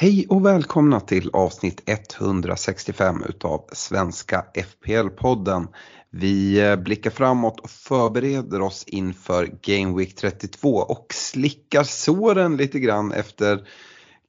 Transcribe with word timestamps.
Hej 0.00 0.26
och 0.28 0.46
välkomna 0.46 1.00
till 1.00 1.30
avsnitt 1.32 1.82
165 1.86 3.24
utav 3.28 3.64
Svenska 3.72 4.44
FPL-podden. 4.54 5.66
Vi 6.10 6.60
eh, 6.60 6.76
blickar 6.76 7.10
framåt 7.10 7.60
och 7.60 7.70
förbereder 7.70 8.60
oss 8.60 8.84
inför 8.86 9.50
Game 9.62 9.98
Week 9.98 10.16
32 10.16 10.76
och 10.76 11.06
slickar 11.14 11.84
såren 11.84 12.56
lite 12.56 12.80
grann 12.80 13.12
efter 13.12 13.68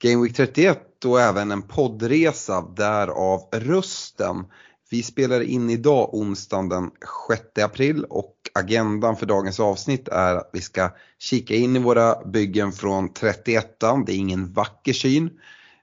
Game 0.02 0.24
Week 0.24 0.36
31 0.36 1.06
och 1.06 1.22
även 1.22 1.52
en 1.52 1.62
poddresa 1.62 2.62
därav 2.62 3.42
rösten. 3.54 4.46
Vi 4.90 5.04
spelar 5.04 5.42
in 5.42 5.70
idag 5.70 6.14
onsdagen 6.14 6.70
den 6.70 6.92
6 7.30 7.42
april 7.64 8.06
och 8.10 8.36
agendan 8.54 9.16
för 9.16 9.26
dagens 9.26 9.60
avsnitt 9.60 10.08
är 10.08 10.36
att 10.36 10.50
vi 10.54 10.62
ska 10.62 10.90
kika 11.20 11.56
in 11.56 11.76
i 11.76 11.80
våra 11.80 12.26
byggen 12.26 12.72
från 12.72 13.14
31 13.14 13.80
Det 13.80 14.14
är 14.14 14.18
ingen 14.18 14.54
vacker 14.54 14.94
syn. 14.94 15.30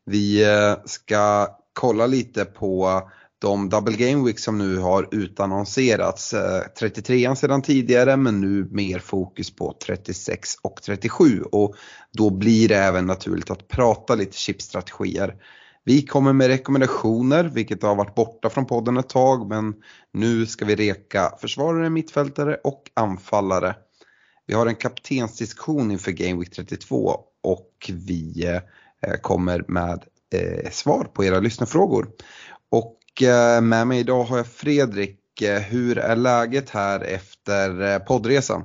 Vi 0.09 0.45
eh, 0.45 0.77
ska 0.85 1.49
kolla 1.73 2.07
lite 2.07 2.45
på 2.45 3.03
de 3.39 3.69
double 3.69 3.97
game 3.97 4.27
weeks 4.27 4.43
som 4.43 4.59
nu 4.59 4.77
har 4.77 5.09
utannonserats. 5.11 6.35
Eh, 6.35 6.63
33an 6.81 7.35
sedan 7.35 7.63
tidigare 7.63 8.17
men 8.17 8.41
nu 8.41 8.69
mer 8.71 8.99
fokus 8.99 9.57
på 9.57 9.77
36 9.87 10.55
och 10.63 10.83
37 10.83 11.43
och 11.43 11.75
då 12.13 12.31
blir 12.31 12.69
det 12.69 12.77
även 12.77 13.07
naturligt 13.07 13.51
att 13.51 13.69
prata 13.69 14.15
lite 14.15 14.37
chipstrategier. 14.37 15.35
Vi 15.85 16.03
kommer 16.03 16.33
med 16.33 16.47
rekommendationer 16.47 17.45
vilket 17.45 17.83
har 17.83 17.95
varit 17.95 18.15
borta 18.15 18.51
från 18.51 18.67
podden 18.67 18.97
ett 18.97 19.09
tag 19.09 19.49
men 19.49 19.75
nu 20.13 20.47
ska 20.47 20.65
vi 20.65 20.75
reka 20.75 21.33
försvarare, 21.41 21.91
mittfältare 21.91 22.55
och 22.65 22.83
anfallare. 22.95 23.75
Vi 24.47 24.55
har 24.55 24.67
en 24.67 24.75
kaptensdiskussion 24.75 25.91
inför 25.91 26.11
Game 26.13 26.41
Week 26.41 26.51
32 26.51 27.21
och 27.43 27.91
vi 27.93 28.47
eh, 28.47 28.61
Eh, 29.07 29.21
kommer 29.21 29.65
med 29.69 30.05
eh, 30.35 30.71
svar 30.71 31.05
på 31.05 31.25
era 31.25 31.41
lyssnarfrågor. 31.41 32.09
Och 32.71 33.23
eh, 33.23 33.61
med 33.61 33.87
mig 33.87 34.01
idag 34.01 34.25
har 34.25 34.37
jag 34.37 34.47
Fredrik. 34.47 35.43
Eh, 35.43 35.61
hur 35.61 35.99
är 35.99 36.17
läget 36.17 36.71
här 36.71 37.01
efter 37.01 37.93
eh, 37.95 37.99
poddresan? 37.99 38.65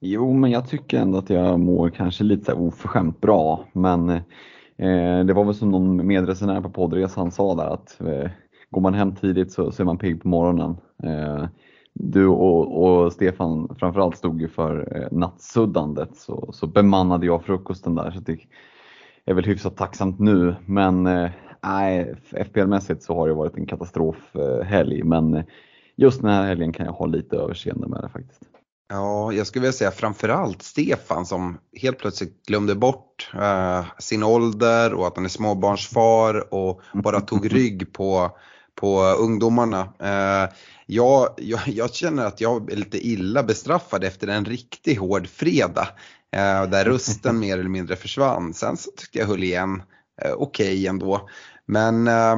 Jo, 0.00 0.32
men 0.32 0.50
jag 0.50 0.68
tycker 0.68 0.98
ändå 0.98 1.18
att 1.18 1.30
jag 1.30 1.60
mår 1.60 1.90
kanske 1.90 2.24
lite 2.24 2.52
oförskämt 2.52 3.20
bra. 3.20 3.64
Men 3.72 4.10
eh, 4.10 5.24
det 5.26 5.32
var 5.32 5.44
väl 5.44 5.54
som 5.54 5.70
någon 5.70 6.06
medresenär 6.06 6.60
på 6.60 6.70
poddresan 6.70 7.30
sa 7.30 7.54
där 7.54 7.66
att 7.66 8.00
eh, 8.00 8.30
går 8.70 8.80
man 8.80 8.94
hem 8.94 9.14
tidigt 9.14 9.52
så, 9.52 9.72
så 9.72 9.82
är 9.82 9.84
man 9.84 9.98
pigg 9.98 10.22
på 10.22 10.28
morgonen. 10.28 10.76
Eh, 11.02 11.46
du 11.94 12.26
och, 12.26 12.84
och 12.84 13.12
Stefan 13.12 13.76
framförallt 13.78 14.16
stod 14.16 14.40
ju 14.40 14.48
för 14.48 14.96
eh, 14.96 15.18
nattsuddandet 15.18 16.16
så, 16.16 16.52
så 16.52 16.66
bemannade 16.66 17.26
jag 17.26 17.44
frukosten 17.44 17.94
där. 17.94 18.10
Så 18.10 18.20
det 18.20 18.38
är 19.26 19.34
väl 19.34 19.44
hyfsat 19.44 19.76
tacksamt 19.76 20.18
nu. 20.18 20.56
Men 20.66 21.06
eh, 21.06 21.30
nej, 21.62 22.14
FPL-mässigt 22.30 23.00
så 23.00 23.14
har 23.14 23.28
det 23.28 23.34
varit 23.34 23.56
en 23.56 23.66
katastrofhelg. 23.66 25.02
Men 25.02 25.34
eh, 25.34 25.44
just 25.96 26.22
den 26.22 26.30
här 26.30 26.46
helgen 26.46 26.72
kan 26.72 26.86
jag 26.86 26.92
ha 26.92 27.06
lite 27.06 27.36
överseende 27.36 27.88
med 27.88 28.02
det 28.02 28.08
faktiskt. 28.08 28.42
Ja, 28.88 29.32
jag 29.32 29.46
skulle 29.46 29.60
vilja 29.60 29.72
säga 29.72 29.90
framförallt 29.90 30.62
Stefan 30.62 31.26
som 31.26 31.58
helt 31.80 31.98
plötsligt 31.98 32.46
glömde 32.46 32.74
bort 32.74 33.30
eh, 33.34 33.84
sin 33.98 34.22
ålder 34.22 34.94
och 34.94 35.06
att 35.06 35.16
han 35.16 35.24
är 35.24 35.28
småbarnsfar 35.28 36.54
och 36.54 36.80
bara 37.02 37.20
tog 37.20 37.54
rygg 37.54 37.92
på, 37.92 38.30
på 38.74 39.02
ungdomarna. 39.02 39.80
Eh, 39.98 40.50
jag, 40.86 41.28
jag, 41.36 41.60
jag 41.66 41.94
känner 41.94 42.26
att 42.26 42.40
jag 42.40 42.72
är 42.72 42.76
lite 42.76 43.06
illa 43.06 43.42
bestraffad 43.42 44.04
efter 44.04 44.28
en 44.28 44.44
riktigt 44.44 44.98
hård 44.98 45.26
fredag. 45.28 45.88
Eh, 46.36 46.70
där 46.70 46.84
rösten 46.84 47.38
mer 47.40 47.58
eller 47.58 47.70
mindre 47.70 47.96
försvann. 47.96 48.54
Sen 48.54 48.76
så 48.76 48.90
tyckte 48.96 49.18
jag 49.18 49.26
höll 49.26 49.44
igen 49.44 49.82
eh, 50.22 50.32
okej 50.32 50.66
okay 50.66 50.86
ändå. 50.86 51.28
Men 51.66 52.08
eh, 52.08 52.36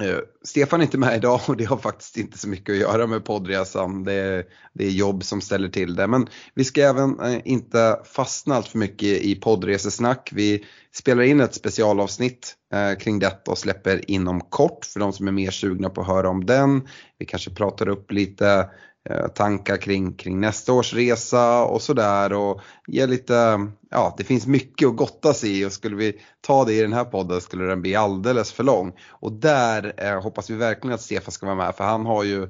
Eh, 0.00 0.18
Stefan 0.44 0.80
är 0.80 0.84
inte 0.84 0.98
med 0.98 1.16
idag 1.16 1.40
och 1.46 1.56
det 1.56 1.64
har 1.64 1.76
faktiskt 1.76 2.16
inte 2.16 2.38
så 2.38 2.48
mycket 2.48 2.72
att 2.72 2.80
göra 2.80 3.06
med 3.06 3.24
poddresan. 3.24 4.04
Det 4.04 4.12
är, 4.12 4.44
det 4.72 4.86
är 4.86 4.90
jobb 4.90 5.24
som 5.24 5.40
ställer 5.40 5.68
till 5.68 5.96
det. 5.96 6.06
Men 6.06 6.26
vi 6.54 6.64
ska 6.64 6.82
även 6.82 7.40
inte 7.44 8.00
fastna 8.04 8.54
allt 8.54 8.68
för 8.68 8.78
mycket 8.78 9.08
i 9.08 9.34
poddresesnack. 9.34 10.30
Vi 10.32 10.64
spelar 10.94 11.22
in 11.22 11.40
ett 11.40 11.54
specialavsnitt 11.54 12.54
kring 13.00 13.18
detta 13.18 13.50
och 13.50 13.58
släpper 13.58 14.10
inom 14.10 14.40
kort 14.40 14.84
för 14.84 15.00
de 15.00 15.12
som 15.12 15.28
är 15.28 15.32
mer 15.32 15.50
sugna 15.50 15.90
på 15.90 16.00
att 16.00 16.06
höra 16.06 16.28
om 16.28 16.46
den. 16.46 16.88
Vi 17.18 17.26
kanske 17.26 17.50
pratar 17.50 17.88
upp 17.88 18.12
lite 18.12 18.70
Eh, 19.10 19.28
tankar 19.28 19.76
kring, 19.76 20.12
kring 20.12 20.40
nästa 20.40 20.72
års 20.72 20.94
resa 20.94 21.64
och 21.64 21.82
sådär 21.82 22.32
och 22.32 22.60
ger 22.86 23.06
lite, 23.06 23.66
ja 23.90 24.14
det 24.18 24.24
finns 24.24 24.46
mycket 24.46 24.88
att 24.88 24.96
gotta 24.96 25.34
sig 25.34 25.60
i 25.60 25.66
och 25.66 25.72
skulle 25.72 25.96
vi 25.96 26.20
ta 26.40 26.64
det 26.64 26.72
i 26.72 26.82
den 26.82 26.92
här 26.92 27.04
podden 27.04 27.40
skulle 27.40 27.64
den 27.64 27.82
bli 27.82 27.94
alldeles 27.94 28.52
för 28.52 28.64
lång. 28.64 28.92
Och 29.08 29.32
där 29.32 29.94
eh, 29.96 30.22
hoppas 30.22 30.50
vi 30.50 30.54
verkligen 30.54 30.94
att 30.94 31.00
Stefan 31.00 31.32
ska 31.32 31.46
vara 31.46 31.56
med 31.56 31.74
för 31.74 31.84
han 31.84 32.06
har 32.06 32.24
ju 32.24 32.48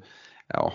ja, 0.48 0.72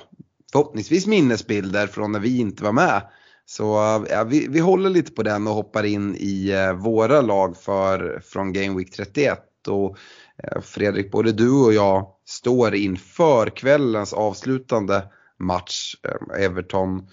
förhoppningsvis 0.52 1.08
minnesbilder 1.08 1.88
från 1.88 2.12
när 2.12 2.20
vi 2.20 2.40
inte 2.40 2.64
var 2.64 2.72
med. 2.72 3.02
Så 3.46 3.78
eh, 3.78 4.04
ja, 4.10 4.24
vi, 4.24 4.48
vi 4.48 4.60
håller 4.60 4.90
lite 4.90 5.12
på 5.12 5.24
den 5.24 5.48
och 5.48 5.54
hoppar 5.54 5.84
in 5.84 6.16
i 6.16 6.52
eh, 6.52 6.74
våra 6.74 7.22
lag 7.22 7.58
för, 7.58 8.22
från 8.26 8.54
Game 8.54 8.78
Week 8.78 8.92
31. 8.92 9.40
Och, 9.68 9.98
eh, 10.44 10.62
Fredrik, 10.62 11.12
både 11.12 11.32
du 11.32 11.52
och 11.52 11.74
jag 11.74 12.08
står 12.26 12.76
inför 12.76 13.50
kvällens 13.50 14.14
avslutande 14.14 15.04
match, 15.40 15.96
eh, 16.04 16.44
Everton 16.46 17.08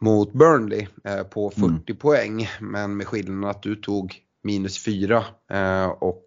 mot 0.00 0.32
Burnley 0.32 0.86
eh, 1.04 1.22
på 1.22 1.50
40 1.50 1.66
mm. 1.66 1.82
poäng. 1.98 2.48
Men 2.60 2.96
med 2.96 3.06
skillnaden 3.06 3.50
att 3.50 3.62
du 3.62 3.76
tog 3.76 4.16
minus 4.42 4.84
4 4.84 5.24
eh, 5.50 5.86
och 5.86 6.24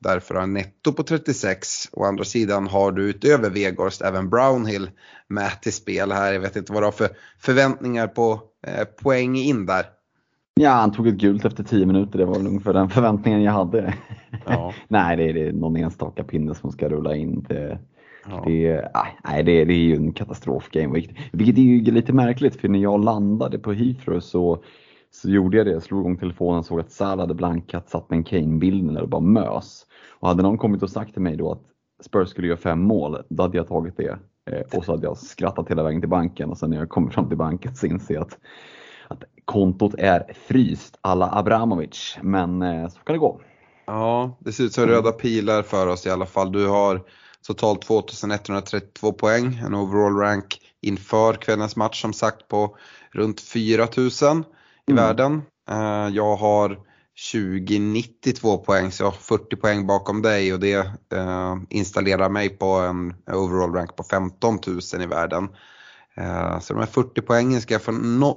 därför 0.00 0.34
har 0.34 0.42
en 0.42 0.52
netto 0.52 0.92
på 0.92 1.02
36. 1.02 1.88
Å 1.92 2.04
andra 2.04 2.24
sidan 2.24 2.66
har 2.66 2.92
du 2.92 3.10
utöver 3.10 3.50
Vegårst 3.50 4.02
även 4.02 4.30
Brownhill 4.30 4.90
med 5.28 5.60
till 5.62 5.72
spel 5.72 6.12
här. 6.12 6.32
Jag 6.32 6.40
vet 6.40 6.56
inte 6.56 6.72
vad 6.72 6.82
du 6.82 6.86
har 6.86 6.92
för 6.92 7.08
förväntningar 7.38 8.06
på 8.06 8.40
poäng 9.02 9.36
in 9.36 9.66
där. 9.66 9.84
Ja, 10.60 10.70
han 10.70 10.92
tog 10.92 11.08
ett 11.08 11.14
gult 11.14 11.44
efter 11.44 11.64
10 11.64 11.86
minuter. 11.86 12.18
Det 12.18 12.24
var 12.24 12.34
väl 12.34 12.46
ungefär 12.46 12.72
den 12.72 12.90
förväntningen 12.90 13.42
jag 13.42 13.52
hade. 13.52 13.94
Ja. 14.46 14.74
Nej, 14.88 15.16
det 15.16 15.22
är, 15.22 15.32
det 15.32 15.48
är 15.48 15.52
någon 15.52 15.76
enstaka 15.76 16.24
pinne 16.24 16.54
som 16.54 16.72
ska 16.72 16.88
rulla 16.88 17.16
in 17.16 17.44
till 17.44 17.78
Ja. 18.28 18.42
Det, 18.46 18.88
nej, 19.24 19.42
det, 19.42 19.64
det 19.64 19.74
är 19.74 19.78
ju 19.78 19.96
en 19.96 20.12
katastrof 20.12 20.70
Game 20.70 20.94
Week. 20.94 21.16
Vilket 21.32 21.58
är 21.58 21.62
ju 21.62 21.80
lite 21.80 22.12
märkligt 22.12 22.60
för 22.60 22.68
när 22.68 22.78
jag 22.78 23.04
landade 23.04 23.58
på 23.58 23.72
Heathrow 23.72 24.20
så, 24.20 24.62
så 25.10 25.30
gjorde 25.30 25.56
jag 25.56 25.66
det. 25.66 25.72
Jag 25.72 25.82
slog 25.82 26.00
igång 26.00 26.16
telefonen 26.16 26.58
och 26.58 26.66
såg 26.66 26.80
att 26.80 26.92
Salah 26.92 27.18
hade 27.18 27.34
blankat, 27.34 27.88
satt 27.88 28.10
med 28.10 28.16
en 28.16 28.24
Kane-bilden 28.24 28.96
och 28.96 29.08
bara 29.08 29.20
mös. 29.20 29.86
Och 30.20 30.28
hade 30.28 30.42
någon 30.42 30.58
kommit 30.58 30.82
och 30.82 30.90
sagt 30.90 31.12
till 31.12 31.22
mig 31.22 31.36
då 31.36 31.52
att 31.52 31.62
Spurs 32.04 32.28
skulle 32.28 32.46
göra 32.46 32.58
fem 32.58 32.80
mål, 32.80 33.22
då 33.28 33.42
hade 33.42 33.56
jag 33.56 33.68
tagit 33.68 33.96
det. 33.96 34.18
Eh, 34.50 34.78
och 34.78 34.84
så 34.84 34.92
hade 34.92 35.06
jag 35.06 35.18
skrattat 35.18 35.70
hela 35.70 35.82
vägen 35.82 36.00
till 36.00 36.10
banken 36.10 36.50
och 36.50 36.58
sen 36.58 36.70
när 36.70 36.76
jag 36.76 36.88
kommer 36.88 37.10
fram 37.10 37.28
till 37.28 37.38
banken 37.38 37.74
så 37.74 37.86
inser 37.86 38.14
jag 38.14 38.22
att, 38.22 38.38
att 39.08 39.24
kontot 39.44 39.94
är 39.98 40.32
fryst 40.34 40.98
alla 41.00 41.30
Abramovic. 41.32 42.18
Men 42.22 42.62
eh, 42.62 42.88
så 42.88 43.00
kan 43.00 43.14
det 43.14 43.18
gå. 43.18 43.40
Ja, 43.86 44.36
det 44.38 44.52
ser 44.52 44.64
ut 44.64 44.72
som 44.72 44.86
röda 44.86 45.12
pilar 45.12 45.62
för 45.62 45.86
oss 45.86 46.06
i 46.06 46.10
alla 46.10 46.26
fall. 46.26 46.52
Du 46.52 46.66
har 46.66 47.00
Totalt 47.46 47.82
2132 47.82 49.12
poäng, 49.12 49.60
en 49.66 49.74
overall 49.74 50.16
rank 50.16 50.60
inför 50.82 51.34
kvällens 51.34 51.76
match 51.76 52.02
som 52.02 52.12
sagt 52.12 52.48
på 52.48 52.76
runt 53.12 53.40
4000 53.40 54.44
i 54.88 54.90
mm. 54.90 55.04
världen. 55.04 55.42
Eh, 55.70 56.08
jag 56.14 56.36
har 56.36 56.78
2092 57.32 58.58
poäng 58.58 58.92
så 58.92 59.02
jag 59.02 59.10
har 59.10 59.16
40 59.16 59.56
poäng 59.56 59.86
bakom 59.86 60.22
dig 60.22 60.52
och 60.52 60.60
det 60.60 60.76
uh, 61.14 61.56
installerar 61.70 62.28
mig 62.28 62.48
på 62.48 62.66
en 62.66 63.14
overall 63.26 63.72
rank 63.72 63.96
på 63.96 64.04
15 64.04 64.58
000 64.66 65.02
i 65.02 65.06
världen. 65.06 65.48
Uh, 66.20 66.58
så 66.58 66.72
de 66.72 66.80
här 66.80 66.86
40 66.86 67.20
poängen 67.20 67.60
ska 67.60 67.74
jag 67.74 67.84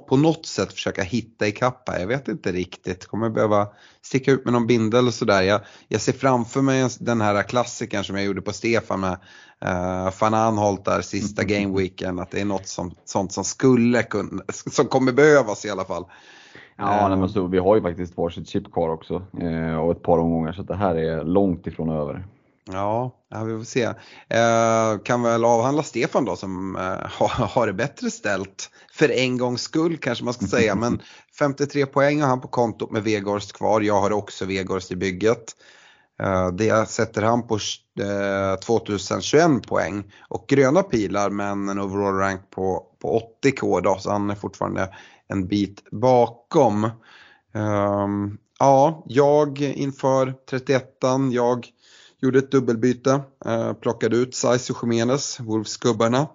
på 0.08 0.16
något 0.16 0.46
sätt 0.46 0.72
försöka 0.72 1.02
hitta 1.02 1.46
i 1.46 1.52
kappa. 1.52 2.00
Jag 2.00 2.06
vet 2.06 2.28
inte 2.28 2.52
riktigt. 2.52 3.06
Kommer 3.06 3.30
behöva 3.30 3.68
sticka 4.02 4.32
ut 4.32 4.44
med 4.44 4.52
någon 4.52 4.66
bindel 4.66 5.06
och 5.06 5.14
sådär. 5.14 5.42
Jag, 5.42 5.60
jag 5.88 6.00
ser 6.00 6.12
framför 6.12 6.62
mig 6.62 6.88
den 7.00 7.20
här 7.20 7.42
klassikern 7.42 8.04
som 8.04 8.16
jag 8.16 8.24
gjorde 8.24 8.42
på 8.42 8.52
Stefan 8.52 9.00
med 9.00 9.18
uh, 9.64 10.12
Van 10.20 10.34
Anholt 10.34 10.84
där 10.84 11.00
sista 11.00 11.42
mm. 11.42 11.54
gameweeken. 11.54 12.18
Att 12.18 12.30
det 12.30 12.40
är 12.40 12.44
något 12.44 12.66
som, 12.66 12.94
sånt 13.04 13.32
som 13.32 13.44
skulle 13.44 14.02
kunna, 14.02 14.42
som 14.48 14.86
kommer 14.86 15.12
behövas 15.12 15.64
i 15.64 15.70
alla 15.70 15.84
fall. 15.84 16.04
Ja, 16.76 17.16
men 17.16 17.28
så, 17.28 17.46
vi 17.46 17.58
har 17.58 17.76
ju 17.76 17.82
faktiskt 17.82 18.16
varsitt 18.16 18.48
chip 18.48 18.72
kvar 18.72 18.88
också 18.88 19.22
eh, 19.40 19.76
och 19.76 19.92
ett 19.92 20.02
par 20.02 20.18
omgångar 20.18 20.52
så 20.52 20.62
det 20.62 20.76
här 20.76 20.94
är 20.94 21.24
långt 21.24 21.66
ifrån 21.66 21.88
över. 21.88 22.26
Ja, 22.72 23.12
vi 23.46 23.56
får 23.56 23.64
se. 23.64 23.82
Eh, 24.28 24.98
kan 25.04 25.22
väl 25.22 25.44
avhandla 25.44 25.82
Stefan 25.82 26.24
då 26.24 26.36
som 26.36 26.76
eh, 26.76 27.28
har, 27.28 27.66
det 27.66 27.72
bättre 27.72 28.10
ställt. 28.10 28.70
För 28.92 29.10
en 29.10 29.38
gångs 29.38 29.62
skull 29.62 29.96
kanske 29.96 30.24
man 30.24 30.34
ska 30.34 30.46
säga. 30.46 30.74
Men 30.74 31.02
53 31.38 31.86
poäng 31.86 32.20
har 32.20 32.28
han 32.28 32.40
på 32.40 32.48
kontot 32.48 32.90
med 32.90 33.02
Vegårst 33.02 33.52
kvar. 33.52 33.80
Jag 33.80 34.00
har 34.00 34.12
också 34.12 34.44
Vegårst 34.44 34.90
i 34.90 34.96
bygget. 34.96 35.54
Eh, 36.22 36.48
det 36.48 36.88
sätter 36.88 37.22
han 37.22 37.46
på 37.46 37.58
2021 38.66 39.44
eh, 39.44 39.58
poäng 39.58 40.12
och 40.28 40.44
gröna 40.48 40.82
pilar 40.82 41.30
men 41.30 41.68
en 41.68 41.80
overall 41.80 42.14
rank 42.14 42.50
på, 42.50 42.86
på 43.02 43.22
80k 43.42 43.80
då 43.80 43.96
så 43.98 44.10
han 44.10 44.30
är 44.30 44.34
fortfarande 44.34 44.94
en 45.28 45.48
bit 45.48 45.90
bakom. 45.90 46.90
Um, 47.54 48.38
ja, 48.58 49.04
jag 49.06 49.60
inför 49.60 50.34
31an, 50.50 51.32
jag 51.32 51.66
gjorde 52.22 52.38
ett 52.38 52.50
dubbelbyte, 52.50 53.20
eh, 53.44 53.72
plockade 53.72 54.16
ut 54.16 54.34
Saiz 54.34 54.70
och 54.70 54.76
Jimenez, 54.82 55.40
Wolfsgubbarna. 55.40 56.28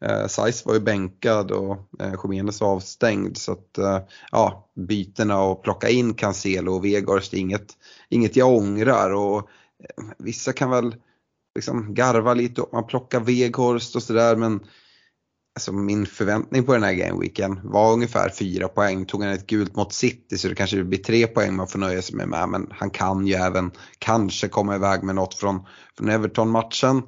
Eh, 0.00 0.26
Saiz 0.26 0.66
var 0.66 0.74
ju 0.74 0.80
bänkad 0.80 1.50
och 1.50 1.76
eh, 2.00 2.14
Jimenez 2.24 2.60
var 2.60 2.68
avstängd 2.68 3.36
så 3.36 3.52
att 3.52 3.78
eh, 3.78 3.98
ja, 4.32 4.70
bytena 4.74 5.42
och 5.42 5.62
plocka 5.62 5.88
in 5.88 6.14
Cancelo 6.14 6.72
och 6.72 6.84
Vegårst 6.84 7.34
är 7.34 7.38
inget, 7.38 7.72
inget 8.08 8.36
jag 8.36 8.48
ångrar 8.48 9.10
och 9.10 9.38
eh, 9.38 10.04
vissa 10.18 10.52
kan 10.52 10.70
väl 10.70 10.94
liksom 11.54 11.94
garva 11.94 12.34
lite 12.34 12.60
och 12.60 12.72
man 12.72 12.86
plockar 12.86 13.20
Veghorst 13.20 13.96
och 13.96 14.02
sådär 14.02 14.36
men 14.36 14.60
alltså 15.56 15.72
min 15.72 16.06
förväntning 16.06 16.64
på 16.64 16.72
den 16.72 16.82
här 16.82 16.92
gameweeken 16.92 17.60
var 17.64 17.92
ungefär 17.92 18.28
fyra 18.28 18.68
poäng. 18.68 19.06
Tog 19.06 19.22
han 19.22 19.32
ett 19.32 19.46
gult 19.46 19.76
mot 19.76 19.92
City 19.92 20.38
så 20.38 20.48
det 20.48 20.54
kanske 20.54 20.84
blir 20.84 20.98
tre 20.98 21.26
poäng 21.26 21.56
man 21.56 21.68
får 21.68 21.78
nöja 21.78 22.02
sig 22.02 22.16
med, 22.16 22.48
men 22.48 22.66
han 22.70 22.90
kan 22.90 23.26
ju 23.26 23.34
även 23.34 23.70
kanske 23.98 24.48
komma 24.48 24.74
iväg 24.74 25.02
med 25.02 25.14
något 25.14 25.34
från, 25.34 25.60
från 25.98 26.08
Everton-matchen. 26.08 27.02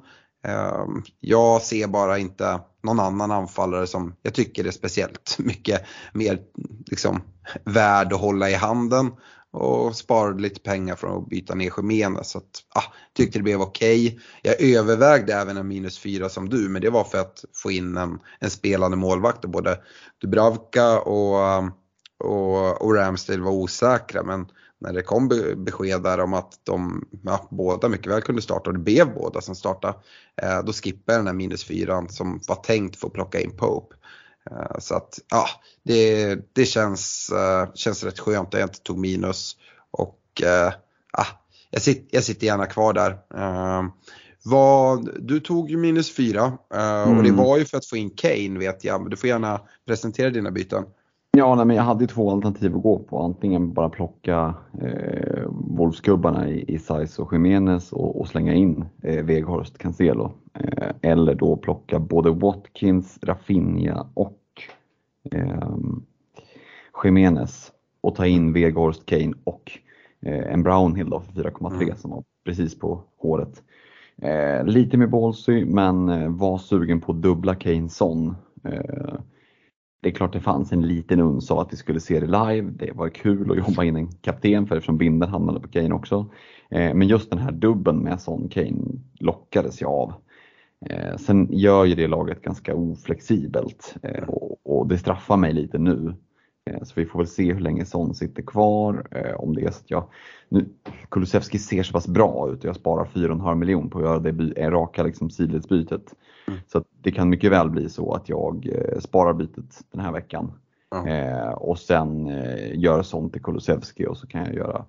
Ehm, 0.47 1.03
jag 1.19 1.61
ser 1.61 1.87
bara 1.87 2.17
inte 2.17 2.59
någon 2.83 2.99
annan 2.99 3.31
anfallare 3.31 3.87
som 3.87 4.15
jag 4.21 4.33
tycker 4.33 4.67
är 4.67 4.71
speciellt 4.71 5.35
mycket 5.39 5.81
mer 6.13 6.39
liksom, 6.87 7.21
värd 7.65 8.13
att 8.13 8.21
hålla 8.21 8.49
i 8.49 8.53
handen 8.53 9.11
och 9.51 9.95
sparade 9.95 10.41
lite 10.41 10.59
pengar 10.59 10.95
från 10.95 11.23
att 11.23 11.29
byta 11.29 11.55
ner 11.55 11.71
gemene, 11.77 12.23
Så 12.23 12.37
att, 12.37 12.63
ah, 12.75 12.93
tyckte 13.13 13.39
det 13.39 13.43
blev 13.43 13.61
okej. 13.61 14.07
Okay. 14.07 14.19
Jag 14.41 14.61
övervägde 14.61 15.33
även 15.33 15.57
en 15.57 15.67
minus 15.67 15.99
4 15.99 16.29
som 16.29 16.49
du, 16.49 16.69
men 16.69 16.81
det 16.81 16.89
var 16.89 17.03
för 17.03 17.17
att 17.17 17.45
få 17.53 17.71
in 17.71 17.97
en, 17.97 18.19
en 18.39 18.49
spelande 18.49 18.97
målvakt. 18.97 19.43
Och 19.43 19.49
både 19.49 19.79
Dubravka 20.21 20.99
och, 20.99 21.57
um, 21.57 21.71
och, 22.17 22.81
och 22.81 22.95
Ramsdale 22.95 23.41
var 23.41 23.51
osäkra. 23.51 24.23
Men 24.23 24.47
när 24.81 24.93
det 24.93 25.01
kom 25.01 25.27
besked 25.57 26.03
där 26.03 26.19
om 26.19 26.33
att 26.33 26.59
de 26.63 27.07
ja, 27.23 27.47
båda 27.51 27.89
mycket 27.89 28.11
väl 28.11 28.21
kunde 28.21 28.41
starta 28.41 28.69
och 28.69 28.73
det 28.73 28.83
blev 28.83 29.13
båda 29.13 29.41
som 29.41 29.55
startade. 29.55 29.93
Eh, 30.41 30.63
då 30.63 30.73
skippade 30.73 31.13
jag 31.13 31.19
den 31.19 31.27
här 31.27 31.33
minus 31.33 31.65
4 31.65 32.07
som 32.09 32.39
var 32.47 32.55
tänkt 32.55 32.95
för 32.95 33.07
att 33.07 33.13
plocka 33.13 33.39
in 33.41 33.57
Pope. 33.57 33.95
Eh, 34.51 34.79
så 34.79 34.95
att 34.95 35.19
ja, 35.31 35.45
det, 35.83 36.35
det 36.53 36.65
känns, 36.65 37.31
uh, 37.33 37.73
känns 37.73 38.03
rätt 38.03 38.19
skönt 38.19 38.53
att 38.53 38.59
jag 38.59 38.69
inte 38.69 38.81
tog 38.81 38.97
minus. 38.97 39.55
Och 39.91 40.19
uh, 40.43 40.73
ah, 41.13 41.27
jag, 41.69 41.81
sitter, 41.81 42.15
jag 42.15 42.23
sitter 42.23 42.47
gärna 42.47 42.65
kvar 42.65 42.93
där. 42.93 43.17
Vad, 44.45 45.09
du 45.19 45.39
tog 45.39 45.69
ju 45.69 45.77
minus 45.77 46.15
fyra 46.15 46.45
uh, 46.45 46.81
mm. 46.81 47.17
och 47.17 47.23
det 47.23 47.29
mm. 47.29 47.45
var 47.45 47.57
ju 47.57 47.65
för 47.65 47.77
att 47.77 47.85
få 47.85 47.97
in 47.97 48.09
Kane 48.09 48.59
vet 48.59 48.83
jag. 48.83 49.01
Men 49.01 49.09
du 49.09 49.17
får 49.17 49.29
gärna 49.29 49.61
presentera 49.85 50.29
dina 50.29 50.51
byten. 50.51 50.85
Ja, 51.37 51.55
nej, 51.55 51.65
men 51.65 51.75
jag 51.75 51.83
hade 51.83 52.07
två 52.07 52.31
alternativ 52.31 52.75
att 52.75 52.83
gå 52.83 52.99
på. 52.99 53.19
Antingen 53.19 53.73
bara 53.73 53.89
plocka 53.89 54.53
eh, 54.81 55.43
Wolfsgubbarna 55.49 56.49
i, 56.49 56.65
i 56.67 56.79
Saiz 56.79 57.19
och 57.19 57.33
Jiménez 57.33 57.93
och, 57.93 58.21
och, 58.21 58.27
slänga 58.27 58.53
in 58.53 58.85
eh, 59.03 59.25
Weghorst 59.25 59.77
Cancelo. 59.77 60.33
Eh, 60.53 60.89
eller 61.01 61.35
då 61.35 61.57
plocka 61.57 61.99
både 61.99 62.31
Watkins, 62.31 63.19
Rafinha 63.21 64.07
och 64.13 64.38
eh, 65.31 65.77
Jiménez 67.03 67.71
och 68.01 68.15
ta 68.15 68.25
in 68.25 68.53
Weghorst, 68.53 69.05
Kane 69.05 69.33
och 69.43 69.71
eh, 70.21 70.53
en 70.53 70.63
Brownhill 70.63 71.09
då 71.09 71.19
för 71.19 71.43
4,3 71.43 71.83
mm. 71.83 71.97
som 71.97 72.11
var 72.11 72.23
precis 72.45 72.79
på 72.79 73.03
håret. 73.17 73.63
Eh, 74.21 74.65
lite 74.65 74.97
mer 74.97 75.07
ballsy 75.07 75.65
men 75.65 76.09
eh, 76.09 76.29
var 76.29 76.57
sugen 76.57 77.01
på 77.01 77.13
dubbla 77.13 77.55
Kane 77.55 77.89
Son. 77.89 78.35
Eh, 78.63 79.19
det 80.01 80.09
är 80.09 80.13
klart 80.13 80.33
det 80.33 80.39
fanns 80.39 80.71
en 80.71 80.87
liten 80.87 81.19
uns 81.19 81.51
av 81.51 81.59
att 81.59 81.73
vi 81.73 81.77
skulle 81.77 81.99
se 81.99 82.19
det 82.19 82.25
live. 82.25 82.71
Det 82.71 82.91
var 82.91 83.09
kul 83.09 83.51
att 83.51 83.57
jobba 83.57 83.83
in 83.83 83.95
en 83.95 84.07
kapten 84.07 84.67
för 84.67 84.75
eftersom 84.75 84.97
binden 84.97 85.29
hamnade 85.29 85.59
på 85.59 85.67
Kane 85.67 85.95
också. 85.95 86.25
Eh, 86.69 86.93
men 86.93 87.07
just 87.07 87.29
den 87.29 87.39
här 87.39 87.51
dubben 87.51 87.97
med 87.97 88.21
Son 88.21 88.49
Kane 88.49 88.81
lockades 89.19 89.81
jag 89.81 89.91
av. 89.91 90.13
Eh, 90.85 91.17
sen 91.17 91.47
gör 91.51 91.85
ju 91.85 91.95
det 91.95 92.07
laget 92.07 92.41
ganska 92.41 92.75
oflexibelt 92.75 93.95
eh, 94.03 94.23
och, 94.63 94.87
det 94.87 94.97
straffar 94.97 95.37
mig 95.37 95.53
lite 95.53 95.77
nu. 95.77 96.13
Så 96.83 96.93
vi 96.95 97.05
får 97.05 97.19
väl 97.19 97.27
se 97.27 97.53
hur 97.53 97.59
länge 97.59 97.85
Son 97.85 98.15
sitter 98.15 98.43
kvar. 98.43 99.07
Om 99.37 99.55
det 99.55 99.61
är 99.61 99.71
så 99.71 99.79
att 99.79 99.91
jag, 99.91 100.09
nu, 100.49 100.69
Kulusevski 101.09 101.59
ser 101.59 101.83
så 101.83 101.93
pass 101.93 102.07
bra 102.07 102.49
ut 102.51 102.59
och 102.59 102.65
jag 102.65 102.75
sparar 102.75 103.05
4,5 103.05 103.55
miljon 103.55 103.89
på 103.89 103.97
att 103.97 104.05
göra 104.05 104.19
det 104.19 104.69
raka 104.69 105.03
liksom, 105.03 105.29
sidledsbytet. 105.29 106.15
Mm. 106.47 106.59
Så 106.67 106.83
det 107.01 107.11
kan 107.11 107.29
mycket 107.29 107.51
väl 107.51 107.69
bli 107.69 107.89
så 107.89 108.13
att 108.13 108.29
jag 108.29 108.67
eh, 108.67 108.99
sparar 108.99 109.33
bytet 109.33 109.81
den 109.91 110.01
här 110.01 110.11
veckan. 110.11 110.51
Mm. 110.95 111.07
Eh, 111.07 111.49
och 111.49 111.79
sen 111.79 112.27
eh, 112.27 112.79
gör 112.79 113.01
sånt 113.01 113.33
till 113.33 113.41
Kulusevski 113.41 114.05
och 114.07 114.17
så 114.17 114.27
kan 114.27 114.45
jag 114.45 114.55
göra 114.55 114.85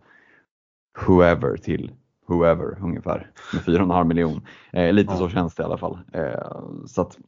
whoever 1.07 1.57
till 1.57 1.93
whoever 2.31 2.79
ungefär 2.83 3.31
med 3.53 3.63
4,5 3.63 4.05
miljon. 4.05 4.41
Eh, 4.73 4.93
lite 4.93 5.13
mm. 5.13 5.19
så 5.19 5.29
känns 5.29 5.55
det 5.55 5.63
i 5.63 5.67
alla 5.67 5.79
fall. 5.79 5.99
Eh, 6.13 6.87
så 6.87 7.03
att, 7.03 7.19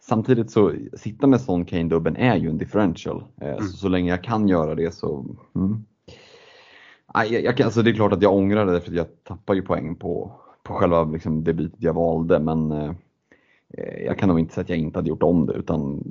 samtidigt 0.00 0.50
så 0.50 0.72
sitta 0.94 1.26
med 1.26 1.40
sån 1.40 1.64
Kane-dubben 1.64 2.16
är 2.16 2.36
ju 2.36 2.50
en 2.50 2.58
differential. 2.58 3.24
Eh, 3.40 3.48
mm. 3.48 3.60
så, 3.60 3.76
så 3.76 3.88
länge 3.88 4.10
jag 4.10 4.24
kan 4.24 4.48
göra 4.48 4.74
det 4.74 4.94
så 4.94 5.36
mm. 5.54 5.84
jag, 7.14 7.42
jag, 7.42 7.62
alltså 7.62 7.82
det 7.82 7.90
är 7.90 7.94
klart 7.94 8.12
att 8.12 8.22
jag 8.22 8.34
ångrar 8.34 8.66
det 8.66 8.80
för 8.80 8.92
jag 8.92 9.06
tappar 9.24 9.54
ju 9.54 9.62
poäng 9.62 9.96
på, 9.96 10.32
på 10.62 10.74
själva 10.74 11.04
liksom, 11.04 11.44
det 11.44 11.54
bytet 11.54 11.76
jag 11.78 11.94
valde 11.94 12.38
men 12.38 12.72
eh, 12.72 12.92
Eh, 13.68 14.04
jag 14.04 14.18
kan 14.18 14.28
nog 14.28 14.40
inte 14.40 14.54
säga 14.54 14.62
att 14.62 14.68
jag 14.68 14.78
inte 14.78 14.98
hade 14.98 15.08
gjort 15.08 15.22
om 15.22 15.46
det 15.46 15.52
utan 15.52 16.02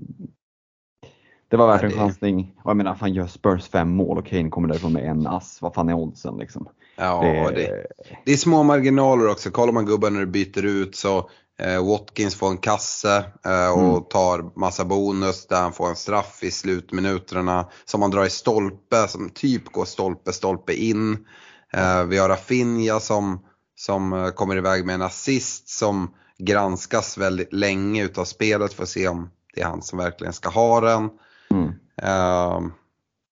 det 1.49 1.57
var 1.57 1.67
värt 1.67 1.83
en 1.83 1.91
chansning. 1.91 2.55
Och 2.63 2.69
jag 2.69 2.77
menar, 2.77 2.95
fan 2.95 3.13
gör 3.13 3.27
Spurs 3.27 3.69
fem 3.69 3.89
mål 3.89 4.17
och 4.17 4.25
Kane 4.25 4.49
kommer 4.49 4.67
därifrån 4.67 4.93
med 4.93 5.03
en 5.03 5.27
ass. 5.27 5.57
Vad 5.61 5.73
fan 5.73 5.89
är 5.89 5.93
oddsen 5.93 6.37
liksom? 6.37 6.67
Ja, 6.95 7.21
det, 7.21 7.51
det, 7.55 7.87
det 8.25 8.33
är 8.33 8.37
små 8.37 8.63
marginaler 8.63 9.27
också. 9.27 9.51
Kollar 9.51 9.73
man 9.73 9.85
gubben 9.85 10.13
när 10.13 10.19
du 10.19 10.25
byter 10.25 10.65
ut 10.65 10.95
så 10.95 11.29
eh, 11.59 11.87
Watkins 11.87 12.35
får 12.35 12.49
en 12.49 12.57
kasse 12.57 13.17
eh, 13.45 13.71
och 13.71 13.89
mm. 13.89 14.03
tar 14.09 14.59
massa 14.59 14.85
bonus 14.85 15.47
där 15.47 15.61
han 15.61 15.73
får 15.73 15.89
en 15.89 15.95
straff 15.95 16.43
i 16.43 16.51
slutminuterna 16.51 17.69
som 17.85 17.99
man 17.99 18.11
drar 18.11 18.25
i 18.25 18.29
stolpe, 18.29 19.07
som 19.07 19.29
typ 19.29 19.71
går 19.71 19.85
stolpe, 19.85 20.33
stolpe 20.33 20.73
in. 20.73 21.25
Eh, 21.73 22.03
vi 22.03 22.17
har 22.17 22.29
Rafinha 22.29 22.99
som, 22.99 23.39
som 23.75 24.13
eh, 24.13 24.29
kommer 24.29 24.57
iväg 24.57 24.85
med 24.85 24.95
en 24.95 25.01
assist 25.01 25.69
som 25.69 26.13
granskas 26.37 27.17
väldigt 27.17 27.53
länge 27.53 28.03
utav 28.03 28.25
spelet 28.25 28.73
för 28.73 28.83
att 28.83 28.89
se 28.89 29.07
om 29.07 29.29
det 29.53 29.61
är 29.61 29.65
han 29.65 29.81
som 29.81 29.99
verkligen 29.99 30.33
ska 30.33 30.49
ha 30.49 30.81
den. 30.81 31.09
Mm. 31.51 31.67
Uh, 31.67 31.73
ja. 32.01 32.71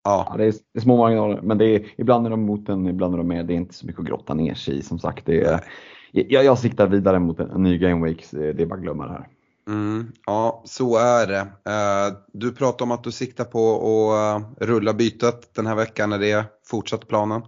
ja. 0.03 0.35
det, 0.37 0.45
är, 0.45 0.79
små 0.79 0.97
marginaler, 0.97 1.41
men 1.41 1.57
det 1.57 1.65
är, 1.65 1.93
ibland 1.97 2.25
är 2.25 2.29
de 2.29 2.41
mot 2.41 2.69
en, 2.69 2.87
ibland 2.87 3.13
är 3.13 3.17
de 3.17 3.27
med. 3.27 3.45
Det 3.45 3.53
är 3.53 3.57
inte 3.57 3.73
så 3.73 3.85
mycket 3.85 3.99
att 3.99 4.07
grotta 4.07 4.33
ner 4.33 4.53
sig 4.53 4.77
i 4.77 4.81
som 4.81 4.99
sagt. 4.99 5.25
Det 5.25 5.41
är, 5.41 5.59
jag, 6.11 6.45
jag 6.45 6.59
siktar 6.59 6.87
vidare 6.87 7.19
mot 7.19 7.39
en, 7.39 7.51
en 7.51 7.63
ny 7.63 7.77
Game 7.77 8.05
Week, 8.05 8.25
det 8.31 8.61
är 8.61 8.65
bara 8.65 8.75
att 8.75 8.81
glömma 8.81 9.05
det 9.05 9.11
här. 9.11 9.27
Mm, 9.67 10.11
ja, 10.25 10.61
så 10.65 10.97
är 10.97 11.27
det. 11.27 11.41
Uh, 11.41 12.17
du 12.33 12.53
pratade 12.53 12.83
om 12.83 12.91
att 12.91 13.03
du 13.03 13.11
siktar 13.11 13.43
på 13.43 13.75
att 13.75 14.41
uh, 14.41 14.67
rulla 14.67 14.93
bytet 14.93 15.55
den 15.55 15.67
här 15.67 15.75
veckan. 15.75 16.13
Är 16.13 16.19
det 16.19 16.45
fortsatt 16.65 17.07
planen? 17.07 17.41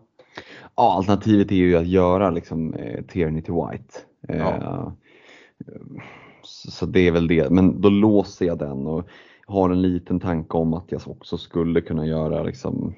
Ja, 0.76 0.94
alternativet 0.98 1.52
är 1.52 1.56
ju 1.56 1.76
att 1.76 1.88
göra 1.88 2.30
liksom, 2.30 2.74
eh, 2.74 3.04
Tierney 3.04 3.42
till 3.42 3.54
White. 3.54 4.00
Ja. 4.28 4.96
Så 6.44 6.86
det 6.86 7.00
är 7.00 7.12
väl 7.12 7.28
det, 7.28 7.50
men 7.50 7.82
då 7.82 7.90
låser 7.90 8.46
jag 8.46 8.58
den 8.58 8.88
och 8.88 9.10
har 9.46 9.70
en 9.70 9.82
liten 9.82 10.20
tanke 10.20 10.58
om 10.58 10.74
att 10.74 10.92
jag 10.92 11.02
också 11.06 11.38
skulle 11.38 11.82
kunna 11.82 12.06
göra 12.06 12.44
liksom, 12.44 12.96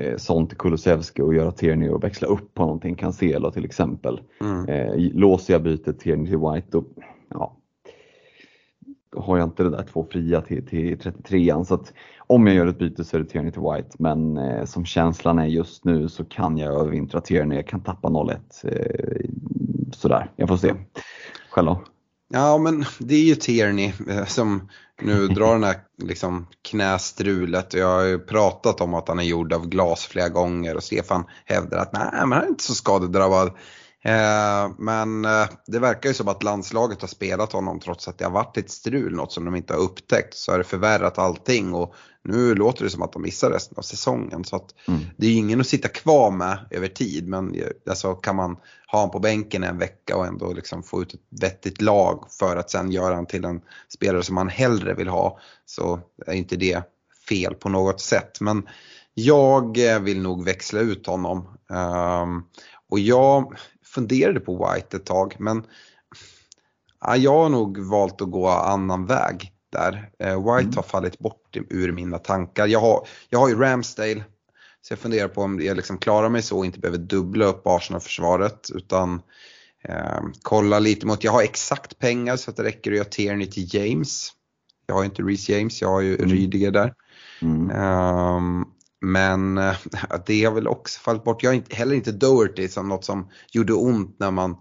eh, 0.00 0.16
sånt 0.16 0.48
till 0.48 0.58
Kulusevski 0.58 1.22
och 1.22 1.34
göra 1.34 1.52
Tierney 1.52 1.88
och 1.88 2.04
växla 2.04 2.28
upp 2.28 2.54
på 2.54 2.62
någonting, 2.62 2.94
Cancelo 2.94 3.50
till 3.50 3.64
exempel. 3.64 4.20
Mm. 4.40 4.68
Eh, 4.68 5.12
låser 5.14 5.52
jag 5.54 5.62
bytet 5.62 5.98
Tierney 5.98 6.26
till 6.26 6.38
White 6.38 6.68
då, 6.70 6.84
ja, 7.28 7.56
då 9.12 9.20
har 9.20 9.38
jag 9.38 9.46
inte 9.46 9.62
det 9.62 9.70
där 9.70 9.82
två 9.92 10.06
fria 10.10 10.40
till, 10.40 10.66
till 10.66 10.98
33an. 10.98 11.64
Så 11.64 11.74
att 11.74 11.92
om 12.18 12.46
jag 12.46 12.56
gör 12.56 12.66
ett 12.66 12.78
byte 12.78 13.04
så 13.04 13.16
är 13.16 13.20
det 13.20 13.26
Tierney 13.26 13.52
till 13.52 13.62
White. 13.62 13.96
Men 13.98 14.38
eh, 14.38 14.64
som 14.64 14.84
känslan 14.84 15.38
är 15.38 15.46
just 15.46 15.84
nu 15.84 16.08
så 16.08 16.24
kan 16.24 16.58
jag 16.58 16.80
övervintra 16.80 17.20
Tierney. 17.20 17.56
Jag 17.56 17.66
kan 17.66 17.80
tappa 17.80 18.08
0-1. 18.08 18.36
Eh, 18.64 19.30
sådär, 19.92 20.30
jag 20.36 20.48
får 20.48 20.56
se. 20.56 20.72
Själv 21.50 21.66
då? 21.66 21.80
Ja, 22.34 22.58
men 22.58 22.84
det 22.98 23.14
är 23.14 23.22
ju 23.22 23.34
Tierney 23.34 23.92
eh, 24.08 24.24
som 24.24 24.68
nu 25.02 25.28
drar 25.28 25.52
den 25.52 25.64
här 25.64 25.76
liksom, 26.02 26.46
knästrulet. 26.62 27.74
Jag 27.74 27.86
har 27.86 28.04
ju 28.04 28.18
pratat 28.18 28.80
om 28.80 28.94
att 28.94 29.08
han 29.08 29.18
är 29.18 29.22
gjord 29.22 29.52
av 29.52 29.68
glas 29.68 30.06
flera 30.06 30.28
gånger 30.28 30.76
och 30.76 30.82
Stefan 30.82 31.24
hävdar 31.44 31.78
att 31.78 31.92
nej, 31.92 32.10
men 32.12 32.32
han 32.32 32.42
är 32.42 32.48
inte 32.48 32.64
så 32.64 32.74
skadedrabbad. 32.74 33.46
Eh, 34.04 34.70
men 34.78 35.24
eh, 35.24 35.48
det 35.66 35.78
verkar 35.78 36.08
ju 36.08 36.14
som 36.14 36.28
att 36.28 36.42
landslaget 36.42 37.00
har 37.00 37.08
spelat 37.08 37.52
honom 37.52 37.80
trots 37.80 38.08
att 38.08 38.18
det 38.18 38.24
har 38.24 38.32
varit 38.32 38.56
ett 38.56 38.70
strul, 38.70 39.14
något 39.14 39.32
som 39.32 39.44
de 39.44 39.56
inte 39.56 39.72
har 39.72 39.80
upptäckt. 39.80 40.34
Så 40.34 40.52
har 40.52 40.58
det 40.58 40.64
förvärrat 40.64 41.18
allting 41.18 41.74
och 41.74 41.94
nu 42.24 42.54
låter 42.54 42.84
det 42.84 42.90
som 42.90 43.02
att 43.02 43.12
de 43.12 43.22
missar 43.22 43.50
resten 43.50 43.78
av 43.78 43.82
säsongen. 43.82 44.44
Så 44.44 44.56
att 44.56 44.74
mm. 44.88 45.00
det 45.16 45.26
är 45.26 45.30
ju 45.30 45.36
ingen 45.36 45.60
att 45.60 45.66
sitta 45.66 45.88
kvar 45.88 46.30
med 46.30 46.58
över 46.70 46.88
tid. 46.88 47.28
Men 47.28 47.54
eh, 47.54 47.66
alltså, 47.88 48.14
kan 48.14 48.36
man 48.36 48.56
ha 48.86 48.98
honom 48.98 49.10
på 49.10 49.18
bänken 49.18 49.64
en 49.64 49.78
vecka 49.78 50.16
och 50.16 50.26
ändå 50.26 50.52
liksom 50.52 50.82
få 50.82 51.02
ut 51.02 51.14
ett 51.14 51.40
vettigt 51.40 51.80
lag 51.80 52.26
för 52.30 52.56
att 52.56 52.70
sen 52.70 52.90
göra 52.90 53.08
honom 53.08 53.26
till 53.26 53.44
en 53.44 53.60
spelare 53.88 54.22
som 54.22 54.34
man 54.34 54.48
hellre 54.48 54.94
vill 54.94 55.08
ha 55.08 55.38
så 55.66 56.00
är 56.26 56.34
inte 56.34 56.56
det 56.56 56.82
fel 57.28 57.54
på 57.54 57.68
något 57.68 58.00
sätt. 58.00 58.40
Men 58.40 58.68
jag 59.14 59.78
vill 60.00 60.22
nog 60.22 60.44
växla 60.44 60.80
ut 60.80 61.06
honom. 61.06 61.38
Um, 61.68 62.44
och 62.90 62.98
jag 62.98 63.54
funderade 63.84 64.40
på 64.40 64.52
White 64.52 64.96
ett 64.96 65.06
tag 65.06 65.36
men 65.38 65.64
ja, 67.00 67.16
jag 67.16 67.32
har 67.32 67.48
nog 67.48 67.78
valt 67.78 68.22
att 68.22 68.30
gå 68.30 68.48
annan 68.48 69.06
väg 69.06 69.51
där. 69.72 70.10
Eh, 70.18 70.36
White 70.36 70.62
mm. 70.62 70.76
har 70.76 70.82
fallit 70.82 71.18
bort 71.18 71.56
ur 71.70 71.92
mina 71.92 72.18
tankar. 72.18 72.66
Jag 72.66 72.80
har, 72.80 73.06
jag 73.28 73.38
har 73.38 73.48
ju 73.48 73.54
Ramsdale 73.54 74.24
så 74.82 74.92
jag 74.92 74.98
funderar 74.98 75.28
på 75.28 75.42
om 75.42 75.60
jag 75.60 75.76
liksom 75.76 75.98
klarar 75.98 76.28
mig 76.28 76.42
så 76.42 76.58
och 76.58 76.66
inte 76.66 76.78
behöver 76.78 76.98
dubbla 76.98 77.44
upp 77.44 77.66
Arsenal-försvaret 77.66 78.70
utan 78.74 79.22
eh, 79.84 80.20
kolla 80.42 80.78
lite 80.78 81.06
mot, 81.06 81.24
jag 81.24 81.32
har 81.32 81.42
exakt 81.42 81.98
pengar 81.98 82.36
så 82.36 82.50
att 82.50 82.56
det 82.56 82.62
räcker 82.64 82.90
att 82.90 82.96
göra 82.96 83.08
Tierney 83.08 83.46
till 83.46 83.74
James. 83.74 84.32
Jag 84.86 84.94
har 84.94 85.02
ju 85.02 85.08
inte 85.08 85.22
Reece 85.22 85.48
James, 85.48 85.80
jag 85.80 85.88
har 85.88 86.00
ju 86.00 86.16
mm. 86.16 86.30
Rydiger 86.30 86.70
där. 86.70 86.94
Mm. 87.42 87.70
Um, 87.70 88.64
men 89.00 89.58
äh, 89.58 89.76
det 90.26 90.44
har 90.44 90.52
väl 90.52 90.68
också 90.68 91.00
fallit 91.00 91.24
bort. 91.24 91.42
Jag 91.42 91.50
har 91.50 91.54
inte, 91.54 91.76
heller 91.76 91.94
inte 91.94 92.12
Doherty 92.12 92.68
som 92.68 92.88
något 92.88 93.04
som 93.04 93.28
gjorde 93.52 93.72
ont 93.72 94.16
när 94.18 94.30
man 94.30 94.56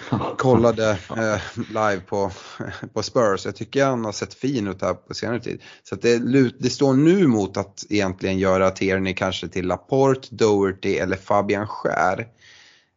kollade 0.38 0.90
äh, 0.90 1.40
live 1.56 2.00
på, 2.00 2.30
på 2.92 3.02
Spurs. 3.02 3.44
Jag 3.44 3.56
tycker 3.56 3.84
han 3.84 4.04
har 4.04 4.12
sett 4.12 4.34
fin 4.34 4.68
ut 4.68 4.82
här 4.82 4.94
på 4.94 5.14
senare 5.14 5.40
tid. 5.40 5.62
Så 5.82 5.96
det, 5.96 6.18
det, 6.58 6.70
står 6.70 6.94
nu 6.94 7.26
mot 7.26 7.56
att 7.56 7.84
egentligen 7.88 8.38
göra 8.38 8.70
Tierney 8.70 9.14
kanske 9.14 9.48
till 9.48 9.66
Laporte, 9.66 10.28
Doherty 10.30 10.96
eller 10.96 11.16
Fabian 11.16 11.66
Skär. 11.66 12.26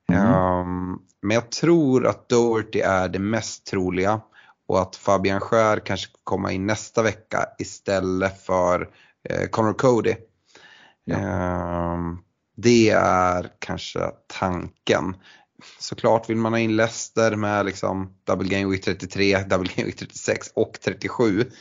Mm. 0.09 0.33
Um, 0.33 0.99
men 1.21 1.35
jag 1.35 1.49
tror 1.49 2.07
att 2.07 2.29
Doherty 2.29 2.79
är 2.79 3.09
det 3.09 3.19
mest 3.19 3.65
troliga 3.65 4.21
och 4.67 4.81
att 4.81 4.95
Fabian 4.95 5.39
Skär 5.39 5.79
kanske 5.79 6.11
kommer 6.23 6.49
in 6.49 6.65
nästa 6.65 7.03
vecka 7.03 7.45
istället 7.59 8.45
för 8.45 8.89
eh, 9.29 9.47
Connor 9.47 9.73
Cody. 9.73 10.15
Ja. 11.05 11.15
Ehm, 11.17 12.17
det 12.57 12.89
är 12.89 13.51
kanske 13.59 13.99
tanken. 14.39 15.15
Såklart 15.79 16.29
vill 16.29 16.37
man 16.37 16.53
ha 16.53 16.59
in 16.59 16.75
Leicester 16.75 17.35
med 17.35 17.65
liksom 17.65 18.13
Double 18.23 18.47
Game 18.47 18.71
Week 18.71 18.83
33, 18.83 19.43
Double 19.43 19.71
Game 19.75 19.85
Week 19.85 19.97
36 19.97 20.51
och 20.53 20.77
37. 20.83 21.51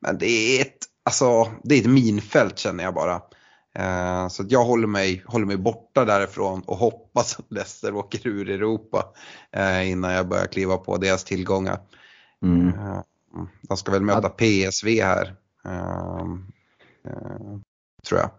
Men 0.00 0.18
det 0.18 0.26
är 0.26 0.62
ett, 0.62 0.78
alltså, 1.04 1.52
det 1.62 1.74
är 1.74 1.80
ett 1.80 1.86
minfält 1.86 2.58
känner 2.58 2.84
jag 2.84 2.94
bara. 2.94 3.20
Uh, 3.78 4.28
så 4.28 4.44
jag 4.48 4.64
håller 4.64 4.86
mig, 4.86 5.24
håller 5.26 5.46
mig 5.46 5.56
borta 5.56 6.04
därifrån 6.04 6.62
och 6.66 6.76
hoppas 6.76 7.38
att 7.38 7.52
Leicester 7.52 7.94
åker 7.94 8.26
ur 8.26 8.50
Europa 8.50 9.04
uh, 9.56 9.90
innan 9.90 10.12
jag 10.12 10.28
börjar 10.28 10.46
kliva 10.46 10.76
på 10.76 10.96
deras 10.96 11.24
tillgångar. 11.24 11.80
Mm. 12.42 12.66
Uh, 12.66 13.00
de 13.68 13.76
ska 13.76 13.92
väl 13.92 14.02
möta 14.02 14.28
PSV 14.28 15.02
här. 15.02 15.36
Ehm, 15.64 16.46
tror 18.08 18.20
jag. 18.20 18.30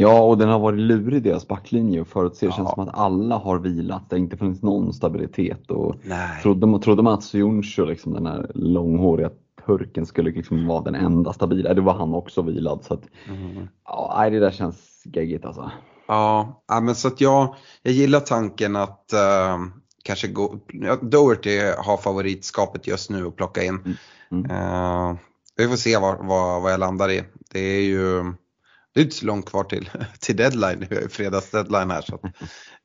Ja, 0.00 0.20
och 0.20 0.38
den 0.38 0.48
har 0.48 0.58
varit 0.58 0.78
lurig 0.78 1.22
deras 1.22 1.48
backlinje 1.48 2.00
och 2.00 2.08
förutse. 2.08 2.46
Det 2.46 2.50
ja. 2.50 2.56
känns 2.56 2.70
som 2.70 2.88
att 2.88 2.98
alla 2.98 3.36
har 3.36 3.58
vilat. 3.58 4.10
Det 4.10 4.16
har 4.16 4.20
inte 4.20 4.36
funnits 4.36 4.62
någon 4.62 4.92
stabilitet. 4.92 5.70
Och 5.70 5.94
Nej. 6.02 6.42
trodde, 6.42 6.80
trodde 6.80 7.02
man 7.02 7.14
att 7.14 7.24
Sujuncu, 7.24 7.84
liksom 7.84 8.12
den 8.12 8.26
här 8.26 8.50
långhåriga 8.54 9.30
turken, 9.66 10.06
skulle 10.06 10.30
liksom 10.30 10.66
vara 10.66 10.82
den 10.82 10.94
enda 10.94 11.32
stabila. 11.32 11.74
Det 11.74 11.80
var 11.80 11.94
han 11.94 12.14
också 12.14 12.42
vilad. 12.42 12.84
Så 12.84 12.94
att, 12.94 13.02
mm. 13.28 13.68
ja, 13.84 14.28
det 14.30 14.38
där 14.38 14.50
känns 14.50 15.02
geggigt 15.04 15.44
alltså. 15.44 15.70
Ja, 16.08 16.62
men 16.82 16.94
så 16.94 17.08
att 17.08 17.20
jag, 17.20 17.54
jag 17.82 17.94
gillar 17.94 18.20
tanken 18.20 18.76
att 18.76 19.10
uh, 19.14 19.66
kanske 20.02 20.28
gå, 20.28 20.54
Doherty 21.02 21.60
har 21.78 21.96
favoritskapet 21.96 22.86
just 22.86 23.10
nu 23.10 23.26
att 23.26 23.36
plocka 23.36 23.64
in. 23.64 23.96
Mm. 24.30 24.44
Mm. 24.44 24.50
Uh, 24.50 25.16
vi 25.56 25.68
får 25.68 25.76
se 25.76 25.98
vad, 25.98 26.26
vad, 26.26 26.62
vad 26.62 26.72
jag 26.72 26.80
landar 26.80 27.10
i. 27.10 27.22
Det 27.52 27.60
är 27.60 27.82
ju 27.82 28.32
det 28.98 29.02
är 29.02 29.04
inte 29.04 29.16
så 29.16 29.26
långt 29.26 29.50
kvar 29.50 29.64
till, 29.64 29.90
till 30.20 30.36
deadline, 30.36 30.86
vi 30.90 30.94
har 30.96 31.02
ju 31.02 31.08
fredags 31.08 31.50
deadline 31.50 31.90
här 31.90 32.02
så 32.02 32.14
att, 32.14 32.24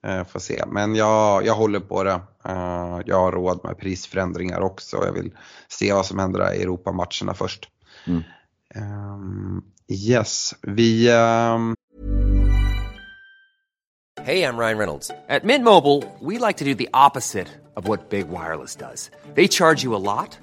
eh, 0.08 0.27
får 0.27 0.39
se. 0.39 0.63
Men 0.67 0.96
jag, 0.96 1.46
jag 1.46 1.55
håller 1.55 1.79
på 1.79 2.03
det. 2.03 2.22
Eh, 2.46 3.00
jag 3.05 3.20
har 3.20 3.32
råd 3.32 3.60
med 3.63 3.77
prisförändringar 3.77 4.62
också. 4.62 4.98
Jag 5.05 5.12
vill 5.13 5.32
se 5.67 5.93
vad 5.93 6.05
som 6.05 6.20
händer 6.20 6.53
i 6.53 6.62
Europamatcherna 6.62 7.34
först. 7.34 7.70
Mm. 8.08 8.24
Um, 8.75 9.63
yes, 9.88 10.55
vi... 10.62 11.12
Um... 11.12 11.75
Hej, 14.22 14.39
jag 14.39 14.60
Ryan 14.60 14.77
Reynolds. 14.77 15.12
At 15.29 15.43
Mint 15.43 15.63
Mobile, 15.63 16.03
we 16.22 16.48
like 16.48 16.58
to 16.58 16.65
do 16.65 16.75
the 16.75 16.89
opposite 16.93 17.48
of 17.75 17.88
what 17.88 18.10
Big 18.10 18.27
Wireless 18.27 18.75
does. 18.75 19.12
They 19.36 19.48
charge 19.48 19.84
you 19.84 19.96
a 19.96 20.00
lot. 20.00 20.42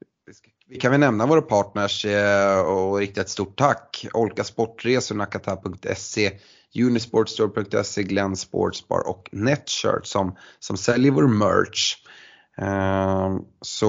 Vi 0.71 0.77
kan 0.79 0.91
väl 0.91 0.99
nämna 0.99 1.25
våra 1.25 1.41
partners 1.41 2.05
eh, 2.05 2.59
och 2.59 2.97
rikta 2.97 3.21
ett 3.21 3.29
stort 3.29 3.57
tack. 3.57 4.05
Olka 4.13 4.43
Sportresor, 4.43 5.15
Nakata.se, 5.15 6.31
Unisportstore.se, 6.75 8.03
Glenn 8.03 8.35
Sportsbar 8.35 9.07
och 9.07 9.29
Netshirt 9.31 10.05
som, 10.05 10.35
som 10.59 10.77
säljer 10.77 11.11
vår 11.11 11.27
merch. 11.27 11.95
Ehm, 12.57 13.39
så 13.61 13.87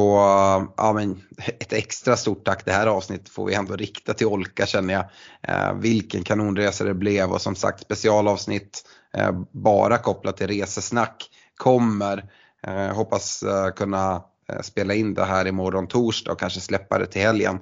ja, 0.76 0.92
men 0.92 1.22
ett 1.60 1.72
extra 1.72 2.16
stort 2.16 2.44
tack 2.44 2.64
det 2.64 2.72
här 2.72 2.86
avsnittet 2.86 3.28
får 3.28 3.46
vi 3.46 3.54
ändå 3.54 3.76
rikta 3.76 4.14
till 4.14 4.26
Olka 4.26 4.66
känner 4.66 4.94
jag. 4.94 5.04
Ehm, 5.42 5.80
vilken 5.80 6.24
kanonresa 6.24 6.84
det 6.84 6.94
blev 6.94 7.30
och 7.30 7.40
som 7.40 7.54
sagt 7.54 7.80
specialavsnitt 7.80 8.88
eh, 9.16 9.32
bara 9.52 9.98
kopplat 9.98 10.36
till 10.36 10.46
resesnack 10.46 11.30
kommer. 11.56 12.24
Ehm, 12.66 12.94
hoppas 12.94 13.42
eh, 13.42 13.70
kunna 13.70 14.22
spela 14.62 14.94
in 14.94 15.14
det 15.14 15.24
här 15.24 15.46
imorgon 15.46 15.86
torsdag 15.86 16.32
och 16.32 16.40
kanske 16.40 16.60
släppa 16.60 16.98
det 16.98 17.06
till 17.06 17.22
helgen. 17.22 17.58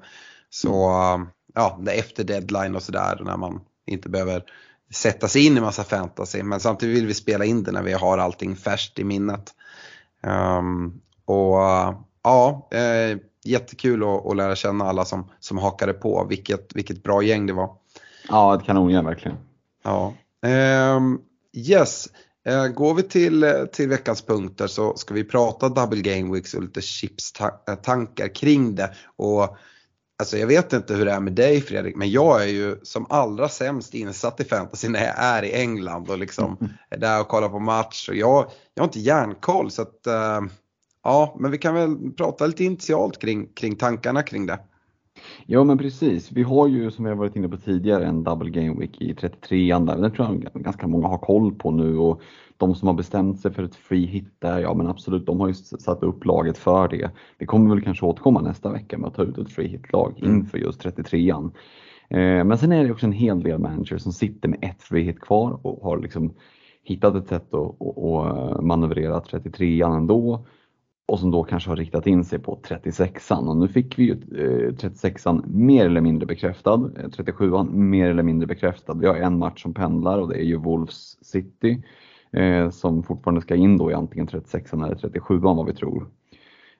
Så 0.50 0.88
mm. 0.88 1.28
ja, 1.54 1.80
efter 1.86 2.24
deadline 2.24 2.76
och 2.76 2.82
sådär 2.82 3.20
när 3.24 3.36
man 3.36 3.60
inte 3.86 4.08
behöver 4.08 4.44
sätta 4.94 5.28
sig 5.28 5.46
in 5.46 5.56
i 5.56 5.60
massa 5.60 5.84
fantasy. 5.84 6.42
Men 6.42 6.60
samtidigt 6.60 6.96
vill 6.96 7.06
vi 7.06 7.14
spela 7.14 7.44
in 7.44 7.62
det 7.62 7.72
när 7.72 7.82
vi 7.82 7.92
har 7.92 8.18
allting 8.18 8.56
färskt 8.56 8.98
i 8.98 9.04
minnet. 9.04 9.54
Um, 10.22 11.00
och 11.24 11.58
ja, 12.22 12.68
eh, 12.70 13.18
jättekul 13.44 14.02
att, 14.02 14.26
att, 14.26 14.36
lära 14.36 14.56
känna 14.56 14.84
alla 14.84 15.04
som, 15.04 15.30
som 15.40 15.58
hakade 15.58 15.92
på. 15.92 16.26
Vilket, 16.28 16.76
vilket 16.76 17.02
bra 17.02 17.22
gäng 17.22 17.46
det 17.46 17.52
var. 17.52 17.70
Ja, 18.28 18.54
ett 18.54 18.64
kanongäng 18.64 19.04
verkligen. 19.04 19.36
Ja. 19.82 20.14
Um, 20.96 21.20
yes, 21.52 22.08
Eh, 22.08 22.29
går 22.74 22.94
vi 22.94 23.02
till, 23.02 23.42
eh, 23.42 23.64
till 23.64 23.88
veckans 23.88 24.22
punkter 24.22 24.66
så 24.66 24.96
ska 24.96 25.14
vi 25.14 25.24
prata 25.24 25.68
Double 25.68 26.00
Game 26.00 26.34
Weeks 26.34 26.54
och 26.54 26.62
lite 26.62 26.80
chips-tankar 26.80 28.24
eh, 28.24 28.32
kring 28.32 28.74
det. 28.74 28.94
Och 29.16 29.56
Alltså 30.18 30.38
jag 30.38 30.46
vet 30.46 30.72
inte 30.72 30.94
hur 30.94 31.04
det 31.04 31.12
är 31.12 31.20
med 31.20 31.32
dig 31.32 31.60
Fredrik, 31.60 31.96
men 31.96 32.10
jag 32.10 32.42
är 32.42 32.46
ju 32.46 32.76
som 32.82 33.06
allra 33.10 33.48
sämst 33.48 33.94
insatt 33.94 34.40
i 34.40 34.44
fantasy 34.44 34.88
när 34.88 35.04
jag 35.04 35.14
är 35.16 35.42
i 35.42 35.52
England 35.52 36.10
och 36.10 36.18
liksom 36.18 36.58
är 36.90 36.98
där 36.98 37.20
och 37.20 37.28
kollar 37.28 37.48
på 37.48 37.58
match. 37.58 38.08
Och 38.08 38.14
jag, 38.14 38.50
jag 38.74 38.82
har 38.82 38.88
inte 38.88 39.00
järnkoll 39.00 39.70
så 39.70 39.82
att, 39.82 40.00
ja, 41.02 41.36
men 41.38 41.50
vi 41.50 41.58
kan 41.58 41.74
väl 41.74 42.12
prata 42.16 42.46
lite 42.46 42.64
initialt 42.64 43.18
kring, 43.18 43.52
kring 43.54 43.76
tankarna 43.76 44.22
kring 44.22 44.46
det. 44.46 44.58
Ja 45.46 45.64
men 45.64 45.78
precis. 45.78 46.32
Vi 46.32 46.42
har 46.42 46.68
ju 46.68 46.90
som 46.90 47.04
vi 47.04 47.10
har 47.10 47.16
varit 47.16 47.36
inne 47.36 47.48
på 47.48 47.56
tidigare 47.56 48.06
en 48.06 48.24
double 48.24 48.50
game 48.50 48.80
week 48.80 49.00
i 49.00 49.12
33an 49.12 49.86
där. 49.86 49.96
Den 49.96 50.12
tror 50.12 50.28
jag 50.28 50.62
ganska 50.62 50.86
många 50.86 51.08
har 51.08 51.18
koll 51.18 51.54
på 51.54 51.70
nu 51.70 51.98
och 51.98 52.22
de 52.60 52.74
som 52.74 52.88
har 52.88 52.94
bestämt 52.94 53.40
sig 53.40 53.52
för 53.52 53.62
ett 53.62 53.74
free 53.74 54.06
hit 54.06 54.34
där, 54.38 54.58
ja 54.58 54.74
men 54.74 54.86
absolut, 54.86 55.26
de 55.26 55.40
har 55.40 55.48
ju 55.48 55.54
satt 55.54 56.02
upp 56.02 56.24
laget 56.24 56.58
för 56.58 56.88
det. 56.88 57.10
Vi 57.38 57.46
kommer 57.46 57.74
väl 57.74 57.84
kanske 57.84 58.06
återkomma 58.06 58.40
nästa 58.40 58.72
vecka 58.72 58.98
med 58.98 59.08
att 59.08 59.14
ta 59.14 59.22
ut 59.22 59.38
ett 59.38 59.52
free 59.52 59.68
hit-lag 59.68 60.14
mm. 60.22 60.36
inför 60.36 60.58
just 60.58 60.84
33an. 60.84 61.50
Eh, 62.10 62.44
men 62.44 62.58
sen 62.58 62.72
är 62.72 62.84
det 62.84 62.92
också 62.92 63.06
en 63.06 63.12
hel 63.12 63.42
del 63.42 63.58
managers 63.58 64.02
som 64.02 64.12
sitter 64.12 64.48
med 64.48 64.58
ett 64.62 64.82
free 64.82 65.04
hit 65.04 65.20
kvar 65.20 65.66
och 65.66 65.82
har 65.82 65.98
liksom 65.98 66.34
hittat 66.84 67.14
ett 67.14 67.28
sätt 67.28 67.54
att, 67.54 67.82
att, 67.82 67.98
att 67.98 68.64
manövrera 68.64 69.20
33an 69.20 69.96
ändå 69.96 70.46
och 71.10 71.18
som 71.18 71.30
då 71.30 71.44
kanske 71.44 71.70
har 71.70 71.76
riktat 71.76 72.06
in 72.06 72.24
sig 72.24 72.38
på 72.38 72.58
36an. 72.68 73.48
Och 73.48 73.56
nu 73.56 73.68
fick 73.68 73.98
vi 73.98 74.04
ju 74.04 74.12
eh, 74.12 74.72
36an 74.72 75.42
mer 75.46 75.86
eller 75.86 76.00
mindre 76.00 76.26
bekräftad, 76.26 76.74
eh, 76.74 77.08
37an 77.08 77.72
mer 77.72 78.10
eller 78.10 78.22
mindre 78.22 78.46
bekräftad. 78.46 78.94
Vi 78.94 79.06
har 79.06 79.16
en 79.16 79.38
match 79.38 79.62
som 79.62 79.74
pendlar 79.74 80.18
och 80.18 80.28
det 80.28 80.34
är 80.34 80.44
ju 80.44 80.56
Wolves 80.56 81.24
City 81.24 81.82
eh, 82.32 82.70
som 82.70 83.02
fortfarande 83.02 83.40
ska 83.40 83.54
in 83.54 83.78
då 83.78 83.90
i 83.90 83.94
antingen 83.94 84.28
36an 84.28 84.84
eller 84.84 84.94
37an 84.94 85.56
vad 85.56 85.66
vi 85.66 85.74
tror. 85.74 86.08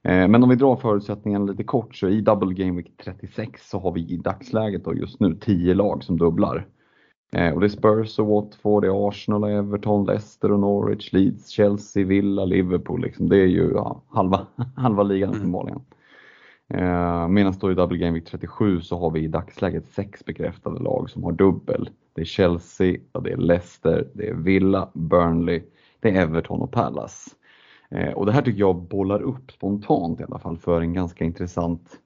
Eh, 0.03 0.29
men 0.29 0.43
om 0.43 0.49
vi 0.49 0.57
drar 0.57 0.77
förutsättningarna 0.77 1.45
lite 1.45 1.65
kort 1.65 1.97
så 1.97 2.09
i 2.09 2.21
Double 2.21 2.55
Game 2.55 2.77
Week 2.77 2.93
36 3.05 3.71
så 3.71 3.79
har 3.79 3.93
vi 3.93 4.01
i 4.01 4.17
dagsläget 4.17 4.85
då 4.85 4.95
just 4.95 5.21
nu 5.21 5.35
10 5.35 5.75
lag 5.75 6.05
som 6.05 6.19
dubblar. 6.19 6.67
Eh, 7.33 7.55
och 7.55 7.61
det 7.61 7.67
är 7.67 7.69
Spurs 7.69 8.19
och 8.19 8.27
Watford, 8.27 8.83
det 8.83 8.89
är 8.89 9.09
Arsenal, 9.09 9.45
Everton, 9.45 10.07
Leicester 10.07 10.53
och 10.53 10.61
Norwich, 10.61 11.13
Leeds, 11.13 11.49
Chelsea, 11.49 12.05
Villa, 12.05 12.45
Liverpool. 12.45 13.03
Liksom. 13.03 13.29
Det 13.29 13.37
är 13.37 13.47
ju 13.47 13.73
ja, 13.75 14.03
halva, 14.09 14.47
halva 14.77 15.03
ligan 15.03 15.29
mm. 15.29 15.41
uppenbarligen. 15.41 15.81
Eh, 16.69 17.29
Medan 17.29 17.55
då 17.61 17.73
i 17.73 17.75
Double 17.75 17.99
Game 17.99 18.13
Week 18.13 18.25
37 18.25 18.81
så 18.81 18.99
har 18.99 19.11
vi 19.11 19.21
i 19.21 19.29
dagsläget 19.29 19.87
sex 19.87 20.25
bekräftade 20.25 20.83
lag 20.83 21.11
som 21.11 21.25
har 21.25 21.33
dubbel. 21.33 21.91
Det 22.15 22.21
är 22.21 22.25
Chelsea, 22.25 22.97
det 23.25 23.33
är 23.33 23.37
Leicester, 23.37 24.09
det 24.13 24.29
är 24.29 24.35
Villa, 24.35 24.89
Burnley, 24.93 25.63
det 26.01 26.11
är 26.11 26.23
Everton 26.23 26.61
och 26.61 26.71
Palace. 26.71 27.31
Eh, 27.91 28.13
och 28.13 28.27
det 28.27 28.33
här 28.33 28.43
tycker 28.43 28.61
jag 28.61 28.77
bollar 28.77 29.23
upp 29.23 29.51
spontant 29.53 30.21
i 30.21 30.25
alla 30.25 30.39
fall 30.39 30.59
för 30.59 30.81
en 30.81 30.93
ganska 30.93 31.25
intressant 31.25 32.01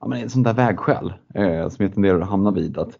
ja, 0.00 0.06
men 0.06 0.24
ett 0.24 0.32
sånt 0.32 0.44
där 0.46 0.54
vägskäl 0.54 1.12
eh, 1.34 1.68
som 1.68 1.82
jag 1.84 1.94
tenderar 1.94 2.20
att 2.20 2.28
hamna 2.28 2.50
vid. 2.50 2.78
Att 2.78 2.98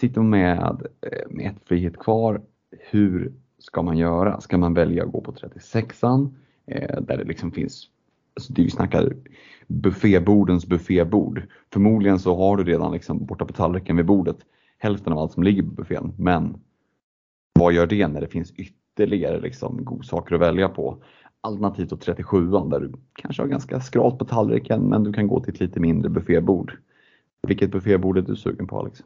sitter 0.00 0.20
man 0.20 0.30
med, 0.30 0.86
eh, 1.00 1.30
med 1.30 1.46
ett 1.46 1.68
frihet 1.68 1.98
kvar, 1.98 2.42
hur 2.90 3.32
ska 3.58 3.82
man 3.82 3.98
göra? 3.98 4.40
Ska 4.40 4.58
man 4.58 4.74
välja 4.74 5.04
att 5.04 5.12
gå 5.12 5.20
på 5.20 5.32
36an 5.32 6.34
eh, 6.66 7.00
där 7.00 7.16
det 7.16 7.24
liksom 7.24 7.52
finns, 7.52 7.88
alltså 8.36 8.52
du 8.52 8.70
snackar 8.70 9.16
buffébordens 9.66 10.66
buffébord. 10.66 11.42
Förmodligen 11.72 12.18
så 12.18 12.36
har 12.36 12.56
du 12.56 12.64
redan 12.64 12.92
liksom 12.92 13.26
borta 13.26 13.44
på 13.44 13.52
tallriken 13.52 13.96
vid 13.96 14.06
bordet 14.06 14.36
hälften 14.78 15.12
av 15.12 15.18
allt 15.18 15.32
som 15.32 15.42
ligger 15.42 15.62
på 15.62 15.68
buffén. 15.68 16.12
Men 16.16 16.60
vad 17.58 17.72
gör 17.72 17.86
det 17.86 18.08
när 18.08 18.20
det 18.20 18.28
finns 18.28 18.52
ytterligare 18.52 19.40
liksom 19.40 19.84
godsaker 19.84 20.34
att 20.34 20.40
välja 20.40 20.68
på? 20.68 21.02
Alternativt 21.40 21.92
37an 21.92 22.70
där 22.70 22.80
du 22.80 22.92
kanske 23.12 23.42
har 23.42 23.48
ganska 23.48 23.80
skralt 23.80 24.18
på 24.18 24.24
tallriken 24.24 24.82
men 24.82 25.04
du 25.04 25.12
kan 25.12 25.28
gå 25.28 25.40
till 25.40 25.54
ett 25.54 25.60
lite 25.60 25.80
mindre 25.80 26.10
buffébord. 26.10 26.72
Vilket 27.46 27.70
buffébord 27.70 28.18
är 28.18 28.22
du 28.22 28.36
sugen 28.36 28.66
på 28.66 28.78
Alex? 28.78 29.02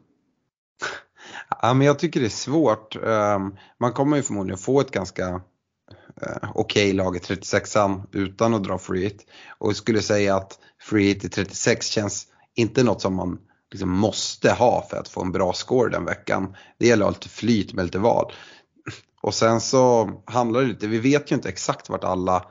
Ja, 1.63 1.73
men 1.73 1.87
jag 1.87 1.99
tycker 1.99 2.19
det 2.19 2.25
är 2.25 2.29
svårt. 2.29 2.95
Ehm, 2.95 3.55
man 3.79 3.93
kommer 3.93 4.17
ju 4.17 4.23
förmodligen 4.23 4.57
få 4.57 4.79
ett 4.79 4.91
ganska 4.91 5.27
eh, 6.21 6.49
okej 6.55 6.89
okay 6.89 6.93
lag 6.93 7.15
i 7.15 7.19
36an 7.19 8.01
utan 8.11 8.53
att 8.53 8.63
dra 8.63 8.77
free 8.77 9.03
hit. 9.03 9.25
Och 9.57 9.69
jag 9.69 9.75
skulle 9.75 10.01
säga 10.01 10.35
att 10.35 10.59
free 10.81 11.07
hit 11.07 11.25
i 11.25 11.29
36 11.29 11.87
känns 11.87 12.27
inte 12.55 12.83
något 12.83 13.01
som 13.01 13.15
man 13.15 13.39
liksom 13.71 13.89
måste 13.89 14.51
ha 14.51 14.87
för 14.89 14.97
att 14.97 15.07
få 15.07 15.21
en 15.21 15.31
bra 15.31 15.53
score 15.53 15.91
den 15.91 16.05
veckan. 16.05 16.55
Det 16.79 16.87
gäller 16.87 17.05
att 17.05 17.13
ha 17.13 17.19
lite 17.19 17.29
flyt 17.29 17.73
med 17.73 17.85
lite 17.85 17.99
val. 17.99 18.33
Och 19.21 19.33
sen 19.33 19.61
så 19.61 20.11
handlar 20.25 20.61
det 20.61 20.67
lite, 20.67 20.87
vi 20.87 20.99
vet 20.99 21.31
ju 21.31 21.35
inte 21.35 21.49
exakt 21.49 21.89
vart 21.89 22.03
alla 22.03 22.45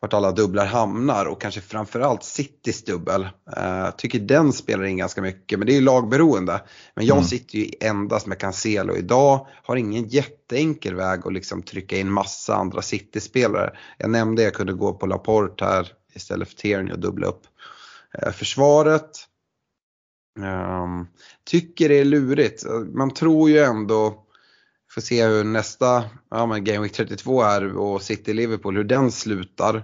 vart 0.00 0.14
alla 0.14 0.32
dubblar 0.32 0.66
hamnar 0.66 1.26
och 1.26 1.40
kanske 1.40 1.60
framförallt 1.60 2.24
Citys 2.24 2.84
dubbel. 2.84 3.22
Uh, 3.56 3.90
tycker 3.96 4.18
den 4.18 4.52
spelar 4.52 4.84
in 4.84 4.96
ganska 4.96 5.22
mycket 5.22 5.58
men 5.58 5.66
det 5.66 5.72
är 5.72 5.74
ju 5.74 5.80
lagberoende. 5.80 6.62
Men 6.94 7.06
jag 7.06 7.16
mm. 7.16 7.28
sitter 7.28 7.58
ju 7.58 7.70
endast 7.80 8.26
med 8.26 8.38
Cancelo 8.38 8.96
idag, 8.96 9.46
har 9.62 9.76
ingen 9.76 10.08
jätteenkel 10.08 10.94
väg 10.94 11.26
att 11.26 11.32
liksom 11.32 11.62
trycka 11.62 11.96
in 11.96 12.12
massa 12.12 12.54
andra 12.54 12.82
City-spelare. 12.82 13.72
Jag 13.98 14.10
nämnde 14.10 14.42
att 14.42 14.44
jag 14.44 14.54
kunde 14.54 14.72
gå 14.72 14.94
på 14.94 15.06
Laporte 15.06 15.64
här 15.64 15.92
istället 16.14 16.48
för 16.48 16.56
Tierney 16.56 16.92
och 16.92 17.00
dubbla 17.00 17.26
upp 17.26 17.42
uh, 18.24 18.32
försvaret. 18.32 19.10
Um, 20.38 21.08
tycker 21.44 21.88
det 21.88 21.98
är 22.00 22.04
lurigt. 22.04 22.64
Man 22.94 23.14
tror 23.14 23.50
ju 23.50 23.58
ändå 23.58 24.27
Får 24.90 25.00
se 25.00 25.26
hur 25.26 25.44
nästa, 25.44 26.04
ja 26.30 26.46
men 26.46 26.64
Game 26.64 26.80
Week 26.80 26.92
32 26.92 27.42
är 27.42 27.76
och 27.76 28.02
City-Liverpool, 28.02 28.76
hur 28.76 28.84
den 28.84 29.12
slutar. 29.12 29.76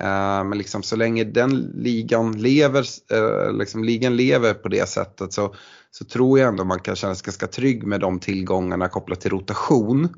Eh, 0.00 0.44
men 0.44 0.58
liksom 0.58 0.82
så 0.82 0.96
länge 0.96 1.24
den 1.24 1.72
ligan 1.74 2.32
lever, 2.32 2.84
eh, 3.12 3.52
liksom 3.52 3.84
ligan 3.84 4.16
lever 4.16 4.54
på 4.54 4.68
det 4.68 4.88
sättet 4.88 5.32
så, 5.32 5.54
så 5.90 6.04
tror 6.04 6.38
jag 6.38 6.48
ändå 6.48 6.64
man 6.64 6.80
kan 6.80 6.96
känna 6.96 7.14
sig 7.14 7.24
ganska 7.24 7.46
trygg 7.46 7.86
med 7.86 8.00
de 8.00 8.20
tillgångarna 8.20 8.88
kopplat 8.88 9.20
till 9.20 9.30
rotation. 9.30 10.08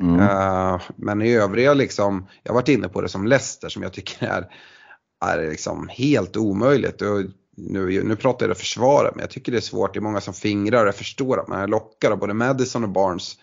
Mm. 0.00 0.20
Eh, 0.20 0.80
men 0.96 1.22
i 1.22 1.34
övriga 1.34 1.74
liksom, 1.74 2.26
jag 2.42 2.52
har 2.52 2.54
varit 2.54 2.68
inne 2.68 2.88
på 2.88 3.00
det 3.00 3.08
som 3.08 3.26
Leicester 3.26 3.68
som 3.68 3.82
jag 3.82 3.92
tycker 3.92 4.26
är, 4.26 4.46
är 5.24 5.50
liksom 5.50 5.88
helt 5.88 6.36
omöjligt. 6.36 7.02
Och 7.02 7.24
nu, 7.56 8.02
nu 8.04 8.16
pratar 8.16 8.46
jag 8.46 8.50
det 8.50 8.60
försvaret 8.60 9.14
men 9.14 9.20
jag 9.20 9.30
tycker 9.30 9.52
det 9.52 9.58
är 9.58 9.62
svårt, 9.62 9.94
det 9.94 9.98
är 9.98 10.02
många 10.02 10.20
som 10.20 10.34
fingrar 10.34 10.82
och 10.82 10.88
jag 10.88 10.94
förstår 10.94 11.40
att 11.40 11.48
man 11.48 11.60
är 11.60 11.66
lockad 11.66 12.12
av 12.12 12.18
både 12.18 12.34
Madison 12.34 12.84
och 12.84 12.90
Barnes 12.90 13.36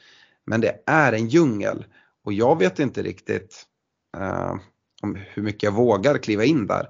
men 0.45 0.61
det 0.61 0.83
är 0.85 1.13
en 1.13 1.27
djungel 1.27 1.85
och 2.23 2.33
jag 2.33 2.59
vet 2.59 2.79
inte 2.79 3.03
riktigt 3.03 3.65
uh, 4.17 4.55
om 5.01 5.17
hur 5.29 5.43
mycket 5.43 5.63
jag 5.63 5.71
vågar 5.71 6.17
kliva 6.17 6.43
in 6.43 6.67
där. 6.67 6.83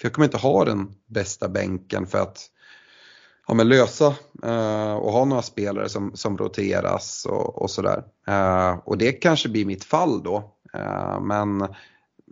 För 0.00 0.08
jag 0.08 0.12
kommer 0.12 0.24
inte 0.24 0.36
ha 0.36 0.64
den 0.64 0.94
bästa 1.06 1.48
bänken 1.48 2.06
för 2.06 2.18
att 2.18 2.46
ja, 3.48 3.54
men 3.54 3.68
lösa 3.68 4.06
uh, 4.44 4.92
och 4.92 5.12
ha 5.12 5.24
några 5.24 5.42
spelare 5.42 5.88
som, 5.88 6.16
som 6.16 6.38
roteras 6.38 7.26
och, 7.26 7.62
och 7.62 7.70
sådär. 7.70 8.04
Uh, 8.28 8.78
och 8.84 8.98
det 8.98 9.12
kanske 9.12 9.48
blir 9.48 9.64
mitt 9.64 9.84
fall 9.84 10.22
då. 10.22 10.56
men 11.20 11.68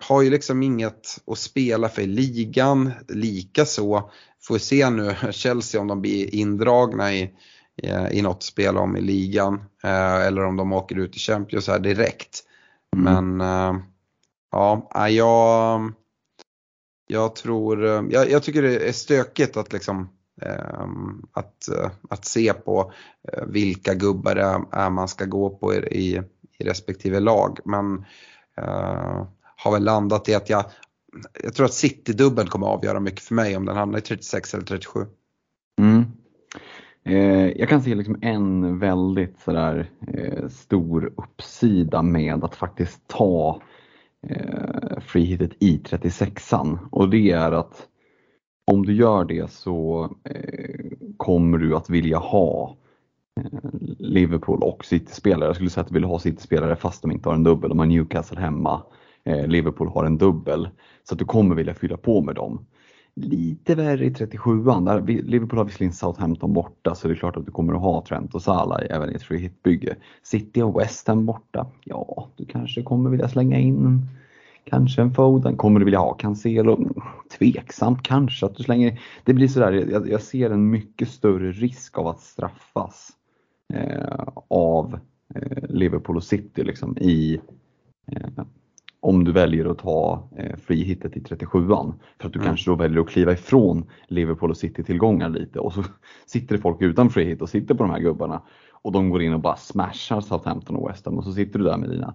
har 0.00 0.22
ju 0.22 0.30
liksom 0.30 0.62
inget 0.62 1.20
att 1.26 1.38
spela 1.38 1.88
för 1.88 2.02
i 2.02 2.06
ligan. 2.06 2.92
Likaså 3.08 4.10
får 4.42 4.58
se 4.58 4.90
nu 4.90 5.16
Chelsea 5.32 5.80
om 5.80 5.86
de 5.86 6.00
blir 6.00 6.34
indragna 6.34 7.14
i 7.14 7.34
i 8.10 8.22
något 8.22 8.42
spel 8.42 8.76
om 8.76 8.96
i 8.96 9.00
ligan 9.00 9.54
eh, 9.84 10.26
eller 10.26 10.44
om 10.44 10.56
de 10.56 10.72
åker 10.72 10.98
ut 10.98 11.16
i 11.16 11.18
Champions 11.18 11.68
här 11.68 11.78
direkt. 11.78 12.44
Mm. 12.96 13.36
Men 13.36 13.40
eh, 13.40 13.80
ja, 14.50 15.08
jag, 15.08 15.92
jag 17.06 17.34
tror, 17.34 17.86
eh, 17.86 18.02
jag, 18.10 18.30
jag, 18.30 18.42
tycker 18.42 18.62
det 18.62 18.88
är 18.88 18.92
stökigt 18.92 19.56
att 19.56 19.72
liksom 19.72 20.08
att, 21.32 21.68
att 22.10 22.24
se 22.24 22.52
på 22.52 22.92
vilka 23.46 23.94
gubbar 23.94 24.34
det 24.34 24.60
är 24.72 24.90
man 24.90 25.08
ska 25.08 25.24
gå 25.24 25.50
på 25.50 25.74
i, 25.74 26.22
i 26.58 26.64
respektive 26.64 27.20
lag. 27.20 27.58
Men 27.64 28.04
uh, 28.60 29.26
har 29.56 29.72
väl 29.72 29.84
landat 29.84 30.28
i 30.28 30.34
att 30.34 30.50
jag, 30.50 30.64
jag 31.42 31.54
tror 31.54 31.66
att 31.66 31.74
City-dubbeln 31.74 32.48
kommer 32.48 32.66
avgöra 32.66 33.00
mycket 33.00 33.20
för 33.20 33.34
mig 33.34 33.56
om 33.56 33.64
den 33.66 33.76
hamnar 33.76 33.98
i 33.98 34.02
36 34.02 34.54
eller 34.54 34.64
37. 34.64 35.06
Mm. 35.80 36.04
Eh, 37.08 37.58
jag 37.58 37.68
kan 37.68 37.82
se 37.82 37.94
liksom 37.94 38.18
en 38.22 38.78
väldigt 38.78 39.38
sådär, 39.38 39.90
eh, 40.06 40.48
stor 40.48 41.12
uppsida 41.16 42.02
med 42.02 42.44
att 42.44 42.54
faktiskt 42.54 43.08
ta 43.08 43.62
eh, 44.28 45.00
freehitet 45.00 45.52
i 45.58 45.78
36an 45.78 46.78
och 46.90 47.08
det 47.08 47.30
är 47.30 47.52
att 47.52 47.86
om 48.66 48.86
du 48.86 48.94
gör 48.94 49.24
det 49.24 49.50
så 49.50 50.04
eh, 50.24 50.84
kommer 51.16 51.58
du 51.58 51.76
att 51.76 51.90
vilja 51.90 52.18
ha 52.18 52.76
eh, 53.40 53.70
Liverpool 53.98 54.62
och 54.62 54.84
City-spelare. 54.84 55.48
Jag 55.48 55.54
skulle 55.54 55.70
säga 55.70 55.82
att 55.82 55.88
du 55.88 55.94
vill 55.94 56.04
ha 56.04 56.18
City-spelare 56.18 56.76
fast 56.76 57.02
de 57.02 57.12
inte 57.12 57.28
har 57.28 57.34
en 57.34 57.44
dubbel. 57.44 57.68
De 57.68 57.78
har 57.78 57.86
Newcastle 57.86 58.40
hemma, 58.40 58.82
Liverpool 59.46 59.88
har 59.88 60.04
en 60.04 60.18
dubbel. 60.18 60.68
Så 61.04 61.14
att 61.14 61.18
du 61.18 61.24
kommer 61.24 61.54
vilja 61.54 61.74
fylla 61.74 61.96
på 61.96 62.20
med 62.22 62.34
dem 62.34 62.66
lite 63.20 63.74
värre 63.74 64.04
i 64.04 64.11
37an. 64.11 64.85
Där 64.85 65.22
Liverpool 65.22 65.59
har 65.59 65.64
visserligen 65.64 65.92
Southampton 65.92 66.52
borta 66.52 66.94
så 66.94 67.09
det 67.09 67.14
är 67.14 67.16
klart 67.16 67.37
att 67.37 67.46
du 67.46 67.52
kommer 67.52 67.74
att 67.74 67.81
ha 67.81 68.04
Trent 68.09 68.35
och 68.35 68.42
Salah 68.42 68.81
även 68.90 69.11
i 69.11 69.14
ett 69.14 69.22
free 69.22 69.38
hit-bygge. 69.38 69.96
City 70.22 70.62
och 70.62 70.81
West 70.81 71.09
Ham 71.09 71.26
borta. 71.26 71.66
Ja, 71.85 72.28
du 72.37 72.44
kanske 72.44 72.83
kommer 72.83 73.11
vilja 73.11 73.28
slänga 73.28 73.59
in 73.59 74.07
kanske 74.64 75.02
en 75.02 75.14
Foden. 75.14 75.57
Kommer 75.57 75.78
du 75.78 75.85
vilja 75.85 75.98
ha 75.98 76.14
Cancelo? 76.14 76.76
Mm, 76.76 76.94
tveksamt 77.38 78.02
kanske 78.02 78.46
att 78.46 78.57
du 78.57 78.62
slänger. 78.62 79.00
Det 79.24 79.35
blir 79.35 79.48
sådär, 79.48 79.72
jag, 79.72 80.11
jag 80.11 80.22
ser 80.22 80.50
en 80.50 80.70
mycket 80.70 81.09
större 81.09 81.52
risk 81.52 81.98
av 81.98 82.07
att 82.07 82.20
straffas 82.20 83.11
eh, 83.74 84.28
av 84.48 84.98
eh, 85.35 85.68
Liverpool 85.68 86.16
och 86.16 86.24
City 86.24 86.64
liksom 86.64 86.98
i 86.98 87.40
eh, 88.12 88.44
om 89.00 89.24
du 89.24 89.32
väljer 89.32 89.64
att 89.64 89.78
ta 89.78 90.28
eh, 90.37 90.56
frihittet 90.56 91.16
i 91.16 91.20
37an. 91.20 91.94
För 92.20 92.26
att 92.26 92.32
du 92.32 92.38
mm. 92.38 92.46
kanske 92.48 92.70
då 92.70 92.74
väljer 92.74 93.00
att 93.00 93.08
kliva 93.08 93.32
ifrån 93.32 93.84
Liverpool 94.08 94.50
och 94.50 94.56
City-tillgångar 94.56 95.28
lite 95.28 95.58
och 95.58 95.72
så 95.72 95.84
sitter 96.26 96.56
det 96.56 96.61
folk 96.61 96.82
utan 96.82 97.11
frihit 97.11 97.42
och 97.42 97.48
sitter 97.48 97.74
på 97.74 97.82
de 97.82 97.90
här 97.90 98.00
gubbarna 98.00 98.42
och 98.82 98.92
de 98.92 99.11
går 99.11 99.22
in 99.22 99.32
och 99.32 99.40
bara 99.40 99.56
smashar 99.56 100.20
Southampton 100.20 100.76
och 100.76 100.90
West 100.90 101.06
Ham 101.06 101.18
och 101.18 101.24
så 101.24 101.32
sitter 101.32 101.58
du 101.58 101.64
där 101.64 101.76
med 101.76 101.90
dina 101.90 102.14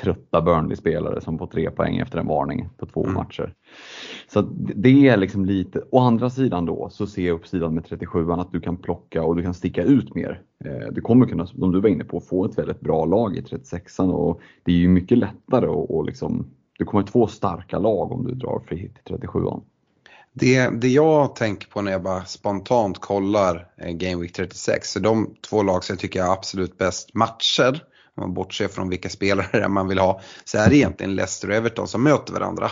trötta 0.00 0.42
Burnley-spelare 0.42 1.20
som 1.20 1.38
får 1.38 1.46
tre 1.46 1.70
poäng 1.70 1.96
efter 1.96 2.18
en 2.18 2.26
varning 2.26 2.68
på 2.76 2.86
två 2.86 3.04
mm. 3.04 3.14
matcher. 3.14 3.54
Så 4.32 4.40
det 4.76 5.08
är 5.08 5.16
liksom 5.16 5.44
lite, 5.44 5.82
å 5.90 5.98
andra 5.98 6.30
sidan 6.30 6.66
då 6.66 6.88
så 6.90 7.06
ser 7.06 7.26
jag 7.26 7.34
uppsidan 7.34 7.74
med 7.74 7.84
37an 7.84 8.40
att 8.40 8.52
du 8.52 8.60
kan 8.60 8.76
plocka 8.76 9.22
och 9.22 9.36
du 9.36 9.42
kan 9.42 9.54
sticka 9.54 9.82
ut 9.82 10.14
mer. 10.14 10.42
Eh, 10.64 10.92
du 10.92 11.00
kommer 11.00 11.26
kunna, 11.26 11.46
som 11.46 11.72
du 11.72 11.80
var 11.80 11.88
inne 11.88 12.04
på, 12.04 12.20
få 12.20 12.44
ett 12.44 12.58
väldigt 12.58 12.80
bra 12.80 13.04
lag 13.04 13.36
i 13.36 13.40
36an 13.40 14.12
och 14.12 14.40
det 14.64 14.72
är 14.72 14.76
ju 14.76 14.88
mycket 14.88 15.18
lättare 15.18 15.66
att, 15.66 15.90
att 15.90 16.06
liksom 16.06 16.46
du 16.78 16.84
kommer 16.84 17.04
två 17.04 17.26
starka 17.26 17.78
lag 17.78 18.12
om 18.12 18.26
du 18.26 18.34
drar 18.34 18.62
free 18.66 18.78
hit 18.78 18.96
i 19.04 19.12
37an. 19.12 19.62
Det, 20.32 20.80
det 20.80 20.88
jag 20.88 21.36
tänker 21.36 21.68
på 21.68 21.82
när 21.82 21.92
jag 21.92 22.02
bara 22.02 22.24
spontant 22.24 22.98
kollar 22.98 23.68
eh, 23.76 23.90
Game 23.90 24.22
Week 24.22 24.32
36, 24.32 24.92
så 24.92 24.98
de 24.98 25.34
två 25.50 25.62
lag 25.62 25.84
som 25.84 25.92
jag 25.92 26.00
tycker 26.00 26.22
är 26.22 26.32
absolut 26.32 26.78
bäst 26.78 27.14
matcher, 27.14 27.82
om 28.18 28.28
man 28.28 28.34
bortser 28.34 28.68
från 28.68 28.88
vilka 28.88 29.08
spelare 29.08 29.68
man 29.68 29.88
vill 29.88 29.98
ha, 29.98 30.20
så 30.44 30.58
är 30.58 30.70
det 30.70 30.76
egentligen 30.76 31.14
Leicester 31.14 31.50
och 31.50 31.56
Everton 31.56 31.88
som 31.88 32.02
möter 32.02 32.32
varandra. 32.32 32.70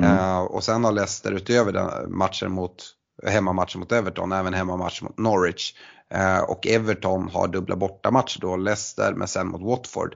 Mm. 0.00 0.18
Uh, 0.18 0.38
och 0.38 0.64
sen 0.64 0.84
har 0.84 0.92
Leicester 0.92 1.32
utöver 1.32 1.72
den 1.72 2.16
matchen 2.16 2.52
mot, 2.52 2.84
hemmamatchen 3.26 3.80
mot 3.80 3.92
Everton, 3.92 4.32
även 4.32 4.54
hemmamatch 4.54 5.02
mot 5.02 5.18
Norwich. 5.18 5.74
Uh, 6.14 6.50
och 6.50 6.66
Everton 6.66 7.28
har 7.28 7.48
dubbla 7.48 7.76
bortamatcher 7.76 8.40
då, 8.40 8.56
Leicester 8.56 9.14
men 9.14 9.28
sen 9.28 9.48
mot 9.48 9.62
Watford. 9.62 10.14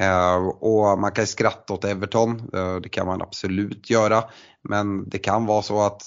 Uh, 0.00 0.48
och 0.48 0.98
man 0.98 1.12
kan 1.12 1.26
skratta 1.26 1.74
åt 1.74 1.84
Everton, 1.84 2.50
uh, 2.56 2.76
det 2.76 2.88
kan 2.88 3.06
man 3.06 3.22
absolut 3.22 3.90
göra. 3.90 4.24
Men 4.68 5.08
det 5.08 5.18
kan 5.18 5.46
vara 5.46 5.62
så 5.62 5.82
att 5.82 6.02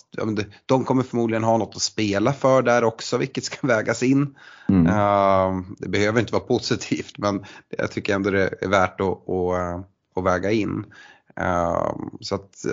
de 0.66 0.84
kommer 0.84 1.04
förmodligen 1.04 1.44
ha 1.44 1.58
något 1.58 1.76
att 1.76 1.82
spela 1.82 2.34
för 2.34 2.62
där 2.62 2.84
också, 2.84 3.18
vilket 3.18 3.44
ska 3.44 3.68
vägas 3.68 4.04
in. 4.04 4.36
Mm. 4.70 4.88
Uh, 4.88 5.64
det 5.78 5.90
behöver 5.90 6.20
inte 6.20 6.34
vara 6.34 6.44
positivt, 6.44 7.18
men 7.18 7.46
jag 7.78 7.92
tycker 7.92 8.16
ändå 8.16 8.30
det 8.30 8.50
är 8.62 8.68
värt 8.68 9.02
att, 9.02 9.30
att, 9.30 9.86
att 10.16 10.24
väga 10.26 10.52
in. 10.52 10.86
Så 12.20 12.36
att 12.36 12.66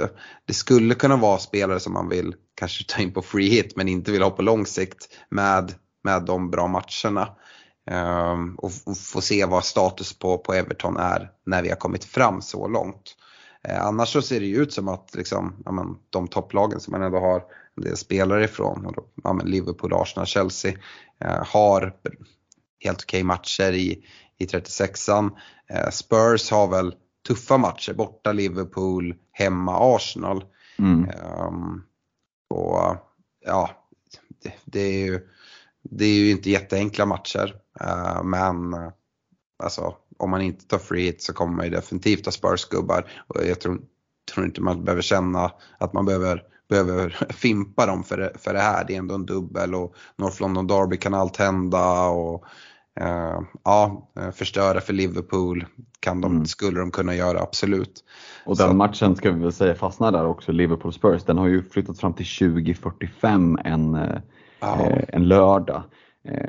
det 0.47 0.55
skulle 0.55 0.95
kunna 0.95 1.17
vara 1.17 1.39
spelare 1.39 1.81
som 1.81 1.93
man 1.93 2.09
vill 2.09 2.35
kanske 2.55 2.85
ta 2.85 3.03
in 3.03 3.13
på 3.13 3.23
free 3.23 3.49
hit 3.49 3.77
men 3.77 3.89
inte 3.89 4.13
vill 4.13 4.23
ha 4.23 4.31
på 4.31 4.43
lång 4.43 4.67
sikt 4.67 5.09
med, 5.29 5.75
med 6.05 6.23
de 6.23 6.51
bra 6.51 6.67
matcherna. 6.67 7.29
Um, 7.91 8.55
och, 8.55 8.73
och 8.87 8.97
få 8.97 9.21
se 9.21 9.45
vad 9.45 9.65
status 9.65 10.19
på, 10.19 10.39
på 10.39 10.55
Everton 10.55 10.97
är 10.97 11.31
när 11.47 11.63
vi 11.63 11.69
har 11.69 11.77
kommit 11.77 12.05
fram 12.05 12.43
så 12.43 12.69
långt. 12.69 13.17
Uh, 13.69 13.87
annars 13.87 14.09
så 14.09 14.23
ser 14.23 14.41
det 14.41 14.47
ju 14.47 14.63
ut 14.63 14.73
som 14.73 14.89
att 14.89 15.15
liksom, 15.15 15.63
ja, 15.65 15.73
men, 15.73 15.87
de 16.11 16.29
topplagen 16.29 16.81
som 16.81 16.93
man 16.93 17.03
ändå 17.03 17.19
har 17.19 17.43
en 17.77 17.83
del 17.83 17.97
spelare 17.97 18.45
ifrån, 18.45 18.95
ja, 19.25 19.33
men 19.33 19.47
Liverpool, 19.47 19.93
Arsenal, 19.95 20.27
Chelsea, 20.27 20.73
uh, 21.25 21.45
har 21.47 21.97
helt 22.85 23.03
okej 23.03 23.19
okay 23.19 23.25
matcher 23.25 23.73
i, 23.73 24.05
i 24.39 24.47
36an. 24.47 25.25
Uh, 25.25 25.79
eh, 25.79 25.91
Spurs 25.91 26.51
har 26.51 26.69
väl 26.69 26.95
tuffa 27.29 27.57
matcher, 27.57 27.93
borta 27.93 28.33
Liverpool, 28.33 29.15
hemma 29.33 29.97
Arsenal. 29.97 30.45
Mm. 30.79 31.11
Um, 31.39 31.83
och 32.51 32.97
ja, 33.45 33.71
det, 34.43 34.53
det, 34.65 34.81
är 34.81 35.05
ju, 35.05 35.29
det 35.83 36.05
är 36.05 36.15
ju 36.15 36.31
inte 36.31 36.51
jätteenkla 36.51 37.07
matcher. 37.07 37.62
Uh, 37.85 38.23
men 38.25 38.75
alltså, 39.63 39.95
om 40.19 40.31
man 40.31 40.43
inte 40.43 40.67
tar 40.67 40.79
free 40.79 41.03
hit 41.03 41.23
så 41.23 41.33
kommer 41.33 41.57
man 41.57 41.65
ju 41.65 41.71
definitivt 41.71 42.25
ha 42.25 42.33
Spurs-gubbar. 42.33 43.11
Och 43.27 43.47
jag 43.47 43.61
tror, 43.61 43.81
tror, 44.35 44.47
inte 44.47 44.61
man 44.61 44.85
behöver 44.85 45.03
känna 45.03 45.51
att 45.79 45.93
man 45.93 46.07
behöver, 46.07 46.43
behöver 46.69 47.27
fimpa 47.33 47.87
dem 47.87 48.05
för 48.05 48.17
det, 48.17 48.33
för 48.39 48.53
det 48.53 48.61
här. 48.61 48.85
Det 48.85 48.95
är 48.95 48.99
ändå 48.99 49.15
en 49.15 49.27
dubbel 49.27 49.75
och 49.75 49.95
North 50.17 50.43
London 50.43 50.67
Derby 50.67 50.97
kan 50.97 51.15
allt 51.15 51.37
hända. 51.37 52.09
Och, 52.09 52.45
uh, 53.01 53.41
ja, 53.65 54.11
förstöra 54.35 54.81
för 54.81 54.93
Liverpool 54.93 55.67
kan 56.01 56.21
de, 56.21 56.33
mm. 56.33 56.47
skulle 56.47 56.81
de 56.81 56.91
kunna 56.91 57.15
göra, 57.15 57.41
absolut. 57.41 58.05
Och 58.47 58.57
den 58.57 58.69
så. 58.69 58.75
matchen 58.75 59.17
ska 59.17 59.31
vi 59.31 59.41
väl 59.41 59.53
säga 59.53 59.75
fastnar 59.75 60.13
där 60.13 60.27
också, 60.27 60.53
Liverpool-Spurs, 60.53 61.23
den 61.27 61.39
har 61.39 61.47
ju 61.47 61.63
flyttat 61.63 61.99
fram 61.99 62.15
till 62.15 62.27
2045 62.27 63.59
en, 63.65 63.95
ja. 64.61 64.81
eh, 64.81 65.05
en 65.09 65.29
lördag. 65.29 65.83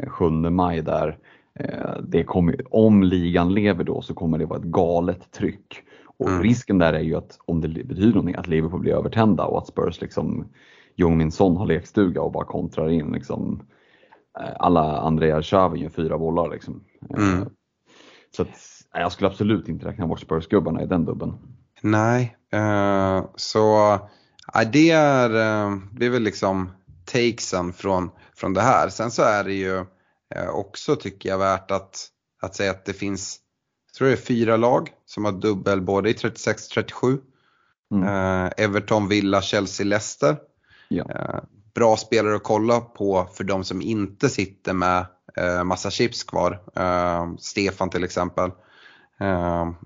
7 0.08 0.26
eh, 0.26 0.32
maj 0.32 0.82
där. 0.82 1.18
Eh, 1.60 2.02
det 2.08 2.24
kommer, 2.24 2.56
om 2.70 3.04
ligan 3.04 3.54
lever 3.54 3.84
då 3.84 4.02
så 4.02 4.14
kommer 4.14 4.38
det 4.38 4.46
vara 4.46 4.60
ett 4.60 4.66
galet 4.66 5.32
tryck. 5.32 5.84
Och 6.18 6.30
mm. 6.30 6.44
risken 6.44 6.78
där 6.78 6.94
är 6.94 7.00
ju 7.00 7.16
att 7.16 7.40
om 7.46 7.62
det 7.62 7.68
betyder 7.68 8.08
någonting 8.08 8.36
att 8.36 8.48
Liverpool 8.48 8.80
blir 8.80 8.94
övertända 8.94 9.46
och 9.46 9.58
att 9.58 9.68
Spurs 9.68 10.02
liksom 10.02 10.46
Jung 10.96 11.18
Min 11.18 11.32
Son 11.32 11.58
har 11.58 11.66
lekstuga 11.66 12.22
och 12.22 12.32
bara 12.32 12.46
kontrar 12.46 12.90
in 12.90 13.12
liksom 13.12 13.64
eh, 14.40 14.56
alla 14.60 14.98
Andrea 14.98 15.42
Xavi 15.42 15.80
gör 15.80 15.90
fyra 15.90 16.18
bollar 16.18 16.50
liksom. 16.50 16.84
Mm. 17.18 17.50
Så 18.36 18.42
att, 18.42 18.50
jag 18.94 19.12
skulle 19.12 19.30
absolut 19.30 19.68
inte 19.68 19.88
räkna 19.88 20.08
bort 20.08 20.20
Spurs-gubbarna 20.20 20.84
i 20.84 20.86
den 20.86 21.06
dubben. 21.06 21.34
Nej, 21.82 22.38
uh, 22.56 23.26
så 23.36 23.94
uh, 23.94 24.72
det, 24.72 24.92
är, 24.92 25.30
uh, 25.30 25.78
det 25.92 26.06
är 26.06 26.10
väl 26.10 26.24
liksom 26.24 26.70
takesen 27.06 27.74
från, 27.74 28.10
från 28.36 28.54
det 28.54 28.62
här. 28.62 28.90
Sen 28.90 29.12
så 29.12 29.24
är 29.24 29.44
det 29.44 29.54
ju 29.54 29.78
eh, 30.36 30.50
också 30.50 30.96
tycker 30.96 31.30
jag 31.30 31.38
värt 31.38 31.72
att, 31.72 32.08
att 32.42 32.56
säga 32.56 32.72
att 32.72 32.86
det 32.86 32.94
finns, 32.94 33.40
jag 33.88 33.94
tror 33.94 34.08
det 34.08 34.14
är 34.14 34.18
fyra 34.18 34.58
lag 34.58 34.90
som 35.06 35.26
har 35.26 35.32
dubbel 35.32 35.82
både 35.82 36.10
i 36.10 36.14
36-37. 36.14 37.20
Mm. 37.92 38.08
Eh, 38.08 38.52
Everton, 38.58 39.08
Villa, 39.08 39.42
Chelsea, 39.42 39.86
Leicester. 39.86 40.38
Ja. 40.90 41.06
Eh, 41.10 41.40
bra 41.76 41.98
spelare 41.98 42.36
att 42.36 42.44
kolla 42.44 42.80
på 42.80 43.30
för 43.34 43.44
de 43.44 43.64
som 43.64 43.82
inte 43.82 44.30
sitter 44.30 44.74
med 44.74 45.06
massa 45.66 45.92
chips 45.92 46.24
kvar. 46.24 46.60
Stefan 47.40 47.90
till 47.90 48.04
exempel. 48.04 48.52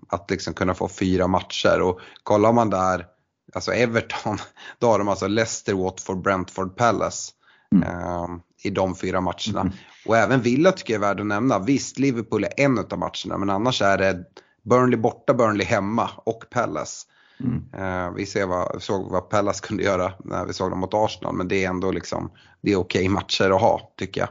Att 0.10 0.32
liksom 0.32 0.54
kunna 0.54 0.74
få 0.74 0.88
fyra 0.88 1.28
matcher 1.28 1.82
och 1.82 2.00
kollar 2.24 2.54
man 2.54 2.70
där 2.70 3.06
alltså 3.54 3.74
Everton, 3.74 4.38
då 4.80 4.88
har 4.88 5.00
de 5.00 5.08
alltså 5.08 5.28
Leicester, 5.28 5.74
Watford, 5.74 6.22
Brentford, 6.22 6.76
Palace 6.76 7.32
mm. 7.76 7.90
eh, 7.90 8.28
i 8.64 8.70
de 8.70 8.96
fyra 8.96 9.22
matcherna. 9.22 9.62
Mm. 9.62 9.74
Och 10.06 10.18
även 10.18 10.42
Villa 10.42 10.72
tycker 10.72 10.94
jag 10.94 11.04
är 11.04 11.08
värd 11.08 11.20
att 11.20 11.26
nämna. 11.26 11.60
Visst, 11.60 12.00
Liverpool 12.00 12.44
är 12.44 12.54
en 12.58 12.80
av 12.80 13.00
matcherna 13.00 13.38
men 13.38 13.50
annars 13.50 13.82
är 13.82 13.98
det 13.98 14.24
Burnley 14.64 15.00
borta, 15.00 15.34
Burnley 15.34 15.68
hemma 15.68 16.10
och 16.16 16.44
Palace. 16.50 17.08
Mm. 17.40 17.66
Eh, 17.74 18.14
vi 18.14 18.26
ser 18.26 18.46
vad, 18.46 18.84
såg 18.84 19.12
vad 19.12 19.30
Palace 19.30 19.68
kunde 19.68 19.84
göra 19.84 20.14
när 20.24 20.46
vi 20.46 20.54
såg 20.54 20.70
dem 20.70 20.80
mot 20.80 20.94
Arsenal 20.94 21.36
men 21.36 21.48
det 21.48 21.66
är 21.66 21.70
ändå 21.70 21.92
liksom, 21.92 22.32
det 22.62 22.72
är 22.72 22.76
okej 22.76 23.00
okay 23.00 23.10
matcher 23.10 23.50
att 23.50 23.62
ha 23.62 23.94
tycker 23.98 24.22
jag. 24.22 24.30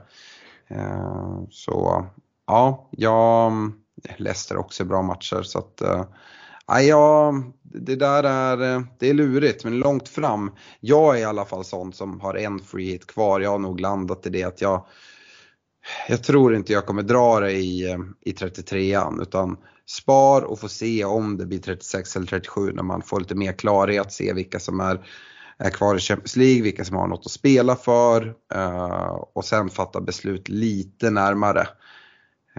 Eh, 0.79 1.40
så 1.50 2.07
ja, 2.46 2.88
jag, 2.90 3.52
Leicester 4.16 4.57
också 4.57 4.85
bra 4.85 5.02
matcher 5.02 5.42
så 5.42 5.59
att 5.59 5.81
eh, 5.81 6.05
Ja, 6.66 7.35
det 7.62 7.96
där 7.96 8.24
är, 8.24 8.74
eh, 8.74 8.83
det 8.98 9.11
är 9.11 9.14
lurigt 9.14 9.64
men 9.64 9.79
långt 9.79 10.09
fram. 10.09 10.50
Jag 10.81 11.16
är 11.16 11.20
i 11.20 11.24
alla 11.24 11.44
fall 11.44 11.64
sån 11.64 11.92
som 11.92 12.20
har 12.20 12.35
en 12.35 12.59
free 12.59 12.90
hit 12.90 13.07
kvar. 13.07 13.40
Jag 13.40 13.50
har 13.50 13.59
nog 13.59 13.81
landat 13.81 14.26
i 14.26 14.31
det 14.31 14.42
att 14.42 14.61
jag, 14.61 14.87
jag 16.09 16.24
tror 16.24 16.55
inte 16.55 16.72
jag 16.72 16.87
kommer 16.87 17.02
dra 17.02 17.40
det 17.40 17.52
i, 17.52 17.90
eh, 17.90 17.98
i 18.20 18.33
33an 18.33 19.22
utan 19.22 19.57
spar 19.87 20.42
och 20.42 20.61
få 20.61 20.68
se 20.68 21.05
om 21.05 21.37
det 21.37 21.46
blir 21.46 21.59
36 21.59 22.16
eller 22.16 22.26
37 22.26 22.72
när 22.72 22.83
man 22.83 23.02
får 23.02 23.20
lite 23.20 23.35
mer 23.35 23.52
klarhet, 23.52 24.12
se 24.12 24.33
vilka 24.33 24.61
som 24.61 24.81
är, 24.81 25.07
är 25.59 25.70
kvar 25.70 25.96
i 25.96 26.00
Champions 26.00 26.37
League, 26.37 26.62
vilka 26.62 26.85
som 26.85 26.96
har 26.96 27.09
något 27.09 27.26
att 27.26 27.33
spela 27.33 27.76
för 27.76 28.35
eh, 28.55 29.22
och 29.35 29.44
sen 29.44 29.68
fatta 29.68 30.00
beslut 30.00 30.48
lite 30.48 31.11
närmare. 31.11 31.68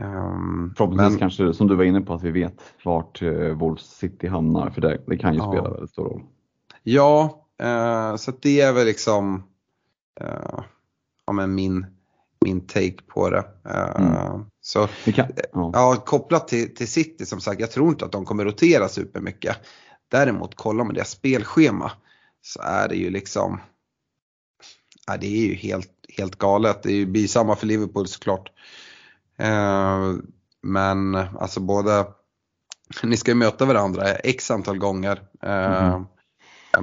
Um, 0.01 0.73
Förhoppningsvis 0.77 1.09
men, 1.11 1.19
kanske, 1.19 1.53
som 1.53 1.67
du 1.67 1.75
var 1.75 1.83
inne 1.83 2.01
på, 2.01 2.13
att 2.13 2.23
vi 2.23 2.31
vet 2.31 2.73
vart 2.83 3.21
uh, 3.21 3.53
Wolves 3.53 3.97
City 3.97 4.27
hamnar, 4.27 4.69
för 4.69 4.81
det, 4.81 5.01
det 5.07 5.17
kan 5.17 5.33
ju 5.33 5.39
ja. 5.39 5.51
spela 5.51 5.69
väldigt 5.69 5.89
stor 5.89 6.03
roll. 6.03 6.21
Ja, 6.83 7.45
uh, 7.63 8.15
så 8.15 8.31
det 8.41 8.61
är 8.61 8.73
väl 8.73 8.85
liksom 8.85 9.43
uh, 10.21 10.59
ja, 11.25 11.33
men 11.33 11.55
min, 11.55 11.85
min 12.45 12.67
take 12.67 12.97
på 13.07 13.29
det. 13.29 13.43
Mm. 13.65 14.45
Så, 14.61 14.87
kan, 14.87 15.27
ja. 15.53 15.71
ja. 15.73 16.03
kopplat 16.05 16.47
till, 16.47 16.75
till 16.75 16.87
City 16.87 17.25
som 17.25 17.41
sagt, 17.41 17.59
jag 17.59 17.71
tror 17.71 17.89
inte 17.89 18.05
att 18.05 18.11
de 18.11 18.25
kommer 18.25 18.45
rotera 18.45 18.87
supermycket. 18.89 19.57
Däremot 20.11 20.55
kollar 20.55 20.83
man 20.83 20.93
deras 20.93 21.09
spelschema 21.09 21.91
så 22.41 22.61
är 22.61 22.87
det 22.87 22.95
ju 22.95 23.09
liksom, 23.09 23.59
ja, 25.07 25.17
det 25.17 25.27
är 25.27 25.47
ju 25.47 25.53
helt, 25.53 25.91
helt 26.17 26.35
galet. 26.35 26.83
Det 26.83 27.05
blir 27.05 27.27
samma 27.27 27.55
för 27.55 27.67
Liverpool 27.67 28.07
såklart. 28.07 28.51
Men 30.63 31.15
alltså 31.15 31.59
både, 31.59 32.05
ni 33.03 33.17
ska 33.17 33.31
ju 33.31 33.35
möta 33.35 33.65
varandra 33.65 34.15
x 34.15 34.51
antal 34.51 34.77
gånger 34.77 35.21
mm. 35.41 36.05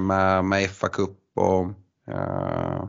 med, 0.07 0.45
med 0.45 0.69
FA 0.69 0.87
Cup 0.87 1.19
och 1.35 1.65
eh, 2.07 2.83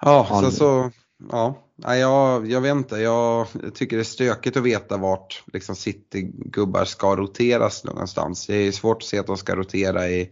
ja, 0.00 0.40
så, 0.42 0.50
så 0.50 0.90
ja, 1.30 1.56
jag, 1.76 2.50
jag 2.50 2.60
vet 2.60 2.72
inte. 2.72 2.96
Jag 2.96 3.46
tycker 3.74 3.96
det 3.96 4.02
är 4.02 4.04
stökigt 4.04 4.56
att 4.56 4.62
veta 4.62 4.96
vart 4.96 5.44
liksom 5.52 5.76
City-gubbar 5.76 6.84
ska 6.84 7.16
roteras 7.16 7.84
någonstans. 7.84 8.46
Det 8.46 8.56
är 8.56 8.72
svårt 8.72 8.96
att 8.96 9.08
se 9.08 9.18
att 9.18 9.26
de 9.26 9.36
ska 9.36 9.54
rotera 9.54 10.08
i 10.08 10.30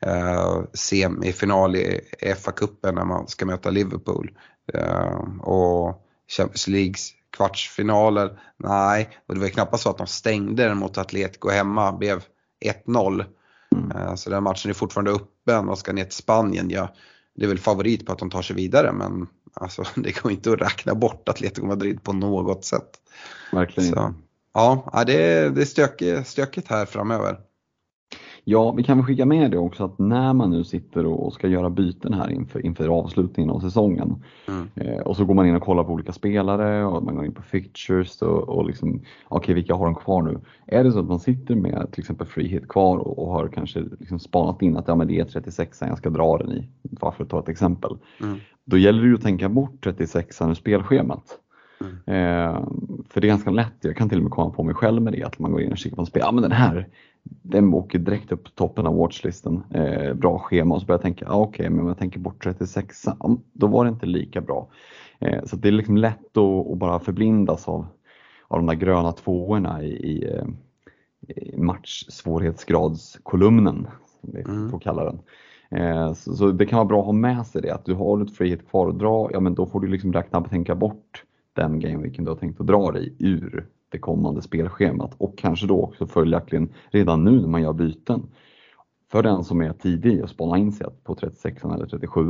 eh, 0.00 0.62
semifinal 0.74 1.76
i 1.76 2.00
FA-cupen 2.20 2.94
när 2.94 3.04
man 3.04 3.28
ska 3.28 3.46
möta 3.46 3.70
Liverpool. 3.70 4.30
Eh, 4.74 5.40
och 5.40 6.04
Champions 6.36 6.68
Leagues 6.68 7.10
kvartsfinaler, 7.36 8.40
nej. 8.56 9.08
Och 9.28 9.34
det 9.34 9.40
var 9.40 9.48
knappast 9.48 9.82
så 9.82 9.90
att 9.90 9.98
de 9.98 10.06
stängde 10.06 10.64
den 10.64 10.78
mot 10.78 10.98
Atletico 10.98 11.48
hemma, 11.48 11.92
blev 11.92 12.24
1-0. 12.86 13.24
Mm. 13.72 13.90
Eh, 13.90 14.14
så 14.14 14.30
den 14.30 14.42
matchen 14.42 14.70
är 14.70 14.74
fortfarande 14.74 15.10
öppen 15.10 15.68
och 15.68 15.78
ska 15.78 15.92
ner 15.92 16.04
till 16.04 16.12
Spanien. 16.12 16.70
Ja, 16.70 16.94
det 17.36 17.44
är 17.44 17.48
väl 17.48 17.58
favorit 17.58 18.06
på 18.06 18.12
att 18.12 18.18
de 18.18 18.30
tar 18.30 18.42
sig 18.42 18.56
vidare 18.56 18.92
men 18.92 19.26
alltså, 19.54 19.84
det 19.94 20.22
går 20.22 20.32
inte 20.32 20.52
att 20.52 20.60
räkna 20.60 20.94
bort 20.94 21.28
Atletico 21.28 21.66
Madrid 21.66 22.02
på 22.02 22.12
något 22.12 22.64
sätt. 22.64 22.90
Verkligen 23.52 23.90
så, 23.90 24.14
Ja, 24.54 25.04
det 25.06 25.22
är, 25.22 25.50
det 25.50 25.60
är 25.60 25.64
stökigt, 25.64 26.28
stökigt 26.28 26.68
här 26.68 26.86
framöver. 26.86 27.38
Ja, 28.46 28.72
vi 28.72 28.82
kan 28.82 28.96
väl 28.98 29.06
skicka 29.06 29.26
med 29.26 29.50
det 29.50 29.58
också 29.58 29.84
att 29.84 29.98
när 29.98 30.32
man 30.32 30.50
nu 30.50 30.64
sitter 30.64 31.06
och 31.06 31.32
ska 31.32 31.48
göra 31.48 31.70
byten 31.70 32.14
här 32.14 32.30
inför, 32.30 32.66
inför 32.66 32.88
avslutningen 32.88 33.50
av 33.50 33.60
säsongen 33.60 34.22
mm. 34.48 34.68
eh, 34.74 35.00
och 35.00 35.16
så 35.16 35.24
går 35.24 35.34
man 35.34 35.46
in 35.46 35.54
och 35.54 35.62
kollar 35.62 35.84
på 35.84 35.92
olika 35.92 36.12
spelare 36.12 36.84
och 36.84 37.02
man 37.02 37.16
går 37.16 37.24
in 37.24 37.34
på 37.34 37.42
fixtures 37.42 38.22
och, 38.22 38.48
och 38.48 38.66
liksom, 38.66 38.88
okej 38.88 39.04
okay, 39.28 39.54
vilka 39.54 39.74
har 39.74 39.84
de 39.84 39.94
kvar 39.94 40.22
nu? 40.22 40.40
Är 40.66 40.84
det 40.84 40.92
så 40.92 40.98
att 40.98 41.08
man 41.08 41.20
sitter 41.20 41.54
med 41.54 41.88
till 41.92 42.00
exempel 42.00 42.26
free 42.26 42.48
hit 42.48 42.68
kvar 42.68 42.98
och, 42.98 43.18
och 43.18 43.32
har 43.32 43.48
kanske 43.48 43.84
liksom 43.98 44.18
spanat 44.18 44.62
in 44.62 44.76
att 44.76 44.88
ja, 44.88 44.94
men 44.94 45.08
det 45.08 45.20
är 45.20 45.24
36 45.24 45.80
jag 45.80 45.98
ska 45.98 46.10
dra 46.10 46.38
den 46.38 46.52
i, 46.52 46.68
varför 46.82 47.24
ta 47.24 47.38
ett 47.38 47.48
exempel. 47.48 47.96
Mm. 48.22 48.38
Då 48.64 48.78
gäller 48.78 49.02
det 49.02 49.08
ju 49.08 49.14
att 49.14 49.22
tänka 49.22 49.48
bort 49.48 49.84
36 49.84 50.42
ur 50.42 50.54
spelschemat. 50.54 51.38
Mm. 51.80 51.94
Eh, 52.06 52.68
för 53.08 53.20
det 53.20 53.26
är 53.26 53.28
ganska 53.28 53.50
lätt, 53.50 53.74
jag 53.80 53.96
kan 53.96 54.08
till 54.08 54.18
och 54.18 54.24
med 54.24 54.32
komma 54.32 54.50
på 54.50 54.62
mig 54.62 54.74
själv 54.74 55.02
med 55.02 55.12
det, 55.12 55.22
att 55.22 55.38
man 55.38 55.52
går 55.52 55.60
in 55.60 55.72
och 55.72 55.78
kikar 55.78 55.96
på 55.96 56.02
en 56.02 56.06
spel, 56.06 56.22
ja 56.24 56.32
men 56.32 56.42
den 56.42 56.52
här, 56.52 56.88
den 57.24 57.74
åker 57.74 57.98
direkt 57.98 58.32
upp 58.32 58.44
på 58.44 58.50
toppen 58.50 58.86
av 58.86 58.96
watchlisten. 58.96 59.62
Eh, 59.70 60.14
bra 60.14 60.38
schema 60.38 60.74
och 60.74 60.80
så 60.80 60.86
börjar 60.86 60.98
jag 60.98 61.02
tänka, 61.02 61.28
ah, 61.28 61.36
okej 61.36 61.48
okay, 61.48 61.70
men 61.70 61.80
om 61.80 61.88
jag 61.88 61.98
tänker 61.98 62.20
bort 62.20 62.44
36, 62.44 63.04
då 63.52 63.66
var 63.66 63.84
det 63.84 63.88
inte 63.88 64.06
lika 64.06 64.40
bra. 64.40 64.68
Eh, 65.18 65.44
så 65.44 65.56
det 65.56 65.68
är 65.68 65.72
liksom 65.72 65.96
lätt 65.96 66.36
att, 66.36 66.70
att, 66.70 66.78
bara 66.78 67.00
förblindas 67.00 67.68
av, 67.68 67.86
av 68.48 68.58
de 68.58 68.66
där 68.66 68.74
gröna 68.74 69.12
tvåorna 69.12 69.82
i, 69.82 69.88
i, 69.88 70.24
eh, 70.24 70.44
i 71.28 71.56
matchsvårighetsgradskolumnen, 71.56 73.86
som 74.20 74.30
vi 74.32 74.40
mm. 74.40 74.70
får 74.70 74.78
kalla 74.78 75.04
den. 75.04 75.18
Eh, 75.70 76.12
så, 76.12 76.34
så, 76.34 76.50
det 76.50 76.66
kan 76.66 76.76
vara 76.76 76.88
bra 76.88 77.00
att 77.00 77.06
ha 77.06 77.12
med 77.12 77.46
sig 77.46 77.62
det, 77.62 77.70
att 77.70 77.84
du 77.84 77.94
har 77.94 78.22
ett 78.22 78.36
frihet 78.36 78.68
kvar 78.68 78.88
att 78.88 78.98
dra, 78.98 79.30
ja 79.32 79.40
men 79.40 79.54
då 79.54 79.66
får 79.66 79.80
du 79.80 79.86
liksom 79.86 80.12
räkna 80.12 80.38
och 80.38 80.50
tänka 80.50 80.74
bort 80.74 81.24
den 81.52 81.80
gameweeken 81.80 82.24
du 82.24 82.30
har 82.30 82.36
tänkt 82.36 82.60
att 82.60 82.66
dra 82.66 82.90
dig 82.90 83.14
ur 83.18 83.66
det 83.94 83.98
kommande 83.98 84.42
spelschemat 84.42 85.14
och 85.18 85.38
kanske 85.38 85.66
då 85.66 85.82
också 85.82 86.06
följaktligen 86.06 86.72
redan 86.90 87.24
nu 87.24 87.40
när 87.40 87.48
man 87.48 87.62
gör 87.62 87.72
byten. 87.72 88.22
För 89.10 89.22
den 89.22 89.44
som 89.44 89.60
är 89.60 89.72
tidig 89.72 90.22
och 90.22 90.30
spana 90.30 90.58
in 90.58 90.72
sig 90.72 90.86
på 91.04 91.14
36 91.14 91.64
eller 91.64 91.86
37 91.86 92.20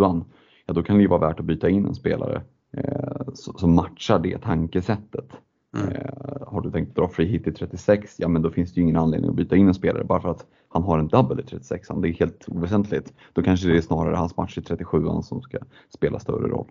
ja 0.67 0.75
då 0.75 0.83
kan 0.83 0.97
det 0.97 1.03
ju 1.03 1.09
vara 1.09 1.29
värt 1.29 1.41
att 1.41 1.47
byta 1.47 1.69
in 1.69 1.87
en 1.87 1.95
spelare 1.95 2.43
eh, 2.77 3.27
som 3.35 3.75
matchar 3.75 4.19
det 4.19 4.39
tankesättet. 4.39 5.33
Mm. 5.75 5.89
Eh, 5.89 6.03
har 6.47 6.61
du 6.61 6.71
tänkt 6.71 6.97
dra 6.97 7.09
free 7.09 7.27
hit 7.27 7.47
i 7.47 7.53
36, 7.53 8.15
ja 8.17 8.29
men 8.29 8.43
då 8.43 8.51
finns 8.51 8.73
det 8.73 8.81
ju 8.81 8.83
ingen 8.83 8.97
anledning 8.97 9.31
att 9.31 9.37
byta 9.37 9.57
in 9.57 9.69
en 9.69 9.75
spelare 9.75 10.05
bara 10.05 10.21
för 10.21 10.29
att 10.29 10.47
han 10.75 10.83
har 10.83 10.99
en 10.99 11.09
double 11.09 11.43
i 11.43 11.47
36 11.47 11.89
Det 11.89 12.09
är 12.09 12.13
helt 12.13 12.45
oväsentligt. 12.47 13.13
Då 13.33 13.43
kanske 13.43 13.69
det 13.69 13.77
är 13.77 13.81
snarare 13.81 14.17
hans 14.17 14.37
match 14.37 14.59
i 14.59 14.63
37 14.63 15.05
som 15.23 15.43
ska 15.43 15.59
spela 15.95 16.19
större 16.19 16.49
roll. 16.49 16.67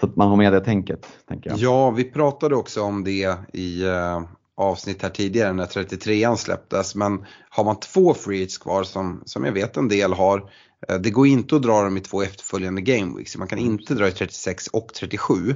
Så 0.00 0.06
att 0.06 0.16
man 0.16 0.28
har 0.28 0.36
med 0.36 0.52
det 0.52 0.60
tänket. 0.60 1.06
Tänker 1.28 1.50
jag. 1.50 1.58
Ja, 1.58 1.90
vi 1.90 2.04
pratade 2.04 2.56
också 2.56 2.82
om 2.82 3.04
det 3.04 3.36
i 3.52 3.84
uh, 3.84 4.22
avsnitt 4.56 5.02
här 5.02 5.10
tidigare 5.10 5.52
när 5.52 5.64
33an 5.66 6.36
släpptes. 6.36 6.94
Men 6.94 7.24
har 7.50 7.64
man 7.64 7.80
två 7.80 8.14
free 8.14 8.38
hits 8.38 8.58
kvar 8.58 8.82
som, 8.82 9.22
som 9.24 9.44
jag 9.44 9.52
vet 9.52 9.76
en 9.76 9.88
del 9.88 10.12
har. 10.12 10.38
Uh, 10.38 10.98
det 11.00 11.10
går 11.10 11.26
inte 11.26 11.56
att 11.56 11.62
dra 11.62 11.82
dem 11.82 11.96
i 11.96 12.00
två 12.00 12.22
efterföljande 12.22 12.82
game 12.82 13.16
weeks. 13.16 13.36
Man 13.36 13.48
kan 13.48 13.58
inte 13.58 13.94
dra 13.94 14.08
i 14.08 14.12
36 14.12 14.66
och 14.66 14.88
37. 14.94 15.54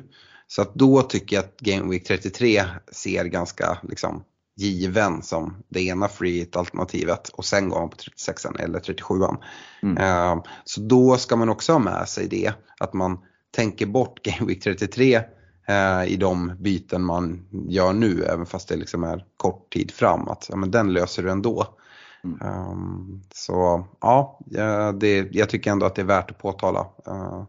Så 0.50 0.62
att 0.62 0.74
då 0.74 1.02
tycker 1.02 1.36
jag 1.36 1.44
att 1.44 1.60
Game 1.60 1.90
Week 1.90 2.06
33 2.06 2.62
ser 2.92 3.24
ganska 3.24 3.78
liksom, 3.82 4.24
given 4.56 5.22
som 5.22 5.62
det 5.68 5.82
ena 5.82 6.08
free 6.08 6.48
alternativet 6.52 7.28
och 7.28 7.44
sen 7.44 7.68
går 7.68 7.80
man 7.80 7.90
på 7.90 7.96
36 7.96 8.44
eller 8.44 8.80
37 8.80 9.14
mm. 9.82 9.98
uh, 9.98 10.44
Så 10.64 10.80
då 10.80 11.16
ska 11.16 11.36
man 11.36 11.48
också 11.48 11.72
ha 11.72 11.78
med 11.78 12.08
sig 12.08 12.28
det, 12.28 12.52
att 12.78 12.92
man 12.92 13.18
tänker 13.50 13.86
bort 13.86 14.22
Game 14.22 14.46
Week 14.46 14.62
33 14.62 15.18
uh, 15.18 16.12
i 16.12 16.16
de 16.16 16.52
byten 16.58 17.04
man 17.04 17.46
gör 17.68 17.92
nu, 17.92 18.24
även 18.24 18.46
fast 18.46 18.68
det 18.68 18.76
liksom 18.76 19.04
är 19.04 19.24
kort 19.36 19.72
tid 19.72 19.90
fram, 19.90 20.28
att 20.28 20.46
ja, 20.50 20.56
men 20.56 20.70
den 20.70 20.92
löser 20.92 21.22
du 21.22 21.30
ändå. 21.30 21.66
Mm. 22.24 22.70
Um, 22.70 23.22
så 23.34 23.86
ja, 24.00 24.40
det, 25.00 25.28
jag 25.32 25.48
tycker 25.48 25.70
ändå 25.70 25.86
att 25.86 25.94
det 25.94 26.02
är 26.02 26.06
värt 26.06 26.30
att 26.30 26.38
påtala. 26.38 26.86
Uh, 27.08 27.44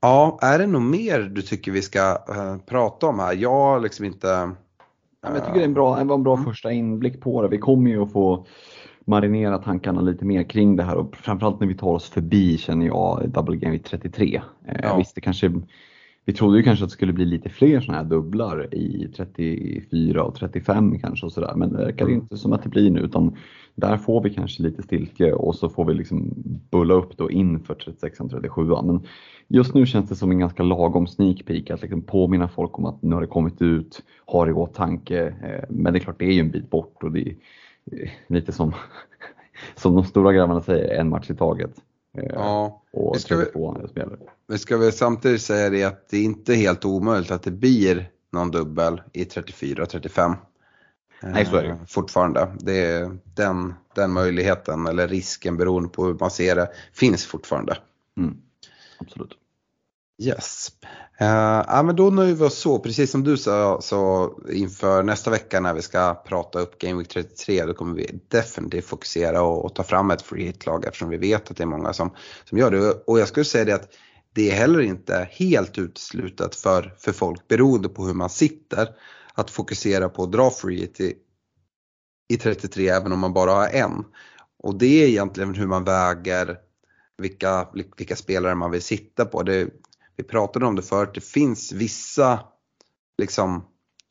Ja, 0.00 0.38
är 0.42 0.58
det 0.58 0.66
något 0.66 0.82
mer 0.82 1.20
du 1.20 1.42
tycker 1.42 1.72
vi 1.72 1.82
ska 1.82 2.10
uh, 2.10 2.56
prata 2.66 3.06
om 3.06 3.18
här? 3.18 3.34
Jag 3.34 3.82
liksom 3.82 4.04
inte... 4.04 4.26
Uh... 4.26 4.50
Ja, 5.22 5.28
jag 5.34 5.44
tycker 5.44 5.54
det 5.54 5.60
är 5.60 5.64
en 5.64 5.74
bra, 5.74 6.00
en 6.00 6.22
bra 6.22 6.34
mm. 6.34 6.44
första 6.44 6.72
inblick 6.72 7.20
på 7.20 7.42
det. 7.42 7.48
Vi 7.48 7.58
kommer 7.58 7.90
ju 7.90 8.02
att 8.02 8.12
få 8.12 8.46
marinera 9.04 9.58
tankarna 9.58 10.00
lite 10.00 10.24
mer 10.24 10.42
kring 10.42 10.76
det 10.76 10.82
här 10.82 10.96
och 10.96 11.16
framförallt 11.16 11.60
när 11.60 11.66
vi 11.66 11.74
tar 11.74 11.90
oss 11.90 12.10
förbi 12.10 12.58
känner 12.58 12.86
jag 12.86 13.28
Double 13.28 13.56
Game 13.56 13.78
33. 13.78 14.42
Eh, 14.66 14.80
ja. 14.82 14.96
Visst, 14.96 15.14
det 15.14 15.20
kanske, 15.20 15.52
vi 16.24 16.32
trodde 16.32 16.58
ju 16.58 16.62
kanske 16.62 16.84
att 16.84 16.90
det 16.90 16.94
skulle 16.94 17.12
bli 17.12 17.24
lite 17.24 17.48
fler 17.48 17.80
sådana 17.80 18.02
här 18.02 18.10
dubblar 18.10 18.74
i 18.74 19.12
34 19.16 20.24
och 20.24 20.34
35 20.34 20.98
kanske 20.98 21.26
och 21.26 21.32
sådär 21.32 21.54
men 21.56 21.72
det 21.72 21.84
verkar 21.84 22.04
mm. 22.04 22.16
inte 22.16 22.36
som 22.36 22.52
att 22.52 22.62
det 22.62 22.68
blir 22.68 22.90
nu 22.90 23.00
utan 23.00 23.36
där 23.80 23.96
får 23.96 24.22
vi 24.22 24.34
kanske 24.34 24.62
lite 24.62 24.82
stiltje 24.82 25.32
och 25.32 25.54
så 25.54 25.68
får 25.68 25.84
vi 25.84 25.94
liksom 25.94 26.32
bulla 26.70 26.94
upp 26.94 27.16
då 27.16 27.30
inför 27.30 27.74
36 27.74 28.20
och 28.20 28.30
37 28.30 28.62
men 28.64 29.06
just 29.48 29.74
nu 29.74 29.86
känns 29.86 30.08
det 30.08 30.16
som 30.16 30.30
en 30.30 30.38
ganska 30.38 30.62
lagom 30.62 31.06
sneak 31.06 31.44
peek 31.46 31.70
att 31.70 31.82
liksom 31.82 32.02
påminna 32.02 32.48
folk 32.48 32.78
om 32.78 32.84
att 32.84 33.02
nu 33.02 33.14
har 33.14 33.20
det 33.20 33.26
kommit 33.26 33.62
ut, 33.62 34.02
har 34.26 34.48
i 34.48 34.52
åtanke. 34.52 35.34
Eh, 35.42 35.64
men 35.68 35.92
det 35.92 35.98
är 35.98 36.00
klart, 36.00 36.18
det 36.18 36.24
är 36.24 36.32
ju 36.32 36.40
en 36.40 36.50
bit 36.50 36.70
bort 36.70 37.02
och 37.02 37.12
det 37.12 37.20
är 37.20 37.34
eh, 37.92 38.10
lite 38.26 38.52
som, 38.52 38.72
som 39.76 39.94
de 39.94 40.04
stora 40.04 40.32
grabbarna 40.32 40.60
säger, 40.60 41.00
en 41.00 41.08
match 41.08 41.30
i 41.30 41.34
taget. 41.34 41.72
Eh, 42.18 42.24
ja, 42.34 42.82
och 42.92 43.16
vi 43.16 43.20
ska, 43.20 43.36
vi, 43.36 43.44
vi 44.48 44.58
ska 44.58 44.78
väl 44.78 44.92
samtidigt 44.92 45.42
säga 45.42 45.70
det 45.70 45.84
att 45.84 46.08
det 46.08 46.16
är 46.16 46.24
inte 46.24 46.54
helt 46.54 46.84
omöjligt 46.84 47.30
att 47.30 47.42
det 47.42 47.50
blir 47.50 48.10
någon 48.32 48.50
dubbel 48.50 49.00
i 49.12 49.24
34 49.24 49.82
och 49.82 49.88
35. 49.88 50.32
Nej, 51.22 51.46
så 51.46 51.56
är 51.56 51.62
det. 51.62 51.78
Fortfarande. 51.88 52.56
Det 52.58 52.84
är 52.84 53.18
den, 53.34 53.74
den 53.94 54.12
möjligheten 54.12 54.86
eller 54.86 55.08
risken 55.08 55.56
beroende 55.56 55.88
på 55.88 56.04
hur 56.04 56.14
man 56.14 56.30
ser 56.30 56.56
det 56.56 56.68
finns 56.92 57.26
fortfarande. 57.26 57.78
Mm 58.18 58.36
absolut. 59.00 59.36
Yes. 60.22 60.68
Uh, 61.20 61.64
ja, 61.68 61.82
men 61.82 61.96
då 61.96 62.10
nöjer 62.10 62.34
vi 62.34 62.44
oss 62.44 62.58
så, 62.58 62.78
precis 62.78 63.10
som 63.10 63.24
du 63.24 63.36
sa 63.36 63.80
så 63.82 64.32
inför 64.52 65.02
nästa 65.02 65.30
vecka 65.30 65.60
när 65.60 65.74
vi 65.74 65.82
ska 65.82 66.14
prata 66.14 66.58
upp 66.58 66.78
Game 66.78 66.98
Week 66.98 67.08
33 67.08 67.64
då 67.64 67.74
kommer 67.74 67.94
vi 67.94 68.20
definitivt 68.28 68.84
fokusera 68.84 69.42
och, 69.42 69.64
och 69.64 69.74
ta 69.74 69.82
fram 69.82 70.10
ett 70.10 70.22
free 70.22 70.44
hit-lag 70.44 70.84
eftersom 70.84 71.08
vi 71.08 71.16
vet 71.16 71.50
att 71.50 71.56
det 71.56 71.64
är 71.64 71.66
många 71.66 71.92
som, 71.92 72.10
som 72.44 72.58
gör 72.58 72.70
det. 72.70 72.90
Och 73.06 73.20
jag 73.20 73.28
skulle 73.28 73.44
säga 73.44 73.64
det 73.64 73.74
att 73.74 73.88
det 74.34 74.50
är 74.50 74.54
heller 74.54 74.80
inte 74.80 75.28
helt 75.30 75.78
uteslutet 75.78 76.54
för, 76.54 76.94
för 76.98 77.12
folk 77.12 77.48
beroende 77.48 77.88
på 77.88 78.06
hur 78.06 78.14
man 78.14 78.30
sitter 78.30 78.88
att 79.34 79.50
fokusera 79.50 80.08
på 80.08 80.22
att 80.22 80.32
dra 80.32 80.50
free 80.50 80.80
hit 80.80 81.00
i, 81.00 81.14
i 82.28 82.36
33 82.36 82.88
även 82.88 83.12
om 83.12 83.18
man 83.18 83.32
bara 83.32 83.50
har 83.50 83.68
en. 83.68 84.04
Och 84.62 84.78
det 84.78 85.04
är 85.04 85.08
egentligen 85.08 85.54
hur 85.54 85.66
man 85.66 85.84
väger 85.84 86.58
vilka, 87.18 87.68
vilka 87.96 88.16
spelare 88.16 88.54
man 88.54 88.70
vill 88.70 88.82
sitta 88.82 89.24
på. 89.24 89.42
Det, 89.42 89.68
vi 90.16 90.24
pratade 90.24 90.66
om 90.66 90.76
det 90.76 90.82
förut, 90.82 91.10
det 91.14 91.24
finns 91.24 91.72
vissa, 91.72 92.40
liksom, 93.18 93.64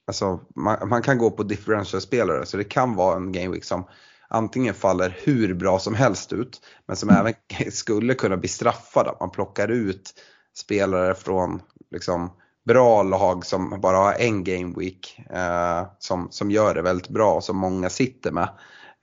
alltså 0.05 0.39
man, 0.55 0.89
man 0.89 1.01
kan 1.01 1.17
gå 1.17 1.32
på 1.32 1.43
differential-spelare 1.43 2.45
så 2.45 2.58
det 2.58 2.63
kan 2.63 2.95
vara 2.95 3.15
en 3.15 3.32
game 3.32 3.49
week 3.49 3.63
som 3.63 3.88
antingen 4.27 4.73
faller 4.73 5.17
hur 5.23 5.53
bra 5.53 5.79
som 5.79 5.95
helst 5.95 6.34
ut 6.34 6.62
men 6.88 6.95
som 6.95 7.10
även 7.10 7.34
skulle 7.71 8.13
kunna 8.13 8.38
bli 8.38 8.49
straffad 8.49 9.08
att 9.08 9.19
man 9.19 9.32
plockar 9.32 9.67
ut 9.67 10.13
spelare 10.58 11.15
från 11.15 11.62
liksom, 11.91 12.32
bra 12.69 13.03
lag 13.03 13.45
som 13.45 13.82
bara 13.82 13.97
har 13.97 14.13
en 14.13 14.43
game 14.43 14.73
week 14.77 15.21
eh, 15.29 15.88
som, 15.99 16.27
som 16.32 16.51
gör 16.51 16.75
det 16.75 16.82
väldigt 16.82 17.10
bra 17.10 17.34
och 17.34 17.43
som 17.43 17.58
många 17.58 17.89
sitter 17.89 18.32
med. 18.32 18.49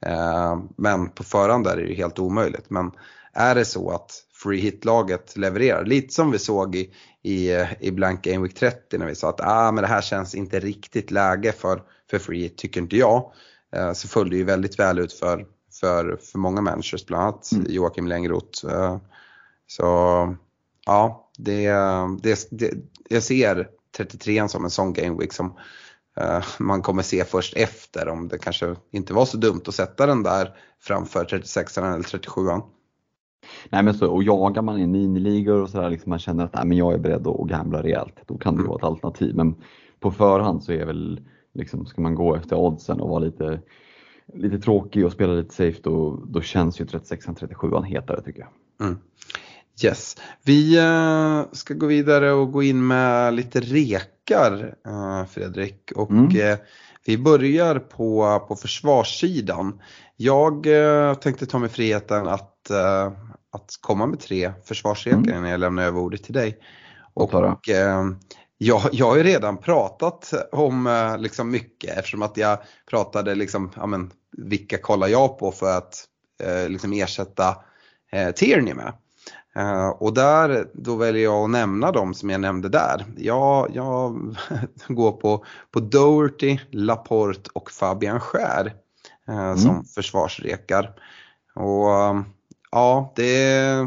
Eh, 0.07 0.59
men 0.76 1.09
på 1.09 1.24
förhand 1.24 1.66
är 1.66 1.76
det 1.76 1.83
ju 1.83 1.94
helt 1.94 2.18
omöjligt. 2.18 2.70
Men 2.70 2.90
är 3.33 3.55
det 3.55 3.64
så 3.64 3.90
att 3.90 4.11
free 4.42 4.61
hit-laget 4.61 5.37
levererar, 5.37 5.85
lite 5.85 6.14
som 6.14 6.31
vi 6.31 6.38
såg 6.38 6.76
i, 6.76 6.90
i, 7.22 7.50
i 7.81 7.90
Blank 7.90 8.22
Game 8.22 8.42
Week 8.42 8.55
30 8.55 8.98
när 8.98 9.07
vi 9.07 9.14
sa 9.14 9.29
att 9.29 9.40
ah, 9.40 9.72
men 9.72 9.83
det 9.83 9.88
här 9.88 10.02
känns 10.02 10.35
inte 10.35 10.61
riktigt 10.61 11.11
läge 11.11 11.52
för, 11.52 11.83
för 12.11 12.18
free 12.18 12.42
hit, 12.42 12.59
tycker 12.59 12.81
inte 12.81 12.96
jag. 12.96 13.33
Eh, 13.76 13.92
så 13.92 14.09
föll 14.09 14.31
det 14.31 14.37
ju 14.37 14.44
väldigt 14.44 14.79
väl 14.79 14.98
ut 14.98 15.12
för, 15.12 15.46
för, 15.81 16.18
för 16.22 16.38
många 16.38 16.61
managers, 16.61 17.07
bland 17.07 17.22
annat 17.22 17.52
mm. 17.52 17.66
Joakim 17.68 18.07
Längroth. 18.07 18.66
Eh, 18.66 18.98
så 19.66 19.83
ja, 20.87 21.26
det, 21.38 21.70
det, 22.22 22.49
det, 22.51 22.75
jag 23.09 23.22
ser 23.22 23.68
33 23.96 24.49
som 24.49 24.64
en 24.64 24.70
sån 24.70 24.92
game 24.92 25.18
week 25.18 25.33
som 25.33 25.46
uh, 26.20 26.44
man 26.59 26.83
kommer 26.83 27.03
se 27.03 27.25
först 27.25 27.57
efter 27.57 28.09
om 28.09 28.29
det 28.29 28.38
kanske 28.38 28.77
inte 28.90 29.14
var 29.14 29.25
så 29.25 29.37
dumt 29.37 29.62
att 29.66 29.75
sätta 29.75 30.07
den 30.07 30.22
där 30.22 30.57
framför 30.81 31.25
36 31.25 31.79
eller 31.79 32.03
37 32.03 32.40
Nej 33.70 33.83
men 33.83 33.94
så, 33.94 34.11
och 34.11 34.22
jagar 34.22 34.62
man 34.62 34.79
i 34.79 34.87
miniligor 34.87 35.62
och 35.62 35.70
sådär, 35.70 35.90
liksom 35.90 36.11
man 36.11 36.18
känner 36.18 36.44
att 36.44 36.55
nej, 36.55 36.66
men 36.66 36.79
jag 36.79 36.94
är 36.94 36.99
beredd 36.99 37.27
att 37.27 37.49
gambla 37.49 37.83
rejält, 37.83 38.14
då 38.27 38.38
kan 38.38 38.55
det 38.55 38.61
mm. 38.61 38.68
vara 38.68 38.79
ett 38.79 38.85
alternativ. 38.85 39.35
Men 39.35 39.55
på 40.01 40.11
förhand 40.11 40.62
så 40.62 40.72
är 40.72 40.87
väl, 40.87 41.20
liksom, 41.55 41.87
ska 41.87 42.01
man 42.01 42.14
gå 42.14 42.35
efter 42.35 42.57
oddsen 42.57 43.01
och 43.01 43.09
vara 43.09 43.18
lite, 43.18 43.61
lite 44.35 44.59
tråkig 44.59 45.07
och 45.07 45.12
spela 45.12 45.33
lite 45.33 45.55
safe, 45.55 45.81
då, 45.83 46.22
då 46.27 46.40
känns 46.40 46.81
ju 46.81 46.85
36-37 46.85 47.83
hetare 47.85 48.22
tycker 48.22 48.40
jag. 48.40 48.87
Mm. 48.87 48.99
Yes, 49.83 50.17
vi 50.45 50.79
uh, 50.81 51.45
ska 51.53 51.75
gå 51.75 51.87
vidare 51.87 52.33
och 52.33 52.53
gå 52.53 52.62
in 52.62 52.87
med 52.87 53.35
lite 53.35 53.61
rekar 53.61 54.75
uh, 54.89 55.25
Fredrik. 55.27 55.93
Och 55.95 56.11
mm. 56.11 56.37
uh, 56.37 56.57
Vi 57.07 57.19
börjar 57.19 57.79
på, 57.79 58.41
på 58.49 58.57
försvarssidan. 58.57 59.81
Jag 60.17 60.67
eh, 60.67 61.15
tänkte 61.15 61.47
ta 61.47 61.59
mig 61.59 61.69
friheten 61.69 62.29
att, 62.29 62.71
eh, 62.71 63.12
att 63.53 63.71
komma 63.81 64.07
med 64.07 64.21
tre 64.21 64.53
försvarsrekar 64.65 65.19
mm. 65.19 65.43
när 65.43 65.51
jag 65.51 65.61
lämnar 65.61 65.83
över 65.83 66.01
ordet 66.01 66.25
till 66.25 66.35
dig. 66.35 66.59
Och, 67.15 67.35
och 67.35 67.69
eh, 67.69 68.05
jag, 68.59 68.83
jag 68.93 69.07
har 69.07 69.17
ju 69.17 69.23
redan 69.23 69.59
pratat 69.59 70.33
om 70.53 70.87
eh, 70.87 71.19
liksom 71.19 71.51
mycket 71.51 71.99
eftersom 71.99 72.23
att 72.23 72.37
jag 72.37 72.59
pratade 72.91 73.35
liksom, 73.35 73.73
ja 73.77 73.87
men, 73.87 74.11
vilka 74.37 74.79
kollar 74.79 75.09
jag 75.09 75.39
på 75.39 75.53
för 75.53 75.79
att 75.79 76.05
eh, 76.43 76.69
liksom 76.69 76.93
ersätta 76.93 77.57
eh, 78.12 78.31
Tierney 78.31 78.75
med. 78.75 78.93
Uh, 79.59 79.89
och 79.89 80.15
där, 80.15 80.69
då 80.75 80.97
väljer 80.97 81.25
jag 81.25 81.45
att 81.45 81.51
nämna 81.51 81.93
dem 81.93 82.15
som 82.15 82.31
jag 82.31 82.41
nämnde 82.41 82.69
där. 82.69 83.05
Jag, 83.17 83.71
jag 83.75 84.37
går 84.89 85.12
på, 85.12 85.45
på 85.71 85.81
Doherty, 85.81 86.59
Laporte 86.71 87.51
och 87.53 87.71
Fabian 87.71 88.21
Skär 88.21 88.75
uh, 89.29 89.39
mm. 89.39 89.57
som 89.57 89.85
försvarsrekar. 89.85 90.93
Och 91.55 91.87
uh, 91.87 92.23
ja, 92.71 93.12
det 93.17 93.87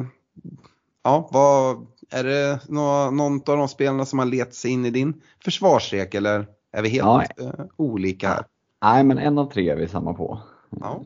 Ja, 1.03 1.29
vad, 1.31 1.87
är 2.09 2.23
det 2.23 2.59
nå, 2.67 3.11
någon 3.11 3.35
av 3.35 3.57
de 3.57 3.67
spelarna 3.67 4.05
som 4.05 4.19
har 4.19 4.25
letat 4.25 4.53
sig 4.53 4.71
in 4.71 4.85
i 4.85 4.89
din 4.89 5.21
försvarsrek 5.43 6.13
eller 6.13 6.47
är 6.71 6.81
vi 6.81 6.89
helt 6.89 7.31
ja. 7.37 7.51
olika 7.75 8.27
här? 8.27 8.45
Nej, 8.81 9.03
men 9.03 9.17
en 9.17 9.37
av 9.37 9.51
tre 9.51 9.69
är 9.69 9.75
vi 9.75 9.87
samma 9.87 10.13
på. 10.13 10.39
Ja. 10.69 11.01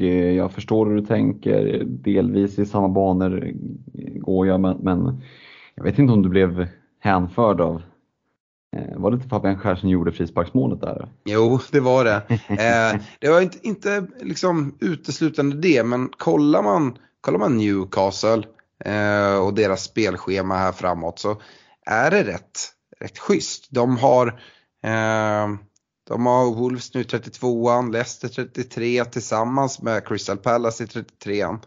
Och 0.00 0.04
jag 0.06 0.52
förstår 0.52 0.86
hur 0.86 0.96
du 0.96 1.06
tänker, 1.06 1.84
delvis 1.84 2.58
i 2.58 2.66
samma 2.66 2.88
banor 2.88 3.52
går 4.20 4.46
jag 4.46 4.60
men, 4.60 4.76
men 4.76 5.22
jag 5.74 5.84
vet 5.84 5.98
inte 5.98 6.12
om 6.12 6.22
du 6.22 6.28
blev 6.28 6.68
hänförd 7.00 7.60
av 7.60 7.82
eh, 8.76 8.98
var 8.98 9.10
det 9.10 9.14
inte 9.14 9.28
Fabian 9.28 9.58
Skär 9.58 9.74
som 9.74 9.88
gjorde 9.88 10.12
frisparksmålet 10.12 10.80
där? 10.80 11.08
Jo, 11.24 11.58
det 11.72 11.80
var 11.80 12.04
det. 12.04 12.22
Eh, 12.48 13.00
det 13.18 13.28
var 13.28 13.40
inte, 13.40 13.58
inte 13.62 14.06
liksom 14.20 14.76
uteslutande 14.80 15.56
det, 15.56 15.84
men 15.84 16.08
kollar 16.08 16.62
man, 16.62 16.98
kollar 17.20 17.38
man 17.38 17.58
Newcastle 17.58 18.42
eh, 18.84 19.46
och 19.46 19.54
deras 19.54 19.84
spelschema 19.84 20.54
här 20.54 20.72
framåt 20.72 21.18
så 21.18 21.36
är 21.86 22.10
det 22.10 22.24
rätt, 22.24 22.58
rätt 23.00 23.18
schysst. 23.18 23.68
De 23.70 23.96
har 23.96 24.40
de 26.08 26.26
har 26.26 26.54
Wolves 26.54 26.94
nu 26.94 27.02
32an, 27.02 27.92
Leicester 27.92 28.28
33 28.28 29.04
tillsammans 29.04 29.82
med 29.82 30.06
Crystal 30.06 30.36
Palace 30.36 30.84
i 30.84 30.86
33an. 30.86 31.58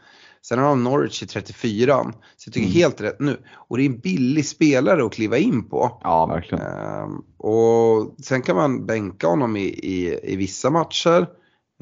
Sen 0.42 0.60
har 0.60 0.66
de 0.66 0.84
Norwich 0.84 1.24
i 1.24 1.26
34an. 1.26 2.12
Så 2.38 2.48
jag 2.48 2.54
tycker 2.54 2.68
mm. 2.68 2.78
helt 2.78 3.02
rätt 3.02 3.20
nu. 3.20 3.38
Och 3.54 3.78
det 3.78 3.84
är 3.84 3.86
en 3.86 4.00
billig 4.00 4.46
spelare 4.46 5.06
att 5.06 5.14
kliva 5.14 5.38
in 5.38 5.70
på. 5.70 6.00
Ja, 6.04 6.26
verkligen. 6.26 6.66
Um, 6.66 7.26
och 7.38 8.16
sen 8.24 8.42
kan 8.42 8.56
man 8.56 8.86
bänka 8.86 9.28
honom 9.28 9.58
i, 9.58 9.64
i, 9.64 10.20
i 10.24 10.36
vissa 10.36 10.70
matcher. 10.70 11.22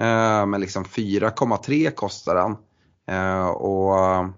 Uh, 0.02 0.45
men 0.45 0.62
liksom 0.62 0.84
4,3 0.84 1.91
kostar 1.91 2.36
han. 2.36 2.58
Uh, 3.12 3.48
och 3.50 4.30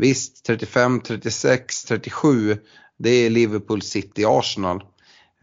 visst, 0.00 0.44
35, 0.46 1.00
36, 1.00 1.84
37. 1.84 2.56
Det 2.98 3.10
är 3.10 3.30
Liverpool 3.30 3.82
City 3.82 4.24
Arsenal. 4.26 4.84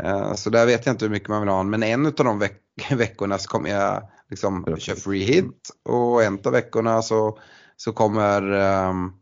Eh, 0.03 0.33
så 0.33 0.49
där 0.49 0.65
vet 0.65 0.85
jag 0.85 0.93
inte 0.93 1.05
hur 1.05 1.11
mycket 1.11 1.29
man 1.29 1.41
vill 1.41 1.49
ha 1.49 1.63
men 1.63 1.83
en 1.83 2.05
av 2.05 2.13
de 2.13 2.39
veck 2.39 2.61
veckorna 2.91 3.37
så 3.37 3.49
kommer 3.49 3.69
jag 3.69 4.01
liksom 4.29 4.65
köra 4.77 4.95
free 4.95 5.23
hit 5.23 5.69
och 5.83 6.23
en 6.23 6.39
av 6.45 6.51
veckorna 6.51 7.01
så, 7.01 7.39
så 7.77 7.93
kommer 7.93 8.51
um, 8.89 9.13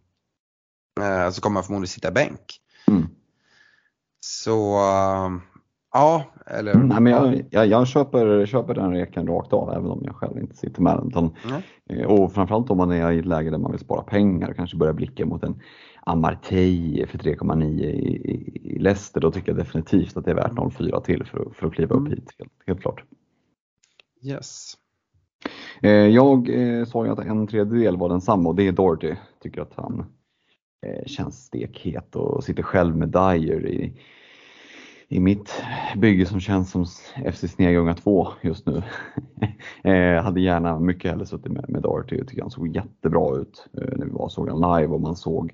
så 1.31 1.41
kommer 1.41 1.57
jag 1.57 1.65
förmodligen 1.65 1.87
sitta 1.87 2.11
bänk. 2.11 2.59
Mm. 2.87 3.07
Så 4.25 4.75
uh, 4.75 5.37
ja, 5.93 6.23
eller? 6.45 6.73
Mm, 6.73 6.87
nej, 6.87 7.01
men 7.01 7.13
jag, 7.13 7.45
jag, 7.49 7.67
jag, 7.67 7.87
köper, 7.87 8.45
köper 8.45 8.73
den 8.73 8.91
reken 8.91 9.27
rakt 9.27 9.53
av 9.53 9.73
även 9.73 9.91
om 9.91 10.01
jag 10.03 10.15
själv 10.15 10.37
inte 10.37 10.55
sitter 10.55 10.81
med 10.81 10.97
den. 10.97 11.07
Utan, 11.07 11.35
mm. 11.89 12.07
Och 12.07 12.33
framförallt 12.33 12.69
om 12.69 12.77
man 12.77 12.91
är 12.91 13.11
i 13.11 13.19
ett 13.19 13.25
läge 13.25 13.49
där 13.49 13.57
man 13.57 13.71
vill 13.71 13.79
spara 13.79 14.03
pengar 14.03 14.49
och 14.49 14.55
kanske 14.55 14.77
börja 14.77 14.93
blicka 14.93 15.25
mot 15.25 15.43
en 15.43 15.61
Amartey 16.05 17.05
för 17.07 17.17
3,9 17.17 17.83
i, 17.83 18.75
i 18.75 18.79
Leicester, 18.79 19.21
då 19.21 19.31
tycker 19.31 19.51
jag 19.51 19.57
definitivt 19.57 20.17
att 20.17 20.25
det 20.25 20.31
är 20.31 20.35
värt 20.35 20.51
0,4 20.51 21.01
till 21.01 21.25
för, 21.25 21.49
för 21.55 21.67
att 21.67 21.73
kliva 21.73 21.95
upp 21.95 21.99
mm. 21.99 22.11
hit, 22.11 22.31
helt, 22.39 22.51
helt 22.65 22.81
klart. 22.81 23.03
Yes. 24.23 24.77
Eh, 25.81 25.91
jag 25.91 26.49
eh, 26.49 26.85
sa 26.85 27.05
ju 27.05 27.11
att 27.11 27.19
en 27.19 27.47
tredjedel 27.47 27.97
var 27.97 28.09
densamma 28.09 28.49
och 28.49 28.55
det 28.55 28.67
är 28.67 28.71
Doherty. 28.71 29.15
Tycker 29.43 29.61
att 29.61 29.73
han 29.75 30.05
eh, 30.85 31.05
känns 31.05 31.45
stekhet 31.45 32.15
och 32.15 32.43
sitter 32.43 32.63
själv 32.63 32.97
med 32.97 33.09
Dyer 33.09 33.67
i, 33.67 33.93
i 35.07 35.19
mitt 35.19 35.63
bygge 35.97 36.25
som 36.25 36.39
känns 36.39 36.71
som 36.71 36.85
FC 37.33 37.39
Snegunga 37.39 37.93
2 37.93 38.27
just 38.41 38.65
nu. 38.65 38.83
hade 40.21 40.41
gärna 40.41 40.79
mycket 40.79 41.11
hellre 41.11 41.25
suttit 41.25 41.51
med, 41.51 41.69
med 41.69 41.81
Doherty. 41.81 42.17
Jag 42.17 42.27
tycker 42.27 42.41
han 42.41 42.51
såg 42.51 42.75
jättebra 42.75 43.37
ut 43.37 43.67
när 43.71 44.05
vi 44.05 44.11
var 44.11 44.29
såg 44.29 44.49
han 44.49 44.79
live 44.79 44.93
och 44.93 45.01
man 45.01 45.15
såg 45.15 45.53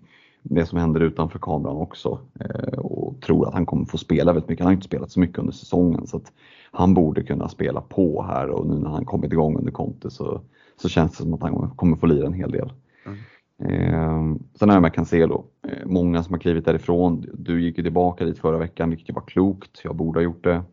det 0.50 0.66
som 0.66 0.80
händer 0.80 1.00
utanför 1.00 1.40
kameran 1.40 1.78
också 1.78 2.20
eh, 2.40 2.80
och 2.80 3.22
tror 3.22 3.48
att 3.48 3.54
han 3.54 3.66
kommer 3.66 3.86
få 3.86 3.98
spela 3.98 4.34
väldigt 4.34 4.50
mycket. 4.50 4.64
Han 4.64 4.68
har 4.68 4.74
inte 4.74 4.86
spelat 4.86 5.12
så 5.12 5.20
mycket 5.20 5.40
under 5.40 5.54
säsongen 5.54 6.08
så 6.08 6.18
att 6.18 6.32
han 6.72 6.94
borde 6.94 7.24
kunna 7.24 7.50
spela 7.50 7.82
på 7.82 8.24
här 8.24 8.50
och 8.50 8.68
nu 8.68 8.80
när 8.80 8.90
han 8.90 9.06
kommit 9.06 9.32
igång 9.32 9.58
under 9.58 9.72
Conte 9.72 10.10
så, 10.10 10.42
så 10.82 10.90
känns 10.90 11.12
det 11.12 11.18
som 11.18 11.34
att 11.34 11.42
han 11.42 11.70
kommer 11.70 11.98
få 11.98 12.06
lira 12.06 12.28
en 12.28 12.34
hel 12.34 12.52
del. 12.52 12.74
Mm. 13.06 13.18
Eh, 13.64 14.38
sen 14.60 14.70
har 14.70 14.76
jag 14.76 14.82
med 14.82 14.94
Cancelo. 14.94 15.46
Eh, 15.68 15.86
många 15.86 16.24
som 16.24 16.34
har 16.34 16.40
klivit 16.40 16.66
därifrån. 16.66 17.26
Du 17.34 17.62
gick 17.62 17.78
ju 17.78 17.84
tillbaka 17.84 18.26
dit 18.26 18.40
förra 18.40 18.58
veckan 18.58 18.90
vilket 18.90 19.16
var 19.16 19.22
klokt. 19.22 19.82
Jag 19.84 19.96
borde 19.96 20.20
ha 20.20 20.24
gjort 20.24 20.44
det. 20.44 20.64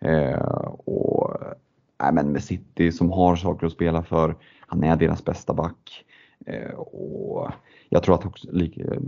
Eh, 0.00 0.40
och, 0.84 1.34
äh, 2.02 2.12
men 2.12 2.32
med 2.32 2.44
City 2.44 2.92
som 2.92 3.10
har 3.10 3.36
saker 3.36 3.66
att 3.66 3.72
spela 3.72 4.02
för. 4.02 4.36
Han 4.60 4.84
är 4.84 4.96
deras 4.96 5.24
bästa 5.24 5.54
back. 5.54 6.04
Eh, 6.46 6.74
och 6.74 7.50
jag 7.88 8.02
tror 8.02 8.14
att 8.14 8.26
också, 8.26 8.48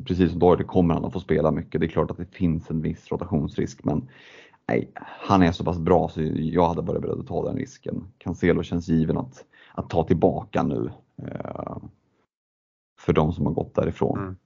precis 0.05 0.31
som 0.31 0.39
Doherty 0.39 0.65
kommer 0.65 0.95
han 0.95 1.05
att 1.05 1.13
få 1.13 1.21
spela 1.21 1.51
mycket. 1.51 1.81
Det 1.81 1.87
är 1.87 1.89
klart 1.89 2.11
att 2.11 2.17
det 2.17 2.35
finns 2.35 2.71
en 2.71 2.83
viss 2.83 3.13
rotationsrisk 3.13 3.85
men 3.85 4.09
nej, 4.69 4.91
han 4.95 5.43
är 5.43 5.53
så 5.53 5.65
pass 5.65 5.79
bra 5.79 6.09
så 6.09 6.21
jag 6.35 6.69
hade 6.69 6.83
varit 6.83 7.03
beredd 7.03 7.21
att 7.21 7.27
ta 7.27 7.45
den 7.45 7.57
risken. 7.57 8.05
Cancelo 8.19 8.63
känns 8.63 8.89
given 8.89 9.19
att, 9.19 9.45
att 9.75 9.91
ta 9.91 10.05
tillbaka 10.05 10.63
nu 10.63 10.91
eh, 11.23 11.77
för 12.99 13.13
de 13.13 13.33
som 13.33 13.47
har 13.47 13.53
gått 13.53 13.75
därifrån. 13.75 14.19
Mm. 14.19 14.37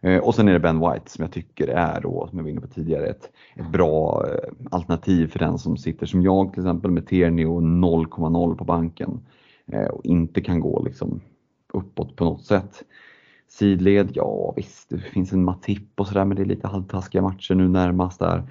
Eh, 0.00 0.24
och 0.24 0.34
sen 0.34 0.48
är 0.48 0.52
det 0.52 0.60
Ben 0.60 0.80
White 0.80 1.10
som 1.10 1.22
jag 1.22 1.32
tycker 1.32 1.68
är 1.68 2.00
då, 2.00 2.26
som 2.28 2.38
jag 2.38 2.44
var 2.44 2.50
inne 2.50 2.60
på 2.60 2.66
tidigare, 2.66 3.06
ett, 3.06 3.30
ett 3.54 3.72
bra 3.72 4.26
alternativ 4.70 5.26
för 5.26 5.38
den 5.38 5.58
som 5.58 5.76
sitter 5.76 6.06
som 6.06 6.22
jag 6.22 6.52
till 6.52 6.62
exempel 6.62 6.90
med 6.90 7.06
Tierney 7.06 7.44
och 7.44 7.62
0,0 7.62 8.56
på 8.56 8.64
banken 8.64 9.20
och 9.90 10.04
inte 10.04 10.40
kan 10.40 10.60
gå 10.60 10.82
liksom 10.84 11.20
uppåt 11.72 12.16
på 12.16 12.24
något 12.24 12.44
sätt. 12.44 12.84
Sidled, 13.48 14.10
ja 14.14 14.52
visst, 14.56 14.88
det 14.88 14.98
finns 14.98 15.32
en 15.32 15.44
Matip 15.44 16.00
och 16.00 16.06
sådär 16.06 16.24
men 16.24 16.36
det 16.36 16.42
är 16.42 16.46
lite 16.46 16.68
halvtaskiga 16.68 17.22
matcher 17.22 17.54
nu 17.54 17.68
närmast 17.68 18.18
där. 18.18 18.42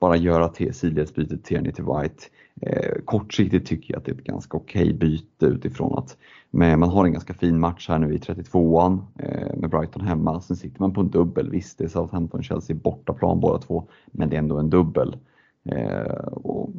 Bara 0.00 0.16
göra 0.16 0.72
sidledsbytet 0.72 1.44
Tierney 1.44 1.72
till 1.72 1.84
White. 1.84 2.24
Eh, 2.60 3.02
kortsiktigt 3.04 3.66
tycker 3.66 3.94
jag 3.94 3.98
att 3.98 4.04
det 4.04 4.10
är 4.10 4.14
ett 4.14 4.24
ganska 4.24 4.56
okej 4.56 4.82
okay 4.82 4.92
byte 4.92 5.46
utifrån 5.46 5.98
att 5.98 6.16
men 6.54 6.80
man 6.80 6.88
har 6.88 7.04
en 7.04 7.12
ganska 7.12 7.34
fin 7.34 7.60
match 7.60 7.88
här 7.88 7.98
nu 7.98 8.14
i 8.14 8.18
32an 8.18 9.00
eh, 9.18 9.56
med 9.56 9.70
Brighton 9.70 10.06
hemma. 10.06 10.40
Sen 10.40 10.56
sitter 10.56 10.80
man 10.80 10.94
på 10.94 11.00
en 11.00 11.10
dubbel. 11.10 11.50
Visst, 11.50 11.78
det 11.78 11.84
är 11.84 11.88
Southampton-Chelsea 11.88 12.76
bortaplan 12.76 13.40
båda 13.40 13.58
två, 13.58 13.88
men 14.06 14.30
det 14.30 14.36
är 14.36 14.38
ändå 14.38 14.58
en 14.58 14.70
dubbel. 14.70 15.16
Eh, 15.64 16.26
och, 16.26 16.70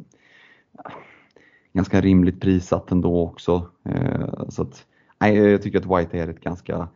ganska 1.72 2.00
rimligt 2.00 2.40
prissatt 2.40 2.90
ändå 2.90 3.22
också. 3.22 3.66
Eh, 3.84 4.48
så 4.48 4.62
att, 4.62 4.86
nej, 5.20 5.36
jag 5.36 5.62
tycker 5.62 5.78
att 5.78 6.00
White 6.00 6.18
är 6.18 6.28
ett 6.28 6.40
ganska 6.40 6.88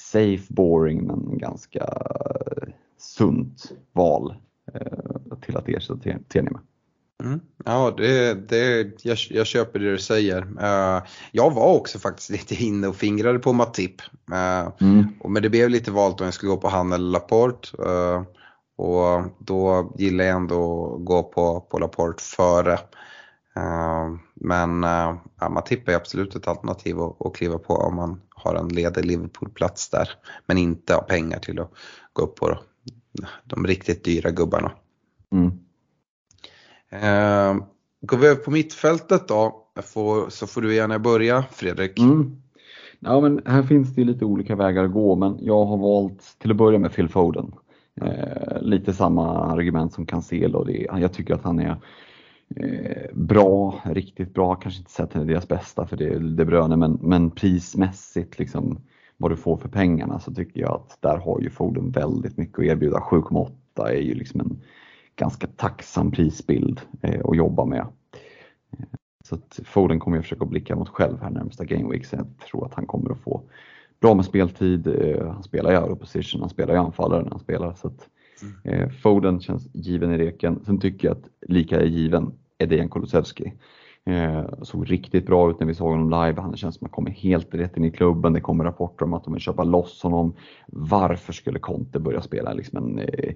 safe, 0.00 0.44
boring 0.48 1.06
men 1.06 1.38
ganska 1.38 1.88
sunt 2.98 3.72
val 3.92 4.34
eh, 4.74 5.38
till 5.40 5.56
att 5.56 5.68
ersätta 5.68 6.18
Tenima. 6.28 6.50
med. 6.50 6.60
Mm. 7.22 7.40
Ja, 7.64 7.94
det, 7.96 8.34
det, 8.48 8.90
jag, 9.02 9.18
jag, 9.30 9.46
köper 9.46 9.78
det 9.78 9.90
du 9.90 9.98
säger. 9.98 10.42
Uh, 10.42 11.02
jag 11.32 11.54
var 11.54 11.74
också 11.74 11.98
faktiskt 11.98 12.30
lite 12.30 12.54
inne 12.64 12.88
och 12.88 12.96
fingrade 12.96 13.38
på 13.38 13.52
Matip. 13.52 14.02
Uh, 14.32 14.72
mm. 14.80 15.06
och, 15.20 15.30
men 15.30 15.42
det 15.42 15.50
blev 15.50 15.70
lite 15.70 15.90
valt 15.90 16.20
om 16.20 16.24
jag 16.24 16.34
skulle 16.34 16.50
gå 16.50 16.56
på 16.56 16.68
han 16.68 16.92
eller 16.92 17.10
Laporte. 17.10 17.82
Uh, 17.82 18.22
och 18.76 19.24
då 19.38 19.92
gillar 19.98 20.24
jag 20.24 20.36
ändå 20.36 20.94
att 20.94 21.04
gå 21.04 21.22
på, 21.22 21.60
på 21.60 21.78
Laporte 21.78 22.22
före. 22.22 22.78
Men 24.34 24.84
uh, 24.84 25.50
Matip 25.50 25.88
är 25.88 25.94
absolut 25.94 26.34
ett 26.34 26.48
alternativ 26.48 27.00
att, 27.00 27.26
att 27.26 27.34
kliva 27.34 27.58
på 27.58 27.74
om 27.74 27.96
man 27.96 28.20
har 28.30 28.54
en 28.54 28.68
ledig 28.68 29.04
Liverpool-plats 29.04 29.90
där. 29.90 30.08
Men 30.46 30.58
inte 30.58 30.94
har 30.94 31.02
pengar 31.02 31.38
till 31.38 31.60
att 31.60 31.72
gå 32.12 32.22
upp 32.22 32.36
på 32.36 32.58
de 33.44 33.66
riktigt 33.66 34.04
dyra 34.04 34.30
gubbarna. 34.30 34.72
Mm. 35.32 35.46
Eh, 36.90 37.64
går 38.00 38.18
vi 38.18 38.26
över 38.26 38.42
på 38.42 38.50
mittfältet 38.50 39.28
då 39.28 39.64
får, 39.82 40.30
så 40.30 40.46
får 40.46 40.60
du 40.60 40.74
gärna 40.74 40.98
börja 40.98 41.44
Fredrik. 41.50 41.98
Mm. 41.98 42.42
Ja, 43.00 43.20
men 43.20 43.42
här 43.46 43.62
finns 43.62 43.94
det 43.94 44.04
lite 44.04 44.24
olika 44.24 44.56
vägar 44.56 44.84
att 44.84 44.92
gå 44.92 45.16
men 45.16 45.38
jag 45.40 45.64
har 45.64 45.76
valt 45.76 46.38
till 46.38 46.50
att 46.50 46.56
börja 46.56 46.78
med 46.78 46.92
Phil 46.92 47.08
Foden. 47.08 47.52
Eh, 48.00 48.60
lite 48.60 48.92
samma 48.92 49.52
argument 49.52 49.92
som 49.92 50.06
Cancelo. 50.06 50.64
Det, 50.64 50.86
jag 51.00 51.12
tycker 51.12 51.34
att 51.34 51.44
han 51.44 51.58
är 51.58 51.70
eh, 51.70 51.76
Eh, 52.56 53.14
bra, 53.14 53.80
riktigt 53.84 54.34
bra, 54.34 54.54
kanske 54.54 54.78
inte 54.78 54.90
sett 54.90 55.10
till 55.10 55.26
deras 55.26 55.48
bästa 55.48 55.86
för 55.86 55.96
det 55.96 56.06
är 56.06 56.18
De 56.18 56.44
Bruyne, 56.44 56.76
men, 56.76 56.98
men 57.02 57.30
prismässigt 57.30 58.38
liksom 58.38 58.78
vad 59.16 59.30
du 59.30 59.36
får 59.36 59.56
för 59.56 59.68
pengarna 59.68 60.20
så 60.20 60.34
tycker 60.34 60.60
jag 60.60 60.72
att 60.72 60.98
där 61.00 61.16
har 61.16 61.40
ju 61.40 61.50
Foden 61.50 61.90
väldigt 61.90 62.36
mycket 62.36 62.58
att 62.58 62.64
erbjuda. 62.64 62.98
7,8 62.98 63.86
är 63.86 64.00
ju 64.00 64.14
liksom 64.14 64.40
en 64.40 64.60
ganska 65.16 65.46
tacksam 65.46 66.10
prisbild 66.10 66.80
eh, 67.02 67.20
att 67.24 67.36
jobba 67.36 67.64
med. 67.64 67.86
Eh, 68.78 68.84
så 69.24 69.34
att 69.34 69.60
Foden 69.64 70.00
kommer 70.00 70.16
jag 70.16 70.24
försöka 70.24 70.44
blicka 70.44 70.76
mot 70.76 70.88
själv 70.88 71.20
här 71.22 71.30
närmsta 71.30 71.64
Game 71.64 71.90
Week, 71.90 72.06
så 72.06 72.16
jag 72.16 72.26
tror 72.50 72.66
att 72.66 72.74
han 72.74 72.86
kommer 72.86 73.12
att 73.12 73.20
få 73.20 73.42
bra 74.00 74.14
med 74.14 74.24
speltid. 74.24 74.86
Eh, 74.86 75.32
han 75.32 75.42
spelar 75.42 75.72
i 75.72 75.74
europosition, 75.74 76.40
han 76.40 76.50
spelar 76.50 76.74
ju 76.74 76.80
anfallare 76.80 77.22
när 77.22 77.30
han 77.30 77.40
spelar. 77.40 77.74
Så 77.74 77.86
att. 77.86 78.08
Mm. 78.42 78.82
eh, 78.82 78.88
Foden 78.88 79.40
känns 79.40 79.68
given 79.74 80.12
i 80.12 80.18
reken. 80.18 80.64
Sen 80.64 80.80
tycker 80.80 81.08
jag 81.08 81.16
att 81.16 81.28
lika 81.48 81.80
är 81.80 81.86
given 81.86 82.32
är 82.58 82.66
Dejan 82.66 82.88
Kulusevski. 82.88 83.52
Eh, 84.04 84.44
såg 84.62 84.90
riktigt 84.90 85.26
bra 85.26 85.50
ut 85.50 85.60
när 85.60 85.66
vi 85.66 85.74
såg 85.74 85.90
honom 85.90 86.10
live. 86.10 86.40
Han 86.40 86.56
känns 86.56 86.74
som 86.74 86.84
att 86.84 86.90
han 86.90 86.94
kommer 86.94 87.10
helt 87.10 87.54
rätt 87.54 87.76
in 87.76 87.84
i 87.84 87.90
klubben. 87.90 88.32
Det 88.32 88.40
kommer 88.40 88.64
rapporter 88.64 89.04
om 89.04 89.14
att 89.14 89.24
de 89.24 89.32
vill 89.32 89.42
köpa 89.42 89.64
loss 89.64 90.02
honom. 90.02 90.34
Varför 90.66 91.32
skulle 91.32 91.58
Conte 91.58 91.98
börja 91.98 92.22
spela 92.22 92.52
liksom 92.52 92.76
en 92.78 92.98
eh, 92.98 93.34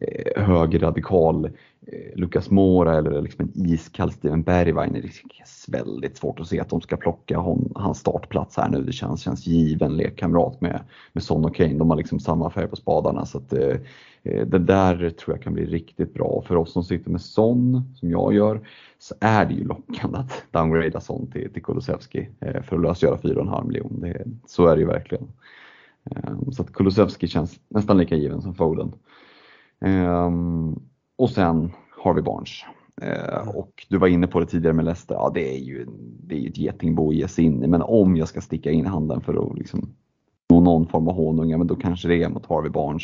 eh 0.00 0.42
högerradikal 0.42 1.44
eh, 1.86 2.16
Lucas 2.16 2.50
Mora 2.50 2.98
eller 2.98 3.22
liksom 3.22 3.52
en 3.54 3.66
iskall 3.66 4.12
Steven 4.12 4.42
Bergwijn? 4.42 4.92
Det 4.92 4.98
är 4.98 5.70
väldigt 5.72 6.16
svårt 6.16 6.40
att 6.40 6.48
se 6.48 6.60
att 6.60 6.68
de 6.68 6.80
ska 6.80 6.96
plocka 6.96 7.38
hon, 7.38 7.72
hans 7.74 7.98
startplats 7.98 8.56
här 8.56 8.68
nu. 8.68 8.82
Det 8.82 8.92
känns, 8.92 9.22
känns 9.22 9.46
given 9.46 9.96
lekkamrat 9.96 10.60
med, 10.60 10.80
med 11.12 11.22
Son 11.22 11.44
och 11.44 11.54
Kane. 11.54 11.74
De 11.74 11.90
har 11.90 11.96
liksom 11.96 12.20
samma 12.20 12.50
färg 12.50 12.68
på 12.68 12.76
spadarna. 12.76 13.26
Så 13.26 13.38
att, 13.38 13.52
eh, 13.52 13.76
eh 14.22 14.46
det 14.46 14.58
där 14.58 15.10
tror 15.10 15.36
jag 15.36 15.42
kan 15.42 15.54
bli 15.54 15.66
riktigt 15.66 16.14
bra. 16.14 16.42
För 16.46 16.56
oss 16.56 16.72
som 16.72 16.84
sitter 16.84 17.10
med 17.10 17.20
Son, 17.20 17.82
som 17.94 18.10
jag 18.10 18.34
gör, 18.34 18.60
så 18.98 19.14
är 19.20 19.46
det 19.46 19.54
ju 19.54 19.64
lockande 19.64 20.18
att 20.18 20.42
downgrada 20.50 21.00
Son 21.00 21.30
till, 21.30 21.52
till 21.52 21.62
Kulusevski 21.62 22.28
eh, 22.40 22.62
för 22.62 22.76
att 22.76 22.82
lösgöra 22.82 23.16
4,5 23.16 23.66
miljoner. 23.66 24.24
Så 24.46 24.66
är 24.66 24.76
det 24.76 24.80
ju 24.80 24.86
verkligen. 24.86 25.28
Eh, 26.10 26.50
så 26.52 26.62
att 26.62 26.72
Kulusevski 26.72 27.28
känns 27.28 27.60
nästan 27.68 27.98
lika 27.98 28.16
given 28.16 28.42
som 28.42 28.54
Foden. 28.54 28.92
Ehm, 29.80 30.80
och 31.18 31.30
sen 31.30 31.72
har 32.02 32.14
vi 32.14 32.22
Barnes. 32.22 32.50
Ehm, 33.02 33.48
och 33.48 33.86
du 33.88 33.98
var 33.98 34.08
inne 34.08 34.26
på 34.26 34.40
det 34.40 34.46
tidigare 34.46 34.74
med 34.74 34.84
Leicester, 34.84 35.14
ja 35.14 35.30
det 35.34 35.54
är 35.54 35.58
ju 35.58 35.86
det 36.22 36.44
är 36.44 36.48
ett 36.48 36.58
getingbo 36.58 37.08
att 37.08 37.14
ge 37.14 37.28
sig 37.28 37.44
in 37.44 37.64
i. 37.64 37.66
Men 37.66 37.82
om 37.82 38.16
jag 38.16 38.28
ska 38.28 38.40
sticka 38.40 38.70
in 38.70 38.86
handen 38.86 39.20
för 39.20 39.50
att 39.50 39.58
liksom 39.58 39.94
nå 40.48 40.60
någon 40.60 40.86
form 40.86 41.08
av 41.08 41.14
honung, 41.14 41.50
ja, 41.50 41.58
men 41.58 41.66
då 41.66 41.76
kanske 41.76 42.08
det 42.08 42.22
är 42.22 42.28
mot 42.28 42.46
Harvey 42.46 42.70
Barnes. 42.70 43.02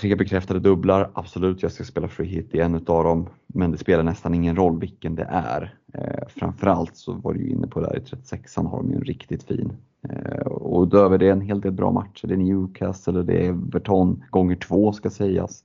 Tre 0.00 0.14
bekräftade 0.16 0.60
dubblar, 0.60 1.10
absolut 1.14 1.62
jag 1.62 1.72
ska 1.72 1.84
spela 1.84 2.08
free 2.08 2.26
hit 2.26 2.54
i 2.54 2.60
en 2.60 2.74
utav 2.74 3.04
dem, 3.04 3.28
men 3.46 3.70
det 3.70 3.78
spelar 3.78 4.02
nästan 4.02 4.34
ingen 4.34 4.56
roll 4.56 4.80
vilken 4.80 5.14
det 5.14 5.28
är. 5.30 5.74
Eh, 5.94 6.28
framförallt 6.28 6.96
så 6.96 7.12
var 7.12 7.34
du 7.34 7.40
ju 7.40 7.50
inne 7.50 7.66
på 7.66 7.80
där 7.80 7.96
i 7.96 8.00
36an 8.00 8.66
har 8.66 8.78
de 8.78 8.90
ju 8.90 8.96
en 8.96 9.04
riktigt 9.04 9.42
fin. 9.42 9.72
Eh, 10.08 10.46
och 10.46 10.82
utöver 10.82 11.18
det 11.18 11.28
en 11.28 11.40
hel 11.40 11.60
del 11.60 11.72
bra 11.72 11.92
matcher, 11.92 12.26
det 12.26 12.34
är 12.34 12.38
Newcastle, 12.38 13.18
och 13.18 13.24
det 13.24 13.46
är 13.46 13.48
Everton 13.48 14.24
gånger 14.30 14.56
två 14.56 14.92
ska 14.92 15.10
sägas. 15.10 15.64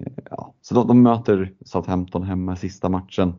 Eh, 0.00 0.12
ja, 0.30 0.54
så 0.62 0.74
de, 0.74 0.86
de 0.86 1.02
möter 1.02 1.52
Southampton 1.64 2.22
hemma 2.22 2.56
sista 2.56 2.88
matchen. 2.88 3.34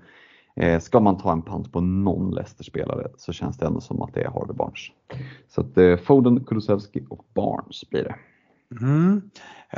Eh, 0.55 0.79
ska 0.79 0.99
man 0.99 1.17
ta 1.17 1.31
en 1.31 1.41
pant 1.41 1.71
på 1.71 1.81
någon 1.81 2.31
Leicester-spelare 2.31 3.07
så 3.17 3.33
känns 3.33 3.57
det 3.57 3.65
ändå 3.65 3.81
som 3.81 4.01
att 4.01 4.13
det 4.13 4.21
är 4.21 4.29
Harvey 4.29 4.55
Barnes. 4.55 4.87
Så 5.47 5.61
att 5.61 5.77
eh, 5.77 5.97
Foden, 5.97 6.43
Kulusevski 6.43 7.05
och 7.09 7.25
Barnes 7.33 7.89
blir 7.89 8.03
det. 8.03 8.15
Mm. 8.81 9.21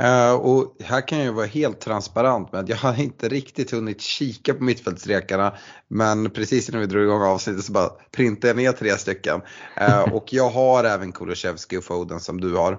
Uh, 0.00 0.32
och 0.32 0.76
här 0.80 1.08
kan 1.08 1.18
jag 1.18 1.32
vara 1.32 1.46
helt 1.46 1.80
transparent 1.80 2.52
med 2.52 2.60
att 2.60 2.68
jag 2.68 2.76
har 2.76 3.00
inte 3.00 3.28
riktigt 3.28 3.70
hunnit 3.70 4.00
kika 4.00 4.54
på 4.54 4.64
mittfältsrekarna. 4.64 5.56
Men 5.88 6.30
precis 6.30 6.68
innan 6.68 6.80
vi 6.80 6.86
drog 6.86 7.04
igång 7.04 7.22
avsnittet 7.22 7.64
så 7.64 7.72
bara 7.72 7.90
printade 8.12 8.48
jag 8.48 8.56
ner 8.56 8.72
tre 8.72 8.96
stycken. 8.96 9.40
Uh, 9.80 10.00
och 10.14 10.32
jag 10.32 10.50
har 10.50 10.84
även 10.84 11.12
Kulusevski 11.12 11.76
och 11.76 11.84
Foden 11.84 12.20
som 12.20 12.40
du 12.40 12.56
har. 12.56 12.72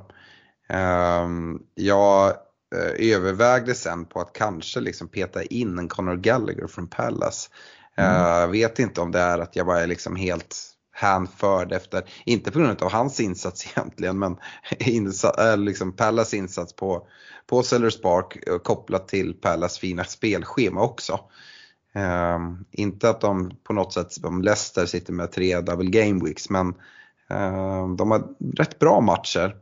Uh, 0.73 1.57
jag 1.75 2.33
övervägde 2.97 3.75
sen 3.75 4.05
på 4.05 4.21
att 4.21 4.33
kanske 4.33 4.79
liksom 4.79 5.07
peta 5.07 5.43
in 5.43 5.79
en 5.79 5.87
Conor 5.87 6.15
Gallagher 6.15 6.67
från 6.67 6.87
Palace. 6.87 7.49
Mm. 7.97 8.51
Vet 8.51 8.79
inte 8.79 9.01
om 9.01 9.11
det 9.11 9.19
är 9.19 9.39
att 9.39 9.55
jag 9.55 9.65
bara 9.65 9.79
är 9.79 9.87
liksom 9.87 10.15
helt 10.15 10.55
hänförd 10.99 11.71
efter, 11.71 12.03
inte 12.25 12.51
på 12.51 12.59
grund 12.59 12.81
av 12.81 12.91
hans 12.91 13.19
insats 13.19 13.67
egentligen, 13.77 14.19
men 14.19 14.37
insa, 14.79 15.55
liksom 15.55 15.91
Pallas 15.91 16.33
insats 16.33 16.73
på, 16.73 17.07
på 17.47 17.63
Sellers 17.63 18.01
Park 18.01 18.47
eh, 18.47 18.57
kopplat 18.57 19.07
till 19.07 19.33
Pallas 19.33 19.79
fina 19.79 20.03
spelschema 20.03 20.81
också. 20.81 21.19
Um, 21.93 22.65
inte 22.71 23.09
att 23.09 23.21
de 23.21 23.51
på 23.63 23.73
något 23.73 23.93
sätt, 23.93 24.11
som 24.11 24.41
Leicester 24.41 24.85
sitter 24.85 25.13
med 25.13 25.31
tre 25.31 25.61
double 25.61 25.89
game 25.89 26.25
weeks, 26.25 26.49
men 26.49 26.67
uh, 27.31 27.95
de 27.95 28.11
har 28.11 28.23
rätt 28.57 28.79
bra 28.79 29.01
matcher. 29.01 29.55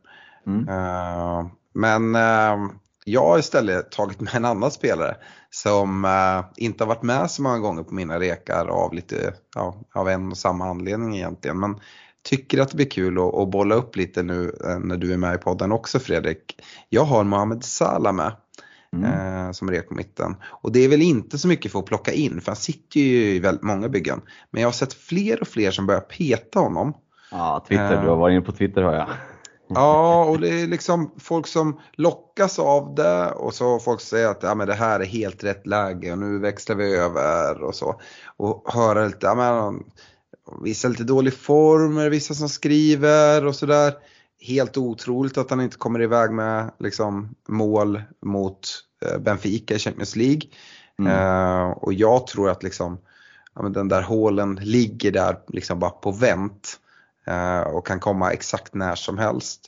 Mm. 0.47 0.69
Uh, 0.69 1.47
men 1.73 2.15
uh, 2.15 2.71
jag 3.07 3.25
har 3.25 3.39
istället 3.39 3.91
tagit 3.91 4.19
med 4.19 4.35
en 4.35 4.45
annan 4.45 4.71
spelare 4.71 5.15
som 5.49 6.05
äh, 6.05 6.63
inte 6.63 6.83
har 6.83 6.87
varit 6.87 7.03
med 7.03 7.31
så 7.31 7.41
många 7.41 7.59
gånger 7.59 7.83
på 7.83 7.93
mina 7.93 8.19
rekar 8.19 8.67
av 8.67 8.93
lite, 8.93 9.33
ja, 9.55 9.75
av 9.93 10.09
en 10.09 10.31
och 10.31 10.37
samma 10.37 10.65
anledning 10.65 11.15
egentligen. 11.15 11.59
Men 11.59 11.79
tycker 12.29 12.61
att 12.61 12.69
det 12.69 12.75
blir 12.75 12.89
kul 12.89 13.17
att, 13.17 13.33
att 13.33 13.51
bolla 13.51 13.75
upp 13.75 13.95
lite 13.95 14.23
nu 14.23 14.55
äh, 14.65 14.79
när 14.79 14.97
du 14.97 15.13
är 15.13 15.17
med 15.17 15.35
i 15.35 15.37
podden 15.37 15.71
också 15.71 15.99
Fredrik. 15.99 16.61
Jag 16.89 17.03
har 17.03 17.23
Mohamed 17.23 17.63
Salah 17.63 18.13
med. 18.13 18.31
Mm. 18.93 19.45
Eh, 19.45 19.51
som 19.51 19.71
rek 19.71 19.89
på 19.89 19.93
mitten. 19.93 20.35
Och 20.43 20.71
det 20.71 20.79
är 20.79 20.89
väl 20.89 21.01
inte 21.01 21.37
så 21.37 21.47
mycket 21.47 21.71
för 21.71 21.79
att 21.79 21.85
plocka 21.85 22.11
in 22.11 22.41
för 22.41 22.51
han 22.51 22.55
sitter 22.55 22.99
ju 22.99 23.35
i 23.35 23.39
väldigt 23.39 23.63
många 23.63 23.89
byggen. 23.89 24.21
Men 24.51 24.61
jag 24.61 24.67
har 24.67 24.73
sett 24.73 24.93
fler 24.93 25.41
och 25.41 25.47
fler 25.47 25.71
som 25.71 25.85
börjar 25.85 26.01
peta 26.01 26.59
honom. 26.59 26.93
Ja, 27.31 27.65
Twitter, 27.67 28.01
du 28.01 28.09
har 28.09 28.15
varit 28.15 28.33
inne 28.33 28.41
på 28.41 28.51
Twitter 28.51 28.81
har 28.81 28.93
jag. 28.93 29.07
Ja, 29.67 30.25
och 30.25 30.39
det 30.39 30.49
är 30.49 30.67
liksom 30.67 31.11
folk 31.17 31.47
som 31.47 31.79
lockas 31.93 32.59
av 32.59 32.95
det 32.95 33.31
och 33.31 33.53
så 33.53 33.79
folk 33.79 34.01
säger 34.01 34.27
att 34.27 34.43
ja, 34.43 34.55
men 34.55 34.67
det 34.67 34.73
här 34.73 34.99
är 34.99 35.05
helt 35.05 35.43
rätt 35.43 35.67
läge 35.67 36.11
och 36.11 36.17
nu 36.17 36.39
växlar 36.39 36.75
vi 36.75 36.95
över 36.95 37.63
och 37.63 37.75
så. 37.75 38.01
Och 38.37 38.73
höra 38.73 39.05
lite, 39.05 39.25
ja, 39.25 39.35
men, 39.35 39.83
vissa 40.63 40.87
lite 40.87 41.03
dålig 41.03 41.33
form, 41.33 42.09
vissa 42.09 42.33
som 42.33 42.49
skriver 42.49 43.45
och 43.45 43.55
sådär. 43.55 43.93
Helt 44.41 44.77
otroligt 44.77 45.37
att 45.37 45.49
han 45.49 45.61
inte 45.61 45.77
kommer 45.77 46.01
iväg 46.01 46.31
med 46.31 46.71
liksom, 46.79 47.35
mål 47.47 48.01
mot 48.21 48.67
eh, 49.05 49.17
Benfica 49.17 49.75
i 49.75 49.79
Champions 49.79 50.15
League. 50.15 50.41
Mm. 50.99 51.13
Uh, 51.13 51.71
och 51.71 51.93
jag 51.93 52.27
tror 52.27 52.49
att 52.49 52.63
liksom, 52.63 52.97
ja, 53.55 53.61
men 53.61 53.73
den 53.73 53.87
där 53.87 54.01
hålen 54.01 54.59
ligger 54.61 55.11
där 55.11 55.39
liksom 55.47 55.79
bara 55.79 55.91
på 55.91 56.11
vänt. 56.11 56.79
Eh, 57.27 57.61
och 57.61 57.87
kan 57.87 57.99
komma 57.99 58.31
exakt 58.31 58.73
när 58.73 58.95
som 58.95 59.17
helst. 59.17 59.61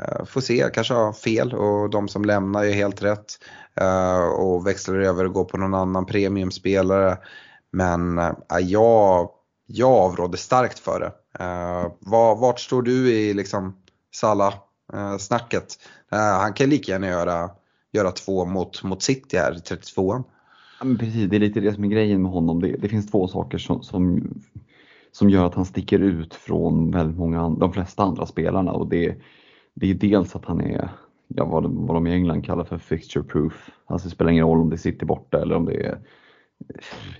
Eh, 0.00 0.24
får 0.24 0.40
se, 0.40 0.70
kanske 0.74 0.94
har 0.94 1.12
fel 1.12 1.54
och 1.54 1.90
de 1.90 2.08
som 2.08 2.24
lämnar 2.24 2.64
är 2.64 2.72
helt 2.72 3.02
rätt 3.02 3.38
eh, 3.80 4.28
och 4.28 4.66
växlar 4.66 4.94
över 4.94 5.24
och 5.24 5.32
går 5.32 5.44
på 5.44 5.56
någon 5.56 5.74
annan 5.74 6.06
premiumspelare. 6.06 7.18
Men 7.72 8.20
jag, 8.60 9.30
jag 9.66 9.90
avråder 9.90 10.38
starkt 10.38 10.78
för 10.78 11.00
det. 11.00 11.12
Vart 12.40 12.60
står 12.60 12.82
du 12.82 13.10
i 13.10 13.34
liksom 13.34 13.76
Salah-snacket? 14.14 15.78
Han 16.10 16.52
kan 16.52 16.68
lika 16.68 16.92
gärna 16.92 17.06
göra, 17.06 17.50
göra 17.92 18.10
två 18.10 18.44
mot, 18.44 18.82
mot 18.82 19.02
City 19.02 19.36
här, 19.36 19.52
32an. 19.52 20.24
Ja, 20.78 20.84
men 20.84 20.98
precis, 20.98 21.30
det 21.30 21.36
är 21.36 21.40
lite 21.40 21.60
det 21.60 21.74
som 21.74 21.84
är 21.84 21.88
grejen 21.88 22.22
med 22.22 22.32
honom. 22.32 22.60
Det, 22.60 22.76
det 22.76 22.88
finns 22.88 23.10
två 23.10 23.28
saker 23.28 23.58
som, 23.58 23.82
som 23.82 24.28
som 25.18 25.30
gör 25.30 25.44
att 25.44 25.54
han 25.54 25.64
sticker 25.64 25.98
ut 25.98 26.34
från 26.34 26.90
väldigt 26.90 27.18
många, 27.18 27.48
de 27.48 27.72
flesta 27.72 28.02
andra 28.02 28.26
spelarna 28.26 28.72
och 28.72 28.88
det, 28.88 29.16
det 29.74 29.90
är 29.90 29.94
dels 29.94 30.36
att 30.36 30.44
han 30.44 30.60
är 30.60 30.90
ja, 31.28 31.44
vad, 31.44 31.70
vad 31.70 31.96
de 31.96 32.06
i 32.06 32.12
England 32.12 32.44
kallar 32.44 32.64
för 32.64 32.78
fixture 32.78 33.24
proof. 33.24 33.70
Alltså 33.86 34.08
det 34.08 34.14
spelar 34.14 34.30
ingen 34.30 34.46
roll 34.46 34.60
om 34.60 34.70
det 34.70 34.76
är 34.76 34.78
City 34.78 35.04
borta 35.04 35.42
eller 35.42 35.54
om 35.54 35.64
det 35.64 35.86
är 35.86 35.98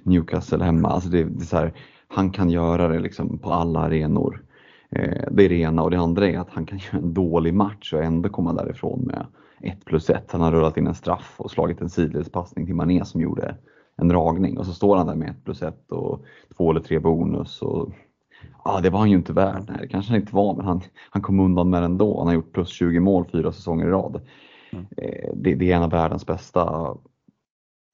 Newcastle 0.03 0.65
hemma. 0.65 0.89
Alltså 0.89 1.09
det, 1.09 1.25
det 1.25 1.43
är 1.43 1.47
så 1.47 1.57
här, 1.57 1.73
han 2.09 2.31
kan 2.31 2.51
göra 2.51 2.89
det 2.89 2.99
liksom 2.99 3.39
på 3.39 3.53
alla 3.53 3.81
arenor. 3.81 4.43
Eh, 4.91 5.25
det 5.31 5.45
är 5.45 5.49
det 5.49 5.61
ena 5.61 5.83
och 5.83 5.91
det 5.91 5.99
andra 5.99 6.29
är 6.29 6.39
att 6.39 6.51
han 6.51 6.67
kan 6.67 6.79
göra 6.93 6.99
en 6.99 7.15
dålig 7.15 7.55
match 7.55 7.93
och 7.93 8.03
ändå 8.03 8.29
komma 8.29 8.53
därifrån 8.53 9.01
med 9.01 9.27
1 9.61 9.85
plus 9.85 10.11
1. 10.11 10.33
Han 10.33 10.41
har 10.41 10.53
rullat 10.53 10.77
in 10.77 10.87
en 10.87 10.95
straff 10.95 11.35
och 11.37 11.51
slagit 11.51 11.81
en 11.81 11.91
sidledspassning 11.91 12.67
till 12.67 12.75
Mané 12.75 13.05
som 13.05 13.21
gjorde 13.21 13.57
en 13.99 14.09
dragning 14.09 14.59
och 14.59 14.67
så 14.67 14.73
står 14.73 14.97
han 14.97 15.07
där 15.07 15.15
med 15.15 15.31
1 15.31 15.45
plus 15.45 15.63
1 15.63 15.93
och 15.93 16.25
2 16.57 16.71
eller 16.71 16.81
3 16.81 16.99
bonus. 16.99 17.63
Och, 17.63 17.91
ja, 18.65 18.81
det 18.81 18.91
var 18.91 18.99
han 18.99 19.11
ju 19.11 19.17
inte 19.17 19.33
värd. 19.33 19.65
Nej, 19.69 19.77
det 19.81 19.89
kanske 19.89 20.13
han 20.13 20.21
inte 20.21 20.35
var, 20.35 20.55
men 20.55 20.67
han, 20.67 20.81
han 21.11 21.23
kom 21.23 21.41
undan 21.41 21.71
med 21.71 21.83
det 21.83 21.87
ändå. 21.87 22.19
Han 22.19 22.27
har 22.27 22.35
gjort 22.35 22.53
plus 22.53 22.69
20 22.69 23.01
mål 23.01 23.27
fyra 23.33 23.53
säsonger 23.53 23.87
i 23.87 23.91
rad. 23.91 24.21
Mm. 24.73 24.87
Eh, 24.97 25.31
det, 25.35 25.55
det, 25.55 25.73
är 25.73 25.77
en 25.77 25.83
av 25.83 25.91
världens 25.91 26.27
bästa 26.27 26.95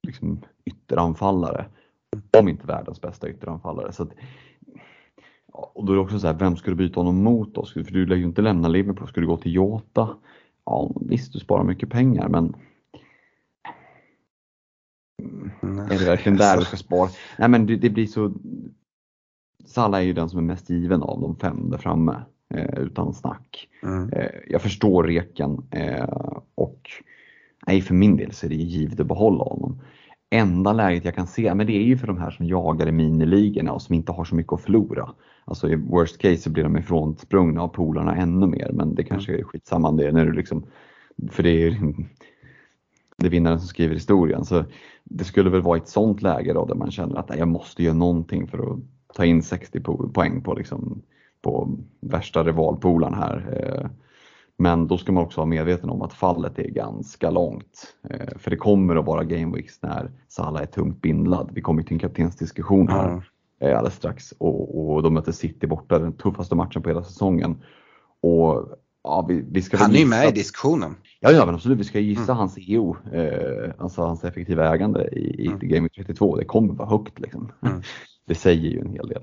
liksom, 0.06 0.40
ytteranfallare. 0.64 1.66
Om 2.38 2.48
inte 2.48 2.66
världens 2.66 3.00
bästa 3.00 3.28
ytteranfallare. 3.28 3.92
Så 3.92 4.02
att, 4.02 4.10
och 5.52 5.84
då 5.84 5.92
är 5.92 5.96
det 5.96 6.02
också 6.02 6.18
så 6.18 6.26
här, 6.26 6.34
vem 6.34 6.54
du 6.64 6.74
byta 6.74 7.00
honom 7.00 7.22
mot 7.22 7.54
då? 7.54 7.64
För 7.64 7.92
du 7.92 8.06
lär 8.06 8.16
ju 8.16 8.24
inte 8.24 8.42
lämna 8.42 8.68
Liverpool. 8.68 9.08
Ska 9.08 9.20
du 9.20 9.26
gå 9.26 9.36
till 9.36 9.54
Jota? 9.54 10.08
Ja, 10.66 10.90
visst, 11.00 11.32
du 11.32 11.38
sparar 11.38 11.64
mycket 11.64 11.90
pengar, 11.90 12.28
men 12.28 12.54
mm. 15.62 15.78
är 15.78 15.98
det 15.98 16.04
verkligen 16.04 16.38
där 16.38 16.56
du 16.56 16.64
ska 16.64 16.76
spara? 16.76 17.08
Nej 17.38 17.48
men 17.48 17.66
det, 17.66 17.76
det 17.76 17.90
blir 17.90 18.06
så 18.06 18.32
Salah 19.64 20.00
är 20.00 20.04
ju 20.04 20.12
den 20.12 20.28
som 20.28 20.38
är 20.38 20.42
mest 20.42 20.70
given 20.70 21.02
av 21.02 21.20
de 21.20 21.36
fem 21.36 21.70
där 21.70 21.78
framme, 21.78 22.22
eh, 22.54 22.78
utan 22.78 23.14
snack. 23.14 23.68
Mm. 23.82 24.12
Eh, 24.12 24.30
jag 24.46 24.62
förstår 24.62 25.04
reken 25.04 25.66
eh, 25.70 26.08
och 26.54 26.90
nej, 27.66 27.82
för 27.82 27.94
min 27.94 28.16
del 28.16 28.32
så 28.32 28.46
är 28.46 28.50
det 28.50 28.56
givet 28.56 29.00
att 29.00 29.06
behålla 29.06 29.44
honom. 29.44 29.80
Enda 30.30 30.72
läget 30.72 31.04
jag 31.04 31.14
kan 31.14 31.26
se, 31.26 31.54
men 31.54 31.66
det 31.66 31.72
är 31.72 31.82
ju 31.82 31.98
för 31.98 32.06
de 32.06 32.18
här 32.18 32.30
som 32.30 32.46
jagar 32.46 32.88
i 32.88 32.92
miniligorna 32.92 33.72
och 33.72 33.82
som 33.82 33.94
inte 33.94 34.12
har 34.12 34.24
så 34.24 34.34
mycket 34.34 34.52
att 34.52 34.62
förlora. 34.62 35.10
Alltså 35.44 35.68
i 35.68 35.76
worst 35.76 36.18
case 36.18 36.36
så 36.36 36.50
blir 36.50 36.64
de 36.64 36.76
ifrån 36.76 37.16
sprungna 37.16 37.62
av 37.62 37.68
polarna 37.68 38.16
ännu 38.16 38.46
mer, 38.46 38.70
men 38.72 38.94
det 38.94 39.04
kanske 39.04 39.38
är 39.38 39.42
skitsamma 39.42 39.92
det 39.92 40.12
när 40.12 40.26
du 40.26 40.32
liksom, 40.32 40.66
för 41.30 41.42
det 41.42 41.50
är 41.50 41.94
det 43.16 43.26
är 43.26 43.30
vinnaren 43.30 43.58
som 43.58 43.68
skriver 43.68 43.94
historien. 43.94 44.44
Så 44.44 44.64
det 45.04 45.24
skulle 45.24 45.50
väl 45.50 45.62
vara 45.62 45.76
ett 45.76 45.88
sånt 45.88 46.22
läge 46.22 46.52
då 46.52 46.64
där 46.64 46.74
man 46.74 46.90
känner 46.90 47.16
att 47.16 47.36
jag 47.38 47.48
måste 47.48 47.82
göra 47.82 47.94
någonting 47.94 48.46
för 48.46 48.72
att 48.72 48.78
ta 49.14 49.24
in 49.24 49.42
60 49.42 49.80
poäng 50.14 50.42
på, 50.42 50.54
liksom, 50.54 51.02
på 51.42 51.78
värsta 52.00 52.44
rivalpolaren 52.44 53.14
här. 53.14 53.60
Eh, 53.60 53.90
men 54.56 54.86
då 54.86 54.98
ska 54.98 55.12
man 55.12 55.24
också 55.24 55.40
vara 55.40 55.48
medveten 55.48 55.90
om 55.90 56.02
att 56.02 56.12
fallet 56.12 56.58
är 56.58 56.68
ganska 56.68 57.30
långt. 57.30 57.94
Eh, 58.10 58.38
för 58.38 58.50
det 58.50 58.56
kommer 58.56 58.96
att 58.96 59.06
vara 59.06 59.24
gameweeks 59.24 59.82
när 59.82 60.10
Salah 60.28 60.62
är 60.62 60.66
tungt 60.66 61.00
bindlad. 61.00 61.50
Vi 61.52 61.60
kommer 61.60 61.82
till 61.82 61.92
en 61.92 61.98
kaptensdiskussion 61.98 62.88
här 62.88 63.08
mm. 63.60 63.76
alldeles 63.76 63.94
strax 63.94 64.32
och, 64.38 64.94
och 64.94 65.02
de 65.02 65.14
möter 65.14 65.32
City 65.32 65.66
borta, 65.66 65.98
den 65.98 66.12
tuffaste 66.12 66.54
matchen 66.54 66.82
på 66.82 66.88
hela 66.88 67.02
säsongen. 67.02 67.62
Och 68.20 68.68
Ja, 69.04 69.26
vi, 69.28 69.44
vi 69.50 69.62
ska 69.62 69.76
han 69.76 69.94
är 69.94 69.98
ju 69.98 70.06
med 70.06 70.28
i 70.28 70.32
diskussionen. 70.32 70.96
Ja, 71.20 71.30
ja 71.30 71.46
men 71.46 71.54
absolut. 71.54 71.78
Vi 71.78 71.84
ska 71.84 71.98
gissa 71.98 72.22
mm. 72.22 72.36
hans 72.36 72.58
EO, 72.58 72.96
eh, 73.12 73.70
alltså 73.78 74.02
hans 74.02 74.24
effektiva 74.24 74.74
ägande 74.74 75.08
i, 75.12 75.44
i 75.44 75.46
mm. 75.46 75.58
Game 75.62 75.88
32. 75.88 76.36
Det 76.36 76.44
kommer 76.44 76.74
vara 76.74 76.88
högt 76.88 77.18
liksom. 77.18 77.52
Mm. 77.62 77.82
Det 78.26 78.34
säger 78.34 78.70
ju 78.70 78.80
en 78.80 78.92
hel 78.92 79.08
del. 79.08 79.22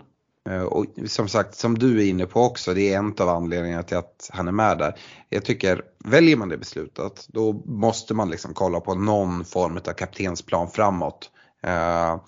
Eh, 0.50 0.64
och 0.64 0.86
som 1.06 1.28
sagt, 1.28 1.56
som 1.56 1.78
du 1.78 2.02
är 2.02 2.10
inne 2.10 2.26
på 2.26 2.42
också, 2.42 2.74
det 2.74 2.94
är 2.94 2.98
en 2.98 3.16
av 3.20 3.30
anledningarna 3.30 3.84
till 3.84 3.98
att 3.98 4.30
han 4.34 4.48
är 4.48 4.52
med 4.52 4.78
där. 4.78 4.96
Jag 5.30 5.46
tycker, 5.46 5.82
väljer 6.06 6.38
man 6.38 6.50
det 6.50 6.58
beslutet, 6.58 7.28
då 7.28 7.54
måste 7.54 8.14
man 8.14 8.30
liksom 8.30 8.54
kolla 8.54 8.80
på 8.80 8.96
någon 8.96 9.46
form 9.46 9.78
av 9.78 9.94
kaptensplan 9.94 10.68
framåt. 10.72 11.30
Uh, 11.68 12.22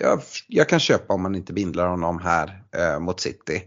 jag, 0.00 0.20
jag, 0.48 0.68
kan 0.68 0.80
köpa 0.80 1.14
om 1.14 1.22
man 1.22 1.34
inte 1.34 1.52
bindlar 1.52 1.88
honom 1.88 2.18
här 2.18 2.62
uh, 2.78 3.00
mot 3.00 3.20
City. 3.20 3.62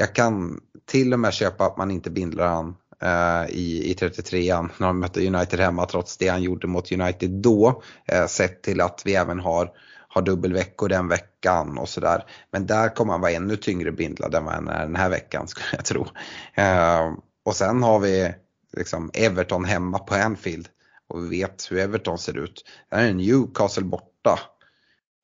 Jag 0.00 0.14
kan 0.14 0.60
till 0.86 1.12
och 1.12 1.20
med 1.20 1.32
köpa 1.32 1.66
att 1.66 1.76
man 1.76 1.90
inte 1.90 2.10
bindlar 2.10 2.46
han 2.46 2.76
eh, 3.02 3.50
i, 3.50 3.90
i 3.90 3.94
33an 3.94 4.68
när 4.78 4.86
han 4.86 4.98
mötte 4.98 5.26
United 5.26 5.60
hemma 5.60 5.86
trots 5.86 6.16
det 6.16 6.28
han 6.28 6.42
gjorde 6.42 6.66
mot 6.66 6.92
United 6.92 7.30
då. 7.30 7.82
Eh, 8.06 8.26
sett 8.26 8.62
till 8.62 8.80
att 8.80 9.02
vi 9.04 9.14
även 9.14 9.40
har 9.40 9.70
har 10.08 10.22
dubbelveckor 10.22 10.88
den 10.88 11.08
veckan 11.08 11.78
och 11.78 11.88
sådär. 11.88 12.24
Men 12.50 12.66
där 12.66 12.88
kommer 12.94 13.12
han 13.12 13.20
vara 13.20 13.32
ännu 13.32 13.56
tyngre 13.56 13.92
bindlad 13.92 14.34
än 14.34 14.44
vad 14.44 14.54
han 14.54 14.68
är 14.68 14.86
den 14.86 14.96
här 14.96 15.08
veckan 15.08 15.48
skulle 15.48 15.66
jag 15.72 15.84
tro. 15.84 16.06
Eh, 16.54 17.12
och 17.44 17.56
sen 17.56 17.82
har 17.82 17.98
vi 17.98 18.34
liksom 18.76 19.10
Everton 19.14 19.64
hemma 19.64 19.98
på 19.98 20.14
Anfield 20.14 20.68
och 21.08 21.24
vi 21.24 21.28
vet 21.28 21.66
hur 21.70 21.78
Everton 21.78 22.18
ser 22.18 22.38
ut. 22.38 22.64
Där 22.90 22.98
är 22.98 23.14
Newcastle 23.14 23.84
borta. 23.84 24.38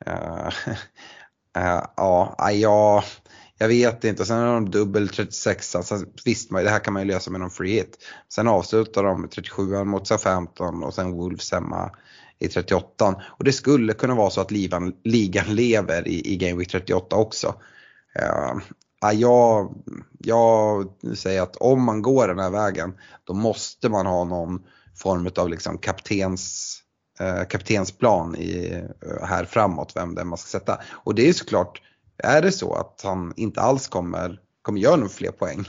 Eh, 0.06 0.46
eh, 1.56 1.84
ja, 1.96 2.50
jag, 2.52 3.04
jag 3.58 3.68
vet 3.68 4.04
inte. 4.04 4.24
Sen 4.24 4.38
har 4.38 4.54
de 4.54 4.70
dubbel 4.70 5.08
36. 5.08 5.76
Alltså, 5.76 6.00
visst, 6.24 6.50
det 6.50 6.70
här 6.70 6.78
kan 6.78 6.92
man 6.92 7.02
ju 7.02 7.08
lösa 7.08 7.30
med 7.30 7.40
någon 7.40 7.50
free 7.50 7.72
hit. 7.72 7.98
Sen 8.28 8.48
avslutar 8.48 9.02
de 9.02 9.28
37 9.28 9.84
mot 9.84 10.06
SA-15 10.06 10.82
och 10.82 10.94
sen 10.94 11.12
Wolves 11.12 11.52
hemma 11.52 11.90
i 12.38 12.48
38 12.48 13.22
och 13.26 13.44
det 13.44 13.52
skulle 13.52 13.92
kunna 13.92 14.14
vara 14.14 14.30
så 14.30 14.40
att 14.40 14.50
ligan, 14.50 14.94
ligan 15.04 15.54
lever 15.54 16.08
i, 16.08 16.32
i 16.32 16.36
Game 16.36 16.58
Week 16.58 16.70
38 16.70 17.16
också. 17.16 17.54
Uh, 18.22 18.60
jag, 19.12 19.74
jag 20.18 20.88
säger 21.16 21.42
att 21.42 21.56
om 21.56 21.82
man 21.82 22.02
går 22.02 22.28
den 22.28 22.38
här 22.38 22.50
vägen 22.50 22.94
då 23.24 23.34
måste 23.34 23.88
man 23.88 24.06
ha 24.06 24.24
någon 24.24 24.62
form 24.96 25.30
av 25.36 25.48
liksom 25.48 25.78
kaptens, 25.78 26.78
eh, 27.20 27.44
kaptensplan 27.48 28.36
i, 28.36 28.82
eh, 29.02 29.26
här 29.26 29.44
framåt, 29.44 29.92
vem 29.94 30.14
det 30.14 30.20
är 30.20 30.24
man 30.24 30.38
ska 30.38 30.58
sätta. 30.58 30.80
Och 30.92 31.14
det 31.14 31.28
är 31.28 31.32
såklart, 31.32 31.82
är 32.18 32.42
det 32.42 32.52
så 32.52 32.74
att 32.74 33.00
han 33.04 33.32
inte 33.36 33.60
alls 33.60 33.88
kommer, 33.88 34.40
kommer 34.62 34.80
göra 34.80 34.96
några 34.96 35.08
fler 35.08 35.30
poäng 35.30 35.64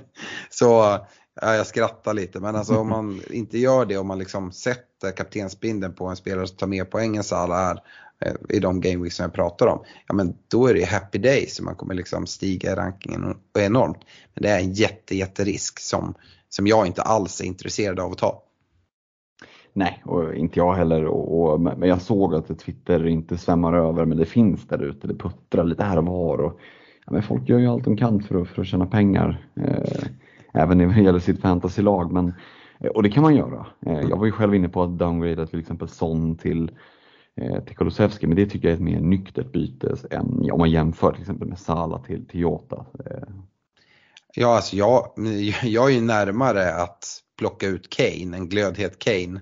så 0.50 0.98
Ja, 1.40 1.54
jag 1.54 1.66
skrattar 1.66 2.14
lite 2.14 2.40
men 2.40 2.56
alltså 2.56 2.76
om 2.76 2.88
man 2.88 3.22
inte 3.30 3.58
gör 3.58 3.86
det, 3.86 3.98
om 3.98 4.06
man 4.06 4.18
liksom 4.18 4.52
sätter 4.52 5.10
kaptensbindeln 5.16 5.94
på 5.94 6.06
en 6.06 6.16
spelare 6.16 6.46
som 6.46 6.56
tar 6.56 6.66
mer 6.66 6.84
poäng 6.84 7.16
än 7.16 7.24
Salah 7.24 7.70
är 7.70 7.82
eh, 8.24 8.34
i 8.48 8.58
de 8.58 8.80
gameweeks 8.80 9.16
som 9.16 9.22
jag 9.22 9.32
pratar 9.32 9.66
om, 9.66 9.84
ja 10.06 10.14
men 10.14 10.36
då 10.48 10.66
är 10.66 10.74
det 10.74 10.84
happy 10.84 11.18
days 11.18 11.56
så 11.56 11.64
man 11.64 11.74
kommer 11.74 11.94
liksom 11.94 12.26
stiga 12.26 12.72
i 12.72 12.74
rankingen 12.74 13.36
enormt. 13.58 13.98
Men 14.34 14.42
det 14.42 14.48
är 14.48 14.58
en 14.58 14.72
jätte, 14.72 15.16
jätterisk 15.16 15.80
som, 15.80 16.14
som 16.48 16.66
jag 16.66 16.86
inte 16.86 17.02
alls 17.02 17.40
är 17.40 17.44
intresserad 17.44 18.00
av 18.00 18.12
att 18.12 18.18
ta. 18.18 18.42
Nej, 19.78 20.02
och 20.04 20.34
inte 20.34 20.58
jag 20.58 20.74
heller. 20.74 21.04
Och, 21.04 21.52
och, 21.52 21.60
men 21.60 21.88
jag 21.88 22.02
såg 22.02 22.34
att 22.34 22.58
Twitter 22.58 23.06
inte 23.06 23.38
svämmar 23.38 23.72
över, 23.72 24.04
men 24.04 24.18
det 24.18 24.24
finns 24.24 24.68
där 24.68 24.82
ute. 24.82 25.06
Det 25.06 25.14
puttrar 25.14 25.64
lite 25.64 25.84
här 25.84 25.98
och 25.98 26.04
var. 26.04 26.38
Och, 26.38 26.60
ja, 27.06 27.12
men 27.12 27.22
folk 27.22 27.48
gör 27.48 27.58
ju 27.58 27.66
allt 27.66 27.84
de 27.84 27.96
kan 27.96 28.22
för 28.22 28.42
att, 28.42 28.48
för 28.48 28.62
att 28.62 28.68
tjäna 28.68 28.86
pengar. 28.86 29.46
Eh, 29.56 30.08
även 30.52 30.78
när 30.78 30.86
det 30.86 31.02
gäller 31.02 31.18
sitt 31.18 31.40
fantasylag. 31.40 32.12
Men, 32.12 32.34
eh, 32.80 32.90
och 32.90 33.02
det 33.02 33.10
kan 33.10 33.22
man 33.22 33.36
göra. 33.36 33.66
Eh, 33.86 34.00
jag 34.00 34.16
var 34.16 34.26
ju 34.26 34.32
själv 34.32 34.54
inne 34.54 34.68
på 34.68 34.82
att 34.82 34.98
downgrada 34.98 35.46
till 35.46 35.60
exempel 35.60 35.88
Son 35.88 36.36
till 36.36 36.70
eh, 37.36 37.64
till 37.64 37.76
Kulusevski, 37.76 38.26
men 38.26 38.36
det 38.36 38.46
tycker 38.46 38.68
jag 38.68 38.72
är 38.72 38.76
ett 38.76 38.84
mer 38.84 39.00
nyktert 39.00 39.52
byte 39.52 39.96
än 40.10 40.50
om 40.52 40.58
man 40.58 40.70
jämför 40.70 41.12
till 41.12 41.20
exempel 41.20 41.48
med 41.48 41.58
Sala 41.58 41.98
till, 41.98 42.26
till 42.26 42.40
Jota. 42.40 42.86
Eh. 43.06 43.28
Ja, 44.34 44.56
alltså 44.56 44.76
jag, 44.76 45.08
jag 45.62 45.90
är 45.90 45.94
ju 45.94 46.00
närmare 46.00 46.74
att 46.74 47.04
plocka 47.38 47.66
ut 47.66 47.90
Kane, 47.90 48.36
en 48.36 48.48
glödhet 48.48 48.98
Kane. 48.98 49.40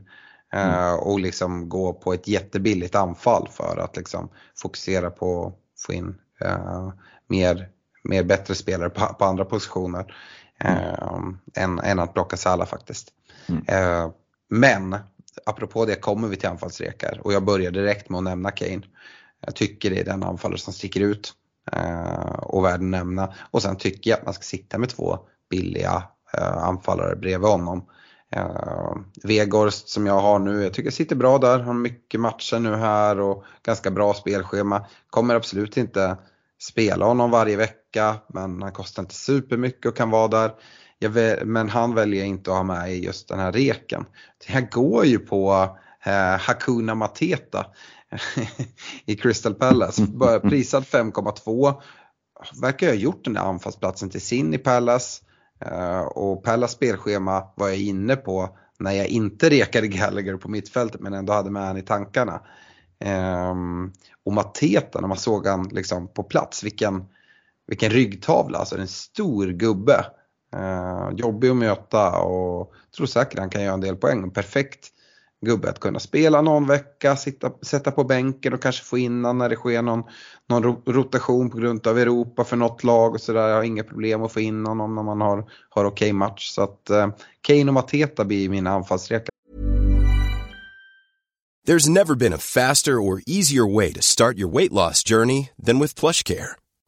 Mm. 0.52 0.98
och 0.98 1.20
liksom 1.20 1.68
gå 1.68 1.92
på 1.92 2.12
ett 2.12 2.28
jättebilligt 2.28 2.94
anfall 2.94 3.48
för 3.52 3.76
att 3.76 3.96
liksom 3.96 4.28
fokusera 4.56 5.10
på 5.10 5.46
att 5.46 5.80
få 5.86 5.92
in 5.92 6.14
uh, 6.44 6.92
mer, 7.26 7.68
mer 8.04 8.24
bättre 8.24 8.54
spelare 8.54 8.90
på, 8.90 9.06
på 9.06 9.24
andra 9.24 9.44
positioner. 9.44 10.16
Mm. 10.58 11.38
än, 11.54 11.78
än 11.78 11.98
att 11.98 12.14
blocka 12.14 12.36
Salah 12.36 12.66
faktiskt. 12.66 13.12
Mm. 13.48 13.64
Eh, 13.68 14.10
men 14.48 14.96
apropå 15.46 15.84
det 15.84 15.94
kommer 15.94 16.28
vi 16.28 16.36
till 16.36 16.48
anfallsrekar 16.48 17.20
och 17.24 17.32
jag 17.32 17.44
börjar 17.44 17.70
direkt 17.70 18.08
med 18.08 18.18
att 18.18 18.24
nämna 18.24 18.50
Kane. 18.50 18.82
Jag 19.40 19.54
tycker 19.54 19.90
det 19.90 20.00
är 20.00 20.04
den 20.04 20.22
anfallare 20.22 20.58
som 20.58 20.72
sticker 20.72 21.00
ut 21.00 21.32
eh, 21.72 22.38
och 22.38 22.64
värd 22.64 22.74
att 22.74 22.80
nämna. 22.80 23.34
Och 23.50 23.62
sen 23.62 23.76
tycker 23.76 24.10
jag 24.10 24.18
att 24.18 24.24
man 24.24 24.34
ska 24.34 24.42
sitta 24.42 24.78
med 24.78 24.88
två 24.88 25.18
billiga 25.50 26.02
eh, 26.34 26.56
anfallare 26.56 27.16
bredvid 27.16 27.48
honom. 27.48 27.86
Uh, 28.36 28.96
Vegorst 29.22 29.88
som 29.88 30.06
jag 30.06 30.20
har 30.20 30.38
nu, 30.38 30.62
jag 30.62 30.72
tycker 30.74 30.86
jag 30.86 30.94
sitter 30.94 31.16
bra 31.16 31.38
där, 31.38 31.58
har 31.58 31.74
mycket 31.74 32.20
matcher 32.20 32.58
nu 32.58 32.74
här 32.74 33.20
och 33.20 33.44
ganska 33.62 33.90
bra 33.90 34.14
spelschema. 34.14 34.86
Kommer 35.10 35.34
absolut 35.34 35.76
inte 35.76 36.16
spela 36.60 37.06
honom 37.06 37.30
varje 37.30 37.56
vecka 37.56 38.16
men 38.28 38.62
han 38.62 38.72
kostar 38.72 39.02
inte 39.02 39.14
supermycket 39.14 39.86
och 39.86 39.96
kan 39.96 40.10
vara 40.10 40.28
där. 40.28 40.52
Jag, 40.98 41.46
men 41.46 41.68
han 41.68 41.94
väljer 41.94 42.24
inte 42.24 42.50
att 42.50 42.56
ha 42.56 42.64
med 42.64 42.92
i 42.92 43.04
just 43.04 43.28
den 43.28 43.38
här 43.38 43.52
reken. 43.52 44.04
Det 44.46 44.52
här 44.52 44.68
går 44.70 45.04
ju 45.04 45.18
på 45.18 45.68
eh, 46.04 46.40
Hakuna 46.40 46.94
Mateta 46.94 47.66
i 49.06 49.16
Crystal 49.16 49.54
Palace. 49.54 50.06
Prisad 50.42 50.82
5,2. 50.82 51.74
Verkar 52.62 52.86
ha 52.86 52.94
gjort 52.94 53.24
den 53.24 53.34
där 53.34 53.40
anfallsplatsen 53.40 54.10
till 54.10 54.20
sin 54.20 54.54
i 54.54 54.58
Palace. 54.58 55.22
Eh, 55.60 56.00
och 56.00 56.44
Palace 56.44 56.74
spelschema 56.74 57.44
var 57.54 57.68
jag 57.68 57.78
inne 57.78 58.16
på 58.16 58.58
när 58.78 58.92
jag 58.92 59.06
inte 59.06 59.50
rekade 59.50 59.88
Gallagher 59.88 60.36
på 60.36 60.48
mittfältet 60.48 61.00
men 61.00 61.14
ändå 61.14 61.32
hade 61.32 61.50
med 61.50 61.66
han 61.66 61.76
i 61.76 61.82
tankarna. 61.82 62.40
Ehm, 62.98 63.92
och 64.24 64.32
Mateta, 64.32 65.00
när 65.00 65.08
man 65.08 65.16
såg 65.16 65.46
han 65.46 65.68
liksom 65.68 66.08
på 66.08 66.22
plats, 66.22 66.64
vilken, 66.64 67.04
vilken 67.66 67.90
ryggtavla, 67.90 68.58
alltså 68.58 68.78
en 68.78 68.88
stor 68.88 69.46
gubbe. 69.46 70.06
Eh, 70.54 71.10
jobbig 71.16 71.48
att 71.48 71.56
möta 71.56 72.18
och 72.18 72.72
tror 72.96 73.06
säkert 73.06 73.38
han 73.38 73.50
kan 73.50 73.62
göra 73.62 73.74
en 73.74 73.80
del 73.80 73.96
poäng. 73.96 74.30
Perfekt 74.30 74.92
gubbe 75.46 75.70
att 75.70 75.80
kunna 75.80 76.00
spela 76.00 76.42
någon 76.42 76.66
vecka, 76.66 77.16
sitta, 77.16 77.50
sätta 77.62 77.90
på 77.90 78.04
bänken 78.04 78.52
och 78.52 78.62
kanske 78.62 78.84
få 78.84 78.98
in 78.98 79.22
när 79.22 79.48
det 79.48 79.56
sker 79.56 79.82
någon, 79.82 80.02
någon 80.48 80.76
rotation 80.86 81.50
på 81.50 81.58
grund 81.58 81.86
av 81.86 81.98
Europa 81.98 82.44
för 82.44 82.56
något 82.56 82.84
lag 82.84 83.14
och 83.14 83.20
sådär. 83.20 83.48
Jag 83.48 83.56
har 83.56 83.62
inga 83.62 83.84
problem 83.84 84.22
att 84.22 84.32
få 84.32 84.40
in 84.40 84.66
honom 84.66 84.94
när 84.94 85.02
man 85.02 85.20
har, 85.20 85.50
har 85.68 85.84
okej 85.84 86.06
okay 86.06 86.12
match. 86.12 86.50
Så 86.50 86.62
att 86.62 86.90
eh, 86.90 87.08
Kane 87.40 87.66
och 87.66 87.74
Mateta 87.74 88.24
blir 88.24 88.48
mina 88.48 88.70
anfallsrekar. 88.70 89.30
There's 91.66 91.88
never 91.88 92.14
been 92.14 92.32
a 92.32 92.38
faster 92.38 92.92
or 92.92 93.22
easier 93.26 93.74
way 93.74 93.92
to 93.92 94.00
start 94.00 94.38
your 94.38 94.52
weight 94.52 94.72
loss 94.72 95.02
journey 95.02 95.50
than 95.66 95.80
with 95.80 96.00
plush 96.00 96.22
care. 96.22 96.56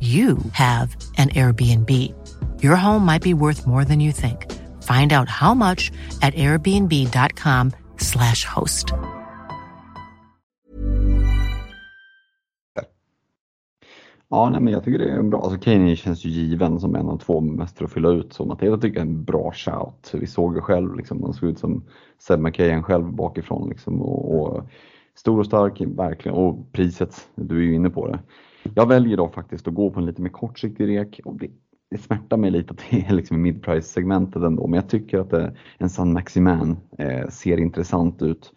you 0.00 0.38
have 0.52 0.96
an 1.16 1.28
Airbnb. 1.28 1.88
Your 2.60 2.76
home 2.76 3.04
might 3.04 3.22
be 3.22 3.34
worth 3.34 3.64
more 3.66 3.84
than 3.84 4.00
you 4.00 4.10
think. 4.10 4.50
Find 4.82 5.12
out 5.12 5.28
how 5.28 5.54
much 5.54 5.92
at 6.22 6.34
airbnb.com 6.34 7.72
slash 7.98 8.44
host. 8.44 8.92
Ja, 14.34 14.50
nej, 14.50 14.60
men 14.60 14.72
jag 14.72 14.84
tycker 14.84 14.98
det 14.98 15.10
är 15.10 15.22
bra. 15.22 15.42
Alltså 15.42 15.58
Kane 15.58 15.96
känns 15.96 16.24
ju 16.24 16.30
given 16.30 16.80
som 16.80 16.94
en 16.94 17.08
av 17.08 17.18
två 17.18 17.40
mästare 17.40 17.84
att 17.84 17.92
fylla 17.92 18.10
ut. 18.10 18.32
Så 18.32 18.44
Matilda 18.44 18.76
tycker 18.76 18.98
jag 18.98 19.06
är 19.06 19.10
en 19.10 19.24
bra 19.24 19.52
shout. 19.52 20.10
Vi 20.12 20.26
såg 20.26 20.54
ju 20.54 20.60
själv, 20.60 20.96
liksom, 20.96 21.22
han 21.22 21.32
såg 21.32 21.48
ut 21.48 21.58
som 21.58 21.84
Seb 22.18 22.40
McKayen 22.40 22.82
själv 22.82 23.12
bakifrån. 23.12 23.68
Liksom, 23.68 24.02
och, 24.02 24.34
och 24.34 24.64
stor 25.14 25.38
och 25.38 25.46
stark, 25.46 25.80
verkligen. 25.80 26.38
Och 26.38 26.72
priset, 26.72 27.28
du 27.34 27.58
är 27.58 27.62
ju 27.62 27.74
inne 27.74 27.90
på 27.90 28.08
det. 28.08 28.18
Jag 28.74 28.88
väljer 28.88 29.16
då 29.16 29.28
faktiskt 29.28 29.68
att 29.68 29.74
gå 29.74 29.90
på 29.90 30.00
en 30.00 30.06
lite 30.06 30.22
mer 30.22 30.30
kortsiktig 30.30 30.88
rek. 30.88 31.20
Och 31.24 31.34
det, 31.34 31.50
det 31.90 31.98
smärtar 31.98 32.36
mig 32.36 32.50
lite 32.50 32.70
att 32.70 32.80
det 32.90 33.06
är 33.06 33.12
liksom 33.12 33.42
mid-price-segmentet 33.42 34.42
ändå, 34.42 34.66
men 34.66 34.76
jag 34.76 34.88
tycker 34.88 35.18
att 35.18 35.30
det, 35.30 35.54
en 35.78 35.90
San 35.90 36.12
Maximan 36.12 36.76
eh, 36.98 37.28
ser 37.28 37.56
intressant 37.56 38.22
ut. 38.22 38.52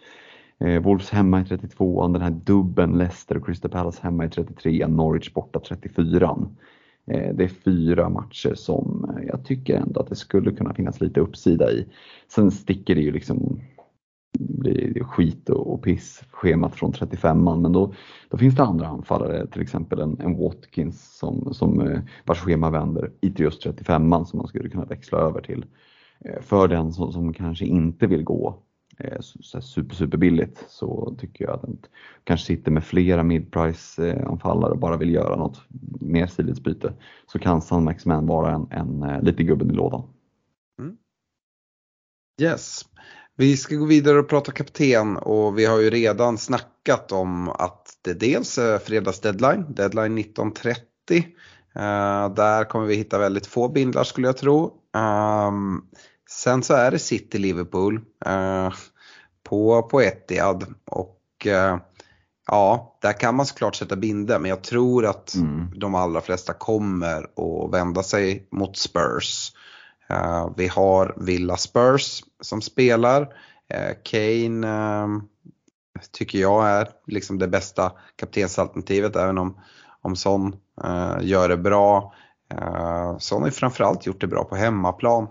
Eh, 0.60 0.82
Wolves 0.82 1.10
hemma 1.10 1.42
i 1.42 1.44
32an, 1.44 2.14
den 2.14 2.22
här 2.22 2.32
dubben 2.32 2.98
Leicester 2.98 3.38
och 3.38 3.46
Crystal 3.46 3.72
Palace 3.72 4.00
hemma 4.04 4.26
i 4.26 4.28
33an, 4.28 4.88
Norwich 4.88 5.34
borta 5.34 5.60
34an. 5.60 6.48
Eh, 7.08 7.36
det 7.36 7.44
är 7.44 7.48
fyra 7.48 8.10
matcher 8.10 8.54
som 8.56 9.10
eh, 9.10 9.28
jag 9.28 9.46
tycker 9.46 9.76
ändå 9.76 10.00
att 10.00 10.10
det 10.10 10.16
skulle 10.16 10.52
kunna 10.52 10.74
finnas 10.74 11.02
lite 11.02 11.20
uppsida 11.20 11.72
i. 11.72 11.86
Sen 12.28 12.52
sticker 12.52 12.96
det 12.96 13.02
ju 13.02 13.12
liksom 13.12 13.60
blir 14.40 15.04
skit 15.04 15.50
och 15.50 15.84
piss 15.84 16.24
schemat 16.32 16.76
från 16.76 16.94
35an 16.94 17.62
men 17.62 17.72
då, 17.72 17.94
då 18.30 18.38
finns 18.38 18.56
det 18.56 18.64
andra 18.64 18.88
anfallare, 18.88 19.48
till 19.48 19.62
exempel 19.62 20.00
en, 20.00 20.20
en 20.20 20.38
Watkins 20.38 21.18
som, 21.18 21.54
som 21.54 21.82
eh, 21.82 22.00
vars 22.26 22.40
schema 22.40 22.70
vänder 22.70 23.12
i 23.22 23.34
just 23.36 23.66
35an 23.66 24.26
som 24.26 24.38
man 24.38 24.48
skulle 24.48 24.70
kunna 24.70 24.86
växla 24.86 25.18
över 25.18 25.42
till. 25.42 25.66
Eh, 26.20 26.42
för 26.42 26.68
den 26.68 26.94
som, 26.94 27.12
som 27.12 27.34
kanske 27.34 27.66
inte 27.66 28.08
vill 28.08 28.24
gå 28.24 28.60
eh, 28.98 29.20
så 29.20 29.62
super, 29.62 29.96
super 29.96 30.18
billigt 30.18 30.66
så 30.70 31.16
tycker 31.20 31.46
jag 31.46 31.54
att 31.54 31.62
den 31.62 31.78
kanske 32.24 32.46
sitter 32.46 32.72
med 32.72 32.84
flera 32.84 33.24
midprice 33.24 34.00
anfallare 34.28 34.72
och 34.72 34.80
bara 34.80 34.98
vill 34.98 35.14
göra 35.14 35.36
något 35.36 35.62
mer 36.02 36.28
sidledsbyte 36.28 36.94
så 37.28 37.40
kan 37.40 37.62
San 37.62 37.84
Maximan 37.84 38.28
vara 38.28 38.54
en, 38.54 38.68
en 38.72 39.26
lite 39.26 39.44
gubben 39.44 39.72
i 39.72 39.74
lådan. 39.74 40.04
Mm. 40.80 40.98
Yes. 42.42 42.86
Vi 43.38 43.58
ska 43.58 43.76
gå 43.76 43.86
vidare 43.86 44.20
och 44.20 44.30
prata 44.30 44.52
kapten 44.52 45.18
och 45.18 45.60
vi 45.60 45.66
har 45.66 45.80
ju 45.80 45.90
redan 45.90 46.38
snackat 46.38 47.12
om 47.12 47.50
att 47.50 47.98
det 48.02 48.14
dels 48.14 48.58
är 48.58 48.78
fredags 48.78 49.20
deadline, 49.20 49.66
deadline 49.70 50.18
19.30. 50.18 50.76
Uh, 51.78 52.34
där 52.36 52.64
kommer 52.64 52.86
vi 52.86 52.96
hitta 52.96 53.18
väldigt 53.18 53.48
få 53.48 53.68
bindlar 53.70 54.04
skulle 54.04 54.28
jag 54.28 54.38
tro. 54.38 54.74
Um, 55.48 55.86
sen 56.30 56.64
så 56.64 56.74
är 56.74 56.92
det 56.92 57.00
City 57.00 57.38
Liverpool 57.38 57.96
uh, 58.28 58.74
på, 59.44 59.84
på 59.84 60.02
Etihad 60.02 60.74
och 60.86 61.22
uh, 61.46 61.78
ja, 62.48 62.98
där 63.02 63.14
kan 63.14 63.36
man 63.36 63.46
såklart 63.46 63.76
sätta 63.76 63.96
binder 63.96 64.40
men 64.40 64.50
jag 64.50 64.64
tror 64.64 65.06
att 65.06 65.36
mm. 65.36 65.80
de 65.80 65.96
allra 65.96 66.22
flesta 66.22 66.54
kommer 66.54 67.24
att 67.24 67.74
vända 67.74 68.04
sig 68.04 68.48
mot 68.52 68.78
Spurs. 68.78 69.52
Uh, 70.12 70.54
vi 70.58 70.68
har 70.68 71.16
Villa 71.18 71.58
Spurs 71.58 72.24
som 72.42 72.62
spelar. 72.62 73.22
Uh, 73.22 73.96
Kane 74.04 74.68
uh, 74.68 75.22
tycker 76.12 76.40
jag 76.40 76.70
är 76.70 76.88
liksom 77.08 77.40
det 77.40 77.48
bästa 77.48 77.92
kaptensalternativet 78.16 79.16
även 79.16 79.38
om, 79.38 79.60
om 80.02 80.16
Son 80.16 80.56
eh, 80.84 81.18
gör 81.22 81.50
det 81.50 81.58
bra. 81.58 82.14
Son 83.20 83.42
har 83.42 83.48
ju 83.48 83.52
framförallt 83.52 84.06
gjort 84.06 84.22
det 84.22 84.28
bra 84.28 84.44
på 84.44 84.56
hemmaplan. 84.56 85.28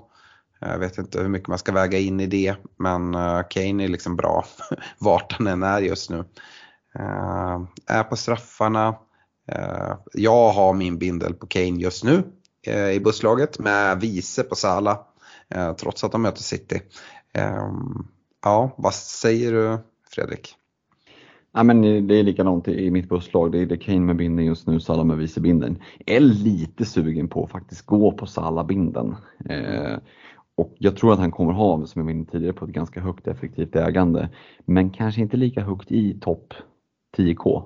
Jag 0.61 0.79
vet 0.79 0.99
inte 0.99 1.21
hur 1.21 1.29
mycket 1.29 1.49
man 1.49 1.59
ska 1.59 1.73
väga 1.73 1.99
in 1.99 2.21
i 2.21 2.27
det 2.27 2.57
men 2.79 3.13
Kane 3.51 3.85
är 3.85 3.89
liksom 3.89 4.17
bra 4.17 4.45
vart 4.99 5.33
han 5.33 5.47
än 5.47 5.63
är 5.63 5.81
just 5.81 6.11
nu. 6.11 6.25
Är 7.87 8.03
på 8.03 8.17
straffarna. 8.17 8.97
Jag 10.13 10.53
har 10.53 10.73
min 10.73 10.99
bindel 10.99 11.35
på 11.35 11.47
Kane 11.47 11.81
just 11.81 12.05
nu 12.05 12.23
Eh, 12.67 12.91
i 12.91 13.01
busslaget 13.01 13.59
med 13.59 14.01
vice 14.01 14.43
på 14.43 14.55
Sala 14.55 14.99
eh, 15.49 15.73
trots 15.73 16.05
att 16.05 16.13
de 16.13 16.23
möter 16.23 16.43
City. 16.43 16.81
Ehm, 17.33 18.07
ja, 18.43 18.75
vad 18.77 18.95
säger 18.95 19.53
du 19.53 19.79
Fredrik? 20.11 20.55
Ja, 21.53 21.63
men 21.63 21.83
det 22.07 22.15
är 22.15 22.23
likadant 22.23 22.69
i 22.69 22.91
mitt 22.91 23.09
busslag. 23.09 23.53
Det 23.53 23.59
är 23.59 23.77
Kane 23.77 24.01
med 24.01 24.17
binden 24.17 24.45
just 24.45 24.67
nu, 24.67 24.81
Salah 24.81 25.05
med 25.05 25.17
vice 25.17 25.41
binden. 25.41 25.79
Jag 26.05 26.17
är 26.17 26.21
lite 26.21 26.85
sugen 26.85 27.29
på 27.29 27.45
att 27.45 27.51
faktiskt 27.51 27.87
gå 27.87 28.13
på 28.13 28.27
Salah-binden. 28.27 29.17
Eh, 29.49 29.99
och 30.57 30.75
jag 30.79 30.97
tror 30.97 31.13
att 31.13 31.19
han 31.19 31.31
kommer 31.31 31.53
ha, 31.53 31.87
som 31.87 32.01
jag 32.01 32.05
var 32.05 32.13
inne 32.13 32.25
tidigare 32.25 32.53
på, 32.53 32.65
ett 32.65 32.71
ganska 32.71 33.01
högt 33.01 33.27
effektivt 33.27 33.77
ägande. 33.77 34.29
Men 34.65 34.91
kanske 34.91 35.21
inte 35.21 35.37
lika 35.37 35.61
högt 35.61 35.93
i 35.93 36.21
topp 36.21 36.55
10K. 37.17 37.63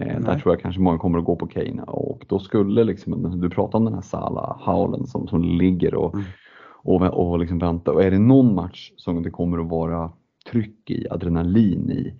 Eh, 0.00 0.20
där 0.20 0.38
tror 0.38 0.54
jag 0.54 0.60
kanske 0.60 0.80
många 0.80 0.98
kommer 0.98 1.18
att 1.18 1.24
gå 1.24 1.36
på 1.36 1.46
Kane 1.46 1.82
och 1.82 2.24
då 2.28 2.38
skulle 2.38 2.84
liksom, 2.84 3.40
du 3.40 3.50
pratar 3.50 3.78
om 3.78 3.84
den 3.84 3.94
här 3.94 4.00
Sala 4.00 4.56
Howlen 4.60 5.06
som, 5.06 5.28
som 5.28 5.42
ligger 5.42 5.94
och, 5.94 6.14
mm. 6.14 6.26
och, 6.82 7.30
och 7.30 7.38
liksom 7.38 7.58
väntar. 7.58 7.92
Och 7.92 8.02
är 8.02 8.10
det 8.10 8.18
någon 8.18 8.54
match 8.54 8.92
som 8.96 9.22
det 9.22 9.30
kommer 9.30 9.58
att 9.58 9.68
vara 9.68 10.12
tryck 10.50 10.90
i, 10.90 11.06
adrenalin 11.10 11.90
i, 11.90 12.14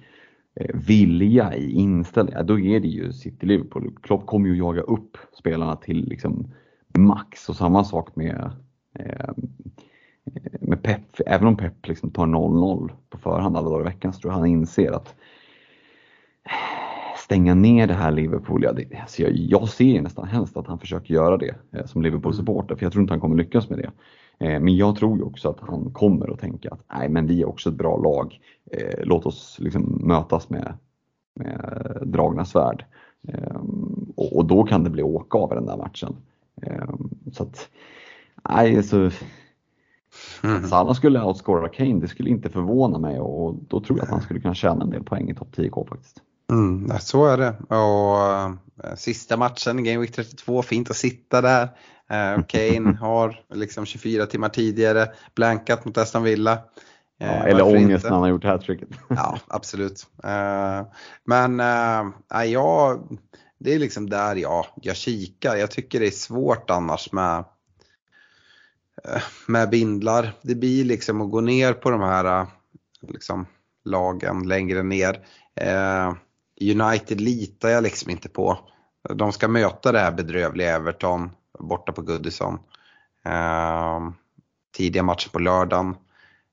eh, 0.54 0.76
vilja 0.86 1.54
i, 1.54 1.70
inställning, 1.70 2.34
då 2.44 2.60
är 2.60 2.80
det 2.80 2.88
ju 2.88 3.12
City-Liverpool. 3.12 3.96
Klopp 4.02 4.26
kommer 4.26 4.48
ju 4.48 4.56
jaga 4.56 4.80
upp 4.80 5.16
spelarna 5.38 5.76
till 5.76 6.08
liksom 6.08 6.52
max 6.98 7.48
och 7.48 7.56
samma 7.56 7.84
sak 7.84 8.16
med 8.16 8.50
eh, 8.98 9.30
med 10.60 10.82
Pep, 10.82 11.20
även 11.26 11.46
om 11.46 11.56
Pep 11.56 11.88
liksom 11.88 12.10
tar 12.10 12.26
0-0 12.26 12.90
på 13.10 13.18
förhand 13.18 13.56
alla 13.56 13.70
dagar 13.70 13.80
i 13.80 13.84
veckan 13.84 14.12
så 14.12 14.20
tror 14.20 14.32
jag 14.32 14.38
han 14.38 14.48
inser 14.48 14.92
att 14.92 15.14
stänga 17.30 17.54
ner 17.54 17.86
det 17.86 17.94
här 17.94 18.10
Liverpool, 18.10 18.64
ja, 18.64 18.72
det, 18.72 19.00
alltså 19.00 19.22
jag, 19.22 19.32
jag 19.32 19.68
ser 19.68 20.02
nästan 20.02 20.28
helst 20.28 20.56
att 20.56 20.66
han 20.66 20.78
försöker 20.78 21.14
göra 21.14 21.36
det 21.36 21.54
eh, 21.72 21.86
som 21.86 22.02
Liverpool-supporter, 22.02 22.76
för 22.76 22.86
jag 22.86 22.92
tror 22.92 23.02
inte 23.02 23.12
han 23.12 23.20
kommer 23.20 23.36
lyckas 23.36 23.70
med 23.70 23.78
det. 23.78 23.90
Eh, 24.46 24.60
men 24.60 24.76
jag 24.76 24.96
tror 24.96 25.18
ju 25.18 25.24
också 25.24 25.48
att 25.48 25.60
han 25.60 25.90
kommer 25.92 26.32
att 26.32 26.40
tänka 26.40 26.70
att 26.70 26.80
nej, 26.94 27.08
men 27.08 27.26
vi 27.26 27.42
är 27.42 27.48
också 27.48 27.68
ett 27.68 27.74
bra 27.74 27.96
lag. 27.96 28.40
Eh, 28.70 29.04
låt 29.04 29.26
oss 29.26 29.56
liksom 29.60 29.82
mötas 30.04 30.50
med, 30.50 30.74
med 31.34 31.98
dragna 32.02 32.44
svärd. 32.44 32.84
Ehm, 33.28 34.12
och, 34.16 34.36
och, 34.36 34.44
då 34.44 34.64
kan 34.64 34.84
det 34.84 34.90
bli 34.90 35.02
åka 35.02 35.38
av 35.38 35.48
den 35.48 35.66
där 35.66 35.76
matchen. 35.76 36.16
Ehm, 36.62 37.10
så 37.32 37.42
att, 37.42 37.68
nej, 38.48 38.82
så 38.82 39.10
Mm. 40.44 40.62
Salah 40.62 40.94
skulle 40.94 41.22
outscora 41.22 41.68
Kane, 41.68 42.00
det 42.00 42.08
skulle 42.08 42.30
inte 42.30 42.48
förvåna 42.48 42.98
mig 42.98 43.20
och 43.20 43.54
då 43.68 43.80
tror 43.80 43.98
jag 43.98 44.04
att 44.04 44.10
han 44.10 44.20
skulle 44.20 44.40
kunna 44.40 44.54
tjäna 44.54 44.84
en 44.84 44.90
del 44.90 45.04
poäng 45.04 45.30
i 45.30 45.34
topp 45.34 45.56
10K 45.56 45.88
faktiskt. 45.88 46.22
Mm, 46.51 46.98
så 47.01 47.26
är 47.26 47.36
det. 47.36 47.55
Och 47.74 48.88
äh, 48.88 48.94
sista 48.96 49.36
matchen, 49.36 49.84
Game 49.84 49.98
Week 49.98 50.12
32, 50.12 50.62
fint 50.62 50.90
att 50.90 50.96
sitta 50.96 51.40
där. 51.40 51.62
Äh, 52.11 52.42
Kane 52.48 52.96
har 53.01 53.40
liksom 53.55 53.86
24 53.86 54.26
timmar 54.26 54.48
tidigare 54.48 55.09
blankat 55.34 55.84
mot 55.84 55.98
Aston 55.98 56.22
Villa. 56.22 56.59
Ja, 57.18 57.26
eh, 57.26 57.44
eller 57.44 57.62
ångest 57.62 58.05
när 58.05 58.11
han 58.11 58.20
har 58.20 58.28
gjort 58.28 58.44
hattricket. 58.44 58.88
ja, 59.09 59.38
absolut. 59.46 60.07
Men 61.24 61.59
ja, 62.28 62.98
det 63.59 63.74
är 63.74 63.78
liksom 63.78 64.11
där 64.11 64.36
jag, 64.36 64.66
jag 64.82 64.96
kikar. 64.96 65.57
Jag 65.57 65.70
tycker 65.70 66.01
det 66.01 66.07
är 66.07 66.11
svårt 66.11 66.70
annars 66.70 67.12
med, 67.12 67.44
med 69.46 69.70
bindlar. 69.70 70.32
Det 70.42 70.55
blir 70.55 70.84
liksom 70.84 71.20
att 71.20 71.30
gå 71.30 71.40
ner 71.40 71.72
på 71.72 71.90
de 71.90 72.01
här 72.01 72.46
liksom, 73.09 73.46
lagen 73.84 74.48
längre 74.48 74.82
ner. 74.82 75.24
United 76.61 77.20
litar 77.20 77.68
jag 77.68 77.82
liksom 77.82 78.11
inte 78.11 78.28
på. 78.28 78.58
De 79.14 79.32
ska 79.32 79.48
möta 79.48 79.92
det 79.92 79.98
här 79.98 80.12
bedrövliga 80.12 80.74
Everton 80.74 81.30
borta 81.58 81.92
på 81.92 82.02
Goodison. 82.02 82.58
Eh, 83.24 84.11
tidiga 84.76 85.02
matcher 85.02 85.28
på 85.28 85.38
lördagen. 85.38 85.96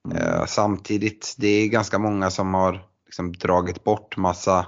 Mm. 0.05 0.18
Eh, 0.18 0.45
samtidigt, 0.45 1.36
det 1.38 1.47
är 1.47 1.68
ganska 1.68 1.99
många 1.99 2.30
som 2.30 2.53
har 2.53 2.86
liksom 3.05 3.32
dragit 3.32 3.84
bort 3.84 4.18
massa, 4.18 4.66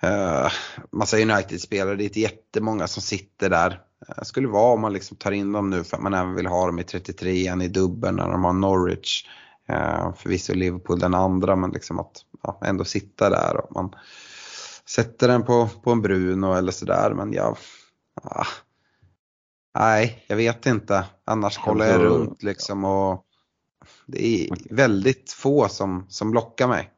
eh, 0.00 0.48
massa 0.92 1.16
United-spelare. 1.16 1.96
Det 1.96 2.16
är 2.16 2.18
jättemånga 2.18 2.86
som 2.86 3.02
sitter 3.02 3.50
där. 3.50 3.80
Det 4.16 4.24
skulle 4.24 4.48
vara 4.48 4.74
om 4.74 4.80
man 4.80 4.92
liksom 4.92 5.16
tar 5.16 5.32
in 5.32 5.52
dem 5.52 5.70
nu 5.70 5.84
för 5.84 5.96
att 5.96 6.02
man 6.02 6.14
även 6.14 6.34
vill 6.34 6.46
ha 6.46 6.66
dem 6.66 6.78
i 6.78 6.82
33an 6.82 7.62
i 7.62 7.68
dubbeln 7.68 8.16
när 8.16 8.30
de 8.30 8.44
har 8.44 8.52
Norwich. 8.52 9.26
Eh, 9.68 10.14
förvisso 10.14 10.54
Liverpool 10.54 10.98
den 10.98 11.14
andra 11.14 11.56
men 11.56 11.70
liksom 11.70 11.98
att 11.98 12.24
ja, 12.42 12.60
ändå 12.64 12.84
sitta 12.84 13.30
där 13.30 13.56
och 13.56 13.74
man 13.74 13.94
sätter 14.88 15.28
den 15.28 15.42
på, 15.42 15.68
på 15.82 15.90
en 15.90 16.02
Bruno 16.02 16.54
eller 16.54 16.72
sådär 16.72 17.14
men 17.14 17.32
jag, 17.32 17.56
ah, 18.22 18.46
nej 19.78 20.24
jag 20.26 20.36
vet 20.36 20.66
inte. 20.66 21.04
Annars 21.24 21.58
kollar 21.58 21.86
jag 21.86 22.00
runt 22.00 22.42
liksom 22.42 22.84
och 22.84 23.24
det 24.06 24.26
är 24.26 24.74
väldigt 24.74 25.32
få 25.32 25.68
som, 25.68 26.06
som 26.08 26.34
lockar 26.34 26.68
mig. 26.68 26.90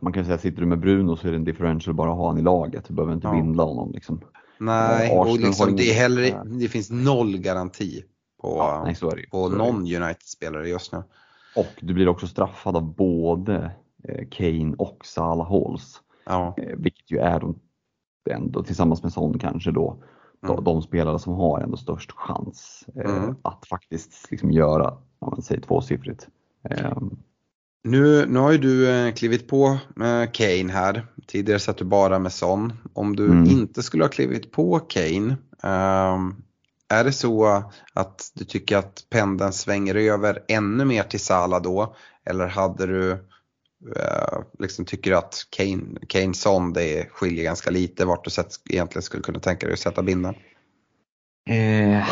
Man 0.00 0.12
kan 0.12 0.24
säga 0.24 0.38
sitter 0.38 0.60
du 0.60 0.66
med 0.66 0.80
Bruno 0.80 1.16
så 1.16 1.26
är 1.26 1.30
det 1.30 1.36
en 1.36 1.44
differential 1.44 1.94
bara 1.94 2.10
att 2.10 2.16
ha 2.16 2.24
honom 2.24 2.38
i 2.38 2.42
laget. 2.42 2.84
Du 2.88 2.94
behöver 2.94 3.14
inte 3.14 3.26
ja. 3.26 3.32
bindla 3.32 3.62
honom. 3.62 3.92
Liksom. 3.92 4.20
Nej, 4.58 5.18
och 5.18 5.38
liksom, 5.38 5.76
det, 5.76 5.90
är 5.90 5.94
heller, 5.94 6.44
det 6.44 6.68
finns 6.68 6.90
noll 6.90 7.38
garanti 7.38 8.04
på, 8.40 8.56
ja, 8.58 8.82
nej, 8.84 9.26
på 9.30 9.48
någon 9.48 9.76
United-spelare 9.76 10.68
just 10.68 10.92
nu. 10.92 11.02
Och 11.56 11.72
du 11.80 11.94
blir 11.94 12.08
också 12.08 12.26
straffad 12.26 12.76
av 12.76 12.94
både 12.94 13.70
eh, 14.04 14.28
Kane 14.30 14.74
och 14.78 14.98
Salah 15.04 15.50
Halls. 15.50 16.00
Ja. 16.28 16.54
Eh, 16.56 16.76
vilket 16.76 17.10
ju 17.10 17.18
är 17.18 17.40
de, 17.40 17.58
ändå 18.30 18.62
tillsammans 18.62 19.02
med 19.02 19.12
Son 19.12 19.38
kanske 19.38 19.70
då 19.70 19.96
mm. 20.48 20.64
de, 20.64 20.82
spelare 20.82 21.18
som 21.18 21.32
har 21.32 21.60
ändå 21.60 21.76
störst 21.76 22.12
chans 22.12 22.84
eh, 22.94 23.16
mm. 23.16 23.36
att 23.42 23.66
faktiskt 23.66 24.30
liksom 24.30 24.50
göra, 24.50 24.90
om 25.18 25.30
man 25.30 25.42
säger 25.42 25.60
tvåsiffrigt. 25.60 26.28
Ehm. 26.70 27.16
Nu, 27.84 28.26
nu 28.26 28.38
har 28.38 28.52
ju 28.52 28.58
du 28.58 29.12
klivit 29.12 29.48
på 29.48 29.78
Kane 30.32 30.72
här. 30.72 31.06
Tidigare 31.26 31.60
satt 31.60 31.76
du 31.76 31.84
bara 31.84 32.18
med 32.18 32.32
Son. 32.32 32.72
Om 32.92 33.16
du 33.16 33.26
mm. 33.26 33.44
inte 33.44 33.82
skulle 33.82 34.04
ha 34.04 34.08
klivit 34.08 34.52
på 34.52 34.78
Kane, 34.78 35.36
um, 35.62 36.42
är 36.88 37.04
det 37.04 37.12
så 37.12 37.62
att 37.94 38.32
du 38.34 38.44
tycker 38.44 38.76
att 38.76 39.06
pendeln 39.10 39.52
svänger 39.52 39.94
över 39.94 40.44
ännu 40.48 40.84
mer 40.84 41.02
till 41.02 41.20
Salah 41.20 41.62
då? 41.62 41.96
Eller 42.24 42.46
hade 42.46 42.86
du, 42.86 43.12
eh, 43.12 43.18
liksom 44.58 44.84
tycker 44.84 45.12
att 45.12 45.34
Kane, 45.50 45.82
Kane 46.08 46.34
Son 46.34 46.72
det 46.72 47.08
skiljer 47.10 47.44
ganska 47.44 47.70
lite 47.70 48.04
vart 48.04 48.24
du 48.24 48.30
sett, 48.30 48.48
egentligen 48.70 49.02
skulle 49.02 49.22
kunna 49.22 49.40
tänka 49.40 49.66
dig 49.66 49.72
att 49.72 49.78
sätta 49.78 50.02
binden? 50.02 50.34
Eh, 51.50 52.02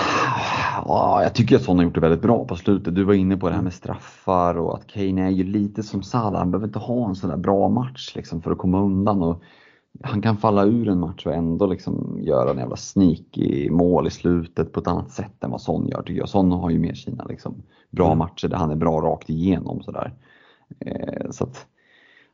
ja, 0.84 1.22
jag 1.22 1.34
tycker 1.34 1.56
att 1.56 1.62
Son 1.62 1.76
har 1.76 1.84
gjort 1.84 1.94
det 1.94 2.00
väldigt 2.00 2.22
bra 2.22 2.44
på 2.44 2.56
slutet. 2.56 2.94
Du 2.94 3.04
var 3.04 3.14
inne 3.14 3.36
på 3.36 3.48
det 3.48 3.54
här 3.54 3.62
med 3.62 3.74
straffar 3.74 4.58
och 4.58 4.74
att 4.74 4.86
Kane 4.86 5.26
är 5.26 5.30
ju 5.30 5.44
lite 5.44 5.82
som 5.82 6.02
Salah. 6.02 6.38
Han 6.38 6.50
behöver 6.50 6.66
inte 6.66 6.78
ha 6.78 7.08
en 7.08 7.14
sån 7.14 7.30
där 7.30 7.36
bra 7.36 7.68
match 7.68 8.12
liksom 8.14 8.42
för 8.42 8.50
att 8.50 8.58
komma 8.58 8.82
undan. 8.82 9.22
Och 9.22 9.42
han 10.02 10.22
kan 10.22 10.36
falla 10.36 10.64
ur 10.64 10.88
en 10.88 11.00
match 11.00 11.26
och 11.26 11.34
ändå 11.34 11.66
liksom 11.66 12.18
göra 12.20 12.50
en 12.50 12.58
jävla 12.58 12.76
sneaky 12.76 13.70
mål 13.70 14.06
i 14.06 14.10
slutet 14.10 14.72
på 14.72 14.80
ett 14.80 14.86
annat 14.86 15.10
sätt 15.10 15.44
än 15.44 15.50
vad 15.50 15.62
Son 15.62 15.88
gör 15.88 16.02
tycker 16.02 16.20
jag. 16.20 16.28
Son 16.28 16.52
har 16.52 16.70
ju 16.70 16.78
mer 16.78 16.94
sina 16.94 17.24
liksom 17.24 17.62
bra 17.90 18.06
mm. 18.06 18.18
matcher 18.18 18.48
där 18.48 18.56
han 18.56 18.70
är 18.70 18.76
bra 18.76 19.00
rakt 19.00 19.30
igenom 19.30 19.82
sådär. 19.82 20.12
Eh, 20.80 21.30
så 21.30 21.44
att, 21.44 21.66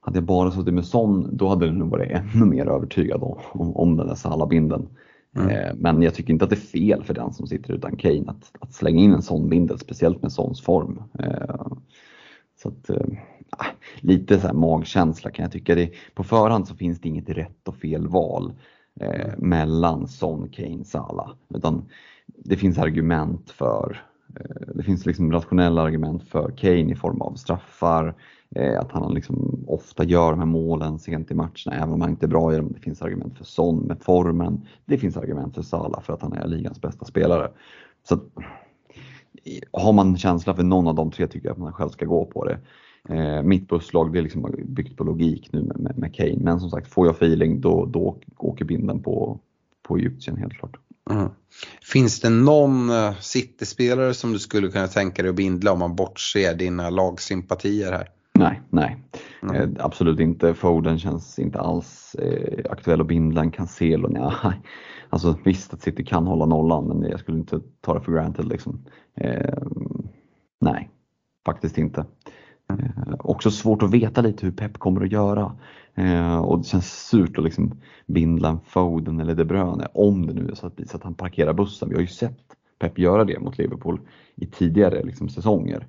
hade 0.00 0.16
jag 0.16 0.24
bara 0.24 0.50
suttit 0.50 0.74
med 0.74 0.84
Son 0.84 1.36
då 1.36 1.48
hade 1.48 1.66
jag 1.66 1.74
nog 1.74 1.90
varit 1.90 2.10
ännu 2.10 2.44
mer 2.44 2.66
övertygad 2.66 3.22
om, 3.22 3.38
om, 3.52 3.76
om 3.76 3.96
den 3.96 4.06
där 4.06 4.14
Salah-binden. 4.14 4.88
Mm. 5.36 5.48
Eh, 5.48 5.74
men 5.74 6.02
jag 6.02 6.14
tycker 6.14 6.32
inte 6.32 6.44
att 6.44 6.50
det 6.50 6.56
är 6.56 6.80
fel 6.90 7.04
för 7.04 7.14
den 7.14 7.32
som 7.32 7.46
sitter 7.46 7.74
utan 7.74 7.96
Kane 7.96 8.24
att, 8.26 8.52
att 8.60 8.72
slänga 8.72 9.00
in 9.00 9.12
en 9.12 9.22
sån 9.22 9.48
bindel, 9.48 9.78
speciellt 9.78 10.22
med 10.22 10.32
Sons 10.32 10.62
form. 10.62 11.02
Eh, 11.18 11.66
så 12.62 12.68
att, 12.68 12.90
eh, 12.90 13.06
lite 14.00 14.40
så 14.40 14.46
här 14.46 14.54
magkänsla 14.54 15.30
kan 15.30 15.42
jag 15.42 15.52
tycka. 15.52 15.74
Det, 15.74 15.90
på 16.14 16.24
förhand 16.24 16.68
så 16.68 16.74
finns 16.74 17.00
det 17.00 17.08
inget 17.08 17.28
rätt 17.28 17.68
och 17.68 17.76
fel 17.76 18.08
val 18.08 18.52
eh, 19.00 19.20
mm. 19.20 19.48
mellan 19.48 20.08
Son, 20.08 20.48
Kane, 20.48 20.84
Salah. 20.84 21.30
Utan 21.54 21.88
det 22.26 22.56
finns 22.56 22.78
argument 22.78 23.50
för 23.50 24.02
Eh, 24.40 24.74
det 24.74 24.82
finns 24.82 25.06
liksom 25.06 25.32
rationella 25.32 25.82
argument 25.82 26.28
för 26.28 26.50
Kane 26.56 26.92
i 26.92 26.94
form 26.94 27.20
av 27.20 27.34
straffar, 27.34 28.14
eh, 28.50 28.80
att 28.80 28.92
han 28.92 29.14
liksom 29.14 29.64
ofta 29.66 30.04
gör 30.04 30.30
de 30.30 30.38
här 30.38 30.46
målen 30.46 30.98
sent 30.98 31.30
i 31.30 31.34
matcherna 31.34 31.72
även 31.74 31.92
om 31.92 32.00
han 32.00 32.10
inte 32.10 32.26
är 32.26 32.28
bra 32.28 32.54
i 32.54 32.56
dem. 32.56 32.72
Det 32.74 32.80
finns 32.80 33.02
argument 33.02 33.38
för 33.38 33.44
Son 33.44 33.78
med 33.78 34.02
formen. 34.02 34.66
Det 34.84 34.98
finns 34.98 35.16
argument 35.16 35.54
för 35.54 35.62
Salah 35.62 36.02
för 36.02 36.12
att 36.12 36.22
han 36.22 36.32
är 36.32 36.46
ligans 36.46 36.80
bästa 36.80 37.04
spelare. 37.04 37.50
Så 38.08 38.14
eh, 38.14 38.20
har 39.82 39.92
man 39.92 40.16
känsla 40.16 40.54
för 40.54 40.62
någon 40.62 40.88
av 40.88 40.94
de 40.94 41.10
tre 41.10 41.26
tycker 41.26 41.48
jag 41.48 41.52
att 41.52 41.58
man 41.58 41.72
själv 41.72 41.90
ska 41.90 42.06
gå 42.06 42.24
på 42.24 42.44
det. 42.44 42.58
Eh, 43.08 43.42
mitt 43.42 43.68
busslag 43.68 44.12
det 44.12 44.18
är 44.18 44.22
liksom 44.22 44.54
byggt 44.64 44.96
på 44.96 45.04
logik 45.04 45.52
nu 45.52 45.62
med, 45.62 45.80
med, 45.80 45.98
med 45.98 46.14
Kane. 46.14 46.36
Men 46.36 46.60
som 46.60 46.70
sagt, 46.70 46.88
får 46.88 47.06
jag 47.06 47.14
feeling 47.14 47.60
då, 47.60 47.86
då 47.86 48.16
åker 48.36 48.64
binden 48.64 49.02
på, 49.02 49.38
på 49.82 49.96
Egyptien 49.96 50.36
helt 50.36 50.52
klart. 50.52 50.76
Mm. 51.10 51.28
Finns 51.92 52.20
det 52.20 52.30
någon 52.30 52.90
uh, 52.90 53.14
City-spelare 53.20 54.14
som 54.14 54.32
du 54.32 54.38
skulle 54.38 54.68
kunna 54.68 54.88
tänka 54.88 55.22
dig 55.22 55.28
att 55.28 55.36
bindla 55.36 55.72
om 55.72 55.78
man 55.78 55.96
bortser 55.96 56.54
dina 56.54 56.90
lagsympatier 56.90 57.92
här? 57.92 58.08
Nej, 58.34 58.62
nej. 58.70 58.96
Mm. 59.42 59.56
Eh, 59.56 59.84
absolut 59.84 60.20
inte. 60.20 60.54
Foden 60.54 60.98
känns 60.98 61.38
inte 61.38 61.60
alls 61.60 62.14
eh, 62.14 62.70
aktuell 62.70 63.00
att 63.00 63.06
bindla. 63.06 63.40
En 63.40 63.50
Cancelo, 63.50 64.08
nej. 64.08 64.60
Alltså 65.08 65.38
visst 65.44 65.74
att 65.74 65.82
City 65.82 66.04
kan 66.04 66.26
hålla 66.26 66.46
nollan 66.46 66.88
men 66.88 67.10
jag 67.10 67.20
skulle 67.20 67.38
inte 67.38 67.60
ta 67.80 67.94
det 67.94 68.00
för 68.00 68.12
granted 68.12 68.48
liksom. 68.48 68.84
Eh, 69.16 69.62
nej, 70.60 70.90
faktiskt 71.46 71.78
inte. 71.78 72.04
Eh, 72.80 73.14
också 73.18 73.50
svårt 73.50 73.82
att 73.82 73.90
veta 73.90 74.20
lite 74.20 74.46
hur 74.46 74.52
Pep 74.52 74.78
kommer 74.78 75.04
att 75.04 75.12
göra. 75.12 75.56
Eh, 75.94 76.38
och 76.38 76.58
det 76.58 76.64
känns 76.64 77.08
surt 77.08 77.38
att 77.38 77.44
liksom 77.44 77.72
bindla 78.06 78.48
en 78.48 78.60
Foden 78.60 79.20
eller 79.20 79.34
De 79.34 79.44
Bruyne 79.44 79.88
om 79.94 80.26
det 80.26 80.32
nu 80.32 80.48
är 80.48 80.54
så 80.54 80.66
att, 80.66 80.80
så 80.86 80.96
att 80.96 81.02
han 81.02 81.14
parkerar 81.14 81.52
bussen. 81.52 81.88
Vi 81.88 81.94
har 81.94 82.00
ju 82.00 82.06
sett 82.06 82.40
Pep 82.78 82.98
göra 82.98 83.24
det 83.24 83.40
mot 83.40 83.58
Liverpool 83.58 84.00
i 84.34 84.46
tidigare 84.46 85.02
liksom, 85.02 85.28
säsonger. 85.28 85.86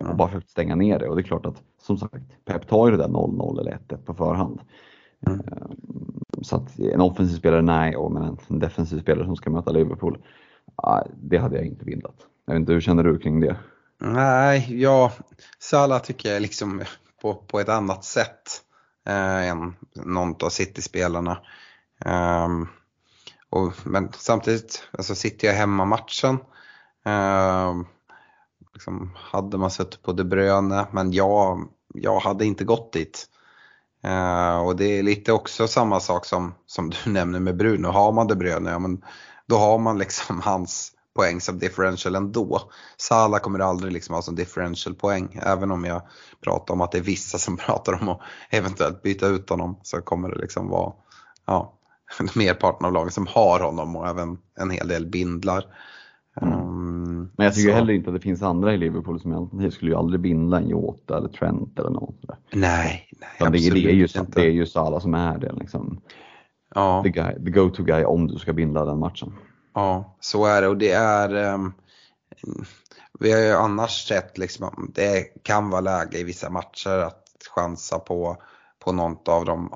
Och 0.00 0.16
bara 0.16 0.28
försökt 0.28 0.50
stänga 0.50 0.74
ner 0.74 0.98
det 0.98 1.08
och 1.08 1.16
det 1.16 1.22
är 1.22 1.24
klart 1.24 1.46
att 1.46 1.62
som 1.82 1.98
sagt 1.98 2.14
Pep 2.44 2.68
tar 2.68 2.86
ju 2.86 2.96
det 2.96 3.02
där 3.02 3.08
0-0 3.08 3.60
eller 3.60 3.78
1-1 3.88 3.96
på 3.96 4.14
förhand. 4.14 4.60
Mm. 5.26 5.40
Eh, 5.40 5.66
så 6.42 6.56
att 6.56 6.78
en 6.78 7.00
offensiv 7.00 7.36
spelare, 7.36 7.62
nej, 7.62 7.94
men 8.10 8.36
en 8.48 8.58
defensiv 8.58 9.00
spelare 9.00 9.26
som 9.26 9.36
ska 9.36 9.50
möta 9.50 9.72
Liverpool, 9.72 10.18
det 11.14 11.38
hade 11.38 11.56
jag 11.56 11.66
inte 11.66 11.84
bindlat. 11.84 12.26
Jag 12.46 12.54
vet 12.54 12.60
inte, 12.60 12.72
hur 12.72 12.80
känner 12.80 13.04
du 13.04 13.18
kring 13.18 13.40
det? 13.40 13.56
Nej, 14.00 14.80
ja, 14.82 15.12
Salah 15.58 16.02
tycker 16.02 16.32
jag 16.32 16.42
liksom 16.42 16.84
på, 17.22 17.34
på 17.34 17.60
ett 17.60 17.68
annat 17.68 18.04
sätt 18.04 18.62
eh, 19.06 19.48
än 19.48 19.76
någon 19.94 20.36
av 20.42 20.48
City-spelarna. 20.48 21.38
Um, 22.04 22.68
och, 23.50 23.72
men 23.84 24.12
samtidigt, 24.12 24.82
alltså 24.92 25.14
City 25.14 25.46
har 25.46 25.54
hemmamatchen. 25.54 26.38
Eh, 27.06 27.74
liksom, 28.74 29.16
hade 29.16 29.58
man 29.58 29.70
suttit 29.70 30.02
på 30.02 30.12
De 30.12 30.24
Bruyne, 30.24 30.86
men 30.92 31.12
jag, 31.12 31.68
jag 31.94 32.20
hade 32.20 32.44
inte 32.44 32.64
gått 32.64 32.92
dit. 32.92 33.26
Eh, 34.02 34.58
och 34.58 34.76
det 34.76 34.84
är 34.84 35.02
lite 35.02 35.32
också 35.32 35.68
samma 35.68 36.00
sak 36.00 36.24
som, 36.24 36.54
som 36.66 36.90
du 36.90 36.96
nämner 37.10 37.40
med 37.40 37.56
Bruno. 37.56 37.88
Har 37.88 38.12
man 38.12 38.26
De 38.26 38.34
Bruyne, 38.34 38.70
ja, 38.70 38.78
men 38.78 39.04
då 39.46 39.56
har 39.56 39.78
man 39.78 39.98
liksom 39.98 40.40
hans 40.44 40.92
poäng 41.18 41.40
som 41.40 41.58
differential 41.58 42.14
ändå. 42.14 42.60
Sala 42.96 43.38
kommer 43.38 43.58
aldrig 43.58 43.92
liksom 43.92 44.14
ha 44.14 44.22
som 44.22 44.34
differential 44.34 44.94
poäng. 44.94 45.40
Även 45.42 45.70
om 45.70 45.84
jag 45.84 46.02
pratar 46.40 46.74
om 46.74 46.80
att 46.80 46.92
det 46.92 46.98
är 46.98 47.02
vissa 47.02 47.38
som 47.38 47.56
pratar 47.66 48.02
om 48.02 48.08
att 48.08 48.20
eventuellt 48.50 49.02
byta 49.02 49.26
ut 49.26 49.50
honom 49.50 49.76
så 49.82 50.00
kommer 50.00 50.28
det 50.28 50.38
liksom 50.38 50.68
vara 50.68 50.92
ja, 51.46 51.74
merparten 52.34 52.86
av 52.86 52.92
lagen 52.92 53.10
som 53.10 53.26
har 53.26 53.60
honom 53.60 53.96
och 53.96 54.08
även 54.08 54.38
en 54.58 54.70
hel 54.70 54.88
del 54.88 55.06
bindlar. 55.06 55.64
Mm. 56.40 56.58
Um, 56.58 57.30
Men 57.36 57.44
jag 57.44 57.54
tycker 57.54 57.70
så. 57.70 57.74
heller 57.74 57.92
inte 57.92 58.10
att 58.10 58.16
det 58.16 58.22
finns 58.22 58.42
andra 58.42 58.74
i 58.74 58.76
Liverpool 58.76 59.20
som 59.20 59.32
alternativ 59.32 59.70
skulle 59.70 59.90
ju 59.90 59.96
aldrig 59.96 60.20
binda 60.20 60.56
en 60.56 60.68
Jota 60.68 61.16
eller 61.16 61.28
Trent 61.28 61.78
eller 61.78 61.90
något 61.90 62.20
sådär. 62.20 62.36
Nej, 62.52 63.08
nej 63.20 63.48
absolut 63.48 63.74
det, 63.74 63.90
är 63.90 63.94
ju, 63.94 64.08
det 64.26 64.40
är 64.40 64.50
ju 64.50 64.66
Salah 64.66 65.00
som 65.00 65.14
är 65.14 65.38
det 65.38 65.52
liksom. 65.52 66.00
Ja. 66.74 67.02
The, 67.02 67.10
guy, 67.10 67.44
the 67.44 67.50
go-to 67.50 67.82
guy 67.82 68.04
om 68.04 68.26
du 68.26 68.38
ska 68.38 68.52
binda 68.52 68.84
den 68.84 68.98
matchen. 68.98 69.32
Ja, 69.78 70.16
så 70.20 70.46
är 70.46 70.62
det 70.62 70.68
och 70.68 70.76
det 70.76 70.90
är 70.90 71.54
um, 71.54 71.74
Vi 73.20 73.32
har 73.32 73.40
ju 73.40 73.52
annars 73.52 74.08
sett 74.08 74.38
liksom 74.38 74.92
det 74.94 75.22
kan 75.42 75.70
vara 75.70 75.80
läge 75.80 76.18
i 76.18 76.24
vissa 76.24 76.50
matcher 76.50 76.90
att 76.90 77.24
chansa 77.54 77.98
på, 77.98 78.36
på 78.78 78.92
något 78.92 79.28
av 79.28 79.44
de 79.44 79.72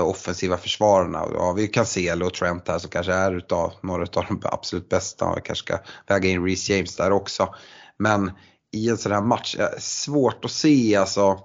offensiva 0.00 0.56
försvararna. 0.56 1.24
Ja, 1.34 1.52
vi 1.52 1.68
kan 1.68 1.86
se 1.86 2.12
och 2.12 2.34
Trent 2.34 2.68
här 2.68 2.78
som 2.78 2.90
kanske 2.90 3.12
är 3.12 3.36
utav 3.36 3.72
några 3.82 4.02
av 4.02 4.24
de 4.28 4.40
absolut 4.44 4.88
bästa. 4.88 5.34
Vi 5.34 5.40
kanske 5.40 5.64
ska 5.64 5.78
väga 6.06 6.28
in 6.28 6.44
Reece 6.44 6.70
James 6.70 6.96
där 6.96 7.12
också. 7.12 7.54
Men 7.96 8.30
i 8.72 8.88
en 8.88 8.96
sån 8.96 9.12
här 9.12 9.22
match, 9.22 9.56
svårt 9.78 10.44
att 10.44 10.50
se 10.50 10.96
alltså. 10.96 11.38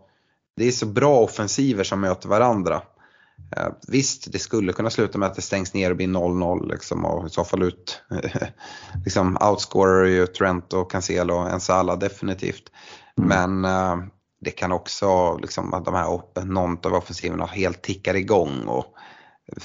Det 0.55 0.67
är 0.67 0.71
så 0.71 0.85
bra 0.85 1.19
offensiver 1.19 1.83
som 1.83 2.01
möter 2.01 2.29
varandra. 2.29 2.81
Visst, 3.87 4.31
det 4.31 4.39
skulle 4.39 4.73
kunna 4.73 4.89
sluta 4.89 5.17
med 5.17 5.27
att 5.27 5.35
det 5.35 5.41
stängs 5.41 5.73
ner 5.73 5.91
och 5.91 5.97
blir 5.97 6.07
0-0 6.07 6.71
liksom, 6.71 7.05
och 7.05 7.27
i 7.27 7.29
så 7.29 7.43
fall 7.43 7.63
ut 7.63 8.01
liksom 9.05 9.37
outscorar 9.41 10.05
ju 10.05 10.27
Trent 10.27 10.73
och 10.73 10.91
Cancelo 10.91 11.33
och 11.33 11.49
en 11.49 11.59
Sala 11.59 11.95
definitivt. 11.95 12.71
Mm. 13.17 13.59
Men 13.59 13.65
eh, 13.65 14.05
det 14.41 14.51
kan 14.51 14.71
också 14.71 15.37
liksom 15.37 15.73
att 15.73 15.85
de 15.85 15.93
här 15.93 16.45
någon 16.45 16.77
av 16.83 16.93
offensiverna 16.93 17.45
helt 17.45 17.81
tickar 17.81 18.15
igång 18.15 18.63
och 18.63 18.85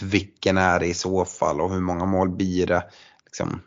vilken 0.01 0.59
är 0.59 0.81
det 0.81 0.87
i 0.87 0.95
så 0.95 1.25
fall 1.25 1.61
och 1.61 1.73
hur 1.73 1.81
många 1.81 2.05
mål 2.05 2.29
blir 2.29 2.67
det? 2.67 2.85
Liksom, 3.25 3.61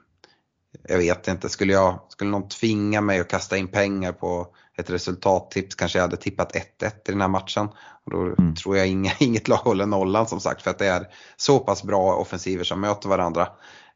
jag 0.88 0.98
vet 0.98 1.28
inte, 1.28 1.50
skulle, 1.50 1.74
jag, 1.74 2.00
skulle 2.10 2.32
någon 2.32 2.50
tvinga 2.50 3.02
mig 3.02 3.20
att 3.20 3.30
kasta 3.30 3.58
in 3.58 3.68
pengar 3.68 4.12
på 4.12 4.48
ett 4.78 4.90
resultattips 4.90 5.76
kanske 5.76 5.98
jag 5.98 6.04
hade 6.04 6.18
tippat 6.18 6.56
1-1 6.56 6.62
i 6.88 7.12
den 7.12 7.22
här 7.22 7.28
matchen. 7.28 7.68
Och 8.06 8.12
då 8.12 8.22
mm. 8.22 8.56
tror 8.56 8.78
jag 8.78 8.88
inga, 8.88 9.12
inget 9.20 9.48
lag 9.48 9.58
håller 9.58 9.86
nollan 9.86 10.28
som 10.28 10.40
sagt 10.40 10.62
för 10.62 10.72
att 10.72 10.80
det 10.80 10.88
är 10.88 11.08
så 11.38 11.60
pass 11.60 11.84
bra 11.84 12.16
offensiver 12.16 12.64
som 12.64 12.82
möter 12.82 13.10
varandra. 13.10 13.48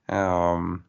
Um, 0.07 0.83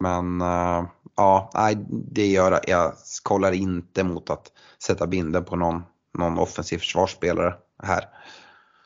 men 0.00 0.42
uh, 0.42 0.84
ja, 1.16 1.50
nej, 1.54 1.76
det 1.88 2.26
gör 2.26 2.60
jag. 2.66 2.92
kollar 3.22 3.52
inte 3.52 4.04
mot 4.04 4.30
att 4.30 4.52
sätta 4.82 5.06
binden 5.06 5.44
på 5.44 5.56
någon, 5.56 5.82
någon 6.18 6.38
offensiv 6.38 6.78
försvarsspelare 6.78 7.54
här. 7.82 8.04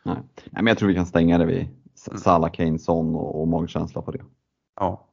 Nej. 0.05 0.17
nej, 0.45 0.51
men 0.53 0.67
jag 0.67 0.79
tror 0.79 0.89
vi 0.89 0.95
kan 0.95 1.07
stänga 1.07 1.39
det 1.39 1.47
vid 1.47 1.69
Salah, 2.17 2.51
Kane, 2.51 2.79
Son 2.79 3.15
och, 3.15 3.41
och 3.41 3.49
magkänsla 3.49 4.03
på 4.03 4.11
det. 4.11 4.25
Ja. 4.81 5.09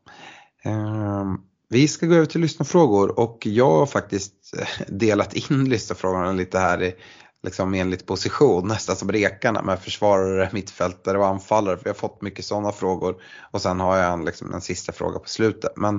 Um, 0.66 1.42
vi 1.70 1.88
ska 1.88 2.06
gå 2.06 2.16
över 2.16 2.26
till 2.26 2.42
lyssnarfrågor 2.42 3.20
och 3.20 3.38
jag 3.46 3.72
har 3.72 3.86
faktiskt 3.86 4.34
eh, 4.58 4.68
delat 4.88 5.34
in 5.34 5.66
lyssnarfrågorna 5.70 6.32
lite 6.32 6.60
här 6.60 6.84
i, 6.84 6.96
liksom 7.44 7.74
enligt 7.74 8.06
position, 8.06 8.68
nästan 8.68 8.96
som 8.96 9.12
rekarna 9.12 9.62
med 9.62 9.80
försvarare, 9.80 10.50
mittfältare 10.54 11.18
och 11.18 11.28
anfallare. 11.28 11.78
För 11.78 11.86
jag 11.86 11.94
har 11.94 12.00
fått 12.00 12.22
mycket 12.22 12.46
sådana 12.46 12.72
frågor 12.72 13.16
och 13.52 13.62
sen 13.62 13.80
har 13.80 13.98
jag 13.98 14.14
en, 14.14 14.26
liksom, 14.26 14.54
en 14.54 14.62
sista 14.62 14.92
fråga 14.92 15.20
på 15.20 15.30
slutet. 15.30 15.72
Men 15.76 15.96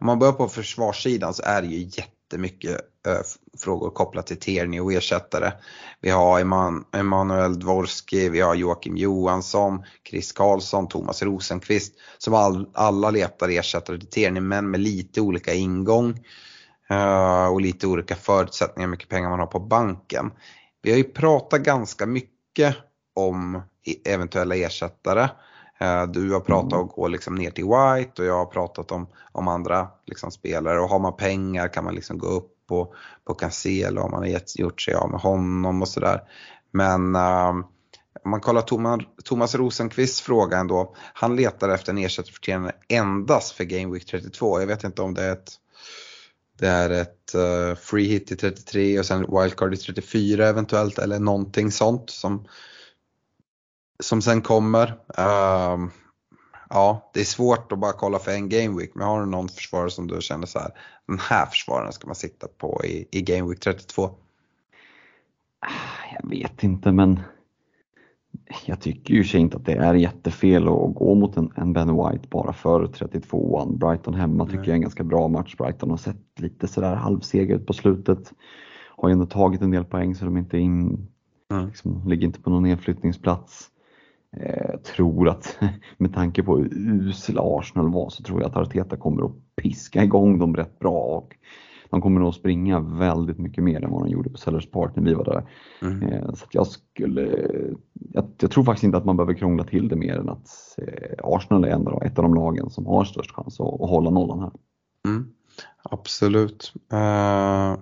om 0.00 0.06
man 0.06 0.18
börjar 0.18 0.32
på 0.32 0.48
försvarssidan 0.48 1.34
så 1.34 1.42
är 1.42 1.62
det 1.62 1.68
ju 1.68 1.76
jättemycket 2.30 2.80
eh, 3.06 3.20
frågor 3.58 3.90
kopplat 3.90 4.26
till 4.26 4.38
Terni 4.40 4.80
och 4.80 4.92
ersättare. 4.92 5.52
Vi 6.00 6.10
har 6.10 6.40
Eman 6.40 6.84
Emanuel 6.92 7.58
Dvorski, 7.58 8.28
vi 8.28 8.40
har 8.40 8.54
Joakim 8.54 8.96
Johansson, 8.96 9.84
Chris 10.10 10.32
Karlsson, 10.32 10.88
Thomas 10.88 11.22
Rosenqvist 11.22 11.94
som 12.18 12.34
all, 12.34 12.68
alla 12.74 13.10
letar 13.10 13.48
ersättare 13.48 13.98
till 13.98 14.08
Terni 14.08 14.40
men 14.40 14.70
med 14.70 14.80
lite 14.80 15.20
olika 15.20 15.54
ingång 15.54 16.24
eh, 16.90 17.46
och 17.46 17.60
lite 17.60 17.86
olika 17.86 18.14
förutsättningar, 18.14 18.86
hur 18.86 18.90
mycket 18.90 19.08
pengar 19.08 19.30
man 19.30 19.40
har 19.40 19.46
på 19.46 19.60
banken. 19.60 20.30
Vi 20.82 20.90
har 20.90 20.98
ju 20.98 21.04
pratat 21.04 21.60
ganska 21.60 22.06
mycket 22.06 22.76
om 23.14 23.62
e-, 23.84 24.12
eventuella 24.12 24.56
ersättare. 24.56 25.28
Eh, 25.80 26.06
du 26.06 26.32
har 26.32 26.40
pratat 26.40 26.72
om 26.72 26.88
att 26.88 26.94
gå 26.94 27.08
liksom 27.08 27.34
ner 27.34 27.50
till 27.50 27.64
White 27.64 28.22
och 28.22 28.28
jag 28.28 28.38
har 28.38 28.46
pratat 28.46 28.92
om, 28.92 29.06
om 29.32 29.48
andra 29.48 29.88
liksom 30.06 30.30
spelare 30.30 30.80
och 30.80 30.88
har 30.88 30.98
man 30.98 31.16
pengar 31.16 31.68
kan 31.68 31.84
man 31.84 31.94
liksom 31.94 32.18
gå 32.18 32.26
upp 32.26 32.52
på, 32.68 32.94
på 33.24 33.34
Cancelo 33.34 34.02
om 34.02 34.10
man 34.10 34.20
har 34.20 34.28
gett, 34.28 34.58
gjort 34.58 34.80
sig 34.80 34.94
av 34.94 35.10
med 35.10 35.20
honom 35.20 35.82
och 35.82 35.88
sådär. 35.88 36.20
Men 36.70 37.16
um, 37.16 37.64
om 38.24 38.30
man 38.30 38.40
kollar 38.40 38.62
Thomas, 38.62 39.00
Thomas 39.24 39.54
Rosenqvists 39.54 40.20
fråga 40.20 40.58
ändå. 40.58 40.94
Han 41.14 41.36
letar 41.36 41.68
efter 41.68 41.92
en 41.92 41.98
ersättare 41.98 42.72
endast 42.88 43.52
för 43.52 43.64
Game 43.64 43.92
Week 43.92 44.06
32. 44.06 44.60
Jag 44.60 44.66
vet 44.66 44.84
inte 44.84 45.02
om 45.02 45.14
det 45.14 45.22
är 45.22 45.32
ett 45.32 45.50
det 46.58 46.68
är 46.68 46.90
ett 46.90 47.34
uh, 47.34 47.74
free 47.74 48.06
hit 48.06 48.32
i 48.32 48.36
33 48.36 48.98
och 48.98 49.06
sen 49.06 49.20
wildcard 49.20 49.74
i 49.74 49.76
34 49.76 50.48
eventuellt 50.48 50.98
eller 50.98 51.18
någonting 51.18 51.70
sånt 51.70 52.10
som, 52.10 52.48
som 54.00 54.22
sen 54.22 54.42
kommer. 54.42 54.86
Uh, 55.18 55.88
ja, 56.70 57.10
det 57.14 57.20
är 57.20 57.24
svårt 57.24 57.72
att 57.72 57.78
bara 57.78 57.92
kolla 57.92 58.18
för 58.18 58.30
en 58.30 58.48
game 58.48 58.78
week 58.78 58.90
men 58.94 59.06
har 59.06 59.20
du 59.20 59.26
någon 59.26 59.48
försvarare 59.48 59.90
som 59.90 60.06
du 60.06 60.20
känner 60.20 60.46
så 60.46 60.58
här, 60.58 60.70
den 61.06 61.18
här 61.18 61.46
försvararen 61.46 61.92
ska 61.92 62.06
man 62.06 62.16
sitta 62.16 62.46
på 62.58 62.80
i, 62.84 63.08
i 63.10 63.22
game 63.22 63.48
week 63.48 63.60
32? 63.60 64.10
Jag 66.20 66.30
vet 66.30 66.62
inte 66.62 66.92
men 66.92 67.20
jag 68.66 68.80
tycker 68.80 69.14
ju 69.14 69.38
inte 69.38 69.56
att 69.56 69.64
det 69.64 69.72
är 69.72 69.94
jättefel 69.94 70.62
att 70.62 70.94
gå 70.94 71.14
mot 71.14 71.36
en, 71.36 71.52
en 71.56 71.72
Ben 71.72 71.96
White 71.96 72.28
bara 72.28 72.52
för 72.52 72.84
32an. 72.86 73.78
Brighton 73.78 74.14
hemma 74.14 74.46
tycker 74.46 74.58
jag 74.58 74.68
är 74.68 74.74
en 74.74 74.80
ganska 74.80 75.04
bra 75.04 75.28
match. 75.28 75.56
Brighton 75.56 75.90
har 75.90 75.96
sett 75.96 76.40
lite 76.40 76.68
sådär 76.68 76.94
halvseger 76.94 77.56
ut 77.56 77.66
på 77.66 77.72
slutet. 77.72 78.32
Har 78.96 79.08
ju 79.08 79.12
ändå 79.12 79.26
tagit 79.26 79.62
en 79.62 79.70
del 79.70 79.84
poäng 79.84 80.14
så 80.14 80.24
de 80.24 80.36
inte 80.36 80.58
in, 80.58 81.08
mm. 81.50 81.66
liksom, 81.66 82.08
ligger 82.08 82.26
inte 82.26 82.40
på 82.40 82.50
någon 82.50 82.62
nedflyttningsplats. 82.62 83.69
Eh, 84.36 84.76
tror 84.80 85.28
att 85.28 85.58
med 85.98 86.14
tanke 86.14 86.42
på 86.42 86.56
hur 86.56 86.68
usel 86.74 87.38
Arsenal 87.38 87.92
var 87.92 88.10
så 88.10 88.22
tror 88.22 88.40
jag 88.40 88.50
att 88.50 88.56
Arteta 88.56 88.96
kommer 88.96 89.24
att 89.24 89.32
piska 89.56 90.04
igång 90.04 90.38
dem 90.38 90.56
rätt 90.56 90.78
bra 90.78 91.00
och 91.00 91.36
de 91.90 92.00
kommer 92.00 92.20
nog 92.20 92.34
springa 92.34 92.80
väldigt 92.80 93.38
mycket 93.38 93.64
mer 93.64 93.84
än 93.84 93.90
vad 93.90 94.02
de 94.04 94.08
gjorde 94.08 94.30
på 94.30 94.38
Sellers 94.38 94.70
Park 94.70 94.96
när 94.96 95.02
vi 95.02 95.14
var 95.14 95.24
där. 95.24 95.48
Mm. 95.82 96.02
Eh, 96.02 96.34
så 96.34 96.46
jag 96.50 96.66
skulle, 96.66 97.22
jag, 98.12 98.24
jag, 98.40 98.50
tror 98.50 98.64
faktiskt 98.64 98.84
inte 98.84 98.98
att 98.98 99.04
man 99.04 99.16
behöver 99.16 99.34
krångla 99.34 99.64
till 99.64 99.88
det 99.88 99.96
mer 99.96 100.16
än 100.16 100.28
att 100.28 100.48
eh, 100.78 101.18
Arsenal 101.24 101.64
är 101.64 101.68
ändå 101.68 102.00
ett 102.04 102.18
av 102.18 102.22
de 102.22 102.34
lagen 102.34 102.70
som 102.70 102.86
har 102.86 103.04
störst 103.04 103.30
chans 103.30 103.60
att, 103.60 103.80
att 103.80 103.90
hålla 103.90 104.10
nollan 104.10 104.40
här. 104.40 104.52
Mm. 105.08 105.28
Absolut. 105.82 106.72
Uh, 106.92 107.78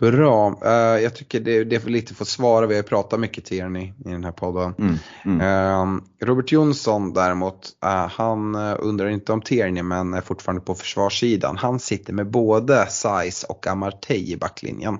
Bra. 0.00 0.58
Uh, 0.64 1.02
jag 1.02 1.14
tycker 1.14 1.40
det, 1.40 1.64
det 1.64 1.76
är 1.76 1.90
lite 1.90 2.14
för 2.14 2.24
att 2.24 2.28
svara. 2.28 2.66
Vi 2.66 2.76
har 2.76 2.82
pratat 2.82 3.20
mycket 3.20 3.44
Tierney 3.44 3.92
i 4.04 4.10
den 4.10 4.24
här 4.24 4.32
podden. 4.32 4.74
Mm, 4.78 4.94
mm. 5.24 5.40
Uh, 5.40 6.00
Robert 6.20 6.52
Jonsson 6.52 7.12
däremot, 7.12 7.72
uh, 7.84 7.90
han 7.90 8.54
undrar 8.56 9.08
inte 9.08 9.32
om 9.32 9.42
Tierney 9.42 9.82
men 9.82 10.14
är 10.14 10.20
fortfarande 10.20 10.62
på 10.62 10.74
försvarssidan. 10.74 11.56
Han 11.56 11.78
sitter 11.78 12.12
med 12.12 12.30
både 12.30 12.86
Size 12.86 13.46
och 13.48 13.66
Amartey 13.66 14.32
i 14.32 14.36
backlinjen 14.36 14.98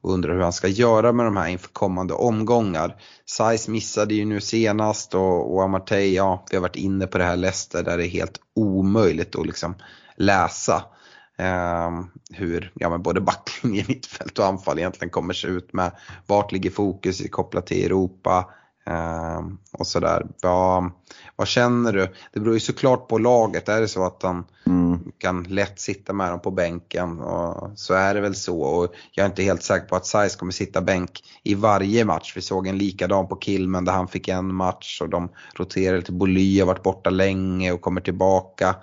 och 0.00 0.12
undrar 0.12 0.34
hur 0.34 0.40
han 0.40 0.52
ska 0.52 0.68
göra 0.68 1.12
med 1.12 1.26
de 1.26 1.36
här 1.36 1.48
inför 1.48 1.68
kommande 1.68 2.14
omgångar. 2.14 2.96
Size 3.24 3.70
missade 3.70 4.14
ju 4.14 4.24
nu 4.24 4.40
senast 4.40 5.14
och, 5.14 5.54
och 5.54 5.62
Amartey, 5.62 6.14
ja 6.14 6.44
vi 6.50 6.56
har 6.56 6.62
varit 6.62 6.76
inne 6.76 7.06
på 7.06 7.18
det 7.18 7.24
här 7.24 7.36
Leicester 7.36 7.82
där 7.82 7.96
det 7.96 8.06
är 8.06 8.10
helt 8.10 8.40
omöjligt 8.54 9.36
att 9.36 9.46
liksom 9.46 9.74
läsa. 10.16 10.82
Eh, 11.38 11.90
hur 12.30 12.72
ja, 12.74 12.90
men 12.90 13.02
både 13.02 13.20
backlinje, 13.20 13.84
mittfält 13.88 14.38
och 14.38 14.46
anfall 14.46 14.78
egentligen 14.78 15.10
kommer 15.10 15.34
se 15.34 15.48
ut 15.48 15.72
med 15.72 15.92
vart 16.26 16.52
ligger 16.52 16.70
fokus 16.70 17.22
kopplat 17.30 17.66
till 17.66 17.84
Europa 17.86 18.50
eh, 18.86 19.40
och 19.72 19.86
sådär. 19.86 20.26
Vad, 20.42 20.90
vad 21.36 21.48
känner 21.48 21.92
du? 21.92 22.14
Det 22.32 22.40
beror 22.40 22.54
ju 22.54 22.60
såklart 22.60 23.08
på 23.08 23.18
laget. 23.18 23.68
Är 23.68 23.80
det 23.80 23.88
så 23.88 24.04
att 24.04 24.22
han 24.22 24.44
mm. 24.66 25.12
kan 25.18 25.42
lätt 25.42 25.80
sitta 25.80 26.12
med 26.12 26.30
dem 26.30 26.40
på 26.40 26.50
bänken 26.50 27.20
och 27.20 27.70
så 27.78 27.94
är 27.94 28.14
det 28.14 28.20
väl 28.20 28.34
så. 28.34 28.60
Och 28.60 28.94
jag 29.12 29.24
är 29.24 29.28
inte 29.28 29.42
helt 29.42 29.62
säker 29.62 29.86
på 29.86 29.96
att 29.96 30.06
Size 30.06 30.38
kommer 30.38 30.52
sitta 30.52 30.80
bänk 30.80 31.22
i 31.42 31.54
varje 31.54 32.04
match. 32.04 32.32
Vi 32.36 32.42
såg 32.42 32.66
en 32.66 32.78
likadan 32.78 33.28
på 33.28 33.38
Kilmen 33.40 33.84
där 33.84 33.92
han 33.92 34.08
fick 34.08 34.28
en 34.28 34.54
match 34.54 35.00
och 35.00 35.08
de 35.08 35.28
roterade 35.56 36.02
till 36.02 36.14
Boly, 36.14 36.60
har 36.60 36.66
varit 36.66 36.82
borta 36.82 37.10
länge 37.10 37.72
och 37.72 37.80
kommer 37.80 38.00
tillbaka. 38.00 38.76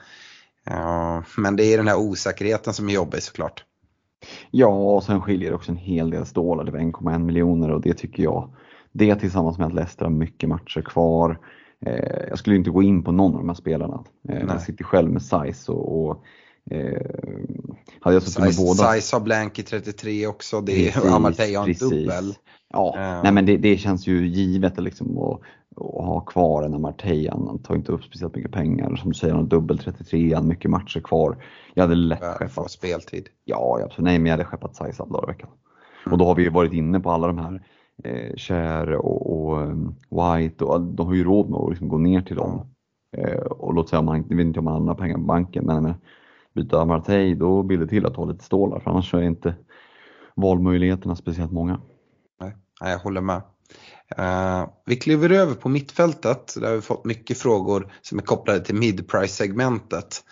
Ja, 0.65 1.23
men 1.37 1.55
det 1.55 1.63
är 1.63 1.77
den 1.77 1.87
här 1.87 1.97
osäkerheten 1.97 2.73
som 2.73 2.89
är 2.89 2.93
jobbig 2.93 3.23
såklart. 3.23 3.65
Ja, 4.51 4.67
och 4.67 5.03
sen 5.03 5.21
skiljer 5.21 5.49
det 5.49 5.55
också 5.55 5.71
en 5.71 5.77
hel 5.77 6.09
del 6.09 6.25
stålar. 6.25 6.63
Det 6.63 6.71
var 6.71 6.79
1,1 6.79 7.19
miljoner 7.19 7.71
och 7.71 7.81
det 7.81 7.93
tycker 7.93 8.23
jag, 8.23 8.49
det 8.91 9.15
tillsammans 9.15 9.57
med 9.57 9.67
att 9.67 9.73
Leicester 9.73 10.05
har 10.05 10.11
mycket 10.11 10.49
matcher 10.49 10.81
kvar. 10.81 11.39
Eh, 11.85 12.27
jag 12.29 12.39
skulle 12.39 12.55
inte 12.55 12.69
gå 12.69 12.83
in 12.83 13.03
på 13.03 13.11
någon 13.11 13.33
av 13.33 13.39
de 13.39 13.49
här 13.49 13.55
spelarna. 13.55 14.03
Eh, 14.29 14.39
jag 14.47 14.61
sitter 14.61 14.83
själv 14.83 15.11
med 15.11 15.21
Size 15.21 15.71
och, 15.71 16.09
och 16.09 16.23
hade 17.99 18.15
jag 18.15 18.23
suttit 18.23 18.39
med 18.39 18.55
båda. 18.57 18.93
Size 18.93 19.15
har 19.15 19.21
blank 19.21 19.59
i 19.59 19.63
33 19.63 20.27
också, 20.27 20.61
det 20.61 20.89
är 20.89 21.15
Amartey 21.15 21.55
har 21.55 21.67
en 21.67 21.73
dubbel. 21.73 22.33
Ja, 22.73 22.93
uh. 22.97 23.23
nej 23.23 23.31
men 23.31 23.45
det, 23.45 23.57
det, 23.57 23.77
känns 23.77 24.07
ju 24.07 24.27
givet 24.27 24.83
liksom 24.83 25.17
att, 25.17 25.41
att 25.75 26.05
ha 26.05 26.19
kvar 26.19 26.63
en 26.63 26.73
Amartey. 26.73 27.29
Han 27.29 27.59
tar 27.63 27.75
inte 27.75 27.91
upp 27.91 28.03
speciellt 28.03 28.35
mycket 28.35 28.51
pengar. 28.51 28.95
Som 28.95 29.09
du 29.09 29.15
säger, 29.15 29.33
han 29.33 29.43
har 29.43 29.49
dubbel 29.49 29.77
33, 29.77 30.33
han 30.33 30.47
mycket 30.47 30.71
matcher 30.71 30.99
kvar. 30.99 31.45
Jag 31.73 31.83
hade 31.83 31.95
lätt 31.95 32.23
uh, 32.23 32.31
skeppat. 32.31 32.71
speltid. 32.71 33.29
Ja, 33.45 33.79
absolut. 33.85 34.05
Nej, 34.05 34.19
men 34.19 34.25
jag 34.25 34.33
hade 34.33 34.45
skeppat 34.45 34.75
Size 34.75 35.03
alla 35.03 35.11
dagar 35.11 35.29
i 35.29 35.31
veckan. 35.31 35.49
Mm. 36.05 36.13
Och 36.13 36.17
då 36.17 36.25
har 36.25 36.35
vi 36.35 36.43
ju 36.43 36.49
varit 36.49 36.73
inne 36.73 36.99
på 36.99 37.11
alla 37.11 37.27
de 37.27 37.37
här 37.37 37.63
eh, 38.03 38.35
Cher 38.35 38.91
och, 38.91 39.33
och 39.33 39.61
um, 39.61 39.95
White 40.09 40.63
och 40.65 40.81
de 40.81 41.07
har 41.07 41.13
ju 41.13 41.23
råd 41.23 41.49
med 41.49 41.59
att 41.59 41.69
liksom 41.69 41.89
gå 41.89 41.97
ner 41.97 42.21
till 42.21 42.35
dem. 42.35 42.67
Eh, 43.17 43.39
och 43.39 43.73
låt 43.73 43.89
säga, 43.89 44.01
man, 44.01 44.25
jag 44.29 44.37
vet 44.37 44.45
inte 44.45 44.59
om 44.59 44.65
man 44.65 44.73
har 44.73 44.79
andra 44.79 44.95
pengar 44.95 45.15
på 45.15 45.23
banken, 45.23 45.65
men 45.65 45.93
byta 46.53 46.81
Amartey 46.81 47.35
då 47.35 47.63
blir 47.63 47.77
det 47.77 47.87
till 47.87 48.05
att 48.05 48.15
ha 48.15 48.25
lite 48.25 48.43
stålar 48.43 48.79
för 48.79 48.91
annars 48.91 49.13
är 49.13 49.21
inte 49.21 49.55
valmöjligheterna 50.35 51.15
speciellt 51.15 51.51
många. 51.51 51.79
Nej, 52.81 52.91
jag 52.91 52.99
håller 52.99 53.21
med. 53.21 53.41
Uh, 54.19 54.69
vi 54.85 54.95
kliver 54.95 55.29
över 55.29 55.53
på 55.53 55.69
mittfältet 55.69 56.53
där 56.55 56.67
har 56.67 56.75
vi 56.75 56.81
fått 56.81 57.05
mycket 57.05 57.37
frågor 57.37 57.93
som 58.01 58.19
är 58.19 58.23
kopplade 58.23 58.59
till 58.59 58.75
mid-price 58.75 59.27
segmentet. 59.27 60.23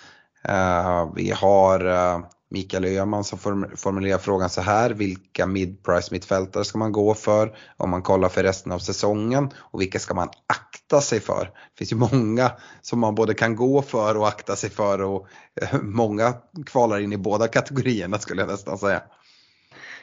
Uh, 0.49 0.87
eh, 0.87 1.11
vi 1.15 1.31
har 1.31 1.85
uh, 1.85 2.25
Mikael 2.51 2.85
Öhman 2.85 3.23
som 3.23 3.39
formulerar 3.75 4.17
frågan 4.17 4.49
så 4.49 4.61
här. 4.61 4.89
Vilka 4.89 5.47
mid-price 5.47 6.09
mittfältare 6.11 6.63
ska 6.63 6.77
man 6.77 6.91
gå 6.91 7.13
för 7.13 7.55
om 7.77 7.89
man 7.89 8.01
kollar 8.01 8.29
för 8.29 8.43
resten 8.43 8.71
av 8.71 8.79
säsongen? 8.79 9.49
Och 9.57 9.81
vilka 9.81 9.99
ska 9.99 10.13
man 10.13 10.29
akta 10.47 11.01
sig 11.01 11.19
för? 11.19 11.43
Det 11.43 11.77
finns 11.77 11.91
ju 11.91 11.95
många 11.95 12.51
som 12.81 12.99
man 12.99 13.15
både 13.15 13.33
kan 13.33 13.55
gå 13.55 13.81
för 13.81 14.17
och 14.17 14.27
akta 14.27 14.55
sig 14.55 14.69
för 14.69 15.01
och 15.01 15.27
eh, 15.61 15.81
många 15.81 16.33
kvalar 16.65 16.99
in 16.99 17.13
i 17.13 17.17
båda 17.17 17.47
kategorierna 17.47 18.17
skulle 18.17 18.41
jag 18.41 18.49
nästan 18.49 18.77
säga. 18.77 19.01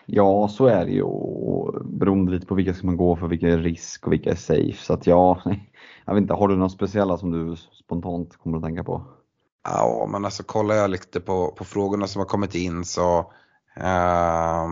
Ja, 0.06 0.48
så 0.48 0.66
är 0.66 0.84
det 0.84 0.92
ju. 0.92 1.04
Beroende 1.84 2.32
lite 2.32 2.46
på 2.46 2.54
vilka 2.54 2.74
ska 2.74 2.86
man 2.86 2.96
gå 2.96 3.16
för, 3.16 3.26
vilka 3.26 3.48
är 3.48 3.58
risk 3.58 4.06
och 4.06 4.12
vilka 4.12 4.30
är 4.30 4.36
safe. 4.36 4.84
Så 4.84 4.92
att 4.92 5.06
ja, 5.06 5.42
jag 6.04 6.14
vet 6.14 6.22
inte, 6.22 6.34
har 6.34 6.48
du 6.48 6.56
några 6.56 6.68
speciella 6.68 7.16
som 7.16 7.30
du 7.30 7.56
spontant 7.56 8.36
kommer 8.36 8.56
att 8.56 8.64
tänka 8.64 8.84
på? 8.84 9.17
Ja, 9.70 10.06
men 10.08 10.24
alltså 10.24 10.42
kollar 10.42 10.74
jag 10.74 10.90
lite 10.90 11.20
på, 11.20 11.52
på 11.52 11.64
frågorna 11.64 12.06
som 12.06 12.18
har 12.18 12.26
kommit 12.26 12.54
in 12.54 12.84
så 12.84 13.18
uh, 13.80 14.64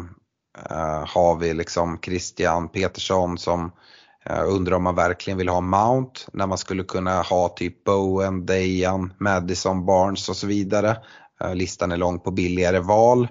uh, 0.71 1.07
har 1.07 1.37
vi 1.37 1.55
liksom 1.55 1.99
Christian 2.03 2.69
Petersson 2.69 3.39
som 3.39 3.73
uh, 4.31 4.43
undrar 4.47 4.77
om 4.77 4.83
man 4.83 4.95
verkligen 4.95 5.39
vill 5.39 5.49
ha 5.49 5.61
Mount 5.61 6.21
när 6.33 6.47
man 6.47 6.59
skulle 6.59 6.85
kunna 6.85 7.23
ha 7.23 7.49
typ 7.49 7.85
Bowen, 7.85 8.47
Dejan, 8.47 9.13
Madison, 9.19 9.87
Barnes 9.87 10.29
och 10.29 10.37
så 10.37 10.47
vidare. 10.47 10.97
listan 11.55 11.93
är 11.93 11.97
lång 11.97 12.19
på 12.21 12.31
billigare 12.31 12.79
val. 12.79 13.29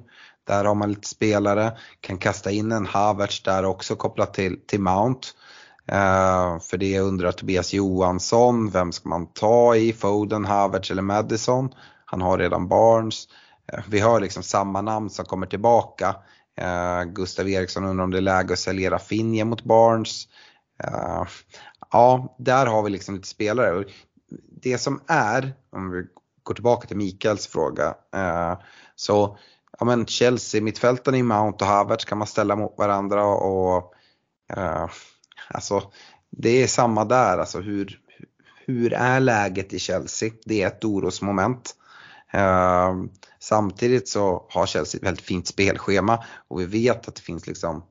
Där 0.48 0.66
har 0.66 0.76
man 0.76 0.90
lite 0.90 1.08
spelare. 1.08 1.78
Kan 2.02 2.18
kasta 2.18 2.52
in 2.52 2.72
en 2.72 2.86
Havertz 2.86 3.44
där 3.44 3.66
också 3.66 3.96
kopplat 3.96 4.34
till, 4.34 4.60
till 4.68 4.82
Mount. 4.82 5.28
Uh, 5.92 6.60
för 6.60 6.78
det 6.78 7.00
undrar 7.00 7.32
Tobias 7.32 7.74
Johansson, 7.74 8.70
vem 8.70 8.92
ska 8.92 9.10
man 9.10 9.28
ta 9.28 9.76
i? 9.76 9.94
Foden, 9.94 10.46
Havertz 10.46 10.92
eller 10.92 11.02
Madison? 11.02 11.74
Han 12.06 12.22
har 12.22 12.38
redan 12.38 12.68
Barnes. 12.68 13.28
Uh, 13.74 13.84
vi 13.88 14.00
har 14.00 14.20
liksom 14.20 14.44
samma 14.44 14.82
namn 14.82 15.10
som 15.10 15.26
kommer 15.26 15.48
tillbaka. 15.48 16.16
Uh, 16.62 17.04
Gustav 17.04 17.50
Eriksson 17.50 17.86
undrar 17.86 18.04
om 18.04 18.12
det 18.12 18.18
är 18.18 18.22
läge 18.22 18.54
att 18.54 18.60
sälja 18.60 18.92
Rafinha 18.92 19.46
mot 19.46 19.64
Barnes. 19.64 20.28
ja, 21.92 22.36
där 22.38 22.66
har 22.66 22.84
vi 22.84 22.90
liksom 22.90 23.16
lite 23.16 23.28
spelare. 23.28 23.84
Det 24.62 24.78
som 24.78 25.02
är, 25.08 25.54
om 25.72 25.92
vi 25.92 26.04
går 26.44 26.54
tillbaka 26.54 26.88
till 26.88 26.98
Mikaels 26.98 27.48
fråga, 27.48 27.96
så 28.96 29.38
ja 29.80 29.86
men 29.86 30.06
Chelsea, 30.06 30.62
mittfälten 30.62 31.16
i 31.16 31.24
Mount 31.24 31.66
och 31.66 31.70
Havertz 31.70 32.06
kan 32.06 32.18
man 32.18 32.28
ställa 32.28 32.56
mot 32.56 32.78
varandra 32.78 33.26
och 33.26 33.94
Alltså, 35.48 35.92
det 36.30 36.64
är 36.64 36.68
samma 36.68 37.06
där, 37.06 37.38
alltså 37.38 37.60
hur, 37.60 38.00
hur 38.66 38.94
är 38.94 39.20
läget 39.20 39.74
i 39.74 39.80
Chelsea? 39.80 40.32
Det 40.46 40.62
är 40.62 40.68
ett 40.68 40.86
orosmoment. 40.86 41.76
Eh, 42.34 42.94
samtidigt 43.40 44.10
så 44.10 44.46
har 44.50 44.66
Chelsea 44.66 45.00
ett 45.00 45.08
väldigt 45.08 45.26
fint 45.26 45.48
spelschema 45.48 46.24
och 46.48 46.60
vi 46.60 46.66
vet 46.66 47.08
att 47.08 47.16
det 47.16 47.22
finns 47.22 47.48
liksom 47.48 47.84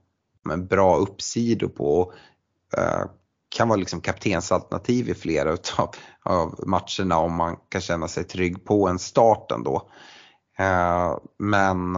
en 0.50 0.66
bra 0.66 0.96
uppsidor 0.96 1.68
på 1.68 2.12
eh, 2.76 3.04
kan 3.56 3.68
vara 3.68 3.78
liksom 3.78 4.00
kaptensalternativ 4.00 5.08
i 5.08 5.14
flera 5.14 5.52
utav, 5.52 5.90
av 6.22 6.64
matcherna 6.66 7.18
om 7.18 7.34
man 7.34 7.56
kan 7.68 7.80
känna 7.80 8.08
sig 8.08 8.24
trygg 8.24 8.64
på 8.64 8.88
en 8.88 8.98
start 8.98 9.52
ändå. 9.52 9.90
Ehm, 10.58 10.66
eh, 10.66 11.18
men 11.38 11.94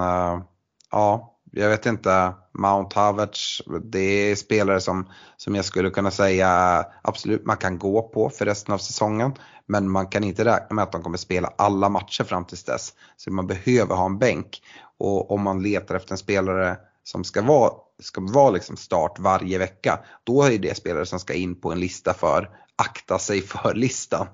ja, 0.90 1.38
jag 1.52 1.68
vet 1.68 1.86
inte, 1.86 2.34
Mount 2.58 3.00
Havertz, 3.00 3.62
det 3.84 4.00
är 4.00 4.36
spelare 4.36 4.80
som, 4.80 5.10
som 5.36 5.54
jag 5.54 5.64
skulle 5.64 5.90
kunna 5.90 6.10
säga 6.10 6.84
absolut 7.02 7.46
man 7.46 7.56
kan 7.56 7.78
gå 7.78 8.02
på 8.02 8.30
för 8.30 8.44
resten 8.44 8.74
av 8.74 8.78
säsongen. 8.78 9.34
Men 9.66 9.90
man 9.90 10.06
kan 10.06 10.24
inte 10.24 10.44
räkna 10.44 10.74
med 10.74 10.82
att 10.82 10.92
de 10.92 11.02
kommer 11.02 11.18
spela 11.18 11.52
alla 11.58 11.88
matcher 11.88 12.24
fram 12.24 12.44
tills 12.44 12.64
dess. 12.64 12.94
Så 13.16 13.32
man 13.32 13.46
behöver 13.46 13.94
ha 13.94 14.06
en 14.06 14.18
bänk. 14.18 14.62
Och 14.98 15.30
om 15.30 15.42
man 15.42 15.62
letar 15.62 15.94
efter 15.94 16.12
en 16.12 16.18
spelare 16.18 16.76
som 17.04 17.24
ska 17.24 17.42
vara, 17.42 17.72
ska 18.02 18.20
vara 18.20 18.50
liksom 18.50 18.76
start 18.76 19.18
varje 19.18 19.58
vecka, 19.58 19.98
då 20.24 20.42
är 20.42 20.58
det 20.58 20.76
spelare 20.76 21.06
som 21.06 21.18
ska 21.18 21.34
in 21.34 21.60
på 21.60 21.72
en 21.72 21.80
lista 21.80 22.14
för 22.14 22.50
akta 22.76 23.18
sig 23.18 23.42
för-listan. 23.42 24.26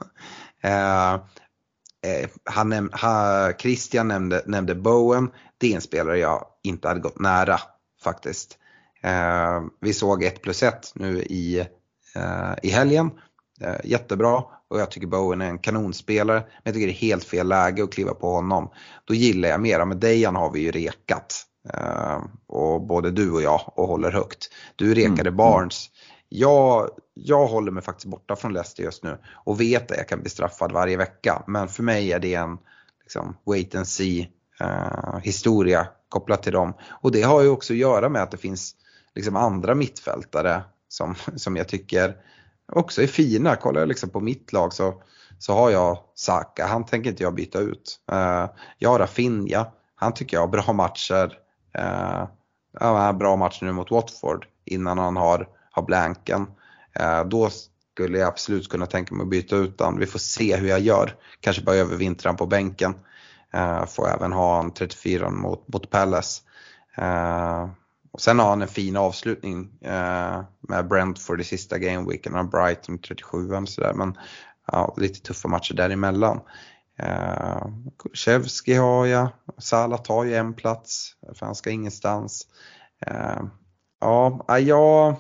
Eh, 0.63 1.13
eh, 1.13 2.29
han 2.45 2.69
näm 2.69 2.91
ha, 3.03 3.53
Christian 3.59 4.09
nämnde, 4.09 4.43
nämnde 4.47 4.75
Bowen, 4.75 5.31
det 5.59 5.73
är 5.73 5.75
en 5.75 5.81
spelare 5.81 6.19
jag 6.19 6.45
inte 6.63 6.89
hade 6.89 7.01
gått 7.01 7.21
nära 7.21 7.61
faktiskt. 8.03 8.59
Eh, 9.03 9.63
vi 9.81 9.93
såg 9.93 10.25
1 10.25 10.43
plus 10.43 10.63
1 10.63 10.93
nu 10.95 11.23
i, 11.23 11.59
eh, 12.15 12.53
i 12.63 12.71
helgen. 12.71 13.11
Eh, 13.61 13.77
jättebra 13.85 14.45
och 14.69 14.81
jag 14.81 14.91
tycker 14.91 15.07
Bowen 15.07 15.41
är 15.41 15.49
en 15.49 15.59
kanonspelare. 15.59 16.41
Men 16.41 16.61
jag 16.65 16.75
tycker 16.75 16.87
det 16.87 16.93
är 16.93 17.09
helt 17.09 17.25
fel 17.25 17.49
läge 17.49 17.85
att 17.85 17.93
kliva 17.93 18.15
på 18.15 18.33
honom. 18.33 18.71
Då 19.05 19.15
gillar 19.15 19.49
jag 19.49 19.61
mera, 19.61 19.85
med 19.85 19.97
Dejan 19.97 20.37
har 20.37 20.51
vi 20.51 20.61
ju 20.61 20.71
rekat. 20.71 21.47
Och 22.47 22.87
både 22.87 23.11
du 23.11 23.31
och 23.31 23.43
jag 23.43 23.73
och 23.77 23.89
håller 23.89 24.13
högt. 24.13 24.49
Du 24.77 24.95
rekade 24.95 25.21
mm. 25.21 25.37
Barnes. 25.37 25.91
Jag, 26.29 26.91
jag 27.15 27.47
håller 27.47 27.73
mig 27.73 27.83
faktiskt 27.83 28.07
borta 28.07 28.37
från 28.37 28.53
Leicester 28.53 28.83
just 28.83 29.03
nu 29.03 29.19
och 29.45 29.61
vet 29.61 29.91
att 29.91 29.97
jag 29.97 30.09
kan 30.09 30.21
bli 30.21 30.31
straffad 30.31 30.73
varje 30.73 30.97
vecka. 30.97 31.43
Men 31.47 31.69
för 31.69 31.83
mig 31.83 32.13
är 32.13 32.19
det 32.19 32.35
en 32.35 32.59
liksom, 33.03 33.37
wait 33.47 33.75
and 33.75 33.89
see 33.89 34.29
eh, 34.63 35.19
historia 35.23 35.87
kopplat 36.09 36.43
till 36.43 36.53
dem. 36.53 36.75
Och 36.89 37.13
det 37.13 37.23
har 37.23 37.43
ju 37.43 37.49
också 37.49 37.73
att 37.73 37.79
göra 37.79 38.09
med 38.09 38.23
att 38.23 38.31
det 38.31 38.37
finns 38.37 38.75
liksom 39.15 39.37
andra 39.37 39.75
mittfältare 39.75 40.63
som, 40.89 41.15
som 41.37 41.57
jag 41.57 41.69
tycker 41.69 42.17
också 42.73 43.03
är 43.03 43.07
fina. 43.07 43.57
Kollar 43.57 43.81
jag 43.81 43.89
liksom 43.89 44.11
på 44.11 44.21
mitt 44.21 44.53
lag 44.53 44.73
så, 44.73 45.03
så 45.39 45.53
har 45.53 45.71
jag 45.71 45.99
Saka, 46.15 46.67
han 46.67 46.87
tänker 46.87 47.11
inte 47.11 47.23
jag 47.23 47.35
byta 47.35 47.59
ut. 47.59 48.01
Eh, 48.13 48.47
jag 48.79 48.91
har 48.91 48.99
Rafinha, 48.99 49.67
han 49.95 50.15
tycker 50.15 50.37
jag 50.37 50.43
har 50.43 50.49
bra 50.49 50.73
matcher. 50.73 51.39
Uh, 51.79 52.29
ja, 52.81 53.13
bra 53.13 53.37
match 53.37 53.59
nu 53.63 53.73
mot 53.73 53.91
Watford 53.91 54.47
innan 54.65 54.99
han 54.99 55.17
har, 55.17 55.49
har 55.71 55.83
blanken. 55.83 56.47
Eh, 56.93 57.25
då 57.25 57.51
skulle 57.93 58.19
jag 58.19 58.29
absolut 58.29 58.69
kunna 58.69 58.87
tänka 58.87 59.15
mig 59.15 59.25
att 59.25 59.31
byta 59.31 59.57
ut 59.57 59.81
honom. 59.81 59.99
Vi 59.99 60.07
får 60.07 60.19
se 60.19 60.57
hur 60.57 60.69
jag 60.69 60.81
gör. 60.81 61.15
Kanske 61.41 61.63
bara 61.63 61.77
övervintra 61.77 62.35
på 62.35 62.47
bänken. 62.47 62.95
Eh, 63.53 63.87
får 63.87 64.09
även 64.09 64.33
ha 64.33 64.61
en 64.61 64.71
34 64.71 65.31
mot, 65.31 65.69
mot 65.69 65.91
Palace. 65.91 66.43
Eh, 66.97 67.69
och 68.13 68.21
sen 68.21 68.39
har 68.39 68.49
han 68.49 68.63
en 68.63 68.69
fin 68.69 68.97
avslutning 68.97 69.79
eh, 69.81 70.43
med 70.61 70.89
Brentford 70.89 71.41
i 71.41 71.45
sista 71.45 71.79
gameweeken 71.79 72.35
och 72.35 72.49
Brighton 72.49 72.99
37 72.99 73.53
och 73.53 73.69
sådär. 73.69 73.93
Men 73.95 74.19
ja, 74.67 74.95
lite 74.97 75.21
tuffa 75.21 75.49
matcher 75.49 75.75
däremellan. 75.75 76.41
Eh, 76.99 77.67
Kulusevski 77.99 78.75
har 78.75 79.07
jag, 79.07 79.29
Salah 79.59 80.03
tar 80.03 80.25
ju 80.25 80.35
en 80.35 80.55
plats 80.55 81.13
för 81.35 81.47
han 81.47 81.55
ska 81.55 81.71
ingenstans. 81.71 82.47
Eh, 83.07 83.43
ja, 84.01 84.59
jag, 84.59 85.15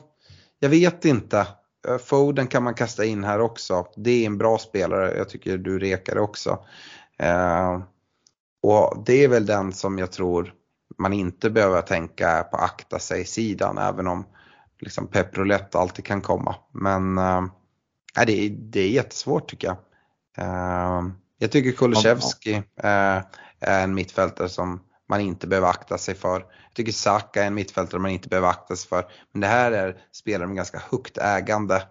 jag 0.59 0.69
vet 0.69 1.05
inte. 1.05 1.47
Eh, 1.89 1.99
Foden 1.99 2.47
kan 2.47 2.63
man 2.63 2.75
kasta 2.75 3.05
in 3.05 3.25
här 3.25 3.41
också. 3.41 3.87
Det 3.97 4.11
är 4.11 4.27
en 4.27 4.39
bra 4.39 4.59
spelare, 4.59 5.17
jag 5.17 5.29
tycker 5.29 5.59
du 5.59 5.79
rekar 5.79 6.19
också. 6.19 6.59
Eh, 7.19 7.81
och 8.63 9.03
det 9.07 9.25
är 9.25 9.29
väl 9.29 9.47
den 9.47 9.73
som 9.73 9.99
jag 9.99 10.13
tror 10.13 10.55
man 10.99 11.13
inte 11.13 11.51
behöver 11.51 11.83
tänka 11.83 12.43
på 12.51 12.57
akta 12.57 12.99
sig-sidan 12.99 13.79
även 13.79 14.07
om 14.07 14.25
liksom 14.81 15.07
pepprolett 15.07 15.75
alltid 15.75 16.05
kan 16.05 16.21
komma. 16.21 16.55
Men 16.73 17.19
äh, 17.19 17.45
det, 18.27 18.33
är, 18.33 18.51
det 18.51 18.81
är 18.81 18.89
jättesvårt 18.89 19.51
tycker 19.51 19.69
jag. 19.69 19.77
Äh, 20.47 21.03
jag 21.39 21.51
tycker 21.53 21.73
Kulusevski 21.73 22.55
äh, 22.55 23.21
är 23.61 23.85
en 23.85 23.95
mittfältare 23.95 24.49
som 24.49 24.81
man 25.09 25.21
inte 25.21 25.47
behöver 25.47 25.69
akta 25.69 25.99
sig 25.99 26.15
för. 26.15 26.41
Jag 26.41 26.75
tycker 26.75 26.93
Saka 26.93 27.43
är 27.43 27.47
en 27.47 27.55
mittfältare 27.55 28.01
man 28.01 28.11
inte 28.11 28.29
behöver 28.29 28.49
akta 28.49 28.77
sig 28.77 28.89
för. 28.89 29.07
Men 29.33 29.41
det 29.41 29.47
här 29.47 29.73
är 29.73 29.97
spelare 30.13 30.47
med 30.47 30.57
ganska 30.57 30.83
högt 30.91 31.19
ägande. 31.19 31.83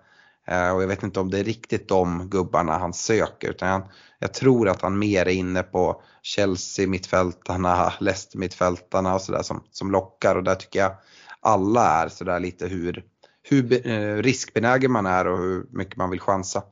Eh, 0.47 0.75
och 0.75 0.83
jag 0.83 0.87
vet 0.87 1.03
inte 1.03 1.19
om 1.19 1.29
det 1.29 1.39
är 1.39 1.43
riktigt 1.43 1.89
de 1.89 2.29
gubbarna 2.29 2.77
han 2.77 2.93
söker 2.93 3.49
utan 3.49 3.69
jag, 3.69 3.81
jag 4.19 4.33
tror 4.33 4.69
att 4.69 4.81
han 4.81 4.99
mer 4.99 5.25
är 5.25 5.33
inne 5.33 5.63
på 5.63 6.01
Chelsea 6.21 6.87
mittfältarna, 6.87 7.93
Leicester 7.99 8.39
mittfältarna 8.39 9.15
och 9.15 9.21
sådär 9.21 9.41
som, 9.41 9.63
som 9.71 9.91
lockar 9.91 10.35
och 10.35 10.43
där 10.43 10.55
tycker 10.55 10.79
jag 10.79 10.91
alla 11.39 12.03
är 12.03 12.07
sådär 12.07 12.39
lite 12.39 12.67
hur, 12.67 13.03
hur 13.49 13.87
eh, 13.87 14.15
riskbenägen 14.15 14.91
man 14.91 15.05
är 15.05 15.27
och 15.27 15.37
hur 15.37 15.65
mycket 15.71 15.97
man 15.97 16.09
vill 16.09 16.19
chansa. 16.19 16.63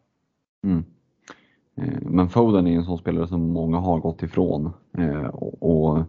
Mm. 0.64 0.84
Eh, 1.78 2.00
men 2.02 2.30
Foden 2.30 2.68
är 2.68 2.76
en 2.76 2.86
sån 2.86 2.98
spelare 2.98 3.28
som 3.28 3.42
många 3.42 3.78
har 3.78 4.00
gått 4.00 4.24
ifrån 4.24 4.74
Och, 5.32 5.64
och, 5.64 6.04